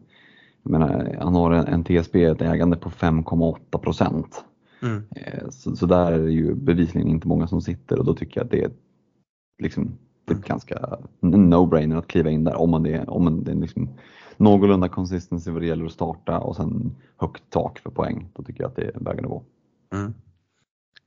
menar, 0.62 1.16
han 1.20 1.34
har 1.34 1.52
en 1.52 1.84
TSB, 1.84 2.24
ett 2.24 2.42
ägande 2.42 2.76
på 2.76 2.90
5,8 2.90 3.78
procent. 3.78 4.44
Mm. 4.82 5.02
Så, 5.50 5.76
så, 5.76 5.86
där 5.86 6.12
är 6.12 6.18
det 6.18 6.32
ju 6.32 6.54
bevisligen 6.54 7.08
inte 7.08 7.28
många 7.28 7.46
som 7.46 7.60
sitter 7.60 7.98
och 7.98 8.04
då 8.04 8.14
tycker 8.14 8.40
jag 8.40 8.44
att 8.44 8.50
det 8.50 8.64
är 8.64 8.70
liksom 9.62 9.98
det 10.24 10.34
är 10.34 10.38
ganska 10.38 10.98
no-brainer 11.20 11.98
att 11.98 12.06
kliva 12.06 12.30
in 12.30 12.44
där 12.44 12.54
om 12.54 12.70
man 12.70 12.86
är, 12.86 13.10
om 13.10 13.24
man 13.24 13.46
är 13.46 13.54
liksom 13.54 13.88
någorlunda 14.36 14.88
consistency 14.88 15.50
vad 15.50 15.62
det 15.62 15.66
gäller 15.66 15.86
att 15.86 15.92
starta 15.92 16.38
och 16.38 16.56
sen 16.56 16.96
högt 17.16 17.42
tak 17.50 17.78
för 17.78 17.90
poäng. 17.90 18.28
Då 18.34 18.42
tycker 18.42 18.62
jag 18.62 18.68
att 18.68 18.76
det 18.76 18.82
är 18.82 19.00
vägen 19.00 19.24
att 19.24 19.30
gå. 19.30 19.42
Mm. 19.94 20.14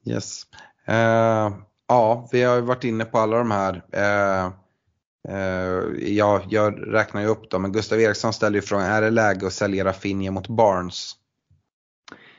Yes. 0.05 0.43
Uh, 0.89 1.57
ja, 1.88 2.30
vi 2.32 2.43
har 2.43 2.55
ju 2.55 2.61
varit 2.61 2.84
inne 2.84 3.05
på 3.05 3.17
alla 3.17 3.38
de 3.38 3.51
här. 3.51 3.76
Uh, 3.76 4.53
Uh, 5.30 6.03
ja, 6.03 6.41
jag 6.49 6.93
räknar 6.93 7.21
ju 7.21 7.28
upp 7.28 7.49
dem, 7.49 7.61
men 7.61 7.71
Gustav 7.71 7.99
Eriksson 7.99 8.34
ställer 8.34 8.55
ju 8.55 8.61
frågan, 8.61 8.86
är 8.86 9.01
det 9.01 9.09
läge 9.09 9.47
att 9.47 9.53
sälja 9.53 9.86
Rafinha 9.86 10.32
mot 10.32 10.47
Barnes? 10.47 11.11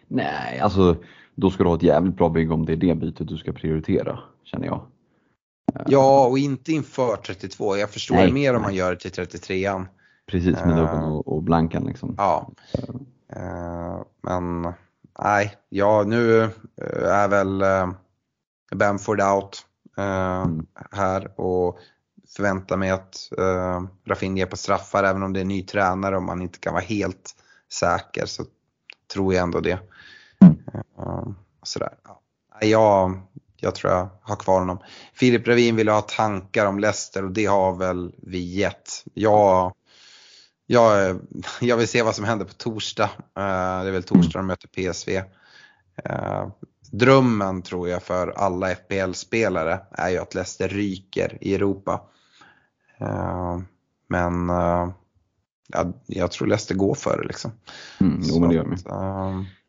Nej, 0.08 0.60
alltså 0.60 0.96
då 1.34 1.50
ska 1.50 1.62
du 1.62 1.68
ha 1.68 1.76
ett 1.76 1.82
jävligt 1.82 2.16
bra 2.16 2.28
bygge 2.28 2.54
om 2.54 2.66
det 2.66 2.72
är 2.72 2.76
det 2.76 2.94
bytet 2.94 3.28
du 3.28 3.36
ska 3.36 3.52
prioritera, 3.52 4.18
känner 4.44 4.66
jag. 4.66 4.86
Ja, 5.86 6.26
och 6.26 6.38
inte 6.38 6.72
inför 6.72 7.16
32. 7.16 7.76
Jag 7.76 7.90
förstår 7.90 8.14
nej, 8.14 8.32
mer 8.32 8.54
om 8.54 8.62
man 8.62 8.74
gör 8.74 8.90
det 8.90 8.96
till 8.96 9.10
33an. 9.10 9.86
Precis, 10.26 10.64
med 10.64 10.76
dubben 10.76 11.02
uh, 11.02 11.12
och, 11.16 11.28
och, 11.28 11.42
blankan 11.42 11.84
liksom. 11.84 12.14
Ja. 12.18 12.50
Uh, 13.36 14.02
men 14.22 14.72
nej, 15.18 15.56
ja 15.68 16.04
nu 16.06 16.50
är 17.02 17.28
väl 17.28 17.62
uh, 17.62 17.92
Bamford 18.74 19.20
out 19.20 19.66
mm. 19.96 20.66
här 20.90 21.40
och 21.40 21.78
förväntar 22.36 22.76
mig 22.76 22.90
att 22.90 23.30
uh, 23.38 23.82
Rafinha 24.06 24.46
på 24.46 24.56
straffar, 24.56 25.04
även 25.04 25.22
om 25.22 25.32
det 25.32 25.40
är 25.40 25.44
ny 25.44 25.62
tränare 25.62 26.16
och 26.16 26.22
man 26.22 26.42
inte 26.42 26.58
kan 26.58 26.72
vara 26.72 26.84
helt 26.84 27.36
säker 27.72 28.26
så 28.26 28.44
tror 29.12 29.34
jag 29.34 29.42
ändå 29.42 29.60
det. 29.60 29.78
Uh, 30.98 31.28
sådär. 31.62 31.92
Ja. 32.04 32.20
Jag, 32.60 33.20
jag 33.56 33.74
tror 33.74 33.92
jag 33.92 34.08
har 34.22 34.36
kvar 34.36 34.58
honom. 34.58 34.78
Filip 35.14 35.48
Ravin 35.48 35.76
vill 35.76 35.88
ha 35.88 36.00
tankar 36.00 36.66
om 36.66 36.78
Leicester 36.78 37.24
och 37.24 37.30
det 37.30 37.46
har 37.46 37.76
väl 37.76 38.14
vi 38.22 38.38
gett. 38.38 39.04
Jag, 39.14 39.72
jag, 40.66 41.18
jag 41.60 41.76
vill 41.76 41.88
se 41.88 42.02
vad 42.02 42.14
som 42.14 42.24
händer 42.24 42.44
på 42.44 42.52
torsdag. 42.52 43.10
Uh, 43.38 43.82
det 43.82 43.88
är 43.88 43.90
väl 43.90 44.02
torsdag 44.02 44.38
de 44.38 44.46
möter 44.46 44.68
PSV. 44.68 45.22
Uh, 46.10 46.48
drömmen 46.90 47.62
tror 47.62 47.88
jag 47.88 48.02
för 48.02 48.28
alla 48.28 48.74
FPL-spelare 48.74 49.80
är 49.90 50.08
ju 50.08 50.18
att 50.18 50.34
Leicester 50.34 50.68
ryker 50.68 51.38
i 51.40 51.54
Europa. 51.54 52.00
Men 54.08 54.48
ja, 55.68 55.92
jag 56.06 56.30
tror 56.30 56.48
Leicester 56.48 56.74
går 56.74 56.94
för 56.94 57.18
det 57.22 57.28
liksom. 57.28 57.50
Mm, 58.00 58.20
jo, 58.22 58.40
men 58.40 58.48
det 58.48 58.54
gör 58.54 58.64
vi. 58.64 58.76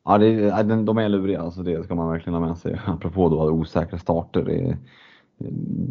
Ja, 0.05 0.17
det, 0.17 0.63
de 0.83 0.97
är 0.97 1.09
luriga, 1.09 1.41
alltså 1.41 1.63
det 1.63 1.83
ska 1.83 1.95
man 1.95 2.11
verkligen 2.11 2.33
ha 2.33 2.47
med 2.47 2.57
sig. 2.57 2.81
Apropå 2.85 3.29
då 3.29 3.49
osäkra 3.49 3.99
starter, 3.99 4.41
det, 4.41 4.77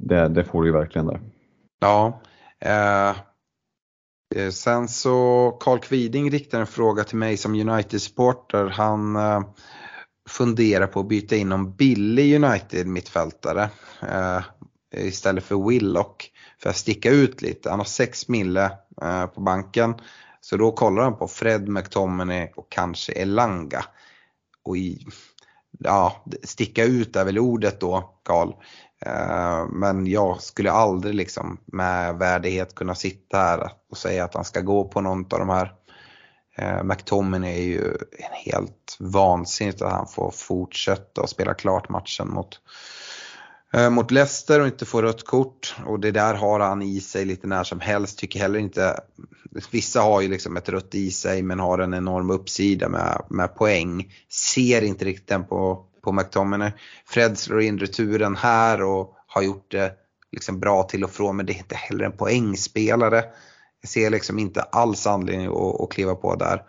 det, 0.07 0.29
det 0.29 0.45
får 0.45 0.63
du 0.63 0.69
ju 0.69 0.73
verkligen 0.73 1.07
där. 1.07 1.21
Ja. 1.81 2.21
Eh, 2.61 3.09
eh, 4.37 4.51
sen 4.51 4.89
så 4.89 5.51
Carl 5.61 5.79
Kviding 5.79 6.31
riktar 6.31 6.61
en 6.61 6.67
fråga 6.67 7.05
till 7.05 7.17
mig 7.17 7.37
som 7.37 7.55
United-supporter. 7.55 8.67
Han 8.67 9.17
eh, 9.17 9.41
funderar 10.29 10.87
på 10.87 11.01
att 11.01 11.09
byta 11.09 11.37
in 11.37 11.49
någon 11.49 11.73
billig 11.77 12.45
United-mittfältare 12.45 13.69
eh, 14.03 14.41
istället 14.97 15.45
för 15.45 15.69
Willock 15.69 16.31
för 16.59 16.71
att 16.71 16.77
sticka 16.77 17.11
ut 17.11 17.43
lite. 17.43 17.71
Han 17.71 17.79
har 17.79 17.85
6 17.85 18.29
mille 18.29 18.65
eh, 19.03 19.27
på 19.27 19.41
banken. 19.41 19.95
Så 20.41 20.57
då 20.57 20.73
kollar 20.73 21.03
han 21.03 21.17
på 21.17 21.29
Fred 21.29 21.69
McTominay 21.69 22.49
och 22.57 22.67
kanske 22.71 23.13
Elanga 23.13 23.85
och 24.65 24.77
i, 24.77 25.07
ja, 25.79 26.25
sticka 26.43 26.85
ut 26.85 27.17
är 27.17 27.25
väl 27.25 27.39
ordet 27.39 27.81
då, 27.81 28.21
Karl. 28.23 28.53
Eh, 29.07 29.67
men 29.69 30.07
jag 30.07 30.43
skulle 30.43 30.73
aldrig 30.73 31.15
liksom 31.15 31.59
med 31.67 32.19
värdighet 32.19 32.75
kunna 32.75 32.95
sitta 32.95 33.39
här 33.39 33.71
och 33.91 33.99
säga 33.99 34.25
att 34.25 34.35
han 34.35 34.45
ska 34.45 34.61
gå 34.61 34.85
på 34.85 35.01
någon 35.01 35.21
av 35.21 35.39
de 35.39 35.49
här. 35.49 35.73
Eh, 36.57 36.83
McTominay 36.83 37.53
är 37.53 37.63
ju 37.63 37.97
helt 38.45 38.97
vansinnigt 39.01 39.83
att 39.83 39.93
han 39.93 40.07
får 40.07 40.31
fortsätta 40.31 41.23
och 41.23 41.31
spela 41.31 41.55
klart 41.55 41.89
matchen 41.89 42.29
mot 42.29 42.61
Eh, 42.61 43.04
Eh, 43.75 43.91
mot 43.91 44.11
Leicester 44.11 44.61
och 44.61 44.67
inte 44.67 44.85
får 44.85 45.03
rött 45.03 45.25
kort 45.25 45.77
och 45.87 46.01
det 46.01 46.11
där 46.11 46.35
har 46.35 46.61
han 46.61 46.83
i 46.83 47.01
sig 47.01 47.25
lite 47.25 47.47
när 47.47 47.65
som 47.65 47.81
helst. 47.81 48.19
Tycker 48.19 48.41
heller 48.41 48.59
inte, 48.59 49.01
vissa 49.71 50.01
har 50.01 50.21
ju 50.21 50.29
liksom 50.29 50.57
ett 50.57 50.69
rött 50.69 50.95
i 50.95 51.11
sig 51.11 51.43
men 51.43 51.61
har 51.61 51.79
en 51.79 51.95
enorm 51.95 52.31
uppsida 52.31 52.89
med, 52.89 53.23
med 53.31 53.55
poäng. 53.55 54.13
Ser 54.31 54.83
inte 54.83 55.05
riktigt 55.05 55.29
den 55.29 55.45
på, 55.45 55.87
på 56.03 56.13
McTominay. 56.13 56.73
Fred 57.07 57.39
slår 57.39 57.63
in 57.63 57.79
returen 57.79 58.37
här 58.37 58.83
och 58.83 59.17
har 59.27 59.43
gjort 59.43 59.71
det 59.71 59.93
liksom 60.33 60.61
bra 60.61 60.83
till 60.83 61.05
och 61.05 61.11
från 61.11 61.37
men 61.37 61.47
det 61.47 61.53
är 61.53 61.59
inte 61.59 61.77
heller 61.77 62.05
en 62.05 62.17
poängspelare. 62.17 63.25
Jag 63.81 63.91
ser 63.91 64.11
liksom 64.11 64.39
inte 64.39 64.63
alls 64.63 65.07
anledning 65.07 65.47
att, 65.47 65.81
att 65.81 65.91
kliva 65.91 66.15
på 66.15 66.35
där. 66.35 66.63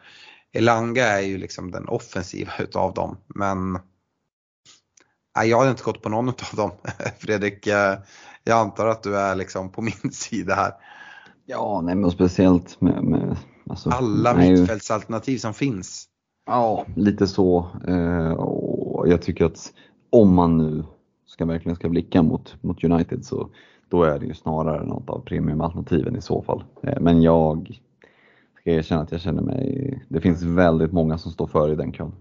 Elanga 0.54 1.06
är 1.06 1.22
ju 1.22 1.38
liksom 1.38 1.72
den 1.72 1.88
offensiva 1.88 2.52
utav 2.60 2.94
dem 2.94 3.18
men 3.28 3.80
Nej, 5.36 5.50
jag 5.50 5.58
har 5.58 5.70
inte 5.70 5.84
gått 5.84 6.02
på 6.02 6.10
någon 6.10 6.30
av 6.30 6.56
dem. 6.56 6.72
Fredrik, 7.20 7.68
eh, 7.68 7.98
jag 8.44 8.60
antar 8.60 8.88
att 8.88 9.04
du 9.04 9.18
är 9.18 9.36
liksom 9.36 9.70
på 9.70 9.82
min 9.82 10.12
sida 10.12 10.56
här. 10.56 10.72
Ja, 11.46 11.82
nej 11.84 11.96
men 11.96 12.12
speciellt 12.12 12.82
med, 12.82 13.04
med 13.04 13.38
alltså, 13.70 13.90
alla 13.90 14.34
mittfältsalternativ 14.34 15.38
som 15.38 15.54
finns. 15.54 16.06
Ja, 16.46 16.86
lite 16.96 17.28
så. 17.28 17.68
Eh, 17.88 18.32
och 18.32 19.08
jag 19.08 19.22
tycker 19.22 19.46
att 19.46 19.74
om 20.10 20.34
man 20.34 20.58
nu 20.58 20.84
ska 21.26 21.46
verkligen 21.46 21.76
ska 21.76 21.90
blicka 21.90 22.22
mot, 22.22 22.64
mot 22.64 22.84
United 22.84 23.26
så 23.26 23.50
då 23.90 24.04
är 24.04 24.20
det 24.20 24.26
ju 24.26 24.34
snarare 24.34 24.86
något 24.86 25.10
av 25.10 25.20
premiumalternativen 25.20 26.16
i 26.16 26.22
så 26.22 26.42
fall. 26.42 26.64
Eh, 26.84 27.00
men 27.02 27.22
jag 27.22 27.82
ska 28.60 28.72
erkänna 28.72 29.02
att 29.02 29.12
jag 29.12 29.22
känner 29.22 29.42
mig, 29.42 30.04
det 30.10 30.22
finns 30.22 30.44
väldigt 30.44 30.92
många 30.92 31.18
som 31.18 31.32
står 31.32 31.48
före 31.48 31.74
i 31.74 31.76
den 31.76 31.92
kön. 31.92 32.12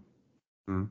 Mm. 0.68 0.88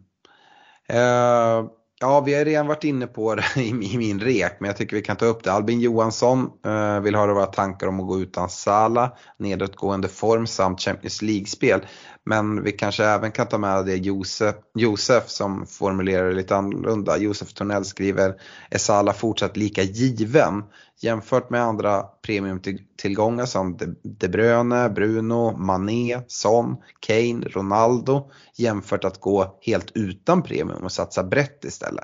Uh 0.91 1.69
Ja, 1.99 2.21
vi 2.21 2.33
har 2.33 2.45
redan 2.45 2.67
varit 2.67 2.83
inne 2.83 3.07
på 3.07 3.35
det 3.35 3.45
i, 3.61 3.97
min 3.97 4.19
rek, 4.19 4.57
men 4.59 4.67
jag 4.67 4.77
tycker 4.77 4.95
vi 4.95 5.01
kan 5.01 5.15
ta 5.15 5.25
upp 5.25 5.43
det. 5.43 5.51
Albin 5.51 5.79
Johansson 5.79 6.49
eh, 6.65 6.99
vill 6.99 7.15
höra 7.15 7.33
våra 7.33 7.45
tankar 7.45 7.87
om 7.87 7.99
att 7.99 8.07
gå 8.07 8.19
utan 8.19 8.49
Sala, 8.49 9.11
nedåtgående 9.39 10.07
form 10.07 10.47
samt 10.47 10.81
Champions 10.81 11.21
League-spel. 11.21 11.85
Men 12.25 12.63
vi 12.63 12.71
kanske 12.71 13.05
även 13.05 13.31
kan 13.31 13.47
ta 13.47 13.57
med 13.57 13.85
det 13.85 13.95
Josef, 13.95 14.55
Josef 14.75 15.29
som 15.29 15.65
formulerar 15.67 16.29
det 16.29 16.35
lite 16.35 16.55
annorlunda. 16.55 17.17
Josef 17.17 17.53
Tornell 17.53 17.85
skriver, 17.85 18.35
är 18.69 18.77
Sala 18.77 19.13
fortsatt 19.13 19.57
lika 19.57 19.81
given? 19.81 20.63
Jämfört 21.03 21.49
med 21.49 21.61
andra 21.61 22.01
premiumtillgångar 22.01 23.45
som 23.45 23.77
De 24.03 24.27
Bruyne, 24.27 24.89
Bruno, 24.89 25.57
Mané, 25.57 26.21
Son, 26.27 26.75
Kane, 26.99 27.47
Ronaldo 27.47 28.31
jämfört 28.55 29.03
att 29.03 29.19
gå 29.19 29.59
helt 29.61 29.91
utan 29.95 30.43
premium 30.43 30.83
och 30.83 30.91
satsa 30.91 31.23
brett 31.23 31.65
istället. 31.65 32.03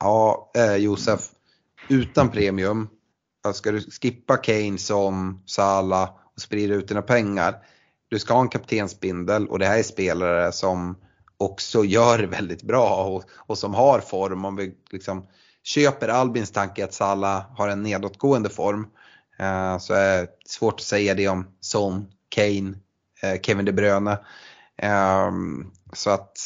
Ja, 0.00 0.50
eh, 0.56 0.76
Josef, 0.76 1.20
utan 1.88 2.30
premium, 2.30 2.88
ska 3.54 3.72
du 3.72 3.80
skippa 3.80 4.36
Kane, 4.36 4.78
Son, 4.78 5.42
Salah 5.46 6.10
och 6.34 6.40
sprida 6.40 6.74
ut 6.74 6.88
dina 6.88 7.02
pengar. 7.02 7.56
Du 8.08 8.18
ska 8.18 8.34
ha 8.34 8.40
en 8.40 8.48
kaptensbindel 8.48 9.48
och 9.48 9.58
det 9.58 9.66
här 9.66 9.78
är 9.78 9.82
spelare 9.82 10.52
som 10.52 10.96
också 11.36 11.84
gör 11.84 12.18
det 12.18 12.26
väldigt 12.26 12.62
bra 12.62 13.04
och, 13.04 13.24
och 13.30 13.58
som 13.58 13.74
har 13.74 14.00
form. 14.00 14.44
Om 14.44 14.56
vi 14.56 14.74
liksom 14.90 15.26
köper 15.68 16.08
Albins 16.08 16.50
tanke 16.50 16.84
att 16.84 16.94
Salah 16.94 17.44
har 17.56 17.68
en 17.68 17.82
nedåtgående 17.82 18.50
form 18.50 18.86
eh, 19.38 19.78
så 19.78 19.94
är 19.94 20.20
det 20.20 20.28
svårt 20.46 20.74
att 20.74 20.86
säga 20.86 21.14
det 21.14 21.28
om 21.28 21.46
Son, 21.60 22.06
Kane, 22.28 22.74
eh, 23.22 23.40
Kevin 23.42 23.64
De 23.64 23.72
Bruyne. 23.72 24.18
Eh, 24.76 25.30
så 25.92 26.10
att 26.10 26.36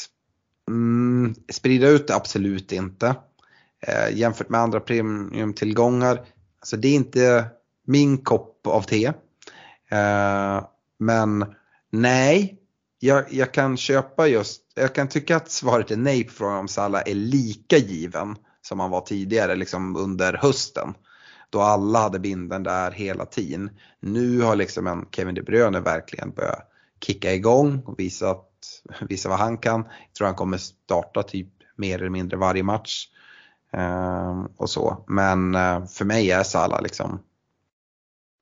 mm, 0.68 1.34
sprida 1.52 1.88
ut 1.88 2.06
det 2.06 2.14
absolut 2.14 2.72
inte. 2.72 3.16
Eh, 3.86 4.16
jämfört 4.18 4.48
med 4.48 4.60
andra 4.60 4.80
premiumtillgångar, 4.80 6.24
alltså 6.60 6.76
det 6.76 6.88
är 6.88 6.94
inte 6.94 7.46
min 7.86 8.18
kopp 8.18 8.66
av 8.66 8.82
te. 8.82 9.06
Eh, 9.90 10.64
men 10.98 11.54
nej, 11.90 12.58
jag, 12.98 13.32
jag, 13.32 13.52
kan 13.52 13.76
köpa 13.76 14.26
just, 14.26 14.62
jag 14.74 14.94
kan 14.94 15.08
tycka 15.08 15.36
att 15.36 15.50
svaret 15.50 15.90
är 15.90 15.96
nej 15.96 16.24
på 16.24 16.32
frågan 16.32 16.58
om 16.58 16.68
Salah 16.68 17.02
är 17.06 17.14
lika 17.14 17.76
given 17.76 18.36
som 18.62 18.80
han 18.80 18.90
var 18.90 19.00
tidigare 19.00 19.56
liksom 19.56 19.96
under 19.96 20.32
hösten. 20.32 20.94
Då 21.50 21.60
alla 21.60 21.98
hade 21.98 22.18
binden 22.18 22.62
där 22.62 22.90
hela 22.90 23.26
tiden. 23.26 23.70
Nu 24.00 24.40
har 24.40 24.56
liksom 24.56 24.86
en 24.86 25.06
Kevin 25.10 25.34
De 25.34 25.42
Bruyne 25.42 25.80
verkligen 25.80 26.30
börjat 26.30 26.68
kicka 27.00 27.34
igång 27.34 27.82
och 27.86 27.98
visa, 27.98 28.30
att, 28.30 28.48
visa 29.08 29.28
vad 29.28 29.38
han 29.38 29.58
kan. 29.58 29.80
Jag 29.80 30.14
tror 30.14 30.26
han 30.26 30.36
kommer 30.36 30.56
starta 30.56 31.22
typ 31.22 31.48
mer 31.76 31.98
eller 31.98 32.10
mindre 32.10 32.36
varje 32.36 32.62
match. 32.62 33.08
Uh, 33.76 34.46
och 34.56 34.70
så. 34.70 35.04
Men 35.06 35.54
uh, 35.54 35.86
för 35.86 36.04
mig 36.04 36.30
är 36.30 36.42
Salah 36.42 36.82
liksom 36.82 37.18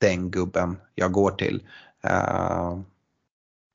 den 0.01 0.31
gubben 0.31 0.77
jag 0.95 1.13
går 1.13 1.31
till. 1.31 1.63
Uh, 2.05 2.81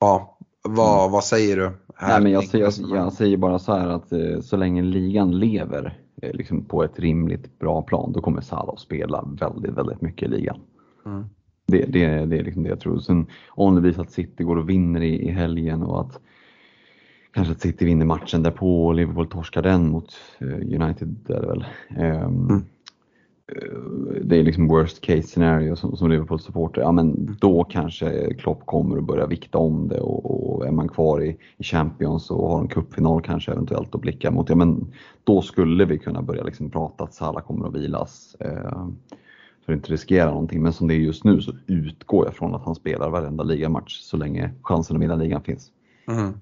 ja, 0.00 0.38
vad, 0.62 0.98
mm. 0.98 1.12
vad 1.12 1.24
säger 1.24 1.56
du? 1.56 1.72
Nej, 2.02 2.22
men 2.22 2.32
jag, 2.32 2.44
säger, 2.44 2.94
jag, 2.96 3.12
säger 3.12 3.36
bara 3.36 3.58
så 3.58 3.74
här 3.74 3.88
att 3.88 4.12
eh, 4.12 4.40
så 4.40 4.56
länge 4.56 4.82
ligan 4.82 5.38
lever 5.38 5.86
Eh, 5.86 6.05
liksom 6.22 6.64
på 6.64 6.84
ett 6.84 6.98
rimligt 6.98 7.58
bra 7.58 7.82
plan, 7.82 8.12
då 8.12 8.20
kommer 8.20 8.40
Salah 8.40 8.74
att 8.74 8.80
spela 8.80 9.28
väldigt, 9.40 9.72
väldigt 9.72 10.00
mycket 10.00 10.28
i 10.28 10.30
ligan. 10.30 10.60
Mm. 11.06 11.24
Det, 11.66 11.84
det, 11.84 12.06
det 12.26 12.38
är 12.38 12.44
liksom 12.44 12.62
det 12.62 12.68
jag 12.68 12.80
tror. 12.80 12.98
Sen 12.98 13.26
om 13.48 13.74
det 13.74 13.80
blir 13.80 13.92
så 13.92 14.00
att 14.00 14.10
City 14.10 14.44
går 14.44 14.56
och 14.56 14.68
vinner 14.68 15.00
i, 15.00 15.28
i 15.28 15.30
helgen 15.30 15.82
och 15.82 16.00
att 16.00 16.20
kanske 17.32 17.52
att 17.52 17.60
City 17.60 17.84
vinner 17.84 18.06
matchen 18.06 18.42
därpå 18.42 18.86
och 18.86 18.94
Liverpool 18.94 19.26
torskar 19.26 19.62
den 19.62 19.90
mot 19.90 20.14
uh, 20.42 20.54
United 20.54 21.16
är 21.28 21.40
det 21.40 21.46
väl. 21.46 21.64
Um, 21.90 22.50
mm. 22.50 22.64
Eh, 23.52 23.78
det 24.22 24.36
är 24.36 24.42
liksom 24.42 24.68
worst 24.68 25.00
case 25.00 25.22
scenario 25.22 25.76
som, 25.76 25.96
som 25.96 26.10
Liverpool-supporter, 26.10 26.80
ja 26.80 26.92
men 26.92 27.36
då 27.40 27.64
kanske 27.64 28.34
Klopp 28.34 28.66
kommer 28.66 28.98
att 28.98 29.04
börja 29.04 29.26
vikta 29.26 29.58
om 29.58 29.88
det 29.88 30.00
och, 30.00 30.56
och 30.56 30.66
är 30.66 30.70
man 30.70 30.88
kvar 30.88 31.22
i, 31.22 31.36
i, 31.56 31.64
Champions 31.64 32.30
och 32.30 32.50
har 32.50 32.60
en 32.60 32.68
cupfinal 32.68 33.22
kanske 33.22 33.52
eventuellt 33.52 33.94
att 33.94 34.00
blicka 34.00 34.30
mot, 34.30 34.48
ja 34.48 34.56
men 34.56 34.92
då 35.24 35.42
skulle 35.42 35.84
vi 35.84 35.98
kunna 35.98 36.22
börja 36.22 36.42
liksom 36.42 36.70
prata 36.70 37.04
att 37.04 37.14
Salah 37.14 37.42
kommer 37.42 37.68
att 37.68 37.74
vilas. 37.74 38.36
Eh, 38.40 38.86
för 39.64 39.72
att 39.72 39.76
inte 39.76 39.92
riskera 39.92 40.30
någonting, 40.30 40.62
men 40.62 40.72
som 40.72 40.88
det 40.88 40.94
är 40.94 40.98
just 40.98 41.24
nu 41.24 41.40
så 41.40 41.52
utgår 41.66 42.24
jag 42.24 42.34
från 42.34 42.54
att 42.54 42.64
han 42.64 42.74
spelar 42.74 43.10
varenda 43.10 43.44
ligamatch 43.44 44.00
så 44.00 44.16
länge 44.16 44.50
chansen 44.62 44.96
att 44.96 45.02
vinna 45.02 45.16
ligan 45.16 45.42
finns. 45.42 45.72
Mm. 46.08 46.32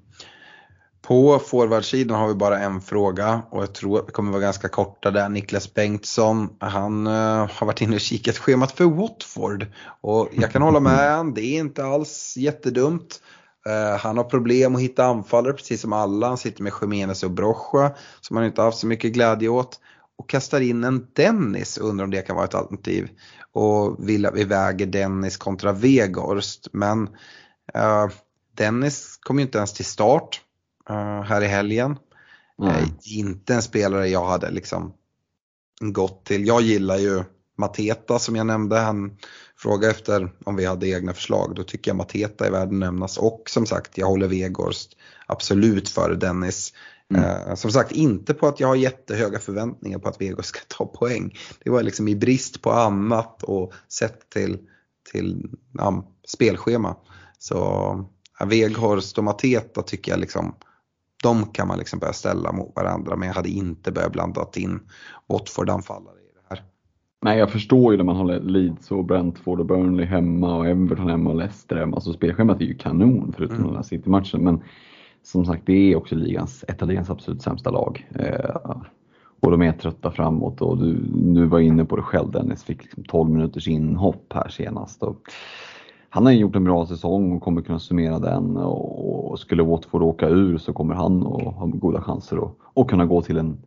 På 1.07 1.39
forwardsidan 1.39 2.19
har 2.19 2.29
vi 2.29 2.35
bara 2.35 2.59
en 2.59 2.81
fråga 2.81 3.43
och 3.51 3.63
jag 3.63 3.75
tror 3.75 3.99
att 3.99 4.09
vi 4.09 4.13
kommer 4.13 4.33
vara 4.33 4.43
ganska 4.43 4.69
korta 4.69 5.11
där. 5.11 5.29
Niklas 5.29 5.75
Bengtsson, 5.75 6.49
han 6.59 7.07
uh, 7.07 7.49
har 7.53 7.67
varit 7.67 7.81
inne 7.81 7.95
och 7.95 8.01
kikat 8.01 8.39
schemat 8.39 8.73
för 8.73 8.85
Watford. 8.85 9.67
Och 10.01 10.29
jag 10.33 10.53
kan 10.53 10.63
hålla 10.63 10.81
med, 10.81 11.33
det 11.35 11.41
är 11.41 11.59
inte 11.59 11.85
alls 11.85 12.35
jättedumt. 12.37 13.21
Uh, 13.69 13.99
han 13.99 14.17
har 14.17 14.25
problem 14.25 14.75
att 14.75 14.81
hitta 14.81 15.05
anfallare 15.05 15.53
precis 15.53 15.81
som 15.81 15.93
alla. 15.93 16.29
Han 16.29 16.39
sitter 16.39 16.63
med 16.63 16.73
Jiménez 16.81 17.23
och 17.23 17.31
Brocha 17.31 17.95
som 18.21 18.37
han 18.37 18.47
inte 18.47 18.63
haft 18.63 18.79
så 18.79 18.87
mycket 18.87 19.13
glädje 19.13 19.49
åt. 19.49 19.81
Och 20.19 20.29
kastar 20.29 20.61
in 20.61 20.85
en 20.85 21.07
Dennis, 21.13 21.79
undrar 21.79 22.05
om 22.05 22.11
det 22.11 22.23
kan 22.23 22.37
vara 22.37 22.47
ett 22.47 22.55
alternativ. 22.55 23.09
Och 23.53 24.09
vill 24.09 24.27
att 24.27 24.35
vi 24.35 24.45
väger 24.45 24.87
Dennis 24.87 25.37
kontra 25.37 25.73
Vegorst. 25.73 26.69
Men 26.73 27.09
uh, 27.77 28.09
Dennis 28.57 29.19
kom 29.23 29.39
ju 29.39 29.45
inte 29.45 29.59
ens 29.59 29.73
till 29.73 29.85
start 29.85 30.41
här 31.25 31.43
i 31.43 31.47
helgen. 31.47 31.99
Mm. 32.63 32.91
inte 33.05 33.55
en 33.55 33.63
spelare 33.63 34.09
jag 34.09 34.27
hade 34.27 34.51
liksom 34.51 34.93
gått 35.81 36.25
till. 36.25 36.47
Jag 36.47 36.63
gillar 36.63 36.97
ju 36.97 37.25
Mateta 37.59 38.19
som 38.19 38.37
jag 38.37 38.47
nämnde. 38.47 38.79
Han 38.79 39.17
frågade 39.57 39.91
efter 39.93 40.33
om 40.45 40.57
vi 40.57 40.65
hade 40.65 40.89
egna 40.89 41.13
förslag. 41.13 41.55
Då 41.55 41.63
tycker 41.63 41.91
jag 41.91 41.97
Mateta 41.97 42.47
är 42.47 42.51
värd 42.51 42.69
att 42.69 42.75
nämnas. 42.75 43.19
Och 43.19 43.43
som 43.47 43.67
sagt, 43.67 43.99
jag 43.99 44.07
håller 44.07 44.29
Vegorst 44.29 44.97
absolut 45.27 45.89
före 45.89 46.15
Dennis. 46.15 46.73
Mm. 47.15 47.25
Uh, 47.25 47.55
som 47.55 47.71
sagt, 47.71 47.93
inte 47.93 48.35
på 48.35 48.47
att 48.47 48.61
jag 48.61 48.69
har 48.69 48.77
jättehöga 48.77 49.39
förväntningar 49.39 49.99
på 49.99 50.09
att 50.09 50.21
Vegorst 50.21 50.49
ska 50.49 50.61
ta 50.69 50.87
poäng. 50.87 51.39
Det 51.65 51.71
var 51.71 51.83
liksom 51.83 52.09
i 52.09 52.17
brist 52.17 52.63
på 52.63 52.73
annat 52.73 53.43
och 53.43 53.73
sett 53.89 54.31
till, 54.31 54.59
till 55.13 55.51
ja, 55.73 56.13
spelschema. 56.29 56.97
Så 57.39 57.55
ja, 58.39 58.47
Veghorst 58.47 59.19
och 59.19 59.25
Mateta 59.25 59.83
tycker 59.83 60.13
jag 60.13 60.21
liksom 60.21 60.55
de 61.25 61.47
kan 61.47 61.69
man 61.69 61.79
liksom 61.79 61.99
börja 61.99 62.13
ställa 62.13 62.53
mot 62.53 62.77
varandra 62.77 63.17
men 63.17 63.29
jag 63.29 63.35
hade 63.35 63.49
inte 63.49 63.93
börjat 63.93 64.13
blanda 64.13 64.47
in 64.57 64.81
Watford-anfallare 65.29 66.19
i 66.19 66.33
det 66.35 66.55
här. 66.55 66.65
Nej, 67.23 67.39
jag 67.39 67.51
förstår 67.51 67.93
ju 67.93 67.97
när 67.97 68.05
man 68.05 68.17
håller 68.17 68.41
Leeds 68.41 68.91
och 68.91 69.05
Brentford 69.05 69.61
och 69.61 69.67
Burnley 69.67 70.07
hemma 70.07 70.57
och 70.57 70.67
Everton 70.67 71.11
hemma 71.11 71.31
och 71.31 71.37
Leicester 71.37 71.77
hemma. 71.77 71.97
Alltså 71.97 72.13
spelschemat 72.13 72.61
är 72.61 72.65
ju 72.65 72.75
kanon 72.75 73.33
förutom 73.37 73.57
mm. 73.57 73.67
den 73.67 73.77
här 73.77 73.83
City-matchen. 73.83 74.45
Men 74.45 74.63
som 75.23 75.45
sagt, 75.45 75.63
det 75.67 75.93
är 75.93 75.97
också 75.97 76.15
ligans, 76.15 76.65
ett 76.69 76.83
av 76.83 76.89
ligans 76.89 77.11
absolut 77.11 77.43
sämsta 77.43 77.71
lag. 77.71 78.09
Eh, 78.15 78.77
och 79.41 79.51
de 79.51 79.63
är 79.63 79.73
trötta 79.73 80.11
framåt 80.11 80.61
och 80.61 80.79
du, 80.79 80.95
du 81.13 81.47
var 81.47 81.61
inne 81.61 81.85
på 81.85 81.97
det 81.97 82.03
själv 82.03 82.31
Dennis, 82.31 82.65
fick 82.65 82.83
liksom 82.83 83.05
12 83.05 83.31
minuters 83.31 83.69
inhopp 83.69 84.33
här 84.35 84.49
senast. 84.49 85.03
Och 85.03 85.21
han 86.15 86.27
har 86.27 86.33
gjort 86.33 86.57
en 86.57 86.65
bra 86.65 86.87
säsong 86.87 87.33
och 87.33 87.43
kommer 87.43 87.63
kunna 87.63 87.79
summera 87.79 88.19
den 88.19 88.57
och 88.57 89.39
skulle 89.39 89.63
Watford 89.63 90.03
åka 90.03 90.29
ur 90.29 90.59
så 90.59 90.73
kommer 90.73 90.95
han 90.95 91.27
att 91.27 91.55
ha 91.55 91.67
goda 91.67 92.03
chanser 92.03 92.37
att 92.37 92.57
och 92.75 92.91
kunna 92.91 93.07
gå 93.07 93.23
till 93.23 93.39
en, 93.39 93.63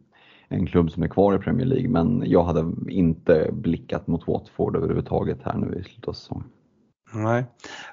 en 0.47 0.67
klubb 0.67 0.91
som 0.91 1.03
är 1.03 1.07
kvar 1.07 1.35
i 1.35 1.39
Premier 1.39 1.65
League. 1.65 1.89
Men 1.89 2.23
jag 2.25 2.43
hade 2.43 2.71
inte 2.89 3.49
blickat 3.53 4.07
mot 4.07 4.27
Watford 4.27 4.75
överhuvudtaget 4.75 5.37
här 5.43 5.57
nu 5.57 5.79
i 5.79 5.83
slutet 5.83 6.07
av 6.07 6.13
säsongen. 6.13 6.47
Nej. 7.13 7.45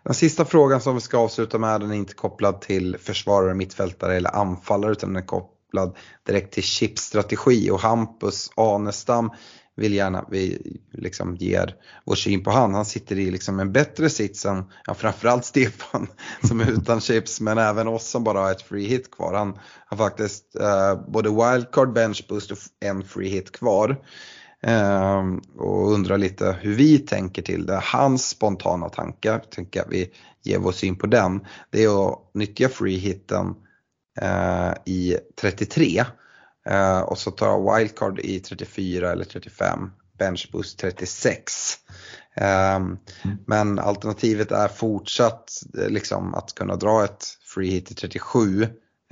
Den 0.04 0.14
sista 0.14 0.44
frågan 0.44 0.80
som 0.80 0.94
vi 0.94 1.00
ska 1.00 1.18
avsluta 1.18 1.58
med 1.58 1.80
den 1.80 1.90
är 1.90 1.94
inte 1.94 2.14
kopplad 2.14 2.60
till 2.60 2.96
försvarare, 2.98 3.54
mittfältare 3.54 4.16
eller 4.16 4.36
anfallare 4.36 4.92
utan 4.92 5.08
den 5.12 5.22
är 5.22 5.26
kopplad 5.26 5.96
direkt 6.26 6.54
till 6.54 6.62
chipstrategi 6.62 7.70
och 7.70 7.80
Hampus 7.80 8.50
Anestam 8.56 9.30
vill 9.76 9.94
gärna 9.94 10.24
vi 10.30 10.58
liksom 10.92 11.36
ger 11.36 11.74
vår 12.04 12.14
syn 12.14 12.44
på 12.44 12.50
han. 12.50 12.74
Han 12.74 12.84
sitter 12.84 13.18
i 13.18 13.30
liksom 13.30 13.60
en 13.60 13.72
bättre 13.72 14.10
sits 14.10 14.46
än 14.46 14.64
ja, 14.86 14.94
framförallt 14.94 15.44
Stefan 15.44 16.06
som 16.48 16.60
är 16.60 16.70
utan 16.70 17.00
chips 17.00 17.40
men 17.40 17.58
även 17.58 17.88
oss 17.88 18.08
som 18.08 18.24
bara 18.24 18.40
har 18.40 18.50
ett 18.50 18.62
free 18.62 18.86
hit 18.86 19.10
kvar. 19.10 19.34
Han 19.34 19.58
har 19.86 19.96
faktiskt 19.96 20.56
uh, 20.60 21.10
både 21.10 21.28
wildcard, 21.28 21.92
bench 21.92 22.26
boost 22.28 22.50
och 22.50 22.58
en 22.80 23.02
free 23.02 23.28
hit 23.28 23.52
kvar. 23.52 23.96
Um, 24.66 25.42
och 25.58 25.92
undrar 25.92 26.18
lite 26.18 26.56
hur 26.60 26.74
vi 26.74 26.98
tänker 26.98 27.42
till 27.42 27.66
det. 27.66 27.80
Hans 27.84 28.28
spontana 28.28 28.88
tankar, 28.88 29.38
tänker 29.38 29.80
att 29.80 29.90
vi 29.90 30.10
ger 30.42 30.58
vår 30.58 30.72
syn 30.72 30.96
på 30.96 31.06
den. 31.06 31.46
Det 31.70 31.84
är 31.84 32.08
att 32.08 32.18
nyttja 32.34 32.68
free 32.68 32.96
hiten 32.96 33.54
uh, 34.22 34.74
i 34.86 35.16
33 35.40 36.04
Uh, 36.70 37.00
och 37.00 37.18
så 37.18 37.30
tar 37.30 37.46
jag 37.46 37.76
wildcard 37.76 38.20
i 38.20 38.40
34 38.40 39.12
eller 39.12 39.24
35, 39.24 39.90
benchboost 40.18 40.78
36. 40.78 41.78
Um, 42.36 42.42
mm. 42.42 42.98
Men 43.46 43.78
alternativet 43.78 44.52
är 44.52 44.68
fortsatt 44.68 45.52
eh, 45.78 45.88
liksom, 45.88 46.34
att 46.34 46.54
kunna 46.54 46.76
dra 46.76 47.04
ett 47.04 47.24
free 47.54 47.70
hit 47.70 47.90
i 47.90 47.94
37 47.94 48.62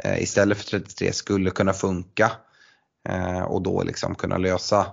uh, 0.05 0.23
istället 0.23 0.59
för 0.59 0.65
33 0.65 1.13
skulle 1.13 1.51
kunna 1.51 1.73
funka. 1.73 2.33
Uh, 3.09 3.43
och 3.43 3.63
då 3.63 3.83
liksom 3.83 4.15
kunna 4.15 4.39
lösa 4.39 4.87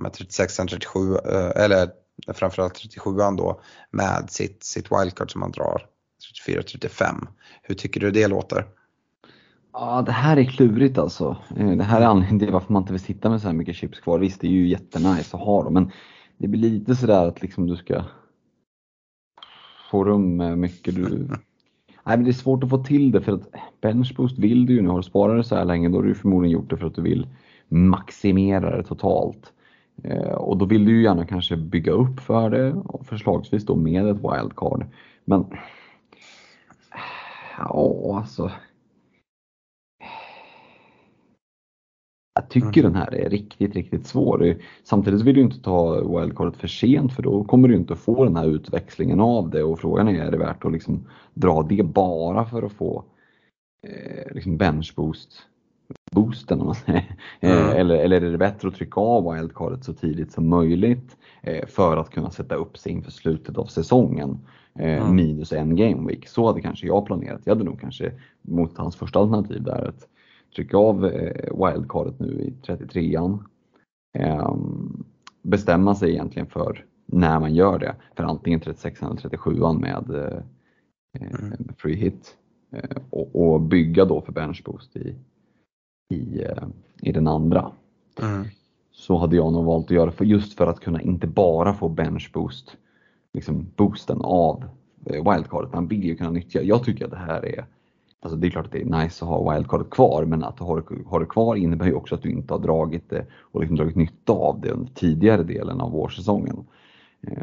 med 0.00 0.12
36 0.12 0.56
37 0.56 1.16
eller 1.56 1.90
framförallt 2.34 2.74
37 2.74 3.10
då 3.16 3.60
med 3.90 4.30
sitt, 4.30 4.64
sitt 4.64 4.86
wildcard 4.92 5.32
som 5.32 5.40
man 5.40 5.52
drar 5.52 5.86
34-35. 6.46 7.26
Hur 7.62 7.74
tycker 7.74 8.00
du 8.00 8.10
det 8.10 8.28
låter? 8.28 8.66
Ja, 9.72 10.02
det 10.06 10.12
här 10.12 10.36
är 10.36 10.44
klurigt 10.44 10.98
alltså. 10.98 11.36
Eh, 11.56 11.70
det 11.70 11.84
här 11.84 12.00
är 12.00 12.06
anledningen 12.06 12.38
till 12.38 12.52
varför 12.52 12.72
man 12.72 12.82
inte 12.82 12.92
vill 12.92 13.00
sitta 13.00 13.30
med 13.30 13.40
så 13.40 13.46
här 13.46 13.54
mycket 13.54 13.76
chips 13.76 14.00
kvar. 14.00 14.18
Visst, 14.18 14.40
det 14.40 14.46
är 14.46 14.50
ju 14.50 14.68
jättenice 14.68 15.36
att 15.36 15.42
ha 15.42 15.64
dem, 15.64 15.74
men 15.74 15.90
det 16.36 16.48
blir 16.48 16.70
lite 16.70 16.96
sådär 16.96 17.28
att 17.28 17.42
liksom 17.42 17.66
du 17.66 17.76
ska 17.76 18.04
få 19.90 20.04
rum 20.04 20.36
med 20.36 20.58
mycket 20.58 20.94
du... 20.94 21.02
Nej, 22.04 22.16
men 22.16 22.24
det 22.24 22.30
är 22.30 22.32
svårt 22.32 22.64
att 22.64 22.70
få 22.70 22.84
till 22.84 23.10
det 23.10 23.20
för 23.20 23.32
att 23.32 23.48
benchboost 23.80 24.38
vill 24.38 24.66
du 24.66 24.74
ju 24.74 24.82
nu. 24.82 24.88
Har 24.88 24.96
du 24.96 25.02
sparat 25.02 25.36
det 25.36 25.44
så 25.44 25.56
här 25.56 25.64
länge, 25.64 25.88
då 25.88 25.98
har 25.98 26.02
du 26.02 26.14
förmodligen 26.14 26.52
gjort 26.52 26.70
det 26.70 26.76
för 26.76 26.86
att 26.86 26.94
du 26.94 27.02
vill 27.02 27.26
maximera 27.68 28.76
det 28.76 28.82
totalt. 28.82 29.52
Eh, 30.04 30.32
och 30.32 30.56
då 30.56 30.64
vill 30.64 30.84
du 30.84 30.90
ju 30.96 31.02
gärna 31.02 31.26
kanske 31.26 31.56
bygga 31.56 31.92
upp 31.92 32.20
för 32.20 32.50
det, 32.50 32.82
förslagsvis 33.04 33.66
då 33.66 33.76
med 33.76 34.08
ett 34.08 34.16
wildcard. 34.16 34.86
Men 35.24 35.44
ja, 37.58 38.16
alltså 38.18 38.50
Jag 42.34 42.48
tycker 42.48 42.80
mm. 42.80 42.92
den 42.92 42.94
här 42.94 43.14
är 43.14 43.30
riktigt, 43.30 43.74
riktigt 43.74 44.06
svår. 44.06 44.56
Samtidigt 44.84 45.22
vill 45.22 45.34
du 45.34 45.40
inte 45.40 45.62
ta 45.62 46.00
wildcardet 46.00 46.56
för 46.56 46.68
sent 46.68 47.12
för 47.12 47.22
då 47.22 47.44
kommer 47.44 47.68
du 47.68 47.76
inte 47.76 47.96
få 47.96 48.24
den 48.24 48.36
här 48.36 48.46
utväxlingen 48.46 49.20
av 49.20 49.50
det 49.50 49.62
och 49.62 49.80
frågan 49.80 50.08
är, 50.08 50.24
är 50.26 50.30
det 50.30 50.38
värt 50.38 50.64
att 50.64 50.72
liksom 50.72 51.06
dra 51.34 51.62
det 51.62 51.82
bara 51.82 52.44
för 52.44 52.62
att 52.62 52.72
få 52.72 53.04
eh, 53.86 54.34
liksom 54.34 54.56
bench 54.56 54.92
boost 54.96 55.46
boosten 56.12 56.60
om 56.60 56.66
man 56.66 56.74
säger. 56.74 57.16
Eh, 57.40 57.62
mm. 57.62 57.76
eller, 57.76 57.94
eller 57.94 58.22
är 58.22 58.30
det 58.30 58.38
bättre 58.38 58.68
att 58.68 58.74
trycka 58.74 59.00
av 59.00 59.34
wildcardet 59.34 59.84
så 59.84 59.92
tidigt 59.92 60.32
som 60.32 60.48
möjligt 60.48 61.16
eh, 61.42 61.66
för 61.66 61.96
att 61.96 62.10
kunna 62.10 62.30
sätta 62.30 62.54
upp 62.54 62.78
sig 62.78 62.92
inför 62.92 63.10
slutet 63.10 63.58
av 63.58 63.64
säsongen. 63.64 64.38
Eh, 64.78 65.02
mm. 65.02 65.16
Minus 65.16 65.52
en 65.52 65.76
game 65.76 66.08
week. 66.08 66.28
Så 66.28 66.46
hade 66.46 66.60
kanske 66.60 66.86
jag 66.86 67.06
planerat. 67.06 67.40
Jag 67.44 67.54
hade 67.54 67.64
nog 67.64 67.80
kanske 67.80 68.12
mot 68.42 68.78
hans 68.78 68.96
första 68.96 69.18
alternativ 69.18 69.62
där 69.62 69.88
att 69.88 70.08
trycka 70.56 70.76
av 70.76 71.06
eh, 71.06 71.70
wildcardet 71.70 72.18
nu 72.20 72.26
i 72.26 72.54
33an. 72.66 73.38
Ehm, 74.18 75.04
bestämma 75.42 75.94
sig 75.94 76.10
egentligen 76.10 76.48
för 76.48 76.84
när 77.06 77.40
man 77.40 77.54
gör 77.54 77.78
det. 77.78 77.96
För 78.16 78.24
antingen 78.24 78.60
36 78.60 79.02
eller 79.02 79.14
37an 79.14 79.80
med 79.80 80.10
eh, 80.10 80.42
mm. 81.20 81.74
free 81.78 81.96
hit. 81.96 82.36
Och, 83.10 83.52
och, 83.52 83.60
bygga 83.60 84.04
då 84.04 84.20
för 84.20 84.32
bench 84.32 84.62
boost 84.64 84.96
i, 84.96 85.14
i, 86.14 86.44
i 87.02 87.12
den 87.12 87.26
andra. 87.28 87.72
Mm. 88.22 88.44
Så 88.92 89.16
hade 89.16 89.36
jag 89.36 89.52
nog 89.52 89.64
valt 89.64 89.84
att 89.86 89.90
göra 89.90 90.10
för 90.10 90.24
just 90.24 90.56
för 90.58 90.66
att 90.66 90.80
kunna 90.80 91.02
inte 91.02 91.26
bara 91.26 91.74
få 91.74 91.88
bench 91.88 92.30
boost, 92.34 92.76
liksom 93.32 93.66
boosten 93.76 94.20
av 94.20 94.64
wildcardet. 95.04 95.72
Man 95.72 95.88
vill 95.88 96.04
ju 96.04 96.16
kunna 96.16 96.30
nyttja, 96.30 96.62
jag 96.62 96.84
tycker 96.84 97.04
att 97.04 97.10
det 97.10 97.16
här 97.16 97.46
är 97.46 97.66
Alltså 98.22 98.36
det 98.36 98.46
är 98.46 98.50
klart 98.50 98.66
att 98.66 98.72
det 98.72 98.80
är 98.80 99.02
nice 99.02 99.24
att 99.24 99.30
ha 99.30 99.52
wildcardet 99.52 99.90
kvar 99.90 100.24
men 100.24 100.44
att 100.44 100.58
ha 100.58 100.76
det, 100.76 100.82
ha 101.06 101.18
det 101.18 101.26
kvar 101.26 101.56
innebär 101.56 101.86
ju 101.86 101.94
också 101.94 102.14
att 102.14 102.22
du 102.22 102.30
inte 102.30 102.54
har 102.54 102.58
dragit 102.58 103.10
det 103.10 103.26
och 103.52 103.60
liksom 103.60 103.76
dragit 103.76 103.96
nytta 103.96 104.32
av 104.32 104.60
det 104.60 104.70
under 104.70 104.92
tidigare 104.94 105.42
delen 105.42 105.80
av 105.80 105.90
vårsäsongen. 105.90 106.64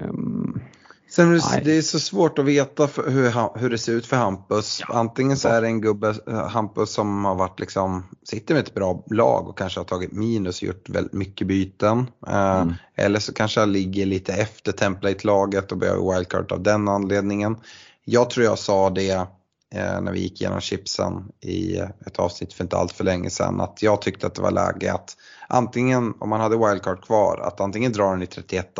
Um, 0.09 0.61
Sen 1.09 1.41
det, 1.63 1.77
är 1.77 1.81
så 1.81 1.99
svårt 1.99 2.39
att 2.39 2.45
veta 2.45 2.89
hur, 3.07 3.59
hur 3.59 3.69
det 3.69 3.77
ser 3.77 3.93
ut 3.93 4.05
för 4.05 4.17
Hampus. 4.17 4.81
Ja. 4.87 4.93
Antingen 4.93 5.37
så 5.37 5.47
är 5.47 5.61
det 5.61 5.67
en 5.67 5.81
gubbe, 5.81 6.15
eh, 6.27 6.47
Hampus 6.47 6.89
som 6.89 7.25
har 7.25 7.35
varit 7.35 7.59
liksom, 7.59 8.03
sitter 8.23 8.53
med 8.53 8.63
ett 8.63 8.73
bra 8.73 9.03
lag 9.07 9.47
och 9.47 9.57
kanske 9.57 9.79
har 9.79 9.85
tagit 9.85 10.11
minus 10.11 10.61
och 10.61 10.67
gjort 10.67 10.89
väldigt 10.89 11.13
mycket 11.13 11.47
byten. 11.47 12.07
Eh, 12.27 12.61
mm. 12.61 12.73
eller 12.95 13.19
så 13.19 13.33
kanske 13.33 13.59
han 13.59 13.71
ligger 13.71 14.05
lite 14.05 14.33
efter 14.33 14.71
template-laget 14.71 15.71
och 15.71 15.77
behöver 15.77 16.13
wildcard 16.13 16.51
av 16.51 16.63
den 16.63 16.87
anledningen. 16.87 17.57
Jag 18.05 18.29
tror 18.29 18.45
jag 18.45 18.59
sa 18.59 18.89
det 18.89 19.27
när 19.75 20.11
vi 20.11 20.19
gick 20.19 20.41
igenom 20.41 20.61
chipsen 20.61 21.31
i 21.41 21.77
ett 21.77 22.19
avsnitt 22.19 22.53
för 22.53 22.63
inte 22.63 22.77
allt 22.77 22.91
för 22.91 23.03
länge 23.03 23.29
sedan 23.29 23.61
att 23.61 23.81
jag 23.83 24.01
tyckte 24.01 24.27
att 24.27 24.35
det 24.35 24.41
var 24.41 24.51
läge 24.51 24.93
att 24.93 25.17
antingen 25.47 26.13
om 26.19 26.29
man 26.29 26.41
hade 26.41 26.57
wildcard 26.57 27.03
kvar 27.03 27.37
att 27.37 27.61
antingen 27.61 27.91
dra 27.91 28.11
den 28.11 28.21
i 28.21 28.27
31 28.27 28.75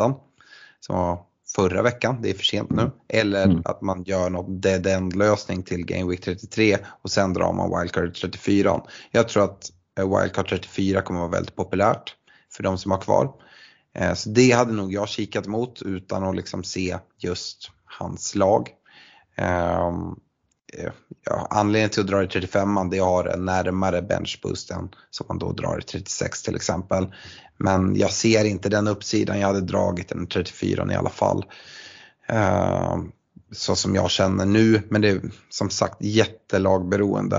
som 0.80 0.96
var 0.96 1.18
förra 1.54 1.82
veckan, 1.82 2.22
det 2.22 2.30
är 2.30 2.34
för 2.34 2.44
sent 2.44 2.70
nu. 2.70 2.90
Eller 3.08 3.44
mm. 3.44 3.62
att 3.64 3.82
man 3.82 4.02
gör 4.02 4.30
något 4.30 4.62
dead 4.62 4.86
end 4.86 5.16
lösning 5.16 5.62
till 5.62 5.86
Game 5.86 6.10
Week 6.10 6.20
33 6.20 6.78
och 7.02 7.10
sen 7.10 7.32
drar 7.32 7.52
man 7.52 7.80
wildcard 7.80 8.14
34. 8.14 8.82
Jag 9.10 9.28
tror 9.28 9.44
att 9.44 9.72
eh, 9.98 10.18
wildcard 10.18 10.48
34 10.48 11.02
kommer 11.02 11.20
vara 11.20 11.30
väldigt 11.30 11.56
populärt 11.56 12.14
för 12.52 12.62
de 12.62 12.78
som 12.78 12.90
har 12.90 12.98
kvar. 12.98 13.32
Eh, 13.94 14.14
så 14.14 14.30
det 14.30 14.50
hade 14.50 14.72
nog 14.72 14.92
jag 14.92 15.08
kikat 15.08 15.46
mot 15.46 15.82
utan 15.82 16.24
att 16.24 16.36
liksom 16.36 16.64
se 16.64 16.98
just 17.18 17.70
hans 17.84 18.34
lag. 18.34 18.68
Eh, 20.72 20.92
ja, 21.24 21.46
anledningen 21.50 21.90
till 21.90 22.00
att 22.00 22.06
dra 22.06 22.22
i 22.22 22.26
35an 22.26 22.90
det 22.90 22.98
har 22.98 23.24
en 23.24 23.44
närmare 23.44 24.02
benchboosten 24.02 24.88
som 25.10 25.26
man 25.28 25.38
då 25.38 25.52
drar 25.52 25.78
i 25.78 25.82
36 25.82 26.42
till 26.42 26.56
exempel. 26.56 27.14
Men 27.56 27.96
jag 27.96 28.10
ser 28.10 28.44
inte 28.44 28.68
den 28.68 28.88
uppsidan, 28.88 29.40
jag 29.40 29.46
hade 29.46 29.60
dragit 29.60 30.08
den 30.08 30.26
34 30.26 30.88
i 30.92 30.94
alla 30.94 31.10
fall. 31.10 31.44
Uh, 32.32 32.98
så 33.52 33.76
som 33.76 33.94
jag 33.94 34.10
känner 34.10 34.46
nu, 34.46 34.82
men 34.88 35.00
det 35.00 35.08
är 35.08 35.20
som 35.48 35.70
sagt 35.70 35.96
jättelagberoende. 36.00 37.36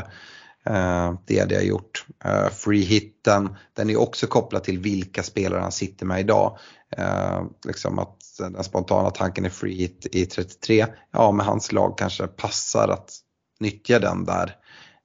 Uh, 0.69 1.13
det 1.25 1.39
är 1.39 1.45
det 1.47 1.55
jag 1.55 1.65
gjort. 1.65 2.05
Uh, 2.25 2.49
free 2.49 2.81
hitten, 2.81 3.55
den 3.73 3.89
är 3.89 3.99
också 3.99 4.27
kopplad 4.27 4.63
till 4.63 4.79
vilka 4.79 5.23
spelare 5.23 5.61
han 5.61 5.71
sitter 5.71 6.05
med 6.05 6.19
idag. 6.19 6.57
Uh, 6.99 7.43
liksom 7.65 7.99
att 7.99 8.17
den 8.39 8.63
spontana 8.63 9.09
tanken 9.09 9.45
är 9.45 9.49
free 9.49 9.77
hit 9.77 10.07
i 10.11 10.25
33, 10.25 10.85
ja 11.11 11.31
men 11.31 11.45
hans 11.45 11.71
lag 11.71 11.97
kanske 11.97 12.27
passar 12.27 12.87
att 12.87 13.20
nyttja 13.61 13.99
den 13.99 14.25
där. 14.25 14.55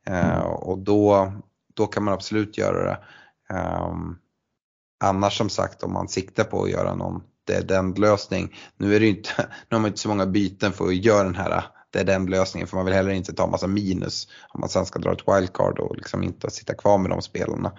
Mm. 0.06 0.42
Och 0.42 0.78
då, 0.78 1.32
då 1.74 1.86
kan 1.86 2.04
man 2.04 2.14
absolut 2.14 2.58
göra 2.58 2.84
det. 2.84 2.98
Um, 3.54 4.18
Annars 5.04 5.38
som 5.38 5.48
sagt 5.48 5.82
om 5.82 5.92
man 5.92 6.08
siktar 6.08 6.44
på 6.44 6.62
att 6.62 6.70
göra 6.70 6.94
någon 6.94 7.22
dead 7.46 7.70
end 7.70 7.98
lösning. 7.98 8.56
Nu 8.76 8.96
är 8.96 9.00
det 9.00 9.06
ju 9.06 9.16
inte, 9.16 9.30
nu 9.38 9.74
har 9.74 9.78
man 9.78 9.88
inte 9.88 10.00
så 10.00 10.08
många 10.08 10.26
byten 10.26 10.72
för 10.72 10.86
att 10.86 11.04
göra 11.04 11.24
den 11.24 11.34
här 11.34 11.64
dead 11.90 12.08
end 12.08 12.30
lösningen 12.30 12.68
för 12.68 12.76
man 12.76 12.86
vill 12.86 12.94
heller 12.94 13.10
inte 13.10 13.32
ta 13.32 13.46
massa 13.46 13.66
minus 13.66 14.28
om 14.48 14.60
man 14.60 14.68
sen 14.68 14.86
ska 14.86 14.98
dra 14.98 15.12
ett 15.12 15.28
wildcard 15.28 15.78
och 15.78 15.96
liksom 15.96 16.22
inte 16.22 16.50
sitta 16.50 16.74
kvar 16.74 16.98
med 16.98 17.10
de 17.10 17.22
spelarna. 17.22 17.72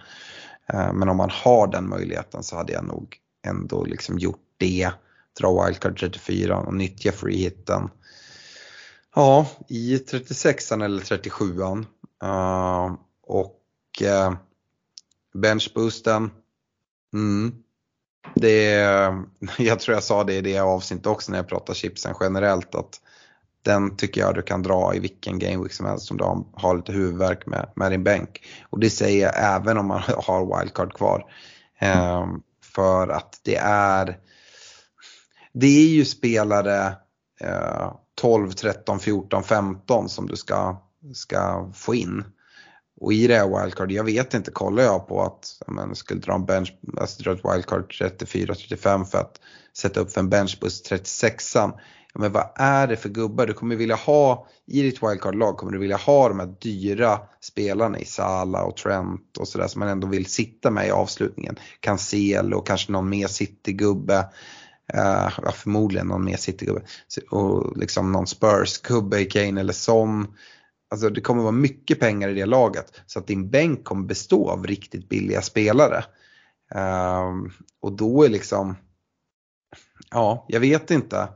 Eh, 0.73 0.93
men 0.93 1.09
om 1.09 1.17
man 1.17 1.29
har 1.29 1.67
den 1.67 1.89
möjligheten 1.89 2.43
så 2.43 2.55
hade 2.55 2.73
jag 2.73 2.85
nog 2.85 3.17
ändå 3.47 3.85
liksom 3.85 4.19
gjort 4.19 4.43
det. 4.57 4.91
Dra 5.39 5.65
wildcard 5.65 5.99
34 5.99 6.57
och 6.57 6.73
nyttja 6.73 7.11
free 7.11 7.37
hitten. 7.37 7.89
Ja, 9.15 9.47
i 9.67 9.97
36an 9.97 10.83
eller 10.85 11.01
37an. 11.01 11.85
Uh, 12.23 12.29
eh, 12.29 12.95
och 13.23 13.61
uh, 14.01 14.35
benchboosten 15.33 16.29
Mm. 17.13 17.55
Det, 18.35 18.73
jag 19.57 19.79
tror 19.79 19.95
jag 19.95 20.03
sa 20.03 20.23
det 20.23 20.33
i 20.33 20.41
det 20.41 20.59
avsnittet 20.59 21.07
också 21.07 21.31
när 21.31 21.39
jag 21.39 21.47
pratade 21.47 21.79
chipsen 21.79 22.15
generellt 22.19 22.75
att 22.75 23.01
den 23.61 23.97
tycker 23.97 24.21
jag 24.21 24.35
du 24.35 24.41
kan 24.41 24.63
dra 24.63 24.95
i 24.95 24.99
vilken 24.99 25.39
gameweek 25.39 25.73
som 25.73 25.85
helst 25.85 26.11
om 26.11 26.17
du 26.17 26.23
har 26.53 26.75
lite 26.75 26.91
huvudvärk 26.91 27.45
med, 27.45 27.71
med 27.75 27.91
din 27.91 28.03
bänk. 28.03 28.45
Och 28.69 28.79
det 28.79 28.89
säger 28.89 29.25
jag 29.25 29.33
även 29.55 29.77
om 29.77 29.87
man 29.87 30.01
har 30.17 30.59
wildcard 30.59 30.93
kvar. 30.93 31.25
Um, 31.81 32.43
för 32.63 33.07
att 33.07 33.39
det 33.43 33.55
är, 33.55 34.19
det 35.53 35.67
är 35.67 35.87
ju 35.87 36.05
spelare 36.05 36.95
uh, 37.43 37.95
12, 38.21 38.51
13, 38.51 38.99
14, 38.99 39.43
15 39.43 40.09
som 40.09 40.27
du 40.27 40.35
ska, 40.35 40.81
ska 41.13 41.71
få 41.73 41.95
in. 41.95 42.23
Och 43.01 43.13
i 43.13 43.27
det 43.27 43.35
här 43.35 43.61
wildcard, 43.61 43.91
jag 43.91 44.03
vet 44.03 44.33
inte, 44.33 44.51
kollar 44.51 44.83
jag 44.83 45.07
på 45.07 45.23
att 45.23 45.61
man 45.67 45.95
skulle 45.95 46.19
dra 46.19 46.33
en 46.33 46.45
bench, 46.45 46.73
alltså 46.97 47.23
dra 47.23 47.31
ett 47.31 47.45
wildcard 47.45 47.91
34-35 47.91 49.05
för 49.05 49.17
att 49.17 49.39
sätta 49.77 49.99
upp 49.99 50.11
för 50.11 50.21
en 50.21 50.29
benchbus 50.29 50.91
36an. 50.91 51.73
Ja, 52.13 52.19
men 52.19 52.31
vad 52.31 52.49
är 52.55 52.87
det 52.87 52.97
för 52.97 53.09
gubbar? 53.09 53.47
Du 53.47 53.53
kommer 53.53 53.75
vilja 53.75 53.95
ha, 53.95 54.47
i 54.67 54.81
ditt 54.81 55.03
wildcard-lag 55.03 55.57
kommer 55.57 55.71
du 55.71 55.79
vilja 55.79 55.97
ha 55.97 56.29
de 56.29 56.39
här 56.39 56.55
dyra 56.61 57.19
spelarna 57.41 57.99
i 57.99 58.05
Sala 58.05 58.63
och 58.63 58.77
Trent 58.77 59.37
och 59.39 59.47
sådär 59.47 59.67
som 59.67 59.79
man 59.79 59.89
ändå 59.89 60.07
vill 60.07 60.25
sitta 60.25 60.71
med 60.71 60.87
i 60.87 60.91
avslutningen. 60.91 61.55
Cancel 61.79 62.53
och 62.53 62.67
kanske 62.67 62.91
någon 62.91 63.09
mer 63.09 63.27
City-gubbe. 63.27 64.25
Uh, 64.95 65.29
ja, 65.43 65.51
förmodligen 65.51 66.07
någon 66.07 66.25
mer 66.25 66.37
City-gubbe. 66.37 66.81
Och 67.29 67.77
liksom 67.77 68.11
någon 68.11 68.25
Spurs-gubbe 68.25 69.19
i 69.19 69.25
Kane 69.25 69.61
eller 69.61 69.73
Son. 69.73 70.27
Alltså 70.89 71.09
det 71.09 71.21
kommer 71.21 71.41
vara 71.41 71.51
mycket 71.51 71.99
pengar 71.99 72.29
i 72.29 72.33
det 72.33 72.45
laget 72.45 73.01
så 73.05 73.19
att 73.19 73.27
din 73.27 73.49
bänk 73.49 73.83
kommer 73.83 74.07
bestå 74.07 74.49
av 74.49 74.67
riktigt 74.67 75.09
billiga 75.09 75.41
spelare. 75.41 76.03
Uh, 76.75 77.51
och 77.81 77.91
då 77.91 78.23
är 78.23 78.29
liksom, 78.29 78.75
ja, 80.11 80.45
jag 80.47 80.59
vet 80.59 80.91
inte. 80.91 81.27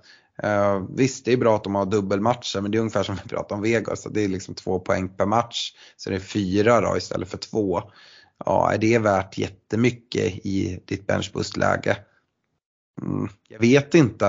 Uh, 0.44 0.86
visst, 0.90 1.26
det 1.26 1.34
är 1.34 1.38
bra 1.38 1.56
att 1.56 1.64
de 1.64 1.76
har 1.76 1.86
dubbelmatcher 1.86 2.62
men 2.62 2.72
det 2.72 2.78
är 2.78 2.80
ungefär 2.80 3.04
som 3.04 3.16
vi 3.16 3.30
pratade 3.30 3.54
om 3.54 3.62
Vegas, 3.62 4.04
det 4.04 4.24
är 4.24 4.28
liksom 4.28 4.56
två 4.56 4.80
poäng 4.80 5.10
per 5.10 5.26
match. 5.26 5.74
Så 5.98 6.10
det 6.10 6.16
är 6.16 6.20
fyra 6.20 6.82
då 6.82 6.98
istället 6.98 7.30
för 7.30 7.38
två. 7.38 7.82
Ja, 8.46 8.74
är 8.74 8.78
det 8.78 8.98
värt 8.98 9.38
jättemycket 9.38 10.46
i 10.46 10.84
ditt 10.86 11.08
benchboost-läge? 11.08 11.98
Mm, 13.02 13.30
jag 13.48 13.60
vet 13.60 13.96
inte. 13.96 14.26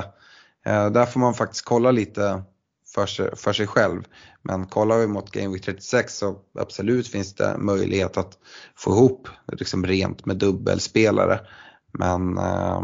Uh, 0.66 0.90
där 0.90 1.06
får 1.06 1.20
man 1.20 1.34
faktiskt 1.34 1.64
kolla 1.64 1.90
lite 1.90 2.42
för 2.94 3.06
sig, 3.06 3.36
för 3.36 3.52
sig 3.52 3.66
själv. 3.66 4.02
Men 4.42 4.66
kollar 4.66 4.98
vi 4.98 5.06
mot 5.06 5.30
Game 5.30 5.48
Week 5.48 5.64
36 5.64 6.16
så 6.16 6.38
absolut 6.58 7.08
finns 7.08 7.34
det 7.34 7.58
möjlighet 7.58 8.16
att 8.16 8.38
få 8.74 8.90
ihop 8.90 9.28
liksom 9.52 9.86
rent 9.86 10.26
med 10.26 10.36
dubbelspelare. 10.36 11.40
Men 11.92 12.38
eh, 12.38 12.82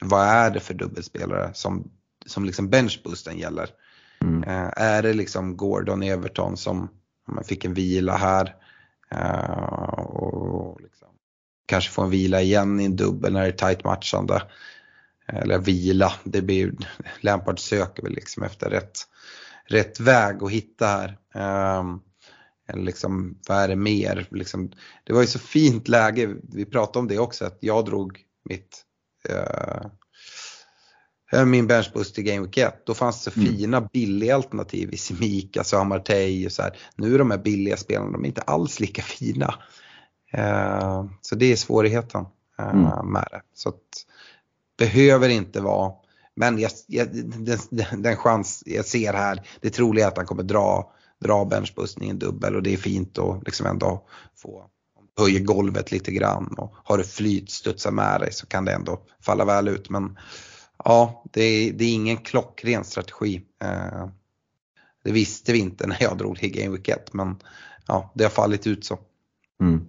vad 0.00 0.26
är 0.26 0.50
det 0.50 0.60
för 0.60 0.74
dubbelspelare 0.74 1.50
som, 1.54 1.90
som 2.26 2.44
liksom 2.44 2.70
benchboosten 2.70 3.38
gäller? 3.38 3.68
Mm. 4.20 4.42
Eh, 4.42 4.70
är 4.76 5.02
det 5.02 5.12
liksom 5.12 5.56
Gordon 5.56 6.02
Everton 6.02 6.56
som 6.56 6.88
fick 7.44 7.64
en 7.64 7.74
vila 7.74 8.16
här 8.16 8.54
eh, 9.10 10.00
och 10.00 10.80
liksom, 10.80 11.08
kanske 11.66 11.90
får 11.90 12.04
en 12.04 12.10
vila 12.10 12.40
igen 12.40 12.80
i 12.80 12.84
en 12.84 12.96
dubbel 12.96 13.32
när 13.32 13.40
det 13.40 13.48
är 13.48 13.52
tight 13.52 13.84
matchande. 13.84 14.42
Eller 15.28 15.58
vila, 15.58 16.12
det 16.24 16.42
blir 16.42 16.72
Lampard 17.20 17.58
söker 17.58 18.02
väl 18.02 18.12
liksom 18.12 18.42
efter 18.42 18.70
rätt 18.70 18.98
rätt 19.68 20.00
väg 20.00 20.42
att 20.42 20.50
hitta 20.50 20.86
här. 20.86 21.18
Um, 21.80 22.02
liksom, 22.74 23.38
vad 23.48 23.58
är 23.58 23.68
det 23.68 23.76
mer? 23.76 24.26
Liksom, 24.30 24.72
det 25.04 25.12
var 25.12 25.20
ju 25.20 25.26
så 25.26 25.38
fint 25.38 25.88
läge, 25.88 26.34
vi 26.42 26.64
pratade 26.64 26.98
om 26.98 27.08
det 27.08 27.18
också, 27.18 27.44
att 27.44 27.58
jag 27.60 27.84
drog 27.84 28.24
mitt 28.44 28.82
uh, 29.30 29.86
min 31.46 31.66
benchboost 31.66 32.14
till 32.14 32.24
Game 32.24 32.40
Week 32.40 32.58
1. 32.58 32.86
Då 32.86 32.94
fanns 32.94 33.24
det 33.24 33.30
så 33.30 33.40
mm. 33.40 33.56
fina 33.56 33.80
billiga 33.80 34.34
alternativ 34.34 34.94
i 34.94 34.96
Simika, 34.96 35.64
Samartey 35.64 36.46
och 36.46 36.52
så 36.52 36.62
här. 36.62 36.76
Nu 36.96 37.14
är 37.14 37.18
de 37.18 37.30
här 37.30 37.38
billiga 37.38 37.76
spelarna, 37.76 38.12
de 38.12 38.24
är 38.24 38.28
inte 38.28 38.40
alls 38.40 38.80
lika 38.80 39.02
fina. 39.02 39.54
Uh, 40.38 41.04
så 41.20 41.34
det 41.34 41.52
är 41.52 41.56
svårigheten 41.56 42.26
uh, 42.60 42.70
mm. 42.70 43.12
med 43.12 43.28
det. 43.30 43.42
Så 43.54 43.68
att, 43.68 44.06
behöver 44.76 45.28
inte 45.28 45.60
vara 45.60 45.92
men 46.36 46.58
jag, 46.58 46.70
jag, 46.86 47.08
den, 47.12 48.02
den, 48.02 48.16
chans 48.16 48.62
jag 48.66 48.84
ser 48.84 49.12
här, 49.12 49.48
det 49.60 49.70
troliga 49.70 50.04
är 50.04 50.08
att 50.08 50.16
han 50.16 50.26
kommer 50.26 50.42
dra, 50.42 50.92
dra 51.20 51.44
benchbussen 51.44 52.18
dubbel 52.18 52.56
och 52.56 52.62
det 52.62 52.72
är 52.72 52.76
fint 52.76 53.18
att 53.18 53.44
liksom 53.44 53.66
ändå 53.66 54.06
få 54.36 54.70
höja 55.18 55.40
golvet 55.40 55.92
lite 55.92 56.12
grann 56.12 56.54
och 56.58 56.74
har 56.84 56.98
du 56.98 57.04
flyt, 57.04 57.50
studsa 57.50 57.90
med 57.90 58.20
dig 58.20 58.32
så 58.32 58.46
kan 58.46 58.64
det 58.64 58.72
ändå 58.72 59.02
falla 59.20 59.44
väl 59.44 59.68
ut. 59.68 59.90
Men 59.90 60.18
ja, 60.84 61.24
det 61.32 61.42
är, 61.42 61.72
det 61.72 61.84
är 61.84 61.94
ingen 61.94 62.16
klockren 62.16 62.84
strategi. 62.84 63.42
Eh, 63.62 64.08
det 65.04 65.12
visste 65.12 65.52
vi 65.52 65.58
inte 65.58 65.86
när 65.86 66.02
jag 66.02 66.18
drog 66.18 66.38
till 66.38 66.52
Game 66.52 66.76
Week 66.76 66.88
1 66.88 67.12
men 67.12 67.36
ja, 67.86 68.12
det 68.14 68.24
har 68.24 68.30
fallit 68.30 68.66
ut 68.66 68.84
så. 68.84 68.98
Mm. 69.60 69.86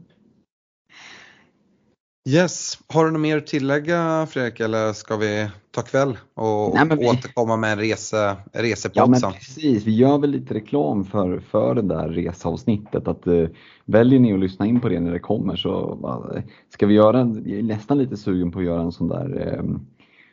Yes, 2.27 2.79
har 2.87 3.05
du 3.05 3.11
något 3.11 3.21
mer 3.21 3.37
att 3.37 3.47
tillägga 3.47 4.27
Fredrik 4.29 4.59
eller 4.59 4.93
ska 4.93 5.17
vi 5.17 5.49
ta 5.71 5.81
kväll 5.81 6.17
och 6.33 6.75
Nej, 6.75 6.97
vi... 6.99 7.07
återkomma 7.07 7.57
med 7.57 7.71
en 7.71 7.79
rese, 7.79 8.35
resepodd 8.53 9.01
Ja 9.03 9.07
men 9.07 9.21
precis, 9.21 9.85
vi 9.85 9.95
gör 9.95 10.17
väl 10.17 10.29
lite 10.29 10.53
reklam 10.53 11.05
för, 11.05 11.39
för 11.39 11.75
det 11.75 11.81
där 11.81 12.09
reseavsnittet. 12.09 13.07
Att, 13.07 13.27
uh, 13.27 13.47
väljer 13.85 14.19
ni 14.19 14.33
att 14.33 14.39
lyssna 14.39 14.65
in 14.65 14.81
på 14.81 14.89
det 14.89 14.99
när 14.99 15.11
det 15.11 15.19
kommer 15.19 15.55
så 15.55 15.99
uh, 16.03 16.41
ska 16.69 16.87
vi 16.87 16.93
göra, 16.93 17.19
är 17.19 17.63
nästan 17.63 17.97
lite 17.97 18.17
sugen 18.17 18.51
på 18.51 18.59
att 18.59 18.65
göra 18.65 18.81
en 18.81 18.91
sån 18.91 19.07
där 19.07 19.57
um, 19.59 19.87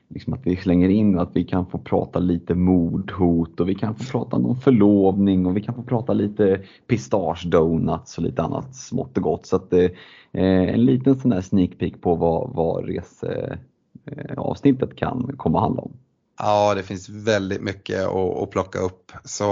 liksom 0.09 0.33
att 0.33 0.47
vi 0.47 0.57
slänger 0.57 0.89
in 0.89 1.19
att 1.19 1.31
vi 1.33 1.45
kan 1.45 1.67
få 1.67 1.79
prata 1.79 2.19
lite 2.19 2.55
mordhot 2.55 3.61
och 3.61 3.69
vi 3.69 3.75
kan 3.75 3.95
få 3.95 4.05
prata 4.05 4.37
om 4.37 4.57
förlovning 4.57 5.47
och 5.47 5.57
vi 5.57 5.61
kan 5.61 5.75
få 5.75 5.83
prata 5.83 6.13
lite 6.13 6.61
pistagedonuts 6.87 8.19
och 8.19 8.25
lite 8.25 8.43
annat 8.43 8.75
smått 8.75 9.17
och 9.17 9.23
gott. 9.23 9.47
Så 9.47 9.57
att 9.57 9.73
eh, 9.73 9.89
en 10.33 10.85
liten 10.85 11.21
sån 11.21 11.31
där 11.31 11.41
sneak 11.41 11.79
peek 11.79 12.01
på 12.01 12.15
vad, 12.15 12.55
vad 12.55 12.85
reseavsnittet 12.85 14.91
eh, 14.91 14.97
kan 14.97 15.37
komma 15.37 15.59
att 15.59 15.65
handla 15.65 15.83
om. 15.83 15.93
Ja, 16.39 16.75
det 16.75 16.83
finns 16.83 17.09
väldigt 17.09 17.63
mycket 17.63 18.07
att, 18.07 18.43
att 18.43 18.51
plocka 18.51 18.79
upp. 18.79 19.13
Så 19.25 19.45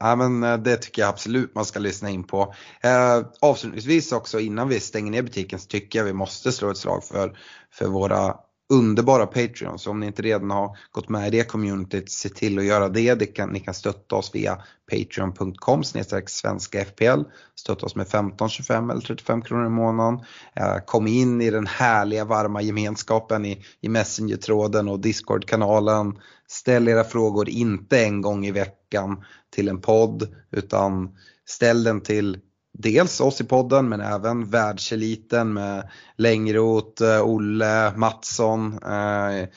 ja, 0.00 0.16
men 0.16 0.42
eh, 0.42 0.58
det 0.58 0.76
tycker 0.76 1.02
jag 1.02 1.08
absolut 1.08 1.54
man 1.54 1.64
ska 1.64 1.78
lyssna 1.78 2.10
in 2.10 2.24
på. 2.24 2.54
Eh, 2.82 3.26
avslutningsvis 3.40 4.12
också 4.12 4.40
innan 4.40 4.68
vi 4.68 4.80
stänger 4.80 5.10
ner 5.10 5.22
butiken 5.22 5.58
så 5.58 5.66
tycker 5.66 5.98
jag 5.98 6.06
vi 6.06 6.12
måste 6.12 6.52
slå 6.52 6.70
ett 6.70 6.76
slag 6.76 7.04
för, 7.04 7.38
för 7.70 7.88
våra 7.88 8.34
underbara 8.68 9.26
Patreon. 9.26 9.78
Så 9.78 9.90
om 9.90 10.00
ni 10.00 10.06
inte 10.06 10.22
redan 10.22 10.50
har 10.50 10.78
gått 10.90 11.08
med 11.08 11.28
i 11.28 11.30
det 11.30 11.44
communityt, 11.44 12.10
se 12.10 12.28
till 12.28 12.58
att 12.58 12.64
göra 12.64 12.88
det. 12.88 13.14
det 13.14 13.26
kan, 13.26 13.48
ni 13.48 13.60
kan 13.60 13.74
stötta 13.74 14.16
oss 14.16 14.34
via 14.34 14.62
patreon.com 14.90 15.84
svenska 16.26 16.84
FPL. 16.84 17.22
Stötta 17.54 17.86
oss 17.86 17.96
med 17.96 18.08
15, 18.08 18.48
25 18.48 18.90
eller 18.90 19.00
35 19.00 19.42
kronor 19.42 19.66
i 19.66 19.70
månaden. 19.70 20.20
Eh, 20.54 20.78
kom 20.86 21.06
in 21.06 21.40
i 21.40 21.50
den 21.50 21.66
härliga 21.66 22.24
varma 22.24 22.62
gemenskapen 22.62 23.46
i, 23.46 23.64
i 23.80 23.88
Messenger-tråden 23.88 24.88
och 24.88 25.00
Discord-kanalen. 25.00 26.18
Ställ 26.48 26.88
era 26.88 27.04
frågor 27.04 27.48
inte 27.48 28.04
en 28.04 28.20
gång 28.20 28.46
i 28.46 28.50
veckan 28.50 29.24
till 29.54 29.68
en 29.68 29.80
podd 29.80 30.34
utan 30.50 31.16
ställ 31.48 31.84
den 31.84 32.00
till 32.00 32.38
dels 32.78 33.20
oss 33.20 33.40
i 33.40 33.44
podden 33.44 33.88
men 33.88 34.00
även 34.00 34.50
världseliten 34.50 35.52
med 35.52 35.90
Längroth, 36.16 37.04
eh, 37.04 37.22
Olle, 37.22 37.92
Mattsson 37.96 38.78
eh, 38.82 39.48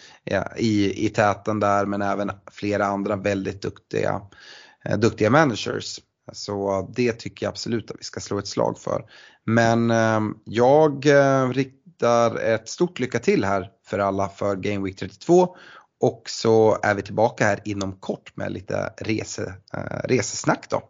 i, 0.58 1.06
i 1.06 1.10
täten 1.10 1.60
där 1.60 1.86
men 1.86 2.02
även 2.02 2.32
flera 2.52 2.86
andra 2.86 3.16
väldigt 3.16 3.62
duktiga, 3.62 4.22
eh, 4.86 4.98
duktiga 4.98 5.30
managers. 5.30 6.00
Så 6.32 6.88
det 6.96 7.14
tycker 7.14 7.46
jag 7.46 7.52
absolut 7.52 7.92
att 7.92 8.00
vi 8.00 8.04
ska 8.04 8.20
slå 8.20 8.40
ett 8.40 8.48
slag 8.48 8.80
för. 8.80 9.06
Men 9.46 9.92
eh, 9.92 10.22
jag 10.44 11.06
eh, 11.06 11.50
riktar 11.50 12.36
ett 12.36 12.70
stort 12.70 13.00
lycka 13.00 13.20
till 13.20 13.46
här 13.46 13.70
för 13.86 14.00
alla 14.00 14.30
för 14.30 14.56
Game 14.56 14.86
Week 14.86 15.00
32 15.00 15.56
och 16.02 16.24
så 16.26 16.78
är 16.84 16.96
vi 16.96 17.02
tillbaka 17.02 17.46
här 17.46 17.60
inom 17.66 17.94
kort 17.94 18.36
med 18.36 18.52
lite 18.52 18.94
rese, 18.98 19.54
eh, 19.74 20.00
resesnack 20.04 20.70
då. 20.70 20.82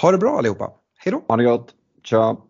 Ha 0.00 0.12
det 0.12 0.18
bra 0.18 0.38
allihopa! 0.38 0.70
Hej 1.04 1.12
då! 1.12 1.24
Ha 1.28 1.36
det 1.36 1.44
gott! 1.44 1.74
Ciao! 2.04 2.49